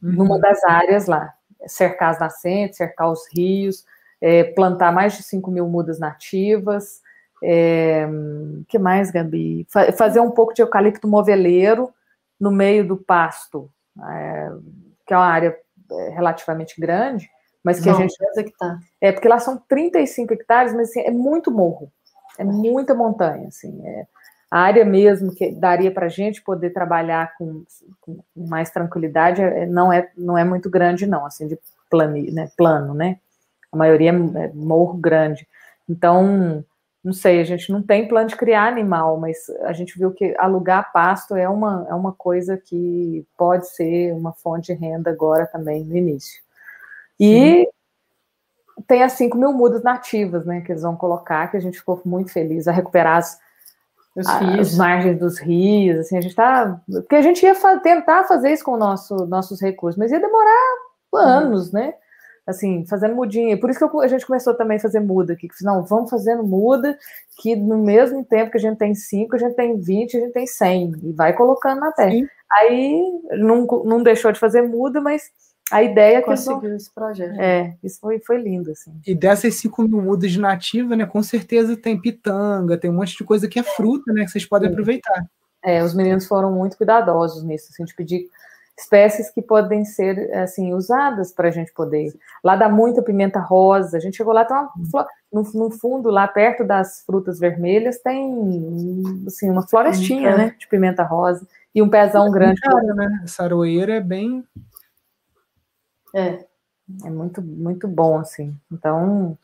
uhum. 0.00 0.12
numa 0.12 0.38
das 0.38 0.62
áreas 0.62 1.06
lá. 1.06 1.34
Cercar 1.66 2.10
as 2.10 2.20
nascentes, 2.20 2.76
cercar 2.76 3.10
os 3.10 3.26
rios, 3.34 3.84
é, 4.20 4.44
plantar 4.44 4.92
mais 4.92 5.16
de 5.16 5.22
5 5.24 5.50
mil 5.50 5.66
mudas 5.66 5.98
nativas. 5.98 7.00
É, 7.42 8.06
que 8.68 8.78
mais, 8.78 9.10
Gabi? 9.10 9.66
Fa 9.68 9.92
fazer 9.92 10.20
um 10.20 10.30
pouco 10.30 10.54
de 10.54 10.62
eucalipto 10.62 11.08
moveleiro 11.08 11.92
no 12.40 12.50
meio 12.50 12.86
do 12.86 12.96
pasto, 12.96 13.70
é, 14.10 14.50
que 15.06 15.14
é 15.14 15.16
uma 15.16 15.26
área 15.26 15.56
é, 15.90 16.08
relativamente 16.10 16.80
grande, 16.80 17.28
mas 17.62 17.80
que 17.80 17.88
Não, 17.88 17.96
a 17.96 18.00
gente. 18.00 18.14
Hectares. 18.36 18.84
É, 19.00 19.12
porque 19.12 19.28
lá 19.28 19.38
são 19.38 19.56
35 19.56 20.34
hectares, 20.34 20.74
mas 20.74 20.90
assim, 20.90 21.00
é 21.00 21.10
muito 21.10 21.50
morro. 21.50 21.90
É 22.38 22.44
muita 22.44 22.94
montanha, 22.94 23.48
assim. 23.48 23.80
É, 23.86 24.06
a 24.50 24.60
área 24.60 24.84
mesmo 24.84 25.34
que 25.34 25.50
daria 25.50 25.90
para 25.90 26.06
a 26.06 26.10
gente 26.10 26.42
poder 26.42 26.70
trabalhar 26.70 27.34
com, 27.36 27.64
com 28.00 28.22
mais 28.36 28.70
tranquilidade 28.70 29.40
é, 29.40 29.66
não, 29.66 29.92
é, 29.92 30.10
não 30.16 30.36
é 30.36 30.44
muito 30.44 30.68
grande, 30.68 31.06
não, 31.06 31.24
assim, 31.24 31.48
de 31.48 31.58
plano, 31.90 32.16
né, 32.32 32.50
plano, 32.56 32.94
né? 32.94 33.18
A 33.72 33.76
maioria 33.76 34.10
é, 34.10 34.44
é 34.44 34.52
morro 34.52 34.94
grande. 34.94 35.48
Então, 35.88 36.64
não 37.04 37.12
sei, 37.12 37.38
a 37.38 37.44
gente 37.44 37.70
não 37.70 37.82
tem 37.82 38.08
plano 38.08 38.28
de 38.28 38.36
criar 38.36 38.66
animal, 38.66 39.20
mas 39.20 39.36
a 39.60 39.74
gente 39.74 39.98
viu 39.98 40.10
que 40.10 40.34
alugar 40.38 40.90
pasto 40.90 41.36
é 41.36 41.46
uma, 41.46 41.86
é 41.90 41.94
uma 41.94 42.12
coisa 42.12 42.56
que 42.56 43.26
pode 43.36 43.68
ser 43.68 44.12
uma 44.14 44.32
fonte 44.32 44.72
de 44.72 44.80
renda 44.80 45.10
agora 45.10 45.46
também 45.46 45.84
no 45.84 45.94
início. 45.94 46.42
E 47.20 47.66
Sim. 47.66 48.82
tem 48.86 49.02
as 49.02 49.12
5 49.12 49.36
mil 49.36 49.52
mudas 49.52 49.82
nativas, 49.82 50.46
né, 50.46 50.62
que 50.62 50.72
eles 50.72 50.80
vão 50.80 50.96
colocar, 50.96 51.50
que 51.50 51.58
a 51.58 51.60
gente 51.60 51.78
ficou 51.78 52.00
muito 52.06 52.32
feliz 52.32 52.66
a 52.66 52.72
recuperar 52.72 53.18
as, 53.18 53.38
as 54.16 54.74
margens 54.74 55.18
dos 55.18 55.38
rios, 55.38 55.98
assim, 55.98 56.16
a 56.16 56.22
gente 56.22 56.34
tá, 56.34 56.80
porque 56.86 57.16
a 57.16 57.22
gente 57.22 57.44
ia 57.44 57.54
fa 57.54 57.78
tentar 57.80 58.24
fazer 58.24 58.50
isso 58.50 58.64
com 58.64 58.78
nosso, 58.78 59.14
nossos 59.26 59.60
recursos, 59.60 59.98
mas 59.98 60.10
ia 60.10 60.20
demorar 60.20 60.76
anos, 61.12 61.68
hum. 61.68 61.76
né, 61.76 61.94
assim, 62.46 62.84
fazendo 62.86 63.14
mudinha, 63.14 63.58
por 63.58 63.70
isso 63.70 63.88
que 63.88 64.04
a 64.04 64.08
gente 64.08 64.26
começou 64.26 64.54
também 64.54 64.76
a 64.76 64.80
fazer 64.80 65.00
muda 65.00 65.32
aqui, 65.32 65.48
que 65.48 65.64
não, 65.64 65.82
vamos 65.84 66.10
fazendo 66.10 66.44
muda, 66.44 66.96
que 67.40 67.56
no 67.56 67.78
mesmo 67.78 68.24
tempo 68.24 68.50
que 68.50 68.58
a 68.58 68.60
gente 68.60 68.78
tem 68.78 68.94
5, 68.94 69.34
a 69.34 69.38
gente 69.38 69.54
tem 69.54 69.78
20, 69.78 70.16
a 70.16 70.20
gente 70.20 70.32
tem 70.32 70.46
100, 70.46 70.92
e 71.02 71.12
vai 71.12 71.32
colocando 71.32 71.80
na 71.80 71.92
terra. 71.92 72.10
Sim. 72.10 72.26
Aí, 72.52 73.02
não, 73.38 73.66
não 73.84 74.02
deixou 74.02 74.30
de 74.30 74.38
fazer 74.38 74.62
muda, 74.62 75.00
mas 75.00 75.30
a 75.70 75.82
ideia 75.82 76.18
é 76.18 76.20
que 76.20 76.26
conseguiu 76.26 76.76
esse 76.76 76.92
projeto. 76.92 77.40
É, 77.40 77.74
isso 77.82 77.98
foi, 77.98 78.20
foi 78.20 78.40
lindo, 78.40 78.70
assim. 78.70 78.92
E 79.06 79.14
dessas 79.14 79.54
cinco 79.54 79.82
mil 79.82 80.02
mudas 80.02 80.30
de 80.30 80.38
nativa, 80.38 80.94
né, 80.94 81.06
com 81.06 81.22
certeza 81.22 81.76
tem 81.76 82.00
pitanga, 82.00 82.76
tem 82.76 82.90
um 82.90 82.94
monte 82.94 83.16
de 83.16 83.24
coisa 83.24 83.48
que 83.48 83.58
é 83.58 83.62
fruta, 83.62 84.12
né, 84.12 84.24
que 84.24 84.30
vocês 84.30 84.44
podem 84.44 84.68
aproveitar. 84.68 85.24
É, 85.64 85.82
os 85.82 85.94
meninos 85.94 86.26
foram 86.26 86.52
muito 86.52 86.76
cuidadosos 86.76 87.42
nisso, 87.42 87.68
assim, 87.70 87.84
de 87.84 87.94
pedir 87.94 88.28
espécies 88.76 89.30
que 89.30 89.40
podem 89.40 89.84
ser, 89.84 90.32
assim, 90.36 90.74
usadas 90.74 91.32
para 91.32 91.48
a 91.48 91.50
gente 91.50 91.72
poder. 91.72 92.12
Lá 92.42 92.56
dá 92.56 92.68
muita 92.68 93.02
pimenta 93.02 93.38
rosa, 93.38 93.96
a 93.96 94.00
gente 94.00 94.16
chegou 94.16 94.32
lá, 94.32 94.44
tem 94.44 94.56
uma, 94.56 95.06
no, 95.32 95.42
no 95.54 95.70
fundo, 95.70 96.10
lá 96.10 96.26
perto 96.26 96.64
das 96.64 97.02
frutas 97.06 97.38
vermelhas, 97.38 97.98
tem, 97.98 99.02
assim, 99.26 99.48
uma 99.48 99.66
florestinha, 99.66 100.30
é. 100.30 100.36
né, 100.36 100.56
de 100.58 100.66
pimenta 100.66 101.02
rosa, 101.04 101.46
e 101.74 101.80
um 101.80 101.88
pezão 101.88 102.26
é 102.26 102.30
grande. 102.30 102.60
Cara, 102.60 102.94
né? 102.94 103.20
Essa 103.24 103.44
aroeira 103.44 103.94
é 103.94 104.00
bem 104.00 104.44
é. 106.14 106.44
É 107.04 107.10
muito, 107.10 107.42
muito 107.42 107.88
bom, 107.88 108.18
assim. 108.18 108.56
Então, 108.70 109.36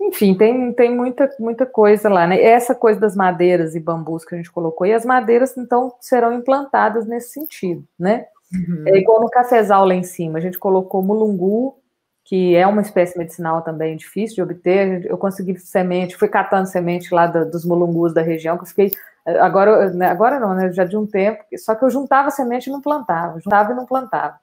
enfim, 0.00 0.34
tem, 0.34 0.72
tem 0.72 0.94
muita, 0.94 1.28
muita 1.38 1.66
coisa 1.66 2.08
lá, 2.08 2.26
né? 2.26 2.42
Essa 2.42 2.74
coisa 2.74 2.98
das 2.98 3.14
madeiras 3.14 3.74
e 3.74 3.80
bambus 3.80 4.24
que 4.24 4.34
a 4.34 4.38
gente 4.38 4.50
colocou, 4.50 4.86
e 4.86 4.94
as 4.94 5.04
madeiras, 5.04 5.56
então, 5.56 5.92
serão 6.00 6.32
implantadas 6.32 7.06
nesse 7.06 7.32
sentido, 7.32 7.84
né? 7.98 8.24
Uhum. 8.52 8.84
É 8.86 8.98
igual 8.98 9.20
no 9.20 9.28
cafezal 9.28 9.84
lá 9.84 9.94
em 9.94 10.02
cima, 10.02 10.38
a 10.38 10.40
gente 10.40 10.58
colocou 10.58 11.02
mulungu, 11.02 11.76
que 12.24 12.56
é 12.56 12.66
uma 12.66 12.80
espécie 12.80 13.18
medicinal 13.18 13.60
também 13.62 13.96
difícil 13.96 14.36
de 14.36 14.42
obter. 14.42 15.04
Eu 15.04 15.18
consegui 15.18 15.58
semente, 15.58 16.16
fui 16.16 16.28
catando 16.28 16.68
semente 16.68 17.12
lá 17.12 17.26
do, 17.26 17.50
dos 17.50 17.64
mulungus 17.64 18.14
da 18.14 18.22
região, 18.22 18.56
que 18.56 18.62
eu 18.62 18.68
fiquei. 18.68 18.90
Agora, 19.40 19.90
né, 19.90 20.06
agora 20.06 20.40
não, 20.40 20.54
né? 20.54 20.72
Já 20.72 20.84
de 20.84 20.96
um 20.96 21.06
tempo, 21.06 21.44
só 21.58 21.74
que 21.74 21.84
eu 21.84 21.90
juntava 21.90 22.30
semente 22.30 22.68
e 22.68 22.72
não 22.72 22.80
plantava, 22.80 23.38
juntava 23.38 23.72
e 23.72 23.76
não 23.76 23.84
plantava 23.84 24.38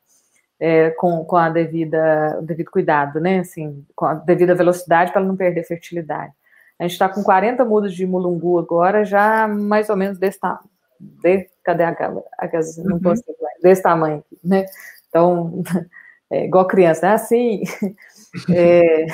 é, 0.59 0.89
com, 0.91 1.23
com 1.23 1.35
a 1.35 1.49
devida, 1.49 2.37
o 2.39 2.41
devido 2.41 2.71
cuidado, 2.71 3.19
né? 3.19 3.39
Assim, 3.39 3.85
com 3.95 4.05
a 4.05 4.13
devida 4.15 4.55
velocidade 4.55 5.11
para 5.11 5.21
não 5.21 5.35
perder 5.35 5.63
fertilidade. 5.63 6.33
A 6.79 6.83
gente 6.83 6.93
está 6.93 7.09
com 7.09 7.23
40 7.23 7.65
mudas 7.65 7.93
de 7.93 8.05
mulungu 8.05 8.59
agora, 8.59 9.03
já 9.03 9.47
mais 9.47 9.89
ou 9.89 9.95
menos 9.95 10.17
desse 10.17 10.39
tamanho. 10.39 10.69
De, 10.99 11.47
cadê 11.63 11.83
a, 11.83 11.89
a, 11.89 12.47
não 12.83 12.95
uhum. 12.95 13.01
consigo 13.01 13.37
desse 13.61 13.81
tamanho, 13.81 14.23
né? 14.43 14.65
Então, 15.09 15.61
é, 16.29 16.45
igual 16.45 16.67
criança, 16.67 17.07
né? 17.07 17.13
Assim, 17.13 17.63
é, 18.53 19.05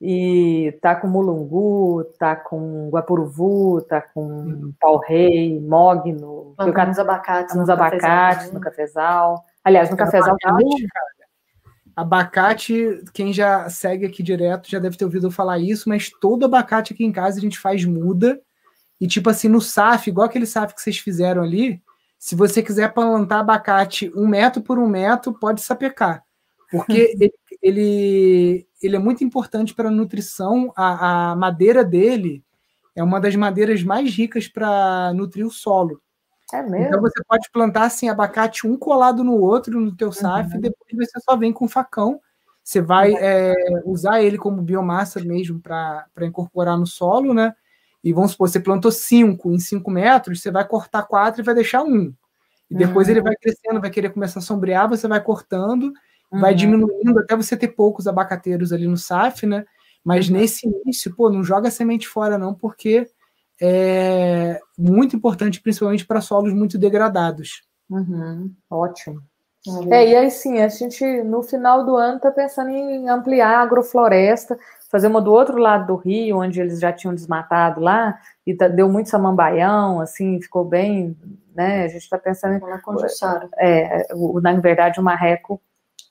e 0.00 0.76
tá 0.80 0.94
com 0.94 1.06
mulungu, 1.06 2.04
tá 2.18 2.36
com 2.36 2.88
guapuruvu, 2.90 3.82
tá 3.82 4.00
com 4.00 4.72
pau-rei, 4.80 5.60
mogno, 5.60 6.54
nos 6.58 6.98
abacates, 6.98 7.56
nos 7.56 7.68
abacates, 7.68 8.52
no 8.52 8.60
cafezal. 8.60 9.44
Aliás, 9.64 9.90
no 9.90 9.96
cafezal 9.96 10.36
abacate, 10.44 10.86
abacate, 11.96 13.04
quem 13.14 13.32
já 13.32 13.68
segue 13.70 14.04
aqui 14.04 14.22
direto 14.22 14.70
já 14.70 14.78
deve 14.78 14.96
ter 14.96 15.04
ouvido 15.04 15.30
falar 15.30 15.58
isso, 15.58 15.88
mas 15.88 16.10
todo 16.20 16.44
abacate 16.44 16.92
aqui 16.92 17.04
em 17.04 17.12
casa 17.12 17.38
a 17.38 17.40
gente 17.40 17.58
faz 17.58 17.84
muda. 17.84 18.40
E 19.00 19.06
tipo 19.06 19.30
assim, 19.30 19.48
no 19.48 19.60
SAF, 19.60 20.08
igual 20.08 20.26
aquele 20.26 20.46
SAF 20.46 20.74
que 20.74 20.82
vocês 20.82 20.98
fizeram 20.98 21.42
ali, 21.42 21.82
se 22.18 22.34
você 22.34 22.62
quiser 22.62 22.92
plantar 22.92 23.40
abacate 23.40 24.10
um 24.14 24.26
metro 24.26 24.62
por 24.62 24.78
um 24.78 24.88
metro, 24.88 25.32
pode 25.32 25.60
sapecar. 25.60 26.22
Porque 26.70 27.14
ele, 27.20 27.32
ele, 27.62 28.66
ele 28.82 28.96
é 28.96 28.98
muito 28.98 29.22
importante 29.24 29.74
para 29.74 29.88
a 29.88 29.92
nutrição. 29.92 30.72
A, 30.76 31.32
a 31.32 31.36
madeira 31.36 31.84
dele 31.84 32.44
é 32.94 33.02
uma 33.02 33.20
das 33.20 33.34
madeiras 33.36 33.82
mais 33.82 34.14
ricas 34.14 34.48
para 34.48 35.12
nutrir 35.14 35.46
o 35.46 35.50
solo. 35.50 36.00
É 36.52 36.62
mesmo? 36.62 36.86
Então 36.86 37.00
você 37.00 37.22
pode 37.26 37.48
plantar 37.50 37.84
assim 37.84 38.08
abacate 38.08 38.66
um 38.66 38.76
colado 38.76 39.24
no 39.24 39.38
outro 39.38 39.80
no 39.80 39.94
teu 39.94 40.12
SAF 40.12 40.52
uhum. 40.52 40.58
e 40.58 40.62
depois 40.62 41.08
você 41.08 41.20
só 41.20 41.36
vem 41.36 41.52
com 41.52 41.68
facão. 41.68 42.20
Você 42.62 42.80
vai 42.80 43.12
uhum. 43.12 43.18
é, 43.20 43.54
usar 43.84 44.22
ele 44.22 44.38
como 44.38 44.62
biomassa 44.62 45.20
mesmo 45.20 45.60
para 45.60 46.06
incorporar 46.22 46.78
no 46.78 46.86
solo, 46.86 47.34
né? 47.34 47.54
E 48.02 48.12
vamos 48.12 48.32
supor, 48.32 48.48
você 48.48 48.60
plantou 48.60 48.92
cinco 48.92 49.50
em 49.50 49.58
cinco 49.58 49.90
metros, 49.90 50.42
você 50.42 50.50
vai 50.50 50.66
cortar 50.66 51.04
quatro 51.04 51.40
e 51.40 51.44
vai 51.44 51.54
deixar 51.54 51.82
um. 51.82 52.12
E 52.70 52.74
depois 52.74 53.06
uhum. 53.06 53.14
ele 53.14 53.22
vai 53.22 53.34
crescendo, 53.36 53.80
vai 53.80 53.90
querer 53.90 54.10
começar 54.10 54.40
a 54.40 54.42
sombrear, 54.42 54.88
você 54.88 55.06
vai 55.08 55.22
cortando, 55.22 55.92
vai 56.30 56.52
uhum. 56.52 56.56
diminuindo 56.56 57.18
até 57.18 57.36
você 57.36 57.56
ter 57.56 57.68
poucos 57.68 58.06
abacateiros 58.06 58.72
ali 58.72 58.86
no 58.86 58.96
SAF, 58.96 59.46
né? 59.46 59.64
Mas 60.02 60.28
uhum. 60.28 60.36
nesse 60.36 60.66
início, 60.66 61.14
pô, 61.14 61.30
não 61.30 61.42
joga 61.42 61.70
semente 61.70 62.06
fora, 62.06 62.36
não, 62.36 62.54
porque 62.54 63.06
é 63.60 64.60
muito 64.76 65.16
importante, 65.16 65.60
principalmente 65.60 66.06
para 66.06 66.20
solos 66.20 66.52
muito 66.52 66.78
degradados. 66.78 67.62
Uhum. 67.88 68.52
Ótimo. 68.70 69.22
É, 69.90 70.10
e 70.10 70.16
aí 70.16 70.30
sim, 70.30 70.60
a 70.60 70.68
gente 70.68 71.04
no 71.22 71.42
final 71.42 71.86
do 71.86 71.96
ano 71.96 72.16
está 72.16 72.30
pensando 72.30 72.68
em 72.68 73.08
ampliar 73.08 73.60
a 73.60 73.62
agrofloresta, 73.62 74.58
fazer 74.90 75.06
uma 75.06 75.22
do 75.22 75.32
outro 75.32 75.56
lado 75.56 75.86
do 75.86 75.96
rio, 75.96 76.38
onde 76.38 76.60
eles 76.60 76.78
já 76.78 76.92
tinham 76.92 77.14
desmatado 77.14 77.80
lá, 77.80 78.18
e 78.46 78.54
tá, 78.54 78.68
deu 78.68 78.90
muito 78.90 79.08
samambaião, 79.08 80.00
assim, 80.00 80.40
ficou 80.40 80.66
bem, 80.66 81.16
né? 81.54 81.84
A 81.84 81.88
gente 81.88 82.02
está 82.02 82.18
pensando 82.18 82.56
em. 82.56 82.60
É, 83.58 84.06
o, 84.12 84.38
na 84.40 84.52
verdade, 84.52 85.00
o 85.00 85.02
marreco 85.02 85.60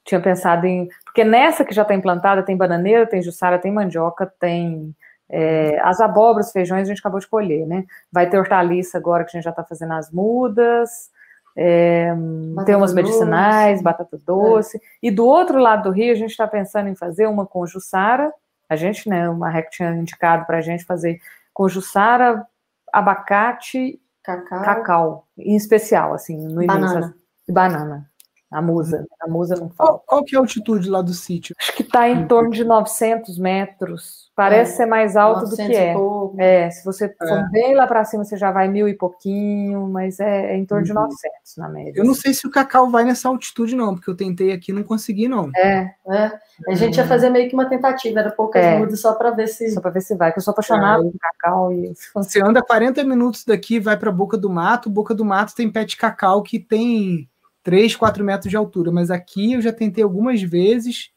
tinha 0.03 0.19
pensado 0.19 0.65
em. 0.65 0.89
Porque 1.05 1.23
nessa 1.23 1.63
que 1.63 1.75
já 1.75 1.83
está 1.83 1.93
implantada 1.93 2.41
tem 2.41 2.57
bananeira, 2.57 3.05
tem 3.05 3.21
jussara, 3.21 3.59
tem 3.59 3.71
mandioca, 3.71 4.25
tem 4.39 4.95
é, 5.29 5.79
as 5.81 5.99
abóboras, 5.99 6.51
feijões 6.51 6.83
a 6.83 6.91
gente 6.91 6.99
acabou 6.99 7.19
de 7.19 7.27
colher, 7.27 7.65
né? 7.65 7.85
Vai 8.11 8.29
ter 8.29 8.37
hortaliça 8.37 8.97
agora 8.97 9.23
que 9.23 9.29
a 9.29 9.33
gente 9.33 9.43
já 9.43 9.49
está 9.49 9.63
fazendo 9.63 9.93
as 9.93 10.11
mudas, 10.11 11.09
é, 11.55 12.13
tem 12.65 12.75
umas 12.75 12.93
medicinais, 12.93 13.73
doce. 13.73 13.83
batata 13.83 14.19
doce. 14.25 14.77
É. 14.77 14.79
E 15.03 15.11
do 15.11 15.25
outro 15.25 15.59
lado 15.59 15.83
do 15.83 15.91
rio 15.91 16.11
a 16.11 16.15
gente 16.15 16.31
está 16.31 16.47
pensando 16.47 16.89
em 16.89 16.95
fazer 16.95 17.27
uma 17.27 17.45
com 17.45 17.65
jussara. 17.65 18.33
A 18.67 18.75
gente, 18.75 19.07
né, 19.07 19.29
o 19.29 19.35
Marrec 19.35 19.69
tinha 19.69 19.91
indicado 19.93 20.45
para 20.45 20.57
a 20.57 20.61
gente 20.61 20.83
fazer 20.83 21.19
com 21.53 21.69
jussara, 21.69 22.45
abacate, 22.91 23.99
cacau. 24.23 24.61
cacau, 24.63 25.27
em 25.37 25.55
especial, 25.55 26.13
assim, 26.13 26.37
no 26.37 26.63
início. 26.63 27.13
Banana. 27.49 28.09
A 28.53 28.61
musa, 28.61 29.05
a 29.19 29.27
musa 29.27 29.55
não 29.55 29.69
fala. 29.69 29.89
Qual, 29.89 30.03
qual 30.05 30.23
que 30.23 30.35
é 30.35 30.37
a 30.37 30.41
altitude 30.41 30.87
lá 30.87 31.01
do 31.01 31.13
sítio? 31.13 31.55
Acho 31.59 31.73
que 31.73 31.81
está 31.81 32.07
em 32.07 32.27
torno 32.27 32.51
de 32.51 32.63
900 32.63 33.39
metros. 33.39 34.31
Parece 34.35 34.73
é, 34.73 34.75
ser 34.77 34.85
mais 34.87 35.15
alto 35.15 35.47
do 35.47 35.55
que 35.55 35.61
é. 35.61 35.95
É, 36.37 36.69
se 36.71 36.83
você 36.83 37.05
é. 37.05 37.27
for 37.27 37.51
bem 37.51 37.75
lá 37.75 37.85
para 37.85 38.03
cima, 38.03 38.23
você 38.23 38.35
já 38.35 38.51
vai 38.51 38.67
mil 38.67 38.87
e 38.87 38.93
pouquinho, 38.95 39.87
mas 39.89 40.19
é, 40.19 40.53
é 40.53 40.57
em 40.57 40.65
torno 40.65 40.81
uhum. 40.81 40.87
de 40.87 40.93
900 40.93 41.57
na 41.57 41.69
média. 41.69 41.99
Eu 41.99 42.05
não 42.05 42.15
sei 42.15 42.33
se 42.33 42.47
o 42.47 42.49
cacau 42.49 42.89
vai 42.89 43.03
nessa 43.03 43.29
altitude 43.29 43.75
não, 43.75 43.93
porque 43.93 44.09
eu 44.09 44.15
tentei 44.15 44.51
aqui 44.51 44.71
e 44.71 44.73
não 44.73 44.83
consegui 44.83 45.27
não. 45.27 45.51
É, 45.55 45.93
é. 46.09 46.31
A 46.67 46.73
gente 46.73 46.97
ia 46.97 47.05
fazer 47.05 47.29
meio 47.29 47.47
que 47.47 47.53
uma 47.53 47.69
tentativa, 47.69 48.19
era 48.19 48.31
poucas 48.31 48.63
é. 48.63 48.77
mudas 48.77 48.99
só 49.01 49.13
para 49.13 49.29
ver 49.31 49.47
se 49.47 49.69
só 49.69 49.81
para 49.81 49.91
ver 49.91 50.01
se 50.01 50.15
vai, 50.15 50.31
que 50.31 50.39
eu 50.39 50.43
sou 50.43 50.51
apaixonada 50.51 51.03
é. 51.03 51.11
por 51.11 51.19
cacau 51.19 51.71
e 51.71 51.93
você 52.13 52.41
anda 52.43 52.61
40 52.61 53.03
minutos 53.03 53.45
daqui, 53.45 53.79
vai 53.79 53.97
para 53.97 54.11
Boca 54.11 54.37
do 54.37 54.49
Mato, 54.49 54.89
Boca 54.89 55.13
do 55.13 55.25
Mato 55.25 55.55
tem 55.55 55.71
pé 55.71 55.85
de 55.85 55.95
cacau 55.95 56.41
que 56.41 56.59
tem 56.59 57.29
3, 57.63 57.95
4 57.95 58.23
metros 58.23 58.49
de 58.49 58.57
altura, 58.57 58.91
mas 58.91 59.09
aqui 59.09 59.53
eu 59.53 59.61
já 59.61 59.71
tentei 59.71 60.03
algumas 60.03 60.41
vezes, 60.41 61.11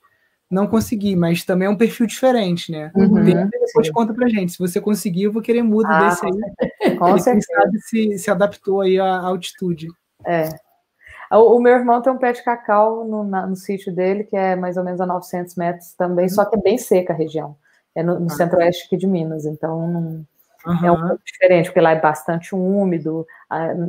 não 0.51 0.67
consegui, 0.67 1.17
mas 1.17 1.45
também 1.45 1.67
é 1.67 1.71
um 1.71 1.77
perfil 1.77 2.07
diferente, 2.07 2.71
né? 2.71 2.91
Uhum, 2.95 3.25
depois 3.51 3.87
sim. 3.89 3.93
conta 3.93 4.15
pra 4.15 4.29
gente. 4.29 4.53
Se 4.53 4.59
você 4.59 4.81
conseguir, 4.81 5.25
eu 5.25 5.33
vou 5.33 5.43
querer 5.43 5.63
mudo 5.63 5.89
ah, 5.89 6.09
desse 6.09 6.25
aí. 6.25 6.97
Com 6.97 7.19
certeza. 7.19 7.33
Quem 7.33 7.41
sabe 7.43 7.81
se, 7.81 8.19
se 8.19 8.31
adaptou 8.31 8.81
aí 8.81 8.99
à 8.99 9.21
altitude. 9.21 9.89
É. 10.25 10.49
O, 11.33 11.57
o, 11.57 11.61
meu 11.61 11.73
irmão 11.73 12.01
tem 12.01 12.13
um 12.13 12.19
pé 12.19 12.33
de 12.33 12.45
cacau 12.45 13.05
no, 13.05 13.25
na, 13.25 13.47
no 13.47 13.57
sítio 13.57 13.93
dele, 13.93 14.23
que 14.23 14.37
é 14.37 14.55
mais 14.55 14.77
ou 14.77 14.85
menos 14.85 15.01
a 15.01 15.07
900 15.07 15.57
metros 15.57 15.93
também, 15.95 16.27
uhum. 16.27 16.31
só 16.31 16.45
que 16.45 16.57
é 16.57 16.63
bem 16.63 16.79
seca 16.79 17.13
a 17.13 17.17
região. 17.17 17.57
É 17.95 18.03
no, 18.03 18.21
no 18.21 18.27
ah. 18.27 18.35
centro-oeste 18.37 18.85
aqui 18.87 18.97
de 18.97 19.07
Minas, 19.07 19.45
então 19.45 19.89
não, 19.89 20.25
Uhum. 20.67 20.87
É 20.87 20.93
um 20.93 21.09
pouco 21.09 21.23
diferente, 21.25 21.67
porque 21.67 21.81
lá 21.81 21.93
é 21.93 22.01
bastante 22.01 22.55
úmido, 22.55 23.27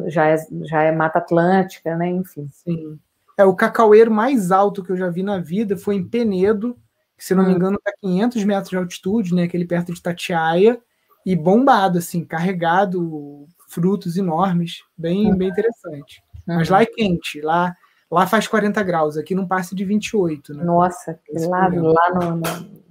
já 0.08 0.28
é, 0.28 0.38
já 0.64 0.84
é 0.84 0.92
Mata 0.92 1.20
Atlântica, 1.20 1.96
né? 1.96 2.08
Enfim. 2.08 2.48
Sim. 2.52 3.00
É, 3.38 3.46
o 3.46 3.56
cacaueiro 3.56 4.12
mais 4.12 4.52
alto 4.52 4.84
que 4.84 4.92
eu 4.92 4.98
já 4.98 5.10
vi 5.10 5.24
na 5.24 5.40
vida 5.40 5.78
foi 5.78 5.96
em 5.96 6.08
Penedo, 6.08 6.78
que, 7.18 7.26
se 7.26 7.34
não 7.34 7.44
me 7.44 7.54
hum. 7.54 7.56
engano, 7.56 7.78
está 7.78 7.92
500 8.00 8.44
metros 8.44 8.70
de 8.70 8.78
altitude, 8.78 9.36
né? 9.36 9.44
Aquele 9.44 9.66
perto 9.66 9.94
de 9.94 10.02
Tatiaia, 10.02 10.80
e 11.26 11.36
bombado, 11.36 11.98
assim, 11.98 12.24
carregado, 12.24 13.48
frutos 13.68 14.16
enormes, 14.16 14.84
bem, 14.98 15.28
uhum. 15.28 15.38
bem 15.38 15.50
interessante. 15.50 16.24
Uhum. 16.48 16.56
Mas 16.56 16.70
lá 16.70 16.82
é 16.82 16.86
quente, 16.86 17.42
lá, 17.42 17.76
lá 18.10 18.26
faz 18.26 18.48
40 18.48 18.82
graus, 18.84 19.18
aqui 19.18 19.36
não 19.36 19.46
passa 19.46 19.76
de 19.76 19.84
28, 19.84 20.54
né? 20.54 20.64
Nossa, 20.64 21.20
lá, 21.50 21.68
lá 21.68 22.14
no, 22.14 22.38
no, 22.38 22.44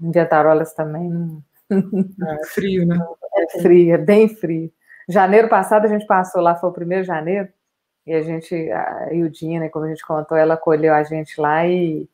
em 0.02 0.10
Viatarolas 0.10 0.74
também. 0.74 1.42
É 1.70 2.47
frio, 2.47 2.86
né? 2.86 2.98
É 3.36 3.60
frio, 3.60 3.94
é 3.94 3.98
bem 3.98 4.28
frio. 4.28 4.72
Janeiro 5.09 5.48
passado 5.48 5.84
a 5.84 5.88
gente 5.88 6.06
passou 6.06 6.40
lá, 6.40 6.56
foi 6.56 6.70
o 6.70 6.72
primeiro 6.72 7.02
de 7.02 7.09
janeiro, 7.09 7.48
e 8.06 8.14
a 8.14 8.22
gente, 8.22 8.55
a 8.70 9.12
Ildinha, 9.12 9.60
né, 9.60 9.68
como 9.68 9.84
a 9.84 9.88
gente 9.88 10.06
contou, 10.06 10.36
ela 10.36 10.55
acolheu 10.55 10.94
a 10.94 11.02
gente 11.02 11.40
lá 11.40 11.66
e, 11.66 12.09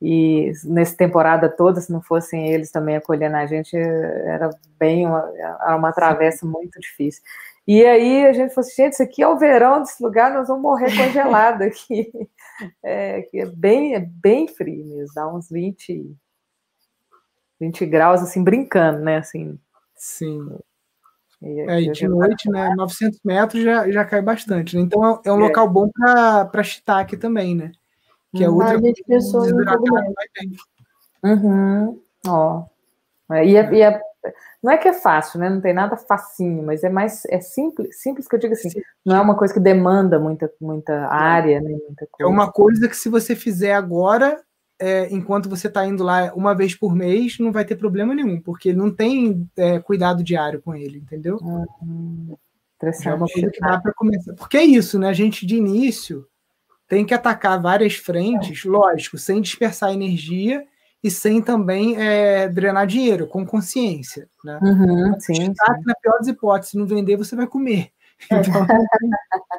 e 0.00 0.52
nessa 0.64 0.96
temporada 0.96 1.48
toda, 1.48 1.80
se 1.80 1.90
não 1.92 2.00
fossem 2.00 2.52
eles 2.52 2.70
também 2.70 2.96
acolhendo 2.96 3.36
a 3.36 3.46
gente, 3.46 3.76
era 3.76 4.50
bem 4.78 5.06
uma, 5.06 5.32
era 5.36 5.76
uma 5.76 5.92
travessa 5.92 6.46
muito 6.46 6.78
difícil. 6.80 7.22
E 7.66 7.84
aí 7.84 8.24
a 8.26 8.32
gente 8.32 8.54
falou 8.54 8.68
assim, 8.68 8.82
gente, 8.82 8.92
isso 8.92 9.02
aqui 9.02 9.22
é 9.22 9.28
o 9.28 9.36
verão 9.36 9.80
desse 9.80 10.00
lugar, 10.00 10.32
nós 10.32 10.46
vamos 10.46 10.62
morrer 10.62 10.96
congelado 10.96 11.62
aqui. 11.62 12.10
É, 12.82 13.20
que 13.20 13.38
é 13.38 13.44
bem, 13.44 13.94
é 13.94 14.00
bem 14.00 14.48
frio 14.48 14.82
mesmo, 14.86 15.12
dá 15.14 15.28
uns 15.28 15.50
20, 15.50 16.16
20 17.60 17.86
graus, 17.86 18.22
assim, 18.22 18.42
brincando, 18.42 19.00
né? 19.00 19.18
Assim. 19.18 19.58
Sim. 19.94 20.58
E, 21.42 21.60
é, 21.60 21.80
e 21.82 21.92
de 21.92 22.08
noite, 22.08 22.50
né? 22.50 22.74
900 22.76 23.20
metros 23.24 23.62
já, 23.62 23.90
já 23.90 24.04
cai 24.04 24.22
bastante, 24.22 24.76
né? 24.76 24.82
Então 24.82 25.04
é, 25.04 25.28
é 25.28 25.32
um 25.32 25.40
é. 25.40 25.44
local 25.44 25.68
bom 25.68 25.88
para 25.90 26.62
shiitake 26.62 27.16
também, 27.16 27.54
né? 27.54 27.72
Que 28.34 28.44
é 28.44 28.50
hum, 28.50 28.54
outra 28.54 28.80
coisa 28.80 28.94
pessoas 29.06 29.52
Uhum. 31.22 32.00
Ó. 32.26 32.64
É, 33.32 33.44
e, 33.44 33.56
é, 33.56 33.74
e 33.74 33.82
é, 33.82 34.00
não 34.62 34.72
é 34.72 34.78
que 34.78 34.88
é 34.88 34.92
fácil, 34.92 35.40
né? 35.40 35.48
Não 35.50 35.60
tem 35.60 35.72
nada 35.72 35.96
facinho, 35.96 36.62
mas 36.62 36.84
é 36.84 36.88
mais 36.88 37.24
é 37.26 37.40
simples, 37.40 38.00
simples 38.00 38.28
que 38.28 38.34
eu 38.36 38.40
digo 38.40 38.52
assim. 38.52 38.70
Sim. 38.70 38.80
Não 39.04 39.16
é 39.16 39.20
uma 39.20 39.36
coisa 39.36 39.52
que 39.52 39.60
demanda 39.60 40.18
muita, 40.18 40.50
muita 40.60 41.06
área, 41.08 41.60
né? 41.60 41.70
Muita 41.70 42.06
é 42.18 42.26
uma 42.26 42.50
coisa 42.50 42.88
que 42.88 42.96
se 42.96 43.08
você 43.08 43.34
fizer 43.34 43.74
agora, 43.74 44.40
é, 44.78 45.12
enquanto 45.12 45.48
você 45.48 45.68
está 45.68 45.86
indo 45.86 46.04
lá 46.04 46.32
uma 46.34 46.54
vez 46.54 46.74
por 46.74 46.94
mês, 46.94 47.38
não 47.38 47.52
vai 47.52 47.64
ter 47.64 47.76
problema 47.76 48.14
nenhum, 48.14 48.40
porque 48.40 48.72
não 48.72 48.90
tem 48.90 49.48
é, 49.56 49.78
cuidado 49.78 50.22
diário 50.22 50.60
com 50.60 50.74
ele, 50.74 50.98
entendeu? 50.98 51.38
Hum, 51.42 52.36
é 52.82 53.14
uma 53.14 53.26
coisa 53.26 53.50
que 53.50 53.60
dá 53.60 53.80
para 53.80 53.92
começar. 53.94 54.34
Porque 54.34 54.56
é 54.58 54.64
isso, 54.64 54.98
né? 54.98 55.08
A 55.08 55.14
gente 55.14 55.46
de 55.46 55.56
início 55.56 56.26
tem 56.88 57.04
que 57.04 57.14
atacar 57.14 57.60
várias 57.60 57.94
frentes, 57.94 58.64
é. 58.64 58.68
lógico, 58.68 59.18
sem 59.18 59.40
dispersar 59.40 59.92
energia 59.92 60.64
e 61.02 61.10
sem 61.10 61.40
também 61.40 61.96
é, 61.96 62.48
drenar 62.48 62.86
dinheiro, 62.86 63.26
com 63.26 63.46
consciência. 63.46 64.28
Né? 64.44 64.58
Uhum, 64.62 65.20
sim, 65.20 65.34
sim. 65.34 65.52
Na 65.84 65.94
pior 65.94 66.18
das 66.18 66.28
hipóteses, 66.28 66.70
se 66.72 66.78
não 66.78 66.86
vender, 66.86 67.16
você 67.16 67.34
vai 67.34 67.46
comer. 67.46 67.90
Então, 68.30 68.66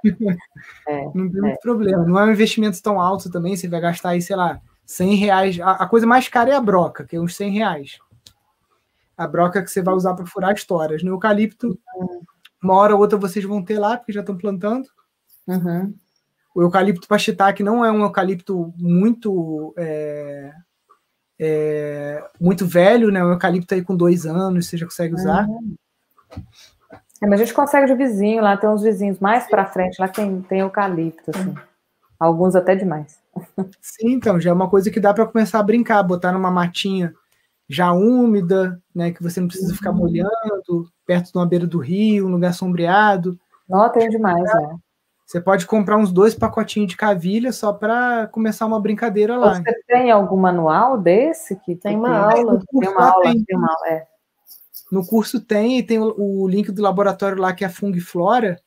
é, 0.88 1.04
não 1.14 1.30
tem 1.30 1.42
muito 1.42 1.60
problema. 1.62 2.04
Não 2.04 2.20
é 2.20 2.26
um 2.26 2.32
investimento 2.32 2.82
tão 2.82 3.00
alto 3.00 3.30
também, 3.30 3.56
você 3.56 3.68
vai 3.68 3.80
gastar 3.80 4.10
aí, 4.10 4.22
sei 4.22 4.36
lá, 4.36 4.60
100 4.88 5.16
reais. 5.16 5.60
A, 5.60 5.72
a, 5.72 5.86
coisa 5.88 6.08
mais 6.08 6.30
cara 6.30 6.50
é 6.50 6.56
a 6.56 6.62
broca, 6.62 7.06
que 7.06 7.18
é 7.18 7.20
uns 7.20 7.36
100 7.36 7.52
reais. 7.52 8.00
A 9.18 9.28
broca 9.28 9.62
que 9.62 9.70
você 9.70 9.82
vai 9.82 9.94
usar 9.94 10.16
para 10.16 10.26
furar 10.26 10.54
as 10.54 10.64
toras. 10.64 11.04
No 11.04 11.12
eucalipto, 11.12 11.78
uma 12.64 12.74
hora 12.76 12.96
ou 12.96 13.02
outra 13.02 13.18
vocês 13.18 13.44
vão 13.44 13.62
ter 13.62 13.78
lá, 13.78 13.98
porque 13.98 14.14
já 14.14 14.22
estão 14.22 14.38
plantando. 14.38 14.88
Uhum. 15.46 15.94
O 16.56 16.62
eucalipto 16.62 17.08
pachitaque 17.08 17.62
não 17.62 17.84
é 17.84 17.92
um 17.92 18.02
eucalipto 18.02 18.74
muito 18.78 19.74
é, 19.78 20.54
é, 21.38 22.24
muito 22.40 22.66
velho, 22.66 23.12
né? 23.12 23.24
Um 23.24 23.32
eucalipto 23.32 23.74
aí 23.74 23.84
com 23.84 23.96
dois 23.96 24.26
anos, 24.26 24.68
você 24.68 24.78
já 24.78 24.86
consegue 24.86 25.16
usar. 25.16 25.48
Uhum. 25.48 25.76
É, 27.22 27.28
mas 27.28 27.42
a 27.42 27.44
gente 27.44 27.54
consegue 27.54 27.88
de 27.88 27.96
vizinho, 27.96 28.42
lá 28.42 28.56
tem 28.56 28.70
uns 28.70 28.84
vizinhos 28.84 29.20
mais 29.20 29.48
para 29.48 29.66
frente, 29.66 30.00
lá 30.00 30.08
tem, 30.08 30.42
tem 30.44 30.60
eucalipto, 30.60 31.32
assim. 31.32 31.54
Alguns 32.20 32.56
até 32.56 32.76
demais. 32.76 33.20
Sim, 33.82 34.12
então, 34.12 34.40
já 34.40 34.50
é 34.50 34.54
uma 34.54 34.70
coisa 34.70 34.92
que 34.92 35.00
dá 35.00 35.14
para 35.14 35.26
começar 35.26 35.60
a 35.60 35.64
brincar, 35.64 36.04
botar 36.04 36.32
numa 36.32 36.52
matinha 36.52 37.14
já 37.70 37.92
úmida, 37.92 38.82
né, 38.96 39.12
que 39.12 39.22
você 39.22 39.42
não 39.42 39.48
precisa 39.48 39.76
ficar 39.76 39.92
uhum. 39.92 39.98
molhando, 39.98 40.90
perto 41.06 41.32
de 41.32 41.38
uma 41.38 41.46
beira 41.46 41.68
do 41.68 41.80
rio, 41.80 42.28
um 42.28 42.32
lugar 42.32 42.54
sombreado. 42.54 43.38
Não, 43.68 43.92
tem 43.92 44.10
demais, 44.10 44.44
né? 44.44 44.78
Você 45.26 45.42
pode 45.42 45.66
comprar 45.66 45.98
uns 45.98 46.10
dois 46.10 46.34
pacotinhos 46.34 46.90
de 46.90 46.96
cavilha 46.96 47.52
só 47.52 47.74
para 47.74 48.28
começar 48.28 48.66
uma 48.66 48.80
brincadeira 48.80 49.36
lá. 49.38 49.56
Você 49.56 49.74
tem 49.86 50.10
algum 50.10 50.38
manual 50.38 50.98
desse 50.98 51.58
que 51.58 51.76
tem 51.76 51.98
uma 51.98 52.18
aula? 52.18 52.60
Tem 52.60 52.90
uma 52.90 53.12
aula, 53.12 53.24
tem. 53.24 53.44
tem 53.44 53.58
uma 53.58 53.68
aula, 53.68 53.88
é. 53.90 54.08
No 54.90 55.06
curso 55.06 55.42
tem, 55.42 55.80
e 55.80 55.84
tem 55.84 56.00
o, 56.00 56.16
o, 56.18 56.48
link 56.48 56.72
do 56.72 56.82
laboratório 56.82 57.42
lá 57.42 57.54
que 57.54 57.66
é 57.66 57.68
a 57.68 57.70
Fung 57.70 58.00
Flora. 58.00 58.58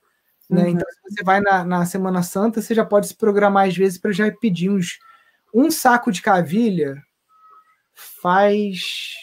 Né? 0.51 0.63
Uhum. 0.63 0.69
Então, 0.71 0.87
se 0.91 1.01
você 1.03 1.23
vai 1.23 1.41
na, 1.41 1.65
na, 1.65 1.87
Semana 1.87 2.23
Santa, 2.23 2.61
você 2.61 2.75
já 2.75 2.85
pode 2.85 3.07
se 3.07 3.17
programar 3.17 3.69
às 3.69 3.77
vezes 3.77 3.99
para 3.99 4.13
já 4.13 4.31
pedir 4.33 4.69
uns. 4.69 4.99
Um 5.55 5.71
saco 5.71 6.13
de 6.13 6.23
cavilha 6.23 7.03
faz. 7.95 9.15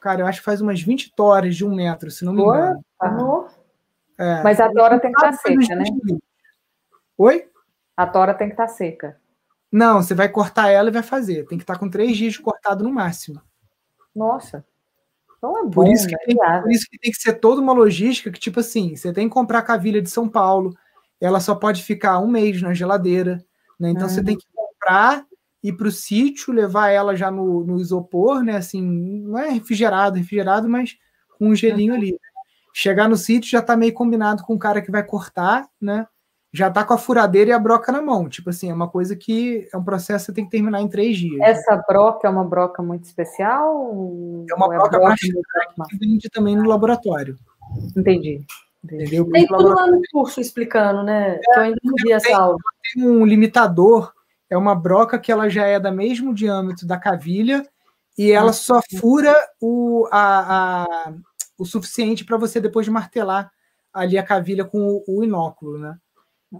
Cara, 0.00 0.20
eu 0.20 0.26
acho 0.26 0.40
que 0.40 0.44
faz 0.44 0.60
umas 0.60 0.80
20 0.82 1.14
toras 1.14 1.56
de 1.56 1.64
um 1.64 1.74
metro, 1.74 2.10
se 2.10 2.24
não 2.24 2.32
me 2.32 2.42
engano. 2.42 2.84
Boa. 3.00 3.50
É. 4.18 4.42
Mas 4.42 4.60
a 4.60 4.70
tora 4.70 5.00
tem 5.00 5.12
que 5.12 5.18
estar 5.18 5.30
tá 5.30 5.38
seca, 5.38 5.76
né? 5.76 5.84
Oi? 7.16 7.48
A 7.96 8.06
tora 8.06 8.34
tem 8.34 8.48
que 8.48 8.54
estar 8.54 8.66
tá 8.66 8.72
seca. 8.72 9.20
Não, 9.72 10.02
você 10.02 10.14
vai 10.14 10.28
cortar 10.28 10.68
ela 10.68 10.88
e 10.88 10.92
vai 10.92 11.02
fazer. 11.02 11.46
Tem 11.46 11.58
que 11.58 11.64
estar 11.64 11.74
tá 11.74 11.80
com 11.80 11.88
três 11.88 12.16
dias 12.16 12.34
de 12.34 12.40
cortado 12.40 12.84
no 12.84 12.92
máximo. 12.92 13.40
Nossa. 14.14 14.64
Então 15.44 15.58
é 15.58 15.62
bom, 15.64 15.70
por 15.70 15.88
isso, 15.88 16.06
que 16.06 16.16
tem, 16.16 16.36
por 16.36 16.70
isso 16.70 16.86
que 16.90 16.98
tem 16.98 17.12
que 17.12 17.20
ser 17.20 17.34
toda 17.34 17.60
uma 17.60 17.74
logística 17.74 18.30
que, 18.30 18.40
tipo 18.40 18.60
assim, 18.60 18.96
você 18.96 19.12
tem 19.12 19.28
que 19.28 19.34
comprar 19.34 19.58
a 19.58 19.62
cavilha 19.62 20.00
de 20.00 20.08
São 20.08 20.26
Paulo, 20.26 20.74
ela 21.20 21.38
só 21.38 21.54
pode 21.54 21.82
ficar 21.82 22.18
um 22.18 22.26
mês 22.26 22.62
na 22.62 22.72
geladeira, 22.72 23.44
né? 23.78 23.90
Então 23.90 24.08
você 24.08 24.24
tem 24.24 24.38
que 24.38 24.46
comprar, 24.54 25.26
ir 25.62 25.74
para 25.74 25.88
o 25.88 25.92
sítio, 25.92 26.52
levar 26.52 26.88
ela 26.88 27.14
já 27.14 27.30
no, 27.30 27.62
no, 27.62 27.78
isopor, 27.78 28.42
né? 28.42 28.56
Assim, 28.56 28.82
não 28.82 29.38
é 29.38 29.50
refrigerado, 29.50 30.16
refrigerado, 30.16 30.66
mas 30.66 30.96
com 31.38 31.48
um 31.48 31.54
gelinho 31.54 31.92
uhum. 31.92 31.98
ali. 31.98 32.18
Chegar 32.72 33.06
no 33.06 33.16
sítio 33.16 33.50
já 33.50 33.58
está 33.58 33.76
meio 33.76 33.92
combinado 33.92 34.42
com 34.44 34.54
o 34.54 34.58
cara 34.58 34.80
que 34.80 34.90
vai 34.90 35.02
cortar, 35.02 35.68
né? 35.80 36.06
Já 36.54 36.68
está 36.68 36.84
com 36.84 36.94
a 36.94 36.98
furadeira 36.98 37.50
e 37.50 37.52
a 37.52 37.58
broca 37.58 37.90
na 37.90 38.00
mão. 38.00 38.28
Tipo 38.28 38.50
assim, 38.50 38.70
é 38.70 38.74
uma 38.74 38.88
coisa 38.88 39.16
que 39.16 39.68
é 39.72 39.76
um 39.76 39.82
processo 39.82 40.26
que 40.26 40.32
você 40.32 40.34
tem 40.36 40.44
que 40.44 40.52
terminar 40.52 40.80
em 40.80 40.88
três 40.88 41.16
dias. 41.16 41.40
Essa 41.40 41.82
broca 41.88 42.28
é 42.28 42.30
uma 42.30 42.44
broca 42.44 42.80
muito 42.80 43.04
especial? 43.04 43.74
É 44.48 44.54
uma 44.54 44.68
broca, 44.68 44.96
é 44.96 45.00
broca 45.00 45.00
mais 45.00 45.20
que 45.90 45.98
vende 45.98 46.30
também 46.30 46.54
no 46.54 46.68
laboratório. 46.68 47.36
Entendi. 47.96 48.46
Entendeu? 48.84 49.28
Tem 49.30 49.46
tudo 49.48 49.74
lá 49.74 49.88
no 49.88 50.00
curso 50.12 50.40
explicando, 50.40 51.02
né? 51.02 51.40
É, 51.48 51.56
eu 51.56 51.62
ainda 51.62 51.80
não 51.82 51.94
vi 52.00 52.12
essa 52.12 52.36
aula. 52.36 52.58
Tem 52.94 53.04
um 53.04 53.26
limitador, 53.26 54.12
é 54.48 54.56
uma 54.56 54.76
broca 54.76 55.18
que 55.18 55.32
ela 55.32 55.48
já 55.48 55.66
é 55.66 55.80
da 55.80 55.90
mesmo 55.90 56.32
diâmetro 56.32 56.86
da 56.86 56.96
cavilha 56.96 57.66
e 58.16 58.30
ela 58.30 58.52
só 58.52 58.80
fura 59.00 59.34
o, 59.60 60.06
a, 60.12 60.84
a 60.84 61.14
o 61.58 61.64
suficiente 61.64 62.24
para 62.24 62.36
você 62.36 62.60
depois 62.60 62.86
martelar 62.88 63.50
ali 63.92 64.18
a 64.18 64.22
cavilha 64.22 64.64
com 64.64 64.78
o, 64.78 65.04
o 65.08 65.24
inóculo, 65.24 65.78
né? 65.78 65.96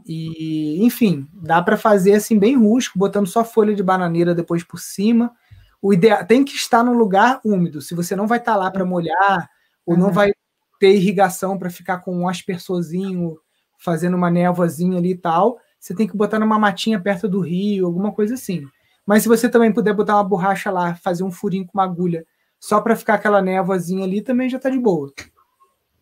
E, 0.07 0.85
enfim, 0.85 1.29
dá 1.33 1.63
para 1.63 1.77
fazer 1.77 2.15
assim 2.15 2.39
bem 2.39 2.57
rústico, 2.57 2.99
botando 2.99 3.27
só 3.27 3.45
folha 3.45 3.75
de 3.75 3.83
bananeira 3.83 4.35
depois 4.35 4.63
por 4.65 4.79
cima. 4.79 5.33
O 5.81 5.93
ideal 5.93 6.25
tem 6.25 6.45
que 6.45 6.55
estar 6.55 6.83
num 6.83 6.97
lugar 6.97 7.41
úmido. 7.45 7.81
Se 7.83 7.95
você 7.95 8.17
não 8.17 8.27
vai 8.27 8.39
estar 8.39 8.55
tá 8.55 8.59
lá 8.59 8.71
para 8.71 8.85
molhar 8.85 9.51
ou 9.85 9.97
não 9.97 10.11
vai 10.11 10.33
ter 10.81 10.95
irrigação 10.95 11.59
para 11.59 11.71
ficar 11.71 11.99
com 11.99 12.17
um 12.17 12.29
aspersorzinho 12.29 13.39
fazendo 13.79 14.17
uma 14.17 14.31
névoazinha 14.31 14.99
ali 14.99 15.11
e 15.11 15.19
tal, 15.19 15.59
você 15.79 15.95
tem 15.95 16.09
que 16.09 16.17
botar 16.17 16.39
numa 16.39 16.59
matinha 16.59 16.99
perto 16.99 17.29
do 17.29 17.41
rio, 17.41 17.87
alguma 17.87 18.13
coisa 18.13 18.35
assim. 18.35 18.67
Mas 19.07 19.23
se 19.23 19.29
você 19.29 19.49
também 19.49 19.73
puder 19.73 19.93
botar 19.93 20.15
uma 20.15 20.25
borracha 20.25 20.71
lá, 20.71 20.95
fazer 20.95 21.23
um 21.23 21.31
furinho 21.31 21.67
com 21.67 21.79
uma 21.79 21.85
agulha 21.85 22.27
só 22.59 22.81
para 22.81 22.97
ficar 22.97 23.15
aquela 23.15 23.43
névoazinha 23.43 24.05
ali, 24.05 24.23
também 24.23 24.49
já 24.49 24.57
está 24.57 24.71
de 24.71 24.79
boa. 24.79 25.13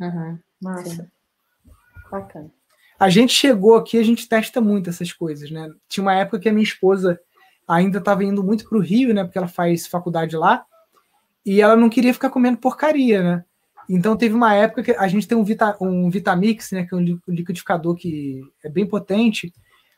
Uhum. 0.01 0.39
Massa. 0.61 1.11
Bacana. 2.11 2.62
A 2.99 3.09
gente 3.09 3.33
chegou 3.33 3.77
aqui, 3.77 3.99
a 3.99 4.03
gente 4.03 4.29
testa 4.29 4.61
muito 4.61 4.91
essas 4.91 5.13
coisas, 5.13 5.51
né? 5.51 5.71
Tinha 5.89 6.03
uma 6.03 6.15
época 6.15 6.39
que 6.39 6.49
a 6.49 6.53
minha 6.53 6.63
esposa 6.63 7.19
ainda 7.67 7.99
estava 7.99 8.25
indo 8.25 8.43
muito 8.43 8.69
para 8.69 8.79
o 8.79 8.81
Rio, 8.81 9.13
né? 9.13 9.25
Porque 9.25 9.39
ela 9.39 9.49
faz 9.49 9.87
faculdade 9.87 10.37
lá, 10.37 10.65
e 11.45 11.61
ela 11.61 11.77
não 11.77 11.89
queria 11.89 12.15
ficar 12.15 12.31
comendo 12.31 12.59
porcaria, 12.59 13.23
né? 13.23 13.45
Então 13.89 14.17
teve 14.17 14.35
uma 14.35 14.55
época 14.55 14.83
que 14.83 14.93
a 14.93 15.09
gente 15.09 15.27
tem 15.27 15.37
um, 15.37 15.45
Vita, 15.45 15.77
um 15.81 16.09
Vitamix, 16.09 16.71
né? 16.71 16.87
Que 16.87 16.95
é 16.95 16.99
um 16.99 17.19
liquidificador 17.29 17.97
que 17.97 18.41
é 18.65 18.69
bem 18.69 18.87
potente. 18.87 19.53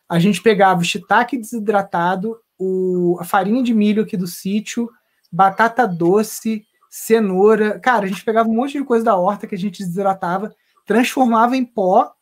A 0.09 0.19
gente 0.19 0.43
pegava 0.43 0.81
o 0.81 0.85
shiitake 0.85 1.37
desidratado, 1.37 2.37
o, 2.59 3.17
a 3.21 3.25
farinha 3.25 3.63
de 3.63 3.75
milho 3.75 4.03
aqui 4.03 4.17
do 4.17 4.27
sítio, 4.27 4.91
batata 5.31 5.87
doce, 5.87 6.65
cenoura. 6.89 7.79
Cara, 7.79 8.05
a 8.05 8.09
gente 8.09 8.25
pegava 8.25 8.49
um 8.49 8.55
monte 8.55 8.79
de 8.79 8.85
coisa 8.85 9.05
da 9.05 9.17
horta 9.17 9.47
que 9.47 9.55
a 9.55 9.59
gente 9.59 9.83
desidratava, 9.83 10.55
transformava 10.87 11.57
em 11.57 11.65
pó 11.65 12.13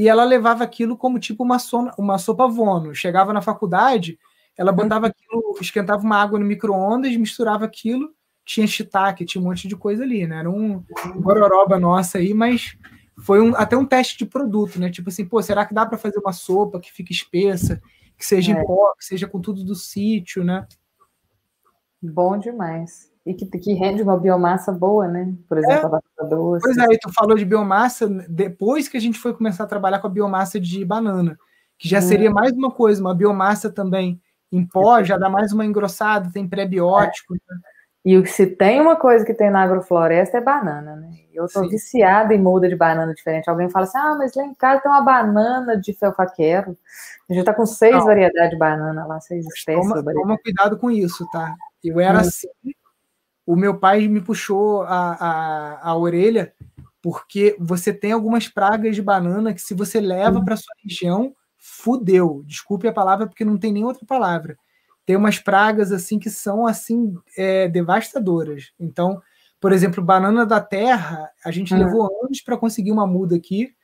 e 0.00 0.08
ela 0.08 0.24
levava 0.24 0.64
aquilo 0.64 0.96
como 0.96 1.18
tipo 1.18 1.44
uma, 1.44 1.58
so 1.58 1.90
uma 1.98 2.16
sopa 2.16 2.48
vono. 2.48 2.94
Chegava 2.94 3.34
na 3.34 3.42
faculdade, 3.42 4.18
ela 4.56 4.72
botava 4.72 5.08
aquilo, 5.08 5.54
esquentava 5.60 6.02
uma 6.02 6.16
água 6.16 6.38
no 6.38 6.46
micro-ondas, 6.46 7.14
misturava 7.18 7.66
aquilo, 7.66 8.08
tinha 8.42 8.66
shiitake, 8.66 9.26
tinha 9.26 9.42
um 9.42 9.44
monte 9.44 9.68
de 9.68 9.76
coisa 9.76 10.02
ali, 10.02 10.26
né? 10.26 10.38
Era 10.38 10.50
um, 10.50 10.82
um 11.04 11.20
gororoba 11.20 11.78
nossa 11.78 12.16
aí, 12.16 12.32
mas 12.32 12.78
foi 13.26 13.42
um, 13.42 13.54
até 13.54 13.76
um 13.76 13.84
teste 13.84 14.16
de 14.16 14.24
produto, 14.24 14.80
né? 14.80 14.88
Tipo 14.88 15.10
assim, 15.10 15.26
pô, 15.26 15.42
será 15.42 15.66
que 15.66 15.74
dá 15.74 15.84
para 15.84 15.98
fazer 15.98 16.18
uma 16.18 16.32
sopa 16.32 16.80
que 16.80 16.90
fique 16.90 17.12
espessa, 17.12 17.78
que 18.16 18.24
seja 18.24 18.56
é. 18.56 18.58
em 18.58 18.64
pó, 18.64 18.94
que 18.98 19.04
seja 19.04 19.28
com 19.28 19.38
tudo 19.38 19.62
do 19.62 19.74
sítio, 19.74 20.42
né? 20.42 20.66
Bom 22.00 22.38
demais. 22.38 23.09
E 23.26 23.34
que, 23.34 23.46
que 23.46 23.74
rende 23.74 24.02
uma 24.02 24.18
biomassa 24.18 24.72
boa, 24.72 25.06
né? 25.06 25.34
Por 25.48 25.58
exemplo, 25.58 25.82
é, 25.82 25.84
a 25.84 25.88
batata 25.88 26.24
doce. 26.24 26.62
Pois 26.62 26.78
é, 26.78 26.98
tu 26.98 27.12
falou 27.12 27.36
de 27.36 27.44
biomassa, 27.44 28.08
depois 28.28 28.88
que 28.88 28.96
a 28.96 29.00
gente 29.00 29.18
foi 29.18 29.34
começar 29.34 29.64
a 29.64 29.68
trabalhar 29.68 29.98
com 29.98 30.06
a 30.06 30.10
biomassa 30.10 30.58
de 30.58 30.84
banana, 30.84 31.38
que 31.78 31.88
já 31.88 31.98
hum. 31.98 32.02
seria 32.02 32.30
mais 32.30 32.52
uma 32.52 32.70
coisa, 32.70 33.00
uma 33.00 33.14
biomassa 33.14 33.70
também 33.70 34.20
em 34.50 34.66
pó, 34.66 35.02
já 35.02 35.16
dá 35.16 35.28
mais 35.28 35.52
uma 35.52 35.64
engrossada, 35.64 36.30
tem 36.32 36.48
pré-biótico. 36.48 37.34
É. 37.34 37.38
Né? 37.54 37.60
E 38.02 38.26
se 38.26 38.46
tem 38.46 38.80
uma 38.80 38.96
coisa 38.96 39.24
que 39.24 39.34
tem 39.34 39.50
na 39.50 39.62
agrofloresta 39.62 40.38
é 40.38 40.40
banana, 40.40 40.96
né? 40.96 41.10
Eu 41.34 41.46
tô 41.46 41.62
Sim. 41.62 41.68
viciada 41.68 42.34
em 42.34 42.40
muda 42.40 42.66
de 42.66 42.74
banana 42.74 43.12
diferente. 43.12 43.48
Alguém 43.48 43.68
fala 43.68 43.84
assim: 43.84 43.98
ah, 43.98 44.14
mas 44.18 44.34
lá 44.34 44.44
em 44.44 44.54
casa 44.54 44.80
tem 44.80 44.90
uma 44.90 45.02
banana 45.02 45.76
de 45.76 45.92
felfaquero. 45.92 46.76
A 47.28 47.34
gente 47.34 47.44
tá 47.44 47.52
com 47.52 47.66
seis 47.66 47.94
Não. 47.94 48.06
variedades 48.06 48.50
de 48.50 48.56
banana 48.56 49.06
lá, 49.06 49.20
seis 49.20 49.46
espécies. 49.46 49.86
Toma, 49.86 50.02
toma 50.02 50.38
cuidado 50.38 50.78
com 50.78 50.90
isso, 50.90 51.26
tá? 51.30 51.54
Eu 51.84 52.00
era 52.00 52.18
hum. 52.18 52.20
assim. 52.22 52.48
O 53.50 53.56
meu 53.56 53.76
pai 53.76 54.06
me 54.06 54.20
puxou 54.20 54.82
a, 54.82 55.12
a, 55.14 55.90
a 55.90 55.96
orelha 55.96 56.54
porque 57.02 57.56
você 57.58 57.92
tem 57.92 58.12
algumas 58.12 58.46
pragas 58.46 58.94
de 58.94 59.02
banana 59.02 59.52
que, 59.52 59.60
se 59.60 59.74
você 59.74 60.00
leva 60.00 60.44
para 60.44 60.56
sua 60.56 60.72
região, 60.84 61.34
fudeu. 61.58 62.44
Desculpe 62.46 62.86
a 62.86 62.92
palavra, 62.92 63.26
porque 63.26 63.44
não 63.44 63.58
tem 63.58 63.72
nem 63.72 63.84
outra 63.84 64.06
palavra. 64.06 64.56
Tem 65.04 65.16
umas 65.16 65.40
pragas 65.40 65.90
assim 65.90 66.16
que 66.16 66.30
são 66.30 66.64
assim 66.64 67.12
é, 67.36 67.66
devastadoras. 67.66 68.70
Então, 68.78 69.20
por 69.60 69.72
exemplo, 69.72 70.00
banana 70.00 70.46
da 70.46 70.60
terra, 70.60 71.28
a 71.44 71.50
gente 71.50 71.74
hum. 71.74 71.78
levou 71.78 72.08
anos 72.22 72.40
para 72.40 72.56
conseguir 72.56 72.92
uma 72.92 73.04
muda 73.04 73.34
aqui, 73.34 73.74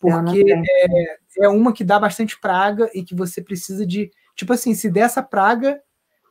porque 0.00 0.44
é, 0.52 1.44
é 1.44 1.48
uma 1.48 1.72
que 1.72 1.84
dá 1.84 1.96
bastante 1.96 2.40
praga 2.40 2.90
e 2.92 3.04
que 3.04 3.14
você 3.14 3.40
precisa 3.40 3.86
de. 3.86 4.10
Tipo 4.34 4.52
assim, 4.52 4.74
se 4.74 4.90
der 4.90 5.02
essa 5.02 5.22
praga, 5.22 5.80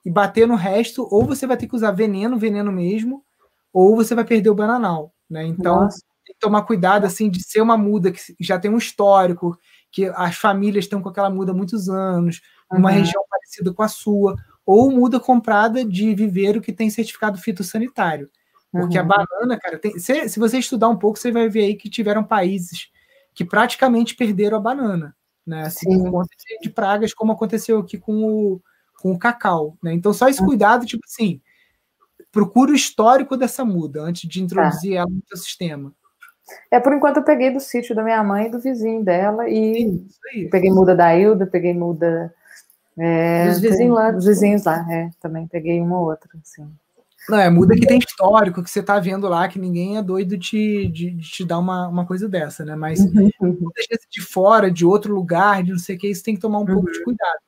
e 0.05 0.11
bater 0.11 0.47
no 0.47 0.55
resto, 0.55 1.07
ou 1.11 1.25
você 1.25 1.45
vai 1.45 1.57
ter 1.57 1.67
que 1.67 1.75
usar 1.75 1.91
veneno, 1.91 2.37
veneno 2.37 2.71
mesmo, 2.71 3.23
ou 3.71 3.95
você 3.95 4.15
vai 4.15 4.25
perder 4.25 4.49
o 4.49 4.55
bananal, 4.55 5.13
né? 5.29 5.45
Então, 5.45 5.81
Nossa. 5.81 6.01
tem 6.25 6.33
que 6.33 6.39
tomar 6.39 6.63
cuidado, 6.63 7.05
assim, 7.05 7.29
de 7.29 7.43
ser 7.43 7.61
uma 7.61 7.77
muda 7.77 8.11
que 8.11 8.19
já 8.39 8.59
tem 8.59 8.71
um 8.71 8.77
histórico, 8.77 9.57
que 9.91 10.05
as 10.15 10.35
famílias 10.35 10.85
estão 10.85 11.01
com 11.01 11.09
aquela 11.09 11.29
muda 11.29 11.51
há 11.51 11.55
muitos 11.55 11.89
anos, 11.89 12.41
numa 12.71 12.89
uhum. 12.89 12.95
região 12.95 13.23
parecida 13.29 13.73
com 13.73 13.83
a 13.83 13.87
sua, 13.87 14.35
ou 14.65 14.91
muda 14.91 15.19
comprada 15.19 15.85
de 15.85 16.13
viveiro 16.15 16.61
que 16.61 16.73
tem 16.73 16.89
certificado 16.89 17.37
fitossanitário. 17.37 18.29
Porque 18.71 18.97
uhum. 18.97 19.03
a 19.03 19.07
banana, 19.07 19.59
cara, 19.59 19.77
tem, 19.77 19.99
se, 19.99 20.29
se 20.29 20.39
você 20.39 20.57
estudar 20.57 20.87
um 20.87 20.97
pouco, 20.97 21.19
você 21.19 21.31
vai 21.31 21.49
ver 21.49 21.65
aí 21.65 21.75
que 21.75 21.89
tiveram 21.89 22.23
países 22.23 22.89
que 23.33 23.43
praticamente 23.43 24.15
perderam 24.15 24.57
a 24.57 24.61
banana, 24.61 25.15
né? 25.45 25.63
Assim, 25.63 26.01
por 26.01 26.11
conta 26.11 26.29
de, 26.37 26.59
de 26.59 26.69
pragas, 26.69 27.13
como 27.13 27.31
aconteceu 27.31 27.79
aqui 27.79 27.97
com 27.97 28.23
o, 28.23 28.61
com 29.01 29.11
o 29.11 29.19
cacau, 29.19 29.77
né? 29.81 29.93
Então, 29.93 30.13
só 30.13 30.29
esse 30.29 30.43
cuidado, 30.43 30.85
tipo 30.85 31.03
assim, 31.05 31.41
procura 32.31 32.71
o 32.71 32.75
histórico 32.75 33.35
dessa 33.35 33.65
muda 33.65 34.01
antes 34.01 34.29
de 34.29 34.41
introduzir 34.41 34.93
tá. 34.93 34.99
ela 34.99 35.09
no 35.09 35.21
seu 35.27 35.37
sistema. 35.37 35.93
É, 36.69 36.79
por 36.79 36.93
enquanto 36.93 37.17
eu 37.17 37.23
peguei 37.23 37.51
do 37.51 37.59
sítio 37.59 37.95
da 37.95 38.03
minha 38.03 38.23
mãe 38.23 38.47
e 38.47 38.51
do 38.51 38.59
vizinho 38.59 39.03
dela, 39.03 39.49
e 39.49 40.03
peguei 40.49 40.69
muda 40.69 40.95
da 40.95 41.15
Hilda, 41.15 41.47
peguei 41.47 41.73
muda. 41.73 42.33
É, 42.97 43.47
dos 43.47 43.59
vizinhos 43.59 43.95
lá. 43.95 44.11
Dos 44.11 44.25
vizinhos 44.25 44.65
lá, 44.65 44.85
é, 44.91 45.09
também 45.21 45.47
peguei 45.47 45.79
uma 45.79 45.99
ou 45.99 46.09
outra, 46.09 46.29
assim. 46.41 46.67
Não, 47.29 47.39
é 47.39 47.49
muda 47.49 47.75
que 47.75 47.85
tem 47.85 47.99
histórico, 47.99 48.63
que 48.63 48.69
você 48.69 48.81
tá 48.81 48.99
vendo 48.99 49.27
lá, 49.27 49.47
que 49.47 49.59
ninguém 49.59 49.97
é 49.97 50.01
doido 50.01 50.35
de, 50.35 50.87
de, 50.87 51.11
de 51.11 51.29
te 51.29 51.45
dar 51.45 51.59
uma, 51.59 51.87
uma 51.87 52.05
coisa 52.05 52.27
dessa, 52.27 52.65
né? 52.65 52.75
Mas 52.75 52.99
uhum. 52.99 53.29
muitas 53.39 53.85
vezes 53.87 54.07
de 54.09 54.21
fora, 54.21 54.71
de 54.71 54.85
outro 54.85 55.13
lugar, 55.13 55.63
de 55.63 55.71
não 55.71 55.79
sei 55.79 55.95
o 55.95 55.99
que, 55.99 56.09
isso 56.09 56.23
tem 56.23 56.35
que 56.35 56.41
tomar 56.41 56.57
um 56.57 56.61
uhum. 56.61 56.73
pouco 56.73 56.91
de 56.91 57.03
cuidado. 57.03 57.39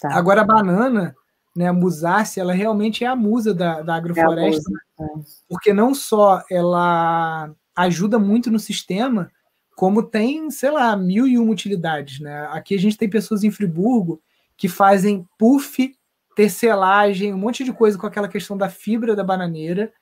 Tá. 0.00 0.14
Agora, 0.14 0.42
a 0.42 0.44
banana, 0.44 1.14
né, 1.56 1.68
a 1.68 1.72
musácea, 1.72 2.42
ela 2.42 2.52
realmente 2.52 3.04
é 3.04 3.06
a 3.06 3.16
musa 3.16 3.54
da, 3.54 3.80
da 3.82 3.94
agrofloresta, 3.96 4.70
é 4.98 5.04
musa, 5.04 5.30
é. 5.30 5.44
porque 5.48 5.72
não 5.72 5.94
só 5.94 6.42
ela 6.50 7.50
ajuda 7.74 8.18
muito 8.18 8.50
no 8.50 8.58
sistema, 8.58 9.30
como 9.76 10.02
tem, 10.02 10.50
sei 10.50 10.70
lá, 10.70 10.96
mil 10.96 11.26
e 11.26 11.38
uma 11.38 11.52
utilidades, 11.52 12.18
né? 12.20 12.48
Aqui 12.50 12.74
a 12.74 12.78
gente 12.78 12.96
tem 12.96 13.08
pessoas 13.08 13.44
em 13.44 13.50
Friburgo 13.50 14.22
que 14.56 14.68
fazem 14.68 15.28
puff, 15.38 15.94
tecelagem, 16.34 17.32
um 17.32 17.38
monte 17.38 17.62
de 17.62 17.72
coisa 17.72 17.98
com 17.98 18.06
aquela 18.06 18.28
questão 18.28 18.56
da 18.56 18.70
fibra 18.70 19.14
da 19.14 19.22
bananeira. 19.22 19.92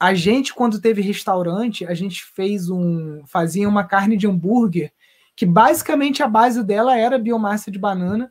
A 0.00 0.14
gente, 0.14 0.54
quando 0.54 0.80
teve 0.80 1.02
restaurante, 1.02 1.86
a 1.86 1.94
gente 1.94 2.24
fez 2.24 2.70
um. 2.70 3.22
fazia 3.26 3.68
uma 3.68 3.84
carne 3.84 4.16
de 4.16 4.26
hambúrguer, 4.26 4.92
que 5.36 5.44
basicamente 5.44 6.22
a 6.22 6.28
base 6.28 6.62
dela 6.64 6.98
era 6.98 7.18
biomassa 7.18 7.70
de 7.70 7.78
banana, 7.78 8.30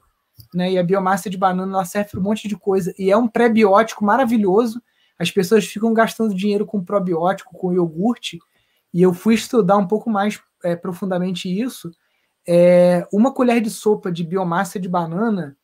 né? 0.53 0.72
E 0.72 0.77
a 0.77 0.84
biomassa 0.84 1.30
de 1.30 1.38
banana 1.38 1.73
ela 1.73 1.85
serve 1.85 2.11
para 2.11 2.19
um 2.19 2.23
monte 2.23 2.47
de 2.47 2.57
coisa. 2.57 2.93
E 2.97 3.11
é 3.11 3.18
um 3.18 3.27
pré-biótico 3.27 4.03
maravilhoso. 4.03 4.81
As 5.18 5.31
pessoas 5.31 5.65
ficam 5.65 5.93
gastando 5.93 6.34
dinheiro 6.34 6.65
com 6.65 6.84
probiótico, 6.84 7.55
com 7.55 7.73
iogurte. 7.73 8.39
E 8.93 9.01
eu 9.01 9.13
fui 9.13 9.35
estudar 9.35 9.77
um 9.77 9.88
pouco 9.88 10.09
mais 10.09 10.41
é, 10.63 10.76
profundamente 10.76 11.47
isso, 11.49 11.91
é, 12.47 13.07
uma 13.11 13.34
colher 13.34 13.61
de 13.61 13.69
sopa 13.69 14.11
de 14.11 14.23
biomassa 14.23 14.80
de 14.80 14.89
banana, 14.89 15.55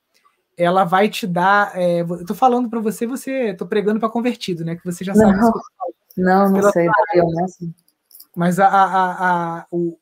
ela 0.58 0.84
vai 0.84 1.10
te 1.10 1.28
dar. 1.28 1.72
É, 1.76 2.02
eu 2.02 2.26
tô 2.26 2.34
falando 2.34 2.70
para 2.70 2.80
você, 2.80 3.06
você 3.06 3.54
tô 3.54 3.66
pregando 3.66 4.00
para 4.00 4.10
convertido, 4.10 4.64
né? 4.66 4.76
Que 4.76 4.86
você 4.86 5.04
já 5.04 5.14
sabe. 5.14 5.38
Não, 5.38 5.52
não, 6.18 6.52
não 6.52 6.72
sei 6.72 6.86
da 6.86 6.94
biomassa. 7.14 7.68
Mas 8.36 8.60
a, 8.60 8.68
a, 8.68 9.58
a, 9.60 9.68
o, 9.72 9.98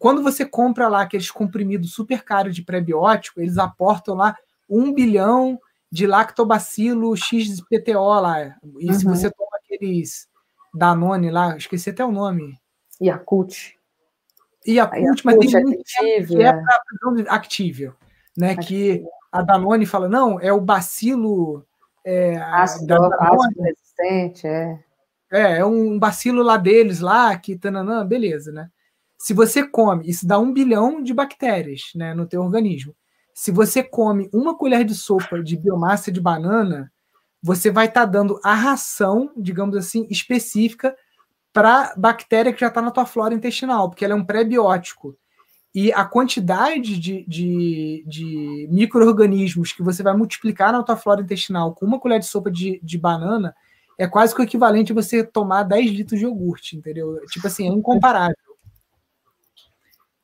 quando 0.00 0.22
você 0.22 0.46
compra 0.46 0.88
lá 0.88 1.02
aqueles 1.02 1.30
comprimidos 1.30 1.92
super 1.92 2.24
caros 2.24 2.56
de 2.56 2.62
prebiótico, 2.62 3.38
eles 3.38 3.58
aportam 3.58 4.14
lá 4.14 4.34
um 4.66 4.94
bilhão 4.94 5.60
de 5.92 6.06
lactobacilo 6.06 7.14
XPTO 7.14 8.20
lá. 8.20 8.56
E 8.78 8.88
uhum. 8.88 8.94
se 8.94 9.04
você 9.04 9.30
toma 9.30 9.50
aqueles 9.62 10.26
Danone 10.74 11.30
lá, 11.30 11.54
esqueci 11.54 11.90
até 11.90 12.02
o 12.02 12.10
nome. 12.10 12.58
Yakult. 12.98 13.78
A 14.80 14.86
Cult, 14.86 15.24
mas 15.24 15.36
tem 15.36 15.62
muito 15.62 15.82
que 15.84 16.42
é 16.42 16.52
para 16.52 17.34
Activia, 17.34 17.94
né? 18.36 18.56
Que 18.56 19.04
a 19.30 19.42
Danone 19.42 19.84
fala, 19.84 20.08
não, 20.08 20.40
é 20.40 20.50
o 20.50 20.60
bacilo 20.60 21.62
é, 22.04 22.36
ácido, 22.36 22.86
Danone. 22.86 23.54
resistente, 23.58 24.46
é. 24.46 24.82
É, 25.30 25.58
é 25.58 25.64
um 25.64 25.98
bacilo 25.98 26.42
lá 26.42 26.56
deles, 26.56 27.00
lá, 27.00 27.36
que 27.36 27.56
tananã, 27.56 28.04
beleza, 28.06 28.50
né? 28.50 28.70
Se 29.20 29.34
você 29.34 29.62
come, 29.68 30.08
isso 30.08 30.26
dá 30.26 30.38
um 30.38 30.50
bilhão 30.50 31.02
de 31.02 31.12
bactérias 31.12 31.90
né, 31.94 32.14
no 32.14 32.26
teu 32.26 32.40
organismo. 32.40 32.96
Se 33.34 33.50
você 33.50 33.82
come 33.82 34.30
uma 34.32 34.56
colher 34.56 34.82
de 34.82 34.94
sopa 34.94 35.42
de 35.42 35.58
biomassa 35.58 36.10
de 36.10 36.18
banana, 36.18 36.90
você 37.42 37.70
vai 37.70 37.84
estar 37.84 38.06
tá 38.06 38.06
dando 38.06 38.40
a 38.42 38.54
ração, 38.54 39.30
digamos 39.36 39.76
assim, 39.76 40.06
específica 40.08 40.96
para 41.52 41.92
bactéria 41.98 42.50
que 42.50 42.60
já 42.60 42.68
está 42.68 42.80
na 42.80 42.90
tua 42.90 43.04
flora 43.04 43.34
intestinal, 43.34 43.90
porque 43.90 44.06
ela 44.06 44.14
é 44.14 44.16
um 44.16 44.24
pré-biótico. 44.24 45.14
E 45.74 45.92
a 45.92 46.02
quantidade 46.06 46.98
de, 46.98 47.22
de, 47.28 48.02
de 48.06 48.68
micro-organismos 48.70 49.74
que 49.74 49.82
você 49.82 50.02
vai 50.02 50.16
multiplicar 50.16 50.72
na 50.72 50.82
tua 50.82 50.96
flora 50.96 51.20
intestinal 51.20 51.74
com 51.74 51.84
uma 51.84 52.00
colher 52.00 52.20
de 52.20 52.26
sopa 52.26 52.50
de, 52.50 52.80
de 52.82 52.96
banana 52.96 53.54
é 53.98 54.06
quase 54.06 54.34
que 54.34 54.40
o 54.40 54.44
equivalente 54.44 54.92
a 54.92 54.94
você 54.94 55.22
tomar 55.22 55.64
10 55.64 55.90
litros 55.90 56.18
de 56.18 56.24
iogurte, 56.24 56.74
entendeu? 56.74 57.20
Tipo 57.26 57.48
assim, 57.48 57.68
é 57.68 57.70
incomparável. 57.70 58.49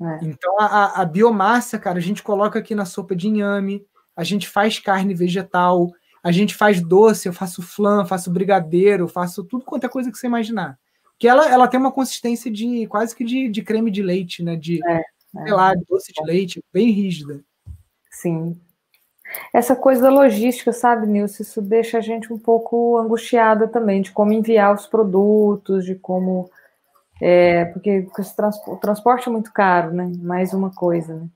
É. 0.01 0.19
Então, 0.23 0.59
a, 0.61 1.01
a, 1.01 1.05
biomassa, 1.05 1.79
cara, 1.79 1.99
a 1.99 2.03
gente 2.03 2.23
coloca 2.23 2.59
aqui 2.59 2.75
na 2.75 2.85
sopa 2.85 3.17
de 3.17 3.29
inhame, 3.29 3.85
a 4.15 4.23
gente 4.23 4.49
faz 4.49 4.79
carne 4.79 5.15
vegetal, 5.15 5.91
a 6.23 6.31
gente 6.31 6.55
faz 6.55 6.83
doce, 6.83 7.29
eu 7.29 7.33
faço 7.33 7.63
flan, 7.63 8.05
faço 8.05 8.31
brigadeiro, 8.31 9.09
faço 9.09 9.45
tudo 9.45 9.65
quanto 9.65 9.87
é 9.87 9.89
coisa 9.89 10.11
que 10.11 10.19
você 10.19 10.27
imaginar 10.27 10.79
que 11.19 11.27
ela, 11.27 11.51
ela 11.51 11.69
tem 11.69 11.81
uma 11.81 11.93
consistência 11.93 12.51
de 12.51 12.87
quase 12.87 13.15
que 13.15 13.25
de, 13.25 13.49
de 13.49 13.63
creme 13.63 13.91
de 13.91 14.03
leite, 14.03 14.43
né? 14.43 14.57
De, 14.57 14.81
é, 14.87 15.03
sei 15.33 15.53
é. 15.53 15.55
lá, 15.55 15.75
de 15.75 15.85
doce 15.89 16.13
de 16.13 16.25
leite, 16.25 16.63
bem 16.73 16.91
rígida. 16.91 17.43
Sim. 18.11 18.59
Essa 19.53 19.75
coisa 19.75 20.03
da 20.03 20.11
logística, 20.11 20.73
sabe, 20.73 21.07
Nilson? 21.07 21.43
Isso 21.43 21.61
deixa 21.61 21.99
a 21.99 22.01
gente 22.01 22.33
um 22.33 22.39
pouco 22.39 22.97
angustiada 22.99 23.67
também, 23.67 24.01
de 24.01 24.13
como 24.13 24.33
enviar 24.33 24.75
os 24.75 24.87
produtos, 24.87 25.85
de 25.85 25.95
como. 25.95 26.51
É, 27.21 27.65
porque 27.67 28.07
o 28.69 28.77
transporte 28.77 29.29
é 29.29 29.33
muito 29.33 29.53
caro, 29.53 29.93
né? 29.93 30.13
Mais 30.19 30.53
uma 30.53 30.71
coisa, 30.71 31.15
né? 31.15 31.27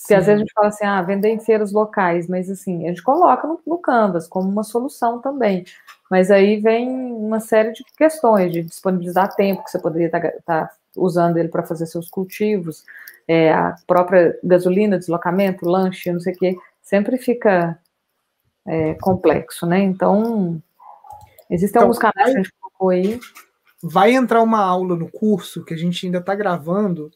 Porque 0.00 0.14
às 0.14 0.26
vezes 0.26 0.40
a 0.40 0.44
gente 0.44 0.52
fala 0.52 0.68
assim, 0.68 0.84
ah, 0.84 1.00
vender 1.02 1.28
em 1.28 1.38
feiras 1.38 1.72
locais, 1.72 2.26
mas 2.28 2.50
assim, 2.50 2.84
a 2.84 2.88
gente 2.88 3.02
coloca 3.02 3.46
no, 3.46 3.60
no 3.64 3.78
Canvas 3.78 4.26
como 4.26 4.48
uma 4.48 4.64
solução 4.64 5.20
também. 5.20 5.64
Mas 6.10 6.30
aí 6.30 6.60
vem 6.60 6.90
uma 6.90 7.40
série 7.40 7.72
de 7.72 7.84
questões 7.96 8.52
de 8.52 8.62
disponibilizar 8.62 9.34
tempo 9.34 9.62
que 9.62 9.70
você 9.70 9.78
poderia 9.78 10.06
estar, 10.06 10.20
tá, 10.20 10.40
tá 10.44 10.70
usando 10.96 11.36
ele 11.38 11.48
para 11.48 11.62
fazer 11.62 11.86
seus 11.86 12.10
cultivos, 12.10 12.84
é, 13.26 13.52
a 13.52 13.76
própria 13.86 14.38
gasolina, 14.42 14.98
deslocamento, 14.98 15.66
lanche, 15.66 16.12
não 16.12 16.20
sei 16.20 16.34
o 16.34 16.36
quê, 16.36 16.56
sempre 16.82 17.16
fica 17.16 17.78
é, 18.66 18.94
complexo, 18.94 19.64
né? 19.64 19.80
Então, 19.80 20.60
existem 21.48 21.78
então, 21.78 21.82
alguns 21.82 21.98
canais 21.98 22.32
que 22.32 22.38
a 22.38 22.42
gente 22.42 22.52
colocou 22.60 22.90
aí. 22.90 23.20
Vai 23.86 24.14
entrar 24.14 24.42
uma 24.42 24.60
aula 24.60 24.96
no 24.96 25.10
curso 25.10 25.64
que 25.64 25.74
a 25.74 25.76
gente 25.76 26.06
ainda 26.06 26.18
está 26.18 26.34
gravando, 26.34 27.10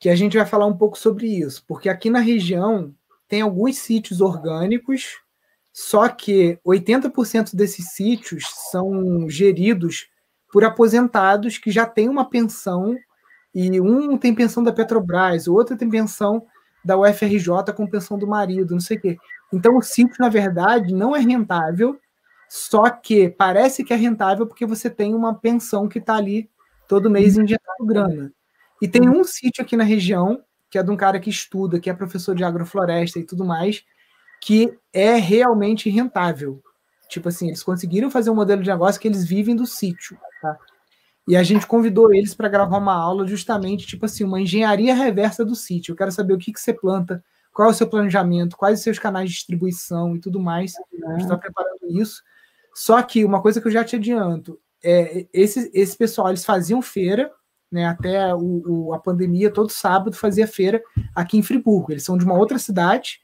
que 0.00 0.08
a 0.08 0.16
gente 0.16 0.36
vai 0.36 0.44
falar 0.44 0.66
um 0.66 0.76
pouco 0.76 0.98
sobre 0.98 1.26
isso, 1.26 1.64
porque 1.66 1.88
aqui 1.88 2.10
na 2.10 2.18
região 2.18 2.94
tem 3.28 3.40
alguns 3.40 3.78
sítios 3.78 4.20
orgânicos 4.20 5.22
só 5.74 6.08
que 6.08 6.56
80% 6.64 7.56
desses 7.56 7.94
sítios 7.94 8.44
são 8.70 9.28
geridos 9.28 10.06
por 10.52 10.62
aposentados 10.62 11.58
que 11.58 11.72
já 11.72 11.84
têm 11.84 12.08
uma 12.08 12.30
pensão, 12.30 12.96
e 13.52 13.80
um 13.80 14.16
tem 14.16 14.32
pensão 14.32 14.62
da 14.62 14.72
Petrobras, 14.72 15.48
o 15.48 15.54
outro 15.54 15.76
tem 15.76 15.90
pensão 15.90 16.46
da 16.84 16.96
UFRJ 16.96 17.72
com 17.76 17.90
pensão 17.90 18.16
do 18.16 18.26
marido, 18.26 18.74
não 18.74 18.80
sei 18.80 18.96
o 18.96 19.00
quê. 19.00 19.16
Então 19.52 19.76
o 19.76 19.82
sítio, 19.82 20.14
na 20.20 20.28
verdade, 20.28 20.94
não 20.94 21.14
é 21.14 21.18
rentável, 21.18 21.98
só 22.48 22.88
que 22.90 23.28
parece 23.28 23.84
que 23.84 23.92
é 23.92 23.96
rentável 23.96 24.46
porque 24.46 24.66
você 24.66 24.88
tem 24.88 25.14
uma 25.14 25.34
pensão 25.34 25.88
que 25.88 25.98
está 25.98 26.16
ali 26.16 26.50
todo 26.88 27.10
mês 27.10 27.36
injetando 27.36 27.86
grana. 27.86 28.32
E 28.80 28.88
tem 28.88 29.08
um 29.08 29.24
sítio 29.24 29.62
aqui 29.62 29.76
na 29.76 29.84
região, 29.84 30.42
que 30.70 30.78
é 30.78 30.82
de 30.82 30.90
um 30.90 30.96
cara 30.96 31.18
que 31.18 31.30
estuda, 31.30 31.80
que 31.80 31.88
é 31.88 31.94
professor 31.94 32.34
de 32.34 32.44
agrofloresta 32.44 33.18
e 33.18 33.24
tudo 33.24 33.44
mais, 33.44 33.84
que 34.40 34.76
é 34.92 35.14
realmente 35.14 35.88
rentável. 35.88 36.62
Tipo 37.08 37.28
assim, 37.28 37.48
eles 37.48 37.62
conseguiram 37.62 38.10
fazer 38.10 38.30
um 38.30 38.34
modelo 38.34 38.62
de 38.62 38.70
negócio 38.70 39.00
que 39.00 39.08
eles 39.08 39.24
vivem 39.24 39.54
do 39.54 39.66
sítio, 39.66 40.18
tá? 40.42 40.58
E 41.26 41.36
a 41.36 41.42
gente 41.42 41.66
convidou 41.66 42.12
eles 42.12 42.34
para 42.34 42.48
gravar 42.48 42.76
uma 42.76 42.94
aula 42.94 43.26
justamente, 43.26 43.86
tipo 43.86 44.04
assim, 44.04 44.24
uma 44.24 44.40
engenharia 44.40 44.94
reversa 44.94 45.44
do 45.44 45.54
sítio. 45.54 45.92
Eu 45.92 45.96
quero 45.96 46.12
saber 46.12 46.34
o 46.34 46.38
que, 46.38 46.52
que 46.52 46.60
você 46.60 46.72
planta, 46.72 47.24
qual 47.52 47.68
é 47.68 47.70
o 47.70 47.74
seu 47.74 47.88
planejamento, 47.88 48.56
quais 48.56 48.78
os 48.78 48.84
seus 48.84 48.98
canais 48.98 49.30
de 49.30 49.36
distribuição 49.36 50.14
e 50.14 50.20
tudo 50.20 50.38
mais. 50.38 50.74
A 51.06 51.12
gente 51.12 51.22
está 51.22 51.38
preparando 51.38 51.78
isso. 51.88 52.22
Só 52.74 53.00
que 53.02 53.24
uma 53.24 53.40
coisa 53.40 53.60
que 53.60 53.68
eu 53.68 53.72
já 53.72 53.84
te 53.84 53.96
adianto, 53.96 54.58
é, 54.82 55.26
esse, 55.32 55.70
esse 55.72 55.96
pessoal, 55.96 56.28
eles 56.28 56.44
faziam 56.44 56.82
feira, 56.82 57.30
né, 57.70 57.86
até 57.86 58.34
o, 58.34 58.62
o, 58.86 58.94
a 58.94 58.98
pandemia, 58.98 59.50
todo 59.50 59.70
sábado 59.70 60.16
fazia 60.16 60.46
feira 60.46 60.82
aqui 61.14 61.38
em 61.38 61.42
Friburgo. 61.42 61.92
Eles 61.92 62.04
são 62.04 62.18
de 62.18 62.24
uma 62.24 62.34
outra 62.34 62.58
cidade, 62.58 63.20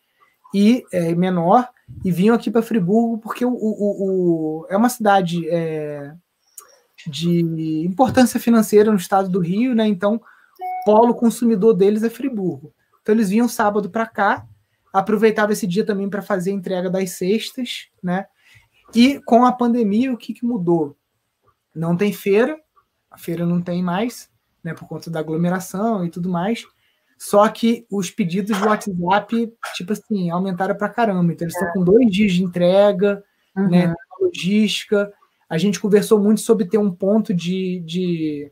e 0.52 0.85
é, 0.93 1.14
menor 1.14 1.68
e 2.05 2.10
vinham 2.10 2.35
aqui 2.35 2.51
para 2.51 2.62
Friburgo 2.62 3.18
porque 3.18 3.44
o, 3.44 3.52
o, 3.52 4.66
é 4.68 4.77
uma 4.77 4.89
cidade 4.89 5.48
é, 5.48 6.12
de 7.06 7.85
importância 7.85 8.39
financeira 8.39 8.90
no 8.90 8.97
estado 8.97 9.28
do 9.28 9.40
Rio, 9.40 9.74
né? 9.74 9.86
Então, 9.86 10.20
polo 10.85 11.14
consumidor 11.14 11.74
deles 11.74 12.02
é 12.02 12.10
Friburgo. 12.10 12.72
Então, 13.01 13.14
eles 13.14 13.31
vinham 13.31 13.48
sábado 13.48 13.90
para 13.90 14.06
cá, 14.06 14.47
aproveitavam 14.93 15.52
esse 15.52 15.66
dia 15.66 15.85
também 15.85 16.09
para 16.09 16.22
fazer 16.22 16.51
a 16.51 16.55
entrega 16.55 16.90
das 16.90 17.10
cestas, 17.12 17.89
né? 18.02 18.27
E 18.94 19.20
com 19.24 19.44
a 19.44 19.52
pandemia, 19.52 20.12
o 20.12 20.16
que, 20.16 20.34
que 20.34 20.44
mudou? 20.44 20.96
Não 21.74 21.96
tem 21.96 22.12
feira, 22.12 22.58
a 23.10 23.18
feira 23.18 23.46
não 23.46 23.60
tem 23.60 23.82
mais, 23.82 24.30
né? 24.62 24.74
Por 24.74 24.88
conta 24.88 25.10
da 25.10 25.20
aglomeração 25.20 26.04
e 26.04 26.10
tudo 26.10 26.28
mais. 26.28 26.66
Só 27.18 27.46
que 27.48 27.86
os 27.90 28.10
pedidos 28.10 28.58
do 28.58 28.66
WhatsApp, 28.66 29.52
tipo 29.74 29.92
assim, 29.92 30.30
aumentaram 30.30 30.74
pra 30.74 30.88
caramba. 30.88 31.32
Então, 31.32 31.44
eles 31.44 31.54
estão 31.54 31.72
com 31.72 31.84
dois 31.84 32.10
dias 32.10 32.32
de 32.32 32.42
entrega, 32.42 33.22
uhum. 33.56 33.68
né? 33.68 33.94
Logística. 34.20 35.12
A 35.48 35.58
gente 35.58 35.80
conversou 35.80 36.18
muito 36.18 36.40
sobre 36.40 36.66
ter 36.66 36.78
um 36.78 36.90
ponto 36.90 37.34
de. 37.34 37.80
de 37.80 38.50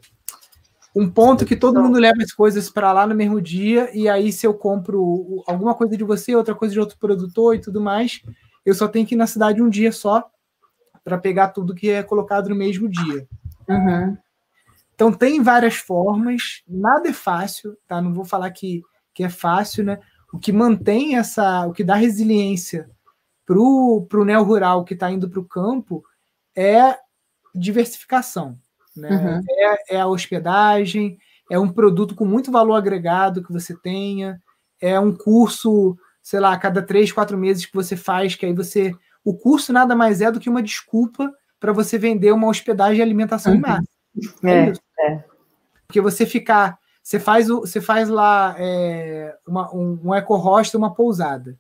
um 0.94 1.08
ponto 1.08 1.46
que 1.46 1.54
todo 1.54 1.80
mundo 1.80 1.98
leva 1.98 2.22
as 2.22 2.32
coisas 2.32 2.68
para 2.68 2.92
lá 2.92 3.06
no 3.06 3.14
mesmo 3.14 3.40
dia, 3.40 3.88
e 3.94 4.08
aí, 4.08 4.32
se 4.32 4.46
eu 4.46 4.52
compro 4.52 5.44
alguma 5.46 5.74
coisa 5.74 5.96
de 5.96 6.02
você, 6.02 6.34
outra 6.34 6.54
coisa 6.54 6.72
de 6.72 6.80
outro 6.80 6.98
produtor 6.98 7.54
e 7.54 7.60
tudo 7.60 7.80
mais, 7.80 8.20
eu 8.64 8.74
só 8.74 8.88
tenho 8.88 9.06
que 9.06 9.14
ir 9.14 9.18
na 9.18 9.26
cidade 9.26 9.62
um 9.62 9.68
dia 9.68 9.92
só 9.92 10.28
para 11.04 11.18
pegar 11.18 11.48
tudo 11.48 11.74
que 11.74 11.90
é 11.90 12.02
colocado 12.02 12.48
no 12.48 12.54
mesmo 12.54 12.88
dia. 12.88 13.26
Uhum. 13.68 14.16
Então 14.94 15.12
tem 15.12 15.42
várias 15.42 15.76
formas, 15.76 16.62
nada 16.66 17.08
é 17.08 17.12
fácil, 17.12 17.76
tá? 17.86 18.02
Não 18.02 18.12
vou 18.12 18.24
falar 18.24 18.50
que, 18.50 18.82
que 19.14 19.22
é 19.22 19.28
fácil, 19.28 19.84
né? 19.84 20.00
O 20.32 20.38
que 20.38 20.52
mantém 20.52 21.16
essa, 21.16 21.66
o 21.66 21.72
que 21.72 21.84
dá 21.84 21.94
resiliência 21.94 22.90
para 23.46 23.58
o 23.58 24.24
neo 24.24 24.42
rural 24.42 24.84
que 24.84 24.94
está 24.94 25.10
indo 25.10 25.30
para 25.30 25.40
o 25.40 25.44
campo 25.44 26.04
é 26.54 26.98
diversificação, 27.54 28.58
né? 28.96 29.08
Uhum. 29.08 29.42
É, 29.48 29.96
é, 29.96 30.00
a 30.00 30.06
hospedagem, 30.06 31.16
é 31.50 31.58
um 31.58 31.70
produto 31.70 32.14
com 32.14 32.24
muito 32.24 32.50
valor 32.50 32.74
agregado 32.74 33.42
que 33.42 33.52
você 33.52 33.74
tenha, 33.76 34.42
é 34.80 34.98
um 35.00 35.14
curso, 35.14 35.96
sei 36.28 36.40
lá, 36.40 36.52
a 36.52 36.58
cada 36.58 36.82
três, 36.82 37.10
quatro 37.10 37.38
meses 37.38 37.64
que 37.64 37.74
você 37.74 37.96
faz, 37.96 38.34
que 38.34 38.44
aí 38.44 38.52
você. 38.52 38.94
O 39.24 39.34
curso 39.34 39.72
nada 39.72 39.96
mais 39.96 40.20
é 40.20 40.30
do 40.30 40.38
que 40.38 40.50
uma 40.50 40.62
desculpa 40.62 41.32
para 41.58 41.72
você 41.72 41.96
vender 41.96 42.32
uma 42.32 42.48
hospedagem 42.48 42.98
e 42.98 43.02
alimentação 43.02 43.52
uhum. 43.52 43.58
em 43.58 43.62
massa. 43.62 43.88
É, 44.44 44.72
é, 45.06 45.24
Porque 45.86 46.02
você 46.02 46.26
ficar. 46.26 46.78
Você 47.02 47.18
faz, 47.18 47.48
o, 47.48 47.60
você 47.60 47.80
faz 47.80 48.10
lá 48.10 48.54
é, 48.58 49.34
uma, 49.46 49.74
um, 49.74 49.98
um 50.04 50.14
eco-hostel, 50.14 50.76
uma 50.76 50.94
pousada. 50.94 51.56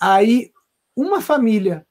Aí, 0.00 0.52
uma 0.94 1.20
família 1.20 1.84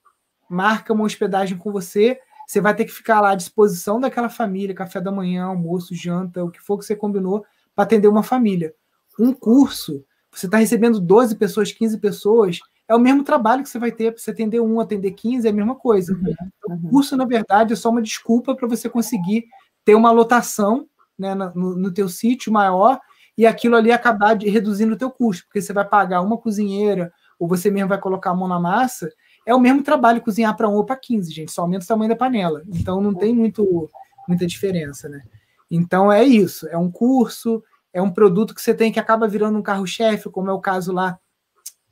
marca 0.49 0.93
uma 0.93 1.03
hospedagem 1.03 1.57
com 1.57 1.73
você, 1.73 2.18
você 2.47 2.61
vai 2.61 2.73
ter 2.73 2.85
que 2.85 2.91
ficar 2.91 3.19
lá 3.19 3.31
à 3.31 3.35
disposição 3.35 3.99
daquela 3.99 4.30
família, 4.30 4.73
café 4.73 5.01
da 5.01 5.11
manhã, 5.11 5.43
almoço, 5.43 5.93
janta, 5.93 6.41
o 6.41 6.49
que 6.49 6.61
for 6.61 6.77
que 6.77 6.85
você 6.85 6.95
combinou, 6.95 7.45
para 7.76 7.84
atender 7.84 8.07
uma 8.07 8.23
família. 8.23 8.73
Um 9.19 9.34
curso, 9.34 10.05
você 10.31 10.45
está 10.45 10.57
recebendo 10.57 10.99
12 10.99 11.35
pessoas, 11.35 11.71
15 11.71 11.99
pessoas, 11.99 12.59
é 12.87 12.95
o 12.95 12.99
mesmo 12.99 13.23
trabalho 13.23 13.63
que 13.63 13.69
você 13.69 13.79
vai 13.79 13.91
ter 13.91 14.11
para 14.11 14.21
você 14.21 14.31
atender 14.31 14.59
um, 14.59 14.79
atender 14.79 15.11
15, 15.11 15.47
é 15.47 15.49
a 15.51 15.53
mesma 15.53 15.75
coisa. 15.75 16.13
Uhum, 16.13 16.33
uhum. 16.67 16.79
O 16.85 16.89
curso, 16.89 17.15
na 17.17 17.25
verdade, 17.25 17.73
é 17.73 17.75
só 17.75 17.89
uma 17.89 18.01
desculpa 18.01 18.55
para 18.55 18.67
você 18.67 18.89
conseguir 18.89 19.45
ter 19.83 19.95
uma 19.95 20.11
lotação 20.11 20.87
né, 21.17 21.33
no, 21.35 21.75
no 21.75 21.93
teu 21.93 22.09
sítio 22.09 22.51
maior 22.51 22.99
e 23.37 23.45
aquilo 23.45 23.75
ali 23.75 23.91
acabar 23.91 24.35
de, 24.35 24.49
reduzindo 24.49 24.93
o 24.93 24.97
teu 24.97 25.09
custo, 25.09 25.45
porque 25.45 25.61
você 25.61 25.73
vai 25.73 25.87
pagar 25.87 26.21
uma 26.21 26.37
cozinheira 26.37 27.11
ou 27.39 27.47
você 27.47 27.71
mesmo 27.71 27.89
vai 27.89 27.99
colocar 27.99 28.31
a 28.31 28.35
mão 28.35 28.47
na 28.47 28.59
massa 28.59 29.09
é 29.45 29.53
o 29.55 29.59
mesmo 29.59 29.83
trabalho 29.83 30.21
cozinhar 30.21 30.55
para 30.55 30.69
um 30.69 30.73
ou 30.73 30.85
para 30.85 30.95
15, 30.95 31.31
gente, 31.33 31.51
só 31.51 31.63
aumenta 31.63 31.83
o 31.83 31.87
tamanho 31.87 32.09
da 32.09 32.15
panela. 32.15 32.63
Então 32.67 33.01
não 33.01 33.13
tem 33.13 33.33
muito, 33.33 33.89
muita 34.27 34.45
diferença, 34.45 35.09
né? 35.09 35.21
Então 35.69 36.11
é 36.11 36.23
isso, 36.23 36.67
é 36.67 36.77
um 36.77 36.91
curso, 36.91 37.63
é 37.93 38.01
um 38.01 38.11
produto 38.11 38.53
que 38.55 38.61
você 38.61 38.73
tem 38.73 38.91
que 38.91 38.99
acaba 38.99 39.27
virando 39.27 39.57
um 39.57 39.63
carro-chefe, 39.63 40.30
como 40.30 40.49
é 40.49 40.53
o 40.53 40.61
caso 40.61 40.93
lá 40.93 41.19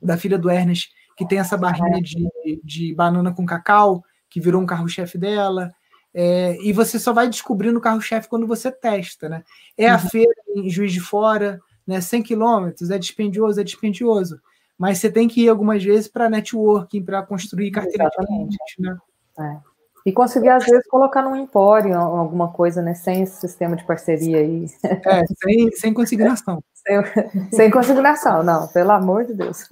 da 0.00 0.16
filha 0.16 0.38
do 0.38 0.50
Ernest, 0.50 0.90
que 1.16 1.26
tem 1.26 1.38
essa 1.38 1.56
barrinha 1.56 2.00
de, 2.00 2.60
de 2.64 2.94
banana 2.94 3.32
com 3.32 3.44
cacau, 3.44 4.02
que 4.28 4.40
virou 4.40 4.62
um 4.62 4.66
carro-chefe 4.66 5.18
dela. 5.18 5.70
É, 6.12 6.56
e 6.62 6.72
você 6.72 6.98
só 6.98 7.12
vai 7.12 7.28
descobrindo 7.28 7.78
o 7.78 7.82
carro-chefe 7.82 8.28
quando 8.28 8.46
você 8.46 8.72
testa, 8.72 9.28
né? 9.28 9.44
É 9.76 9.88
a 9.88 9.94
uhum. 9.94 10.08
feira 10.08 10.32
em 10.56 10.68
Juiz 10.70 10.92
de 10.92 11.00
Fora, 11.00 11.60
né? 11.86 12.00
100 12.00 12.22
quilômetros, 12.22 12.90
é 12.90 12.98
dispendioso, 12.98 13.60
é 13.60 13.64
dispendioso 13.64 14.40
mas 14.80 14.96
você 14.96 15.12
tem 15.12 15.28
que 15.28 15.42
ir 15.42 15.48
algumas 15.50 15.84
vezes 15.84 16.08
para 16.08 16.30
networking, 16.30 17.04
para 17.04 17.22
construir 17.22 17.70
carteira 17.70 18.04
Exatamente. 18.04 18.48
de 18.48 18.56
clientes, 18.56 18.76
né? 18.78 18.96
É. 19.38 19.69
E 20.04 20.12
conseguir, 20.12 20.48
às 20.48 20.64
vezes, 20.64 20.86
colocar 20.88 21.22
num 21.22 21.36
empório 21.36 21.96
alguma 21.96 22.52
coisa, 22.52 22.80
né? 22.80 22.94
Sem 22.94 23.22
esse 23.22 23.40
sistema 23.40 23.76
de 23.76 23.84
parceria 23.84 24.38
aí. 24.38 24.66
É, 24.84 25.26
sem, 25.42 25.70
sem 25.72 25.94
consignação. 25.94 26.62
sem, 26.74 27.50
sem 27.52 27.70
consignação, 27.70 28.42
não, 28.42 28.68
pelo 28.68 28.92
amor 28.92 29.24
de 29.24 29.34
Deus. 29.34 29.68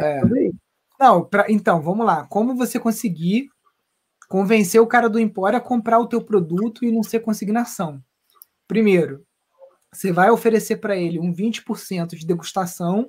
É. 0.00 0.20
Não, 0.98 1.22
pra, 1.24 1.46
então, 1.48 1.82
vamos 1.82 2.06
lá. 2.06 2.26
Como 2.28 2.56
você 2.56 2.78
conseguir 2.80 3.48
convencer 4.28 4.80
o 4.80 4.86
cara 4.86 5.08
do 5.08 5.20
empório 5.20 5.58
a 5.58 5.60
comprar 5.60 5.98
o 5.98 6.08
teu 6.08 6.22
produto 6.22 6.84
e 6.84 6.90
não 6.90 7.02
ser 7.02 7.20
consignação? 7.20 8.02
Primeiro, 8.66 9.22
você 9.92 10.10
vai 10.10 10.30
oferecer 10.30 10.76
para 10.76 10.96
ele 10.96 11.20
um 11.20 11.32
20% 11.32 12.16
de 12.16 12.26
degustação 12.26 13.08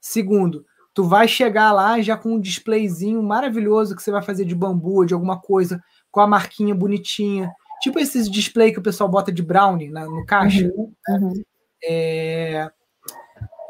Segundo, 0.00 0.64
tu 0.94 1.04
vai 1.04 1.28
chegar 1.28 1.72
lá 1.72 2.00
já 2.00 2.16
com 2.16 2.34
um 2.34 2.40
displayzinho 2.40 3.22
maravilhoso 3.22 3.94
que 3.94 4.02
você 4.02 4.10
vai 4.10 4.22
fazer 4.22 4.44
de 4.44 4.54
bambu, 4.54 5.04
de 5.04 5.14
alguma 5.14 5.40
coisa, 5.40 5.82
com 6.10 6.20
a 6.20 6.26
marquinha 6.26 6.74
bonitinha. 6.74 7.52
Tipo 7.80 7.98
esses 7.98 8.30
display 8.30 8.72
que 8.72 8.78
o 8.78 8.82
pessoal 8.82 9.08
bota 9.08 9.30
de 9.30 9.42
brownie 9.42 9.90
na, 9.90 10.04
no 10.04 10.26
caixa. 10.26 10.66
Uhum, 10.74 10.92
uhum. 11.08 11.42
É, 11.84 12.70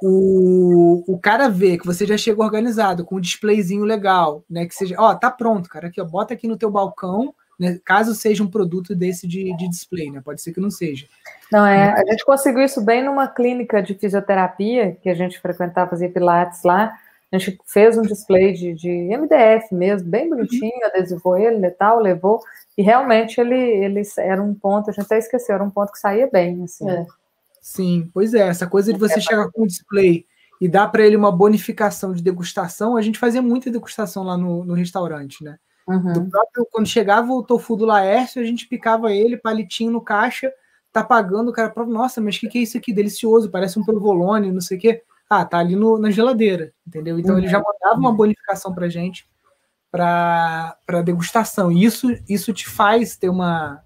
o, 0.03 1.05
o 1.07 1.19
cara 1.19 1.49
vê 1.49 1.77
que 1.77 1.86
você 1.86 2.07
já 2.07 2.16
chega 2.16 2.43
organizado, 2.43 3.05
com 3.05 3.16
um 3.16 3.20
displayzinho 3.20 3.85
legal, 3.85 4.45
né? 4.49 4.66
Que 4.66 4.74
seja, 4.74 4.95
ó, 4.99 5.15
tá 5.15 5.31
pronto, 5.31 5.69
cara, 5.69 5.89
aqui, 5.89 6.01
ó, 6.01 6.05
bota 6.05 6.35
aqui 6.35 6.47
no 6.47 6.57
teu 6.57 6.70
balcão, 6.70 7.35
né, 7.59 7.81
caso 7.85 8.15
seja 8.15 8.45
um 8.45 8.51
produto 8.51 8.95
desse 8.95 9.27
de, 9.27 9.55
de 9.57 9.69
display, 9.69 10.11
né? 10.11 10.20
Pode 10.24 10.40
ser 10.40 10.53
que 10.53 10.61
não 10.61 10.70
seja. 10.70 11.07
Não, 11.51 11.66
é, 11.66 11.93
a 11.93 12.05
gente 12.11 12.24
conseguiu 12.24 12.62
isso 12.62 12.81
bem 12.81 13.03
numa 13.03 13.27
clínica 13.27 13.82
de 13.82 13.95
fisioterapia 13.95 14.97
que 15.03 15.09
a 15.09 15.15
gente 15.15 15.40
frequentava, 15.40 15.90
fazia 15.90 16.09
pilates 16.09 16.62
lá. 16.62 16.97
A 17.31 17.39
gente 17.39 17.59
fez 17.67 17.99
um 17.99 18.03
display 18.03 18.55
de, 18.55 18.73
de 18.75 18.89
MDF 18.89 19.75
mesmo, 19.75 20.09
bem 20.09 20.31
bonitinho, 20.31 20.73
uhum. 20.75 20.87
adesivou 20.87 21.37
ele 21.37 21.67
e 21.67 21.71
tal, 21.71 22.01
levou, 22.01 22.41
e 22.77 22.83
realmente 22.83 23.41
ele, 23.41 23.55
ele 23.55 24.03
era 24.19 24.43
um 24.43 24.55
ponto, 24.55 24.89
a 24.89 24.93
gente 24.93 25.05
até 25.05 25.19
esqueceu, 25.19 25.55
era 25.55 25.65
um 25.65 25.71
ponto 25.71 25.93
que 25.93 25.99
saía 25.99 26.29
bem, 26.33 26.63
assim. 26.65 26.89
É. 26.89 27.07
Sim, 27.61 28.11
pois 28.15 28.33
é, 28.33 28.49
essa 28.49 28.67
coisa 28.67 28.93
de 28.93 28.99
você 28.99 29.19
é, 29.19 29.21
chegar 29.21 29.51
com 29.51 29.63
o 29.63 29.67
display 29.67 30.25
e 30.61 30.67
dar 30.67 30.89
para 30.89 31.05
ele 31.05 31.17
uma 31.17 31.31
bonificação 31.31 32.13
de 32.13 32.23
degustação, 32.23 32.97
a 32.97 33.03
gente 33.03 33.19
fazia 33.19 33.43
muita 33.43 33.71
degustação 33.71 34.25
lá 34.25 34.37
no, 34.37 34.65
no 34.65 34.75
restaurante, 34.75 35.45
né? 35.45 35.59
Uhum. 35.87 36.29
Próprio, 36.29 36.67
quando 36.71 36.87
chegava 36.87 37.33
o 37.33 37.43
tofu 37.43 37.77
do 37.77 37.85
Laércio, 37.85 38.43
a 38.43 38.45
gente 38.45 38.67
picava 38.67 39.13
ele, 39.13 39.37
palitinho 39.37 39.91
no 39.91 40.01
caixa, 40.01 40.53
tá 40.93 41.03
pagando, 41.03 41.49
o 41.49 41.53
cara 41.53 41.71
prova, 41.71 41.91
nossa, 41.91 42.21
mas 42.21 42.37
o 42.37 42.41
que, 42.41 42.49
que 42.49 42.59
é 42.59 42.63
isso 42.63 42.77
aqui? 42.77 42.93
Delicioso, 42.93 43.51
parece 43.51 43.79
um 43.79 43.85
provolone, 43.85 44.53
não 44.53 44.61
sei 44.61 44.77
o 44.77 44.81
quê. 44.81 45.03
Ah, 45.29 45.45
tá 45.45 45.59
ali 45.59 45.77
no, 45.77 45.99
na 45.99 46.11
geladeira, 46.11 46.73
entendeu? 46.87 47.19
Então 47.19 47.33
uhum. 47.33 47.39
ele 47.39 47.49
já 47.49 47.63
mandava 47.63 48.01
uma 48.01 48.13
bonificação 48.13 48.75
pra 48.75 48.89
gente 48.89 49.29
para 49.91 51.03
degustação. 51.05 51.71
E 51.73 51.85
isso, 51.85 52.09
isso 52.29 52.53
te 52.53 52.69
faz 52.69 53.17
ter 53.17 53.29
uma, 53.29 53.83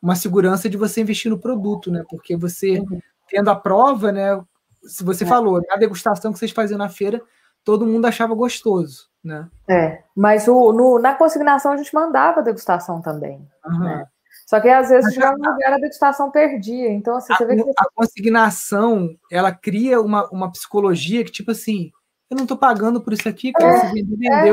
uma 0.00 0.14
segurança 0.14 0.68
de 0.68 0.76
você 0.76 1.00
investir 1.00 1.30
no 1.30 1.38
produto, 1.38 1.90
né? 1.90 2.04
Porque 2.08 2.36
você, 2.36 2.80
uhum. 2.80 3.00
tendo 3.28 3.50
a 3.50 3.56
prova, 3.56 4.10
né? 4.12 4.40
Se 4.82 5.04
você 5.04 5.24
é. 5.24 5.26
falou, 5.26 5.62
na 5.68 5.76
degustação 5.76 6.32
que 6.32 6.38
vocês 6.38 6.50
faziam 6.50 6.78
na 6.78 6.88
feira, 6.88 7.22
todo 7.64 7.86
mundo 7.86 8.06
achava 8.06 8.34
gostoso, 8.34 9.08
né? 9.22 9.48
É, 9.68 10.02
mas 10.16 10.48
o, 10.48 10.72
no, 10.72 10.98
na 10.98 11.14
consignação 11.14 11.72
a 11.72 11.76
gente 11.76 11.94
mandava 11.94 12.42
degustação 12.42 13.00
também, 13.00 13.46
uhum. 13.64 13.78
né? 13.78 14.06
Só 14.50 14.60
que 14.60 14.68
às 14.68 14.88
vezes 14.88 15.14
chegava 15.14 15.38
no 15.38 15.48
lugar 15.48 15.74
a 15.74 15.78
degustação 15.78 16.28
perdia. 16.28 16.90
Então, 16.90 17.14
assim, 17.14 17.32
você 17.32 17.44
a, 17.44 17.46
vê 17.46 17.54
que. 17.54 17.70
A 17.78 17.84
consignação, 17.94 19.16
ela 19.30 19.52
cria 19.52 20.00
uma, 20.00 20.28
uma 20.30 20.50
psicologia 20.50 21.24
que, 21.24 21.30
tipo 21.30 21.52
assim, 21.52 21.92
eu 22.28 22.36
não 22.36 22.42
estou 22.42 22.58
pagando 22.58 23.00
por 23.00 23.12
isso 23.12 23.28
aqui, 23.28 23.52
cara. 23.52 23.76
É, 23.76 23.90
você 23.90 24.02
vendeu. 24.02 24.28
É, 24.28 24.50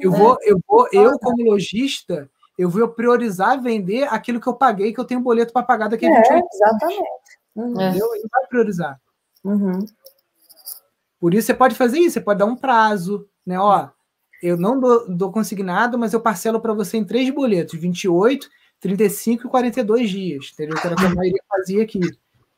eu 0.00 0.10
vou, 0.10 0.38
eu 0.40 0.58
vou, 0.66 0.88
eu, 0.90 1.18
como 1.18 1.44
lojista, 1.44 2.26
eu 2.58 2.70
vou 2.70 2.88
priorizar 2.88 3.60
vender 3.60 4.04
aquilo 4.04 4.40
que 4.40 4.46
eu 4.46 4.54
paguei, 4.54 4.94
que 4.94 5.00
eu 5.00 5.04
tenho 5.04 5.20
boleto 5.20 5.52
para 5.52 5.62
pagar 5.62 5.88
daqui 5.88 6.06
a 6.06 6.10
é, 6.10 6.22
28 6.22 6.46
Exatamente. 6.50 7.08
Uhum. 7.54 7.72
Entendeu? 7.72 8.14
Ele 8.14 8.28
vai 8.32 8.46
priorizar. 8.48 8.98
Uhum. 9.44 9.84
Por 11.20 11.34
isso 11.34 11.48
você 11.48 11.54
pode 11.54 11.74
fazer 11.74 11.98
isso, 11.98 12.14
você 12.14 12.20
pode 12.22 12.38
dar 12.38 12.46
um 12.46 12.56
prazo, 12.56 13.28
né? 13.44 13.60
Ó, 13.60 13.90
eu 14.42 14.56
não 14.56 14.80
dou, 14.80 15.06
dou 15.06 15.30
consignado, 15.30 15.98
mas 15.98 16.14
eu 16.14 16.20
parcelo 16.22 16.60
para 16.60 16.72
você 16.72 16.96
em 16.96 17.04
três 17.04 17.28
boletos, 17.28 17.78
28, 17.78 18.48
35 18.84 19.46
e 19.46 19.50
42 19.50 20.10
dias, 20.10 20.50
entendeu? 20.52 20.76
Que 20.76 20.86
era 20.86 20.94
o 20.94 20.98
que 20.98 21.06
a 21.06 21.14
maioria 21.14 21.42
fazia 21.48 21.82
aqui. 21.82 22.00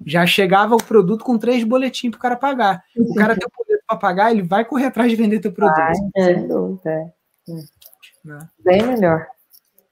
Já 0.05 0.27
chegava 0.27 0.75
o 0.75 0.83
produto 0.83 1.25
com 1.25 1.39
três 1.39 1.63
boletins 1.63 2.11
para 2.11 2.19
o 2.19 2.21
cara 2.21 2.37
pagar. 2.37 2.83
O 2.99 3.15
cara 3.15 3.37
tem 3.37 3.47
o 3.47 3.65
boleto 3.65 3.85
para 3.87 3.97
pagar, 3.97 4.33
ele 4.33 4.43
vai 4.43 4.65
correr 4.65 4.87
atrás 4.87 5.09
de 5.09 5.17
vender 5.17 5.39
teu 5.39 5.53
produto. 5.53 5.77
Vai, 5.77 5.95
sem 6.25 6.49
dúvida. 6.49 6.91
É. 6.91 7.13
Né? 8.25 8.49
Bem 8.59 8.83
melhor. 8.83 9.25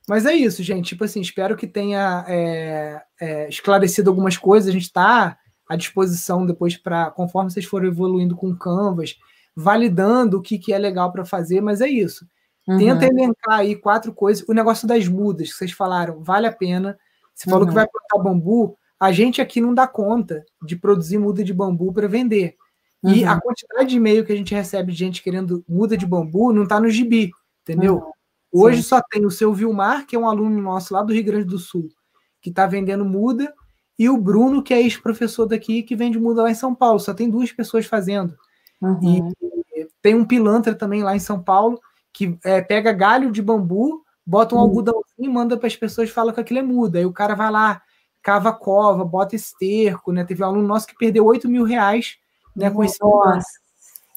Mas 0.08 0.26
é 0.26 0.34
isso, 0.34 0.60
gente. 0.60 0.88
Tipo 0.88 1.04
assim, 1.04 1.20
espero 1.20 1.56
que 1.56 1.68
tenha 1.68 2.24
é, 2.26 3.00
é, 3.20 3.48
esclarecido 3.48 4.10
algumas 4.10 4.36
coisas. 4.36 4.68
A 4.68 4.72
gente 4.72 4.82
está 4.82 5.38
à 5.68 5.76
disposição 5.76 6.44
depois 6.44 6.76
para, 6.76 7.12
conforme 7.12 7.52
vocês 7.52 7.64
forem 7.64 7.88
evoluindo 7.88 8.34
com 8.34 8.56
Canvas, 8.56 9.16
validando 9.54 10.38
o 10.38 10.42
que, 10.42 10.58
que 10.58 10.72
é 10.72 10.78
legal 10.78 11.12
para 11.12 11.24
fazer, 11.24 11.60
mas 11.60 11.80
é 11.80 11.88
isso. 11.88 12.26
Uhum. 12.66 12.78
Tenta 12.78 13.06
elencar 13.06 13.58
aí 13.58 13.76
quatro 13.76 14.12
coisas. 14.12 14.44
O 14.48 14.52
negócio 14.52 14.88
das 14.88 15.06
mudas 15.06 15.50
que 15.50 15.58
vocês 15.58 15.72
falaram, 15.72 16.22
vale 16.22 16.46
a 16.46 16.52
pena. 16.52 16.98
Você 17.34 17.48
falou 17.50 17.62
uhum. 17.62 17.68
que 17.68 17.74
vai 17.74 17.86
plantar 17.86 18.22
bambu. 18.22 18.76
A 18.98 19.12
gente 19.12 19.40
aqui 19.40 19.60
não 19.60 19.74
dá 19.74 19.86
conta 19.86 20.44
de 20.62 20.76
produzir 20.76 21.18
muda 21.18 21.44
de 21.44 21.52
bambu 21.52 21.92
para 21.92 22.08
vender. 22.08 22.56
Uhum. 23.02 23.12
E 23.12 23.24
a 23.24 23.38
quantidade 23.38 23.90
de 23.90 23.96
e-mail 23.96 24.24
que 24.24 24.32
a 24.32 24.36
gente 24.36 24.54
recebe 24.54 24.92
de 24.92 24.98
gente 24.98 25.22
querendo 25.22 25.62
muda 25.68 25.96
de 25.96 26.06
bambu 26.06 26.52
não 26.52 26.62
está 26.62 26.80
no 26.80 26.88
gibi, 26.88 27.30
entendeu? 27.62 27.96
Uhum. 27.96 28.62
Hoje 28.62 28.82
Sim. 28.82 28.88
só 28.88 29.02
tem 29.02 29.26
o 29.26 29.30
seu 29.30 29.52
Vilmar, 29.52 30.06
que 30.06 30.16
é 30.16 30.18
um 30.18 30.28
aluno 30.28 30.62
nosso 30.62 30.94
lá 30.94 31.02
do 31.02 31.12
Rio 31.12 31.24
Grande 31.24 31.44
do 31.44 31.58
Sul, 31.58 31.88
que 32.40 32.50
está 32.50 32.66
vendendo 32.66 33.04
muda, 33.04 33.52
e 33.98 34.08
o 34.08 34.16
Bruno, 34.16 34.62
que 34.62 34.72
é 34.72 34.80
ex-professor 34.80 35.46
daqui, 35.46 35.82
que 35.82 35.94
vende 35.94 36.18
muda 36.18 36.42
lá 36.42 36.50
em 36.50 36.54
São 36.54 36.74
Paulo. 36.74 36.98
Só 36.98 37.12
tem 37.12 37.28
duas 37.28 37.52
pessoas 37.52 37.84
fazendo. 37.84 38.34
Uhum. 38.80 39.32
E 39.72 39.88
tem 40.00 40.14
um 40.14 40.24
pilantra 40.24 40.74
também 40.74 41.02
lá 41.02 41.14
em 41.14 41.20
São 41.20 41.42
Paulo, 41.42 41.80
que 42.14 42.38
é, 42.44 42.62
pega 42.62 42.92
galho 42.92 43.32
de 43.32 43.42
bambu, 43.42 44.04
bota 44.24 44.54
um 44.54 44.58
uhum. 44.58 44.64
algodãozinho 44.64 45.04
e 45.18 45.28
manda 45.28 45.56
para 45.58 45.66
as 45.66 45.76
pessoas 45.76 46.08
fala 46.08 46.32
que 46.32 46.40
aquilo 46.40 46.60
é 46.60 46.62
muda. 46.62 46.98
Aí 46.98 47.04
o 47.04 47.12
cara 47.12 47.34
vai 47.34 47.50
lá, 47.50 47.82
cava 48.22 48.52
cova, 48.52 49.04
bota 49.04 49.34
esterco, 49.34 50.12
né? 50.12 50.24
Teve 50.24 50.42
um 50.42 50.46
aluno 50.46 50.66
nosso 50.66 50.86
que 50.86 50.96
perdeu 50.96 51.26
8 51.26 51.48
mil 51.48 51.64
reais 51.64 52.16
né, 52.56 52.70
com 52.70 52.84
esse 52.84 52.98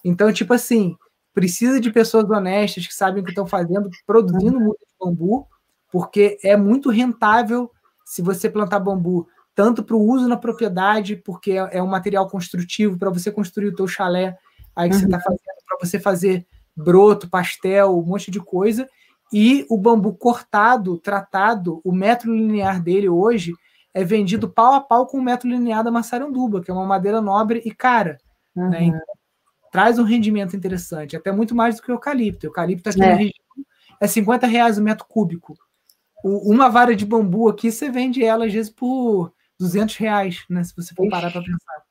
Então, 0.04 0.32
tipo 0.32 0.54
assim, 0.54 0.96
precisa 1.34 1.80
de 1.80 1.90
pessoas 1.90 2.30
honestas 2.30 2.86
que 2.86 2.94
sabem 2.94 3.20
o 3.20 3.24
que 3.24 3.32
estão 3.32 3.46
fazendo, 3.46 3.90
produzindo 4.06 4.60
muda 4.60 4.78
de 4.78 4.94
bambu, 4.98 5.46
porque 5.90 6.38
é 6.42 6.56
muito 6.56 6.88
rentável 6.88 7.70
se 8.04 8.22
você 8.22 8.48
plantar 8.48 8.78
bambu 8.78 9.28
tanto 9.54 9.82
para 9.82 9.96
o 9.96 10.00
uso 10.00 10.28
na 10.28 10.36
propriedade, 10.36 11.16
porque 11.16 11.52
é, 11.52 11.78
é 11.78 11.82
um 11.82 11.88
material 11.88 12.28
construtivo 12.28 12.96
para 12.96 13.10
você 13.10 13.30
construir 13.32 13.66
o 13.66 13.74
teu 13.74 13.88
chalé 13.88 14.38
aí 14.74 14.88
que 14.88 14.94
uhum. 14.94 15.00
você 15.00 15.06
está 15.06 15.18
fazendo, 15.18 15.40
para 15.66 15.78
você 15.80 15.98
fazer 15.98 16.46
broto, 16.78 17.28
pastel, 17.28 17.98
um 17.98 18.02
monte 18.02 18.30
de 18.30 18.40
coisa. 18.40 18.88
E 19.32 19.66
o 19.68 19.76
bambu 19.76 20.14
cortado, 20.14 20.96
tratado, 20.98 21.80
o 21.84 21.92
metro 21.92 22.34
linear 22.34 22.82
dele 22.82 23.08
hoje 23.08 23.52
é 23.92 24.04
vendido 24.04 24.48
pau 24.48 24.74
a 24.74 24.80
pau 24.80 25.06
com 25.06 25.18
o 25.18 25.22
metro 25.22 25.48
linear 25.48 25.82
da 25.82 25.90
maçaranduba, 25.90 26.62
que 26.62 26.70
é 26.70 26.74
uma 26.74 26.86
madeira 26.86 27.20
nobre 27.20 27.60
e 27.64 27.74
cara. 27.74 28.18
Né? 28.54 28.64
Uhum. 28.64 28.70
Né? 28.70 28.84
Então, 28.84 29.00
traz 29.70 29.98
um 29.98 30.04
rendimento 30.04 30.56
interessante, 30.56 31.16
até 31.16 31.30
muito 31.30 31.54
mais 31.54 31.76
do 31.76 31.82
que 31.82 31.90
o 31.90 31.94
eucalipto. 31.94 32.46
O 32.46 32.48
eucalipto 32.48 32.88
aqui 32.88 33.02
é. 33.02 33.06
na 33.06 33.14
região 33.14 33.34
é 34.00 34.06
50 34.06 34.46
reais 34.46 34.78
o 34.78 34.82
metro 34.82 35.04
cúbico. 35.06 35.54
O, 36.24 36.52
uma 36.52 36.68
vara 36.68 36.96
de 36.96 37.04
bambu 37.04 37.48
aqui, 37.48 37.70
você 37.70 37.90
vende 37.90 38.24
ela 38.24 38.46
às 38.46 38.52
vezes 38.52 38.70
por 38.70 39.32
200 39.58 39.96
reais, 39.96 40.44
né? 40.48 40.62
Se 40.64 40.74
você 40.74 40.94
for 40.94 41.08
parar 41.08 41.30
para 41.30 41.42
pensar. 41.42 41.87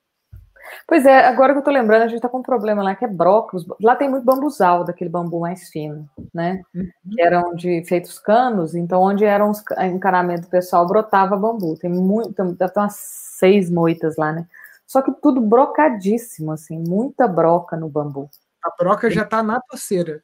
Pois 0.87 1.05
é, 1.05 1.25
agora 1.25 1.53
que 1.53 1.59
eu 1.59 1.63
tô 1.63 1.71
lembrando, 1.71 2.03
a 2.03 2.07
gente 2.07 2.21
tá 2.21 2.29
com 2.29 2.39
um 2.39 2.43
problema 2.43 2.83
lá 2.83 2.95
que 2.95 3.05
é 3.05 3.07
brócolis. 3.07 3.65
Lá 3.81 3.95
tem 3.95 4.09
muito 4.09 4.23
bambuzal, 4.23 4.83
daquele 4.83 5.09
bambu 5.09 5.39
mais 5.39 5.69
fino, 5.69 6.07
né? 6.33 6.61
Uhum. 6.73 6.89
Que 7.13 7.21
eram 7.21 7.55
de 7.55 7.83
feitos 7.85 8.19
canos, 8.19 8.75
então 8.75 9.01
onde 9.01 9.25
eram 9.25 9.49
os 9.49 9.63
encanamento 9.81 10.47
pessoal 10.47 10.87
brotava 10.87 11.35
bambu. 11.35 11.77
Tem 11.77 11.89
muito, 11.89 12.31
deve 12.31 12.55
ter 12.55 12.79
umas 12.79 12.95
seis 12.95 13.69
moitas 13.69 14.15
lá, 14.17 14.31
né? 14.31 14.47
Só 14.85 15.01
que 15.01 15.11
tudo 15.21 15.41
brocadíssimo, 15.41 16.51
assim, 16.51 16.81
muita 16.87 17.27
broca 17.27 17.75
no 17.75 17.89
bambu. 17.89 18.29
A 18.63 18.71
broca 18.81 19.09
já 19.09 19.25
tá 19.25 19.43
na 19.43 19.59
toceira. 19.61 20.23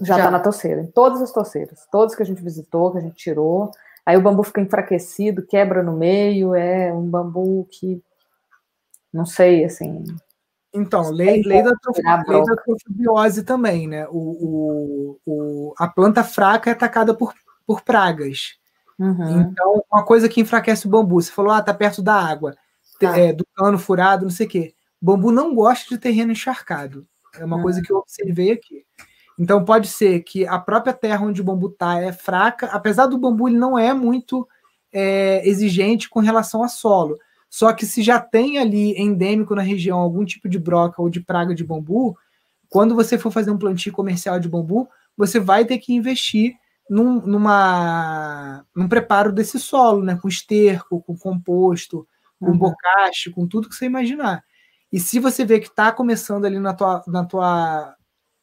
Já, 0.00 0.16
já 0.16 0.24
tá 0.24 0.30
na 0.30 0.40
toceira, 0.40 0.80
em 0.80 0.86
todas 0.86 1.22
as 1.22 1.32
toceiras, 1.32 1.86
todas 1.90 2.14
que 2.16 2.22
a 2.22 2.26
gente 2.26 2.42
visitou, 2.42 2.90
que 2.92 2.98
a 2.98 3.00
gente 3.00 3.14
tirou. 3.14 3.70
Aí 4.04 4.16
o 4.16 4.20
bambu 4.20 4.42
fica 4.42 4.60
enfraquecido, 4.60 5.46
quebra 5.46 5.82
no 5.82 5.96
meio, 5.96 6.54
é 6.54 6.92
um 6.92 7.08
bambu 7.08 7.66
que 7.70 8.02
não 9.14 9.24
sei, 9.24 9.64
assim. 9.64 10.04
Então, 10.74 11.08
lei, 11.12 11.40
lei, 11.42 11.62
da, 11.62 11.70
lei 12.26 12.42
da 12.42 12.56
trofobiose 12.56 13.44
também, 13.44 13.86
né? 13.86 14.08
O, 14.08 14.18
o, 14.18 15.20
o, 15.24 15.74
a 15.78 15.86
planta 15.86 16.24
fraca 16.24 16.68
é 16.68 16.72
atacada 16.72 17.14
por, 17.14 17.32
por 17.64 17.82
pragas. 17.82 18.58
Uhum. 18.98 19.42
Então, 19.42 19.84
uma 19.90 20.04
coisa 20.04 20.28
que 20.28 20.40
enfraquece 20.40 20.88
o 20.88 20.90
bambu, 20.90 21.22
você 21.22 21.30
falou, 21.30 21.52
ah, 21.52 21.62
tá 21.62 21.72
perto 21.72 22.02
da 22.02 22.14
água, 22.14 22.56
tá. 22.98 23.16
é, 23.16 23.32
do 23.32 23.46
cano 23.54 23.78
furado, 23.78 24.24
não 24.24 24.30
sei 24.30 24.46
o 24.46 24.50
quê. 24.50 24.74
O 25.00 25.06
bambu 25.06 25.30
não 25.30 25.54
gosta 25.54 25.88
de 25.88 26.00
terreno 26.00 26.32
encharcado. 26.32 27.06
É 27.38 27.44
uma 27.44 27.56
uhum. 27.56 27.62
coisa 27.62 27.80
que 27.80 27.92
eu 27.92 27.98
observei 27.98 28.50
aqui. 28.50 28.84
Então, 29.38 29.64
pode 29.64 29.86
ser 29.86 30.24
que 30.24 30.44
a 30.44 30.58
própria 30.58 30.92
terra 30.92 31.24
onde 31.24 31.40
o 31.40 31.44
bambu 31.44 31.68
tá 31.68 32.00
é 32.00 32.12
fraca, 32.12 32.66
apesar 32.66 33.06
do 33.06 33.18
bambu 33.18 33.48
ele 33.48 33.58
não 33.58 33.78
é 33.78 33.94
muito 33.94 34.48
é, 34.92 35.48
exigente 35.48 36.10
com 36.10 36.18
relação 36.18 36.64
a 36.64 36.68
solo. 36.68 37.16
Só 37.54 37.72
que 37.72 37.86
se 37.86 38.02
já 38.02 38.18
tem 38.18 38.58
ali 38.58 39.00
endêmico 39.00 39.54
na 39.54 39.62
região 39.62 40.00
algum 40.00 40.24
tipo 40.24 40.48
de 40.48 40.58
broca 40.58 41.00
ou 41.00 41.08
de 41.08 41.20
praga 41.20 41.54
de 41.54 41.62
bambu, 41.62 42.18
quando 42.68 42.96
você 42.96 43.16
for 43.16 43.30
fazer 43.30 43.52
um 43.52 43.56
plantio 43.56 43.92
comercial 43.92 44.40
de 44.40 44.48
bambu, 44.48 44.88
você 45.16 45.38
vai 45.38 45.64
ter 45.64 45.78
que 45.78 45.94
investir 45.94 46.54
num, 46.90 47.24
numa, 47.24 48.66
num 48.74 48.88
preparo 48.88 49.30
desse 49.30 49.60
solo, 49.60 50.02
né? 50.02 50.18
Com 50.20 50.26
esterco, 50.26 51.00
com 51.02 51.16
composto, 51.16 52.04
com 52.40 52.50
uhum. 52.50 52.58
bocache, 52.58 53.30
com 53.30 53.46
tudo 53.46 53.68
que 53.68 53.76
você 53.76 53.86
imaginar. 53.86 54.42
E 54.92 54.98
se 54.98 55.20
você 55.20 55.44
vê 55.44 55.60
que 55.60 55.68
está 55.68 55.92
começando 55.92 56.46
ali 56.46 56.58
na 56.58 56.74
tua, 56.74 57.04
na 57.06 57.24
tua 57.24 57.94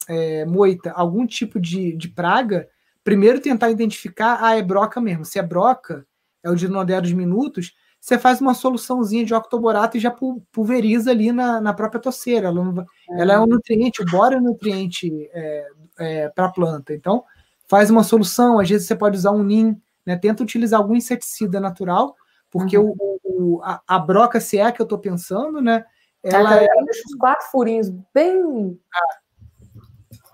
é, 0.07 0.45
moita 0.45 0.89
algum 0.93 1.27
tipo 1.27 1.59
de, 1.59 1.97
de 1.97 2.07
praga, 2.07 2.65
primeiro 3.03 3.41
tentar 3.41 3.71
identificar, 3.71 4.39
ah, 4.41 4.55
é 4.55 4.61
broca 4.61 5.01
mesmo. 5.01 5.25
Se 5.25 5.38
é 5.38 5.43
broca, 5.43 6.07
é 6.41 6.49
o 6.49 6.55
de 6.55 6.65
dos 6.69 7.11
minutos, 7.11 7.73
você 8.01 8.17
faz 8.17 8.41
uma 8.41 8.55
soluçãozinha 8.55 9.23
de 9.23 9.33
octoborato 9.33 9.95
e 9.95 9.99
já 9.99 10.11
pulveriza 10.51 11.11
ali 11.11 11.31
na, 11.31 11.61
na 11.61 11.71
própria 11.71 12.01
toceira. 12.01 12.47
Ela, 12.47 12.63
não, 12.63 12.85
ela, 13.11 13.33
é 13.33 13.39
um 13.39 13.45
nutriente, 13.45 14.01
o 14.01 14.05
boro 14.05 14.33
é 14.33 14.37
um 14.39 14.41
nutriente 14.41 15.29
é, 15.31 15.67
é, 15.99 16.29
para 16.29 16.45
a 16.45 16.51
planta. 16.51 16.95
Então, 16.95 17.23
faz 17.67 17.91
uma 17.91 18.03
solução, 18.03 18.59
às 18.59 18.67
vezes 18.67 18.87
você 18.87 18.95
pode 18.95 19.17
usar 19.17 19.29
um 19.29 19.43
NIM, 19.43 19.79
né? 20.03 20.17
tenta 20.17 20.41
utilizar 20.41 20.79
algum 20.79 20.95
inseticida 20.95 21.59
natural, 21.59 22.15
porque 22.49 22.75
uhum. 22.75 22.95
o, 22.97 23.19
o, 23.23 23.61
a, 23.63 23.79
a, 23.87 23.99
broca 23.99 24.39
se 24.39 24.57
é 24.57 24.71
que 24.71 24.81
eu 24.81 24.85
estou 24.85 24.97
pensando, 24.97 25.61
né? 25.61 25.85
Ela 26.23 26.55
é, 26.55 26.67
deixa 26.67 27.03
os 27.05 27.15
quatro 27.15 27.47
furinhos 27.51 27.89
bem 28.13 28.79
ah, 28.93 29.17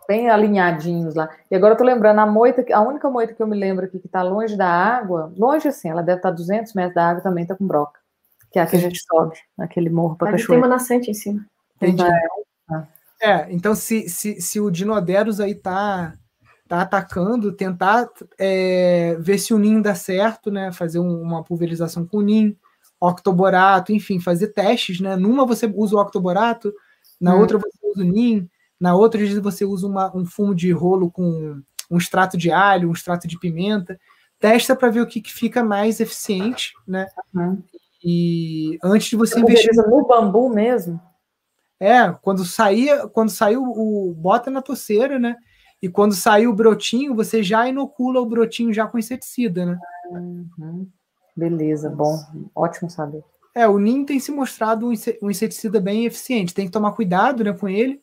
bem 0.07 0.29
alinhadinhos 0.29 1.15
lá. 1.15 1.29
E 1.51 1.55
agora 1.55 1.73
eu 1.73 1.77
tô 1.77 1.83
lembrando, 1.83 2.19
a 2.19 2.25
moita, 2.25 2.63
a 2.73 2.81
única 2.81 3.09
moita 3.09 3.33
que 3.33 3.43
eu 3.43 3.47
me 3.47 3.57
lembro 3.57 3.85
aqui 3.85 3.99
que 3.99 4.07
tá 4.07 4.23
longe 4.23 4.55
da 4.55 4.67
água, 4.67 5.31
longe 5.35 5.67
assim, 5.67 5.89
ela 5.89 6.01
deve 6.01 6.19
estar 6.19 6.29
tá 6.29 6.35
200 6.35 6.73
metros 6.73 6.95
da 6.95 7.09
água, 7.09 7.21
também 7.21 7.45
tá 7.45 7.55
com 7.55 7.67
broca, 7.67 7.99
que 8.51 8.57
é 8.57 8.61
a 8.61 8.65
que 8.65 8.77
a 8.77 8.79
gente 8.79 8.99
sobe, 9.05 9.35
naquele 9.57 9.89
morro 9.89 10.15
para 10.15 10.31
cachoeira. 10.31 10.47
tem 10.47 10.57
uma 10.57 10.75
nascente 10.75 11.11
em 11.11 11.13
cima. 11.13 11.45
Entendi. 11.75 12.03
É, 13.21 13.51
então 13.51 13.73
se, 13.75 14.07
se, 14.07 14.39
se 14.39 14.59
o 14.59 14.69
Dinoderos 14.69 15.39
aí 15.39 15.55
tá, 15.55 16.13
tá 16.67 16.81
atacando, 16.81 17.51
tentar 17.51 18.07
é, 18.37 19.17
ver 19.19 19.39
se 19.39 19.53
o 19.53 19.59
ninho 19.59 19.81
dá 19.81 19.95
certo, 19.95 20.51
né, 20.51 20.71
fazer 20.71 20.99
um, 20.99 21.21
uma 21.21 21.43
pulverização 21.43 22.05
com 22.05 22.17
o 22.17 22.21
ninho, 22.21 22.55
octoborato, 22.99 23.91
enfim, 23.91 24.19
fazer 24.19 24.47
testes, 24.49 24.99
né, 24.99 25.15
numa 25.15 25.45
você 25.45 25.65
usa 25.65 25.95
o 25.95 25.99
octoborato, 25.99 26.73
na 27.19 27.35
hum. 27.35 27.39
outra 27.39 27.57
você 27.57 27.77
usa 27.83 28.01
o 28.01 28.05
ninho, 28.05 28.47
na 28.79 28.95
outra, 28.95 29.21
às 29.21 29.27
vezes, 29.27 29.43
você 29.43 29.65
usa 29.65 29.87
uma, 29.87 30.15
um 30.15 30.25
fumo 30.25 30.53
de 30.53 30.71
rolo 30.71 31.09
com 31.11 31.61
um 31.89 31.97
extrato 31.97 32.37
de 32.37 32.51
alho, 32.51 32.89
um 32.89 32.93
extrato 32.93 33.27
de 33.27 33.39
pimenta. 33.39 33.99
Testa 34.39 34.75
para 34.75 34.89
ver 34.89 35.01
o 35.01 35.07
que, 35.07 35.21
que, 35.21 35.33
fica 35.33 35.63
mais 35.63 35.99
eficiente, 35.99 36.73
né? 36.87 37.07
Uhum. 37.33 37.63
E 38.03 38.77
antes 38.83 39.09
de 39.09 39.15
você 39.15 39.39
investir. 39.39 39.73
no 39.75 40.05
bambu 40.05 40.49
mesmo? 40.49 41.01
É, 41.79 42.11
quando 42.21 42.45
sair, 42.45 43.07
quando 43.09 43.29
saiu 43.29 43.63
o. 43.63 44.13
Bota 44.15 44.51
na 44.51 44.61
toceira, 44.61 45.17
né? 45.17 45.35
E 45.81 45.89
quando 45.89 46.13
sair 46.13 46.47
o 46.47 46.53
brotinho, 46.53 47.15
você 47.15 47.41
já 47.41 47.67
inocula 47.67 48.19
o 48.19 48.25
brotinho 48.25 48.73
já 48.73 48.87
com 48.87 48.97
inseticida, 48.97 49.65
né? 49.65 49.79
Uhum. 50.11 50.87
Beleza, 51.35 51.89
bom, 51.89 52.17
ótimo 52.55 52.89
saber. 52.89 53.23
É, 53.53 53.67
o 53.67 53.77
NIM 53.77 54.05
tem 54.05 54.19
se 54.19 54.31
mostrado 54.31 54.87
um 55.21 55.31
inseticida 55.31 55.79
bem 55.79 56.05
eficiente. 56.05 56.53
Tem 56.53 56.65
que 56.65 56.71
tomar 56.71 56.91
cuidado 56.93 57.43
né, 57.43 57.53
com 57.53 57.67
ele, 57.67 58.01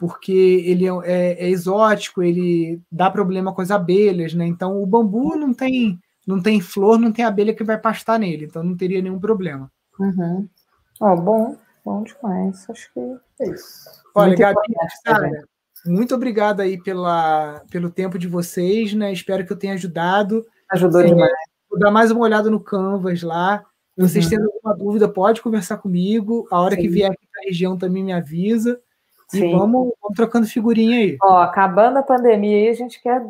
porque 0.00 0.32
ele 0.32 0.86
é, 0.86 0.90
é, 1.04 1.44
é, 1.44 1.50
exótico, 1.50 2.22
ele 2.22 2.80
dá 2.90 3.10
problema 3.10 3.52
com 3.52 3.60
as 3.60 3.70
abelhas, 3.70 4.32
né? 4.32 4.46
Então 4.46 4.82
o 4.82 4.86
bambu 4.86 5.36
não 5.36 5.52
tem 5.52 6.00
não 6.26 6.40
tem 6.40 6.58
flor, 6.58 6.98
não 6.98 7.12
tem 7.12 7.22
abelha 7.22 7.54
que 7.54 7.62
vai 7.62 7.76
pastar 7.76 8.18
nele, 8.18 8.46
então 8.46 8.62
não 8.62 8.74
teria 8.74 9.02
nenhum 9.02 9.20
problema. 9.20 9.70
Uhum. 9.98 10.48
Ó, 11.00 11.16
bom, 11.16 11.56
bom 11.84 12.02
demais. 12.02 12.64
Acho 12.70 12.90
que 12.94 13.00
é 13.42 13.50
isso. 13.50 13.90
Olha, 14.14 14.28
muito 14.28 14.40
Gabi, 14.40 14.74
cara, 15.04 15.44
muito 15.84 16.14
obrigado 16.14 16.60
aí 16.60 16.82
pela, 16.82 17.62
pelo 17.70 17.90
tempo 17.90 18.18
de 18.18 18.26
vocês, 18.26 18.94
né? 18.94 19.12
Espero 19.12 19.44
que 19.44 19.52
eu 19.52 19.58
tenha 19.58 19.74
ajudado. 19.74 20.46
Ajudou 20.72 21.02
é, 21.02 21.08
demais. 21.08 21.32
Vou 21.68 21.78
dar 21.78 21.90
mais 21.90 22.10
uma 22.10 22.22
olhada 22.22 22.48
no 22.48 22.60
Canvas 22.60 23.22
lá. 23.22 23.66
Se 23.96 24.08
vocês 24.08 24.24
uhum. 24.24 24.30
tendo 24.30 24.50
alguma 24.50 24.74
dúvida, 24.74 25.08
pode 25.08 25.42
conversar 25.42 25.76
comigo. 25.76 26.48
A 26.50 26.58
hora 26.58 26.74
Sim. 26.74 26.80
que 26.80 26.88
vier 26.88 27.10
aqui 27.10 27.26
para 27.30 27.42
a 27.42 27.46
região 27.46 27.76
também 27.76 28.02
me 28.02 28.14
avisa. 28.14 28.80
Sim. 29.30 29.48
E 29.48 29.52
vamos, 29.52 29.92
vamos 30.02 30.16
trocando 30.16 30.46
figurinha 30.46 30.98
aí. 30.98 31.16
Ó, 31.22 31.38
acabando 31.38 31.98
a 31.98 32.02
pandemia 32.02 32.56
aí, 32.56 32.68
a 32.68 32.74
gente 32.74 33.00
quer 33.00 33.22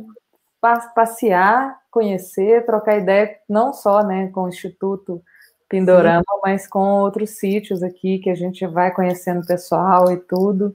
passear, 0.94 1.78
conhecer, 1.90 2.64
trocar 2.64 2.98
ideia, 2.98 3.36
não 3.48 3.72
só 3.72 4.02
né, 4.02 4.28
com 4.28 4.44
o 4.44 4.48
Instituto 4.48 5.22
Pindorama, 5.68 6.20
Sim. 6.20 6.40
mas 6.42 6.66
com 6.66 7.00
outros 7.00 7.30
sítios 7.30 7.82
aqui 7.82 8.18
que 8.18 8.30
a 8.30 8.34
gente 8.34 8.66
vai 8.66 8.90
conhecendo 8.92 9.42
o 9.42 9.46
pessoal 9.46 10.10
e 10.10 10.16
tudo, 10.16 10.74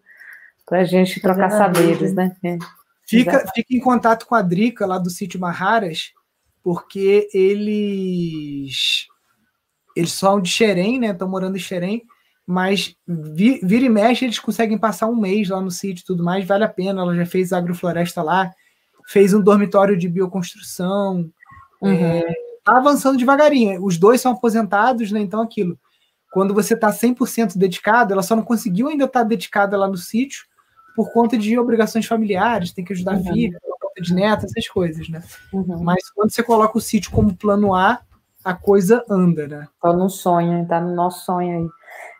para 0.65 0.80
a 0.80 0.84
gente 0.84 1.19
trocar 1.19 1.49
saberes, 1.49 2.14
né? 2.14 2.35
É. 2.43 2.57
Fica, 3.07 3.45
fica 3.53 3.76
em 3.76 3.80
contato 3.80 4.26
com 4.26 4.35
a 4.35 4.41
Drica 4.41 4.85
lá 4.85 4.97
do 4.97 5.10
sítio 5.10 5.39
Marraras, 5.39 6.14
porque 6.64 7.30
eles 7.34 9.07
eles 9.95 10.11
são 10.11 10.41
de 10.41 10.49
Xerém, 10.49 10.99
né? 10.99 11.11
Estão 11.11 11.27
morando 11.27 11.56
em 11.56 11.60
Xerém, 11.60 12.03
mas 12.45 12.95
vira 13.07 13.85
e 13.85 13.89
mexe 13.89 14.26
eles 14.26 14.39
conseguem 14.39 14.77
passar 14.77 15.07
um 15.07 15.15
mês 15.15 15.49
lá 15.49 15.59
no 15.59 15.72
sítio 15.72 16.03
e 16.03 16.05
tudo 16.05 16.23
mais, 16.23 16.45
vale 16.45 16.63
a 16.63 16.69
pena. 16.69 17.01
Ela 17.01 17.15
já 17.15 17.26
fez 17.26 17.51
agrofloresta 17.51 18.22
lá, 18.22 18.51
fez 19.07 19.34
um 19.34 19.41
dormitório 19.41 19.97
de 19.97 20.07
bioconstrução, 20.07 21.30
uhum. 21.81 21.89
é, 21.89 22.23
tá 22.63 22.77
avançando 22.77 23.17
devagarinho. 23.17 23.84
Os 23.84 23.97
dois 23.97 24.22
são 24.22 24.31
aposentados, 24.34 25.11
né? 25.11 25.19
Então, 25.19 25.41
aquilo. 25.41 25.80
Quando 26.31 26.53
você 26.53 26.73
está 26.73 26.91
100% 26.91 27.57
dedicado, 27.57 28.13
ela 28.13 28.22
só 28.22 28.35
não 28.35 28.43
conseguiu 28.43 28.89
ainda 28.89 29.05
estar 29.05 29.22
tá 29.22 29.26
dedicada 29.26 29.77
lá 29.77 29.88
no 29.88 29.97
sítio 29.97 30.45
por 30.95 31.11
conta 31.11 31.38
de 31.38 31.57
obrigações 31.57 32.05
familiares, 32.05 32.72
tem 32.72 32.85
que 32.85 32.93
ajudar 32.93 33.15
uhum. 33.15 33.30
a 33.30 33.34
filha, 33.34 33.59
conta 33.80 34.01
de 34.01 34.13
neta, 34.13 34.45
essas 34.45 34.67
coisas, 34.67 35.09
né? 35.09 35.22
Uhum. 35.51 35.84
Mas 35.84 36.09
quando 36.11 36.31
você 36.31 36.43
coloca 36.43 36.77
o 36.77 36.81
sítio 36.81 37.11
como 37.11 37.35
plano 37.35 37.73
A, 37.73 37.99
a 38.43 38.53
coisa 38.53 39.03
anda, 39.09 39.47
né? 39.47 39.67
Tá 39.81 39.91
no 39.91 40.09
sonho, 40.09 40.65
tá 40.67 40.80
no 40.80 40.93
nosso 40.93 41.26
sonho 41.26 41.57
aí 41.57 41.69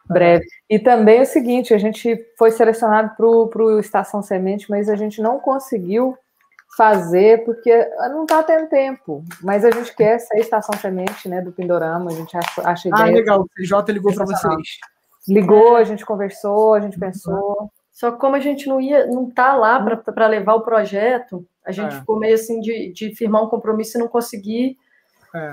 breve. 0.08 0.46
E 0.70 0.80
também 0.80 1.20
é 1.20 1.22
o 1.22 1.26
seguinte, 1.26 1.74
a 1.74 1.78
gente 1.78 2.18
foi 2.38 2.52
selecionado 2.52 3.16
para 3.16 3.26
o 3.26 3.80
Estação 3.80 4.22
Semente, 4.22 4.70
mas 4.70 4.90
a 4.90 4.96
gente 4.96 5.22
não 5.22 5.40
conseguiu 5.40 6.18
fazer, 6.76 7.46
porque 7.46 7.72
não 8.10 8.24
está 8.24 8.44
tendo 8.44 8.68
tempo. 8.68 9.24
Mas 9.42 9.64
a 9.64 9.72
gente 9.72 9.96
quer 9.96 10.20
ser 10.20 10.40
estação 10.40 10.78
semente 10.78 11.30
né, 11.30 11.42
do 11.42 11.52
Pindorama, 11.52 12.12
a 12.12 12.14
gente 12.14 12.36
acha, 12.36 12.62
acha 12.68 12.90
Ah, 12.92 13.06
legal, 13.06 13.42
o 13.42 13.48
CJ 13.56 13.94
ligou 13.94 14.14
para 14.14 14.26
vocês. 14.26 14.78
Ligou, 15.28 15.76
a 15.78 15.84
gente 15.84 16.06
conversou, 16.06 16.74
a 16.74 16.82
gente 16.82 17.00
pensou. 17.00 17.72
Só 17.92 18.12
que 18.12 18.20
como 18.20 18.36
a 18.36 18.40
gente 18.42 18.68
não 18.68 18.82
ia, 18.82 19.08
não 19.08 19.30
tá 19.30 19.56
lá 19.56 19.82
para 20.04 20.28
levar 20.28 20.56
o 20.56 20.62
projeto, 20.62 21.48
a 21.66 21.72
gente 21.72 21.96
é. 21.96 22.00
ficou 22.00 22.20
meio 22.20 22.36
assim 22.36 22.60
de, 22.60 22.92
de 22.92 23.16
firmar 23.16 23.42
um 23.42 23.50
compromisso 23.50 23.98
e 23.98 24.02
não 24.02 24.10
conseguir. 24.10 24.78
É. 25.34 25.52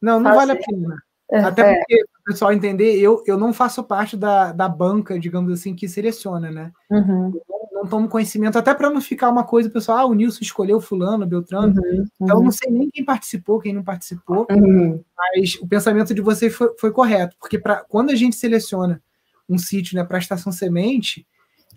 Não, 0.00 0.20
não 0.20 0.32
fazer. 0.32 0.36
vale 0.36 0.52
a 0.52 0.56
pena. 0.56 1.02
É, 1.30 1.40
Até 1.40 1.62
é. 1.62 1.78
porque, 1.78 1.96
para 1.96 2.20
o 2.20 2.24
pessoal 2.24 2.52
entender, 2.52 2.96
eu, 2.98 3.22
eu 3.26 3.38
não 3.38 3.52
faço 3.52 3.84
parte 3.84 4.16
da, 4.16 4.52
da 4.52 4.68
banca, 4.68 5.18
digamos 5.18 5.52
assim, 5.52 5.74
que 5.74 5.88
seleciona, 5.88 6.50
né? 6.50 6.72
Uhum. 6.90 7.32
Eu 7.48 7.68
não, 7.72 7.86
tomo 7.86 8.08
conhecimento, 8.08 8.58
até 8.58 8.74
para 8.74 8.90
não 8.90 9.00
ficar 9.00 9.30
uma 9.30 9.44
coisa, 9.44 9.70
pessoal, 9.70 9.98
ah, 9.98 10.06
o 10.06 10.14
Nilson 10.14 10.40
escolheu 10.42 10.80
fulano, 10.80 11.26
Beltrano. 11.26 11.80
Uhum. 11.80 12.04
Então, 12.20 12.38
eu 12.38 12.44
não 12.44 12.50
sei 12.50 12.70
nem 12.70 12.90
quem 12.90 13.04
participou, 13.04 13.60
quem 13.60 13.72
não 13.72 13.84
participou, 13.84 14.46
uhum. 14.50 15.02
mas 15.16 15.54
o 15.60 15.68
pensamento 15.68 16.12
de 16.12 16.20
vocês 16.20 16.54
foi, 16.54 16.74
foi 16.78 16.90
correto, 16.90 17.36
porque 17.38 17.58
pra, 17.58 17.84
quando 17.88 18.10
a 18.10 18.16
gente 18.16 18.36
seleciona 18.36 19.00
um 19.48 19.56
sítio 19.56 19.96
né, 19.96 20.04
para 20.04 20.18
a 20.18 20.20
estação 20.20 20.52
semente, 20.52 21.26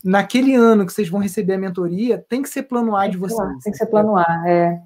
naquele 0.04 0.56
ano 0.56 0.86
que 0.86 0.92
vocês 0.94 1.08
vão 1.08 1.20
receber 1.20 1.54
a 1.54 1.58
mentoria, 1.58 2.24
tem 2.28 2.42
que 2.42 2.50
ser 2.50 2.64
plano 2.64 2.96
A 2.96 3.08
de 3.08 3.18
vocês. 3.18 3.64
Tem 3.64 3.72
que 3.72 3.78
ser 3.78 3.86
plano 3.86 4.18
A, 4.18 4.44
é. 4.48 4.82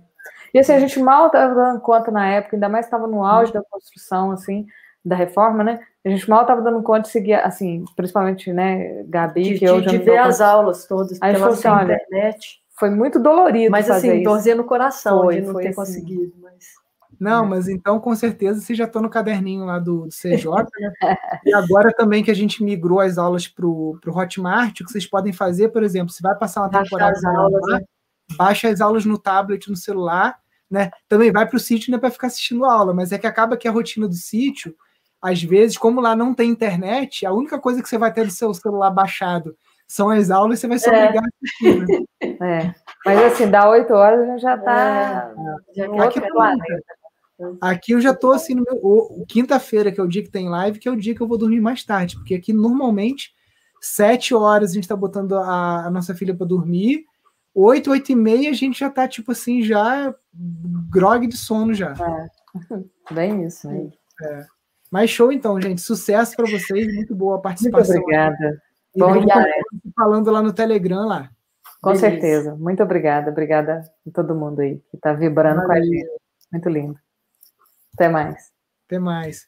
E 0.58 0.60
assim, 0.60 0.74
a 0.74 0.80
gente 0.80 1.00
mal 1.00 1.28
estava 1.28 1.54
dando 1.54 1.80
conta 1.82 2.10
na 2.10 2.28
época, 2.28 2.56
ainda 2.56 2.68
mais 2.68 2.88
estava 2.88 3.06
no 3.06 3.24
auge 3.24 3.54
da 3.54 3.62
construção, 3.70 4.32
assim, 4.32 4.66
da 5.06 5.16
reforma, 5.16 5.64
né? 5.64 5.80
A 6.04 6.10
gente 6.10 6.28
mal 6.28 6.42
estava 6.42 6.64
dando 6.64 6.82
conta 6.82 7.02
de 7.02 7.10
seguir, 7.10 7.36
assim, 7.36 7.86
principalmente, 7.96 8.52
né, 8.52 9.04
Gabi, 9.04 9.44
de, 9.44 9.60
que 9.60 9.66
eu 9.66 9.84
já 9.84 9.92
de 9.92 10.00
ver 10.00 10.18
as 10.18 10.42
aulas 10.42 10.88
todas 10.88 11.20
pela 11.20 11.50
assim, 11.50 11.68
internet. 11.68 12.60
Foi 12.72 12.90
muito 12.90 13.20
dolorido 13.20 13.70
Mas 13.70 13.88
assim, 13.88 14.24
dorzinha 14.24 14.56
no 14.56 14.64
coração 14.64 15.26
foi, 15.26 15.42
de 15.42 15.42
não 15.42 15.54
ter 15.54 15.68
assim. 15.68 15.76
conseguido, 15.76 16.34
mas... 16.42 16.66
Não, 17.20 17.46
mas 17.46 17.68
então 17.68 18.00
com 18.00 18.16
certeza 18.16 18.60
você 18.60 18.74
já 18.74 18.86
está 18.86 19.00
no 19.00 19.12
caderninho 19.12 19.64
lá 19.64 19.78
do, 19.78 20.08
do 20.08 20.12
CJ. 20.12 20.48
Né? 20.82 21.18
e 21.46 21.54
agora 21.54 21.94
também 21.94 22.24
que 22.24 22.32
a 22.32 22.36
gente 22.36 22.64
migrou 22.64 23.00
as 23.00 23.20
aulas 23.20 23.48
para 23.48 23.64
o 23.68 24.00
Hotmart, 24.08 24.82
o 24.82 24.86
que 24.86 24.92
vocês 24.92 25.06
podem 25.06 25.32
fazer, 25.32 25.70
por 25.70 25.84
exemplo, 25.84 26.10
se 26.10 26.24
vai 26.24 26.36
passar 26.36 26.62
uma 26.62 26.70
temporada 26.70 27.16
aulas, 27.28 27.62
lá, 27.68 27.78
né? 27.78 27.86
baixa 28.36 28.70
as 28.70 28.82
aulas 28.82 29.06
no 29.06 29.20
tablet, 29.20 29.70
no 29.70 29.76
celular, 29.76 30.40
né? 30.70 30.92
Também 31.08 31.32
vai 31.32 31.48
para 31.48 31.58
o 31.58 31.60
sítio 31.60 31.92
né, 31.92 31.98
para 31.98 32.12
ficar 32.12 32.28
assistindo 32.28 32.66
a 32.66 32.74
aula, 32.74 32.94
mas 32.94 33.12
é 33.12 33.18
que 33.18 33.28
acaba 33.28 33.58
que 33.58 33.68
a 33.68 33.72
rotina 33.72 34.08
do 34.08 34.14
sítio, 34.14 34.76
às 35.22 35.42
vezes, 35.42 35.78
como 35.78 36.02
lá 36.02 36.16
não 36.16 36.34
tem 36.34 36.50
internet, 36.50 37.26
a 37.26 37.32
única 37.32 37.60
coisa 37.60 37.82
que 37.82 37.90
você 37.90 37.98
vai 37.98 38.14
ter 38.14 38.26
do 38.26 38.32
seu 38.32 38.54
celular 38.54 38.92
baixado 38.92 39.56
são 39.88 40.10
as 40.10 40.30
aulas, 40.30 40.60
você 40.60 40.68
vai 40.68 40.78
se 40.78 40.90
obrigar 40.90 41.16
é. 41.16 41.18
a 41.18 41.30
assistir. 41.42 41.88
Né? 41.88 42.62
É. 42.62 42.76
Mas 43.06 43.20
assim, 43.24 43.50
dá 43.50 43.70
oito 43.70 43.94
horas 43.94 44.42
já 44.42 44.56
está. 44.56 45.32
É. 45.76 45.76
Já 45.76 46.04
aqui, 46.04 46.20
aqui 47.62 47.92
eu 47.94 48.02
já 48.02 48.12
estou 48.12 48.34
assim 48.34 48.54
no 48.54 48.64
meu. 48.64 49.26
Quinta-feira, 49.30 49.92
que 49.92 50.00
é 50.00 50.04
o 50.04 50.08
dia 50.08 50.24
que 50.24 50.30
tem 50.30 50.50
live, 50.50 50.78
que 50.78 50.90
é 50.90 50.92
o 50.92 50.98
dia 50.98 51.16
que 51.16 51.22
eu 51.22 51.28
vou 51.28 51.38
dormir 51.38 51.62
mais 51.62 51.86
tarde, 51.86 52.18
porque 52.18 52.36
aqui 52.36 52.52
normalmente 52.52 53.32
sete 53.80 54.36
horas 54.36 54.72
a 54.72 54.74
gente 54.74 54.84
está 54.84 54.96
botando 54.96 55.38
a, 55.38 55.86
a 55.86 55.90
nossa 55.90 56.14
filha 56.14 56.36
para 56.36 56.46
dormir 56.46 57.06
8, 57.60 57.90
8 57.90 58.12
e 58.12 58.16
meia 58.16 58.50
a 58.52 58.54
gente 58.54 58.80
já 58.80 58.88
tá, 58.88 59.08
tipo 59.08 59.32
assim, 59.32 59.64
já 59.64 60.14
grog 60.90 61.28
de 61.28 61.38
sono 61.38 61.74
já. 61.74 61.94
É. 61.94 62.28
Bem 63.14 63.46
isso, 63.46 63.70
né? 63.70 63.90
É. 64.24 64.46
Mas 64.92 65.10
show 65.10 65.32
então, 65.32 65.60
gente. 65.62 65.82
Sucesso 65.82 66.36
para 66.36 66.50
vocês. 66.50 66.94
Muito 66.94 67.16
boa 67.16 67.38
a 67.38 67.42
participação. 67.42 67.96
Muito 67.96 68.04
obrigada. 68.06 68.62
E 68.96 69.00
Bom 69.00 69.26
dia. 69.26 69.54
Falando 69.96 70.32
lá 70.32 70.42
no 70.42 70.54
Telegram 70.54 71.06
lá. 71.06 71.30
Com 71.82 71.92
Beleza. 71.92 72.10
certeza. 72.10 72.56
Muito 72.56 72.82
obrigada. 72.82 73.30
Obrigada 73.30 73.84
a 74.08 74.12
todo 74.12 74.36
mundo 74.36 74.62
aí 74.62 74.80
que 74.90 74.96
está 74.96 75.14
vibrando 75.14 75.64
com 75.64 75.72
a 75.72 75.82
gente. 75.82 76.08
Muito 76.52 76.70
lindo. 76.70 77.00
Até 77.94 78.10
mais. 78.10 78.52
Até 78.86 79.00
mais. 79.00 79.48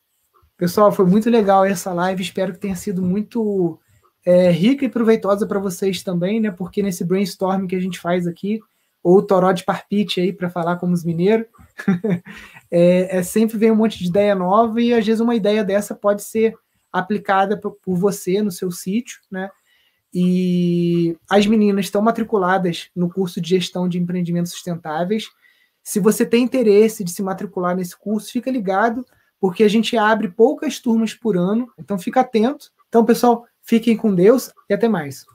Pessoal, 0.58 0.92
foi 0.92 1.06
muito 1.06 1.30
legal 1.30 1.66
essa 1.66 1.94
live. 1.94 2.22
Espero 2.22 2.54
que 2.54 2.60
tenha 2.60 2.76
sido 2.76 3.02
muito 3.02 3.80
é, 4.26 4.52
rica 4.52 4.86
e 4.86 4.90
proveitosa 4.90 5.48
para 5.48 5.60
vocês 5.60 6.04
também, 6.04 6.40
né? 6.40 6.52
Porque 6.52 6.84
nesse 6.84 7.06
brainstorm 7.06 7.66
que 7.66 7.76
a 7.76 7.80
gente 7.80 8.00
faz 8.00 8.28
aqui, 8.28 8.60
ou 9.04 9.22
toró 9.22 9.52
de 9.52 9.64
parpite 9.64 10.20
aí 10.20 10.34
para 10.34 10.50
falar 10.50 10.78
como 10.78 10.94
os 10.94 11.04
mineiros, 11.04 11.48
é, 12.70 13.18
é, 13.18 13.24
sempre 13.24 13.58
vem 13.58 13.72
um 13.72 13.76
monte 13.76 14.00
de 14.00 14.08
ideia 14.08 14.36
nova 14.36 14.82
e 14.82 14.94
às 14.94 15.06
vezes 15.06 15.22
uma 15.22 15.36
ideia 15.36 15.64
dessa 15.64 15.96
pode 15.96 16.24
ser 16.24 16.54
aplicada 16.92 17.58
por, 17.58 17.78
por 17.84 17.96
você 17.96 18.42
no 18.42 18.52
seu 18.52 18.72
sítio, 18.72 19.20
né? 19.32 19.50
E 20.14 21.16
as 21.30 21.46
meninas 21.46 21.86
estão 21.86 22.02
matriculadas 22.02 22.90
no 22.96 23.10
curso 23.10 23.40
de 23.40 23.50
gestão 23.50 23.88
de 23.88 24.00
empreendimentos 24.00 24.52
sustentáveis. 24.52 25.28
Se 25.84 26.00
você 26.00 26.26
tem 26.26 26.44
interesse 26.44 27.04
de 27.04 27.12
se 27.12 27.22
matricular 27.22 27.76
nesse 27.76 27.96
curso, 27.96 28.32
fica 28.32 28.50
ligado, 28.50 29.06
porque 29.40 29.64
a 29.64 29.68
gente 29.68 29.96
abre 29.96 30.28
poucas 30.28 30.80
turmas 30.80 31.14
por 31.14 31.38
ano, 31.38 31.72
então 31.78 32.00
fica 32.00 32.22
atento. 32.22 32.72
Então, 32.88 33.06
pessoal, 33.06 33.46
Fiquem 33.70 33.96
com 33.96 34.16
Deus 34.16 34.52
e 34.68 34.74
até 34.74 34.90
mais. 34.90 35.28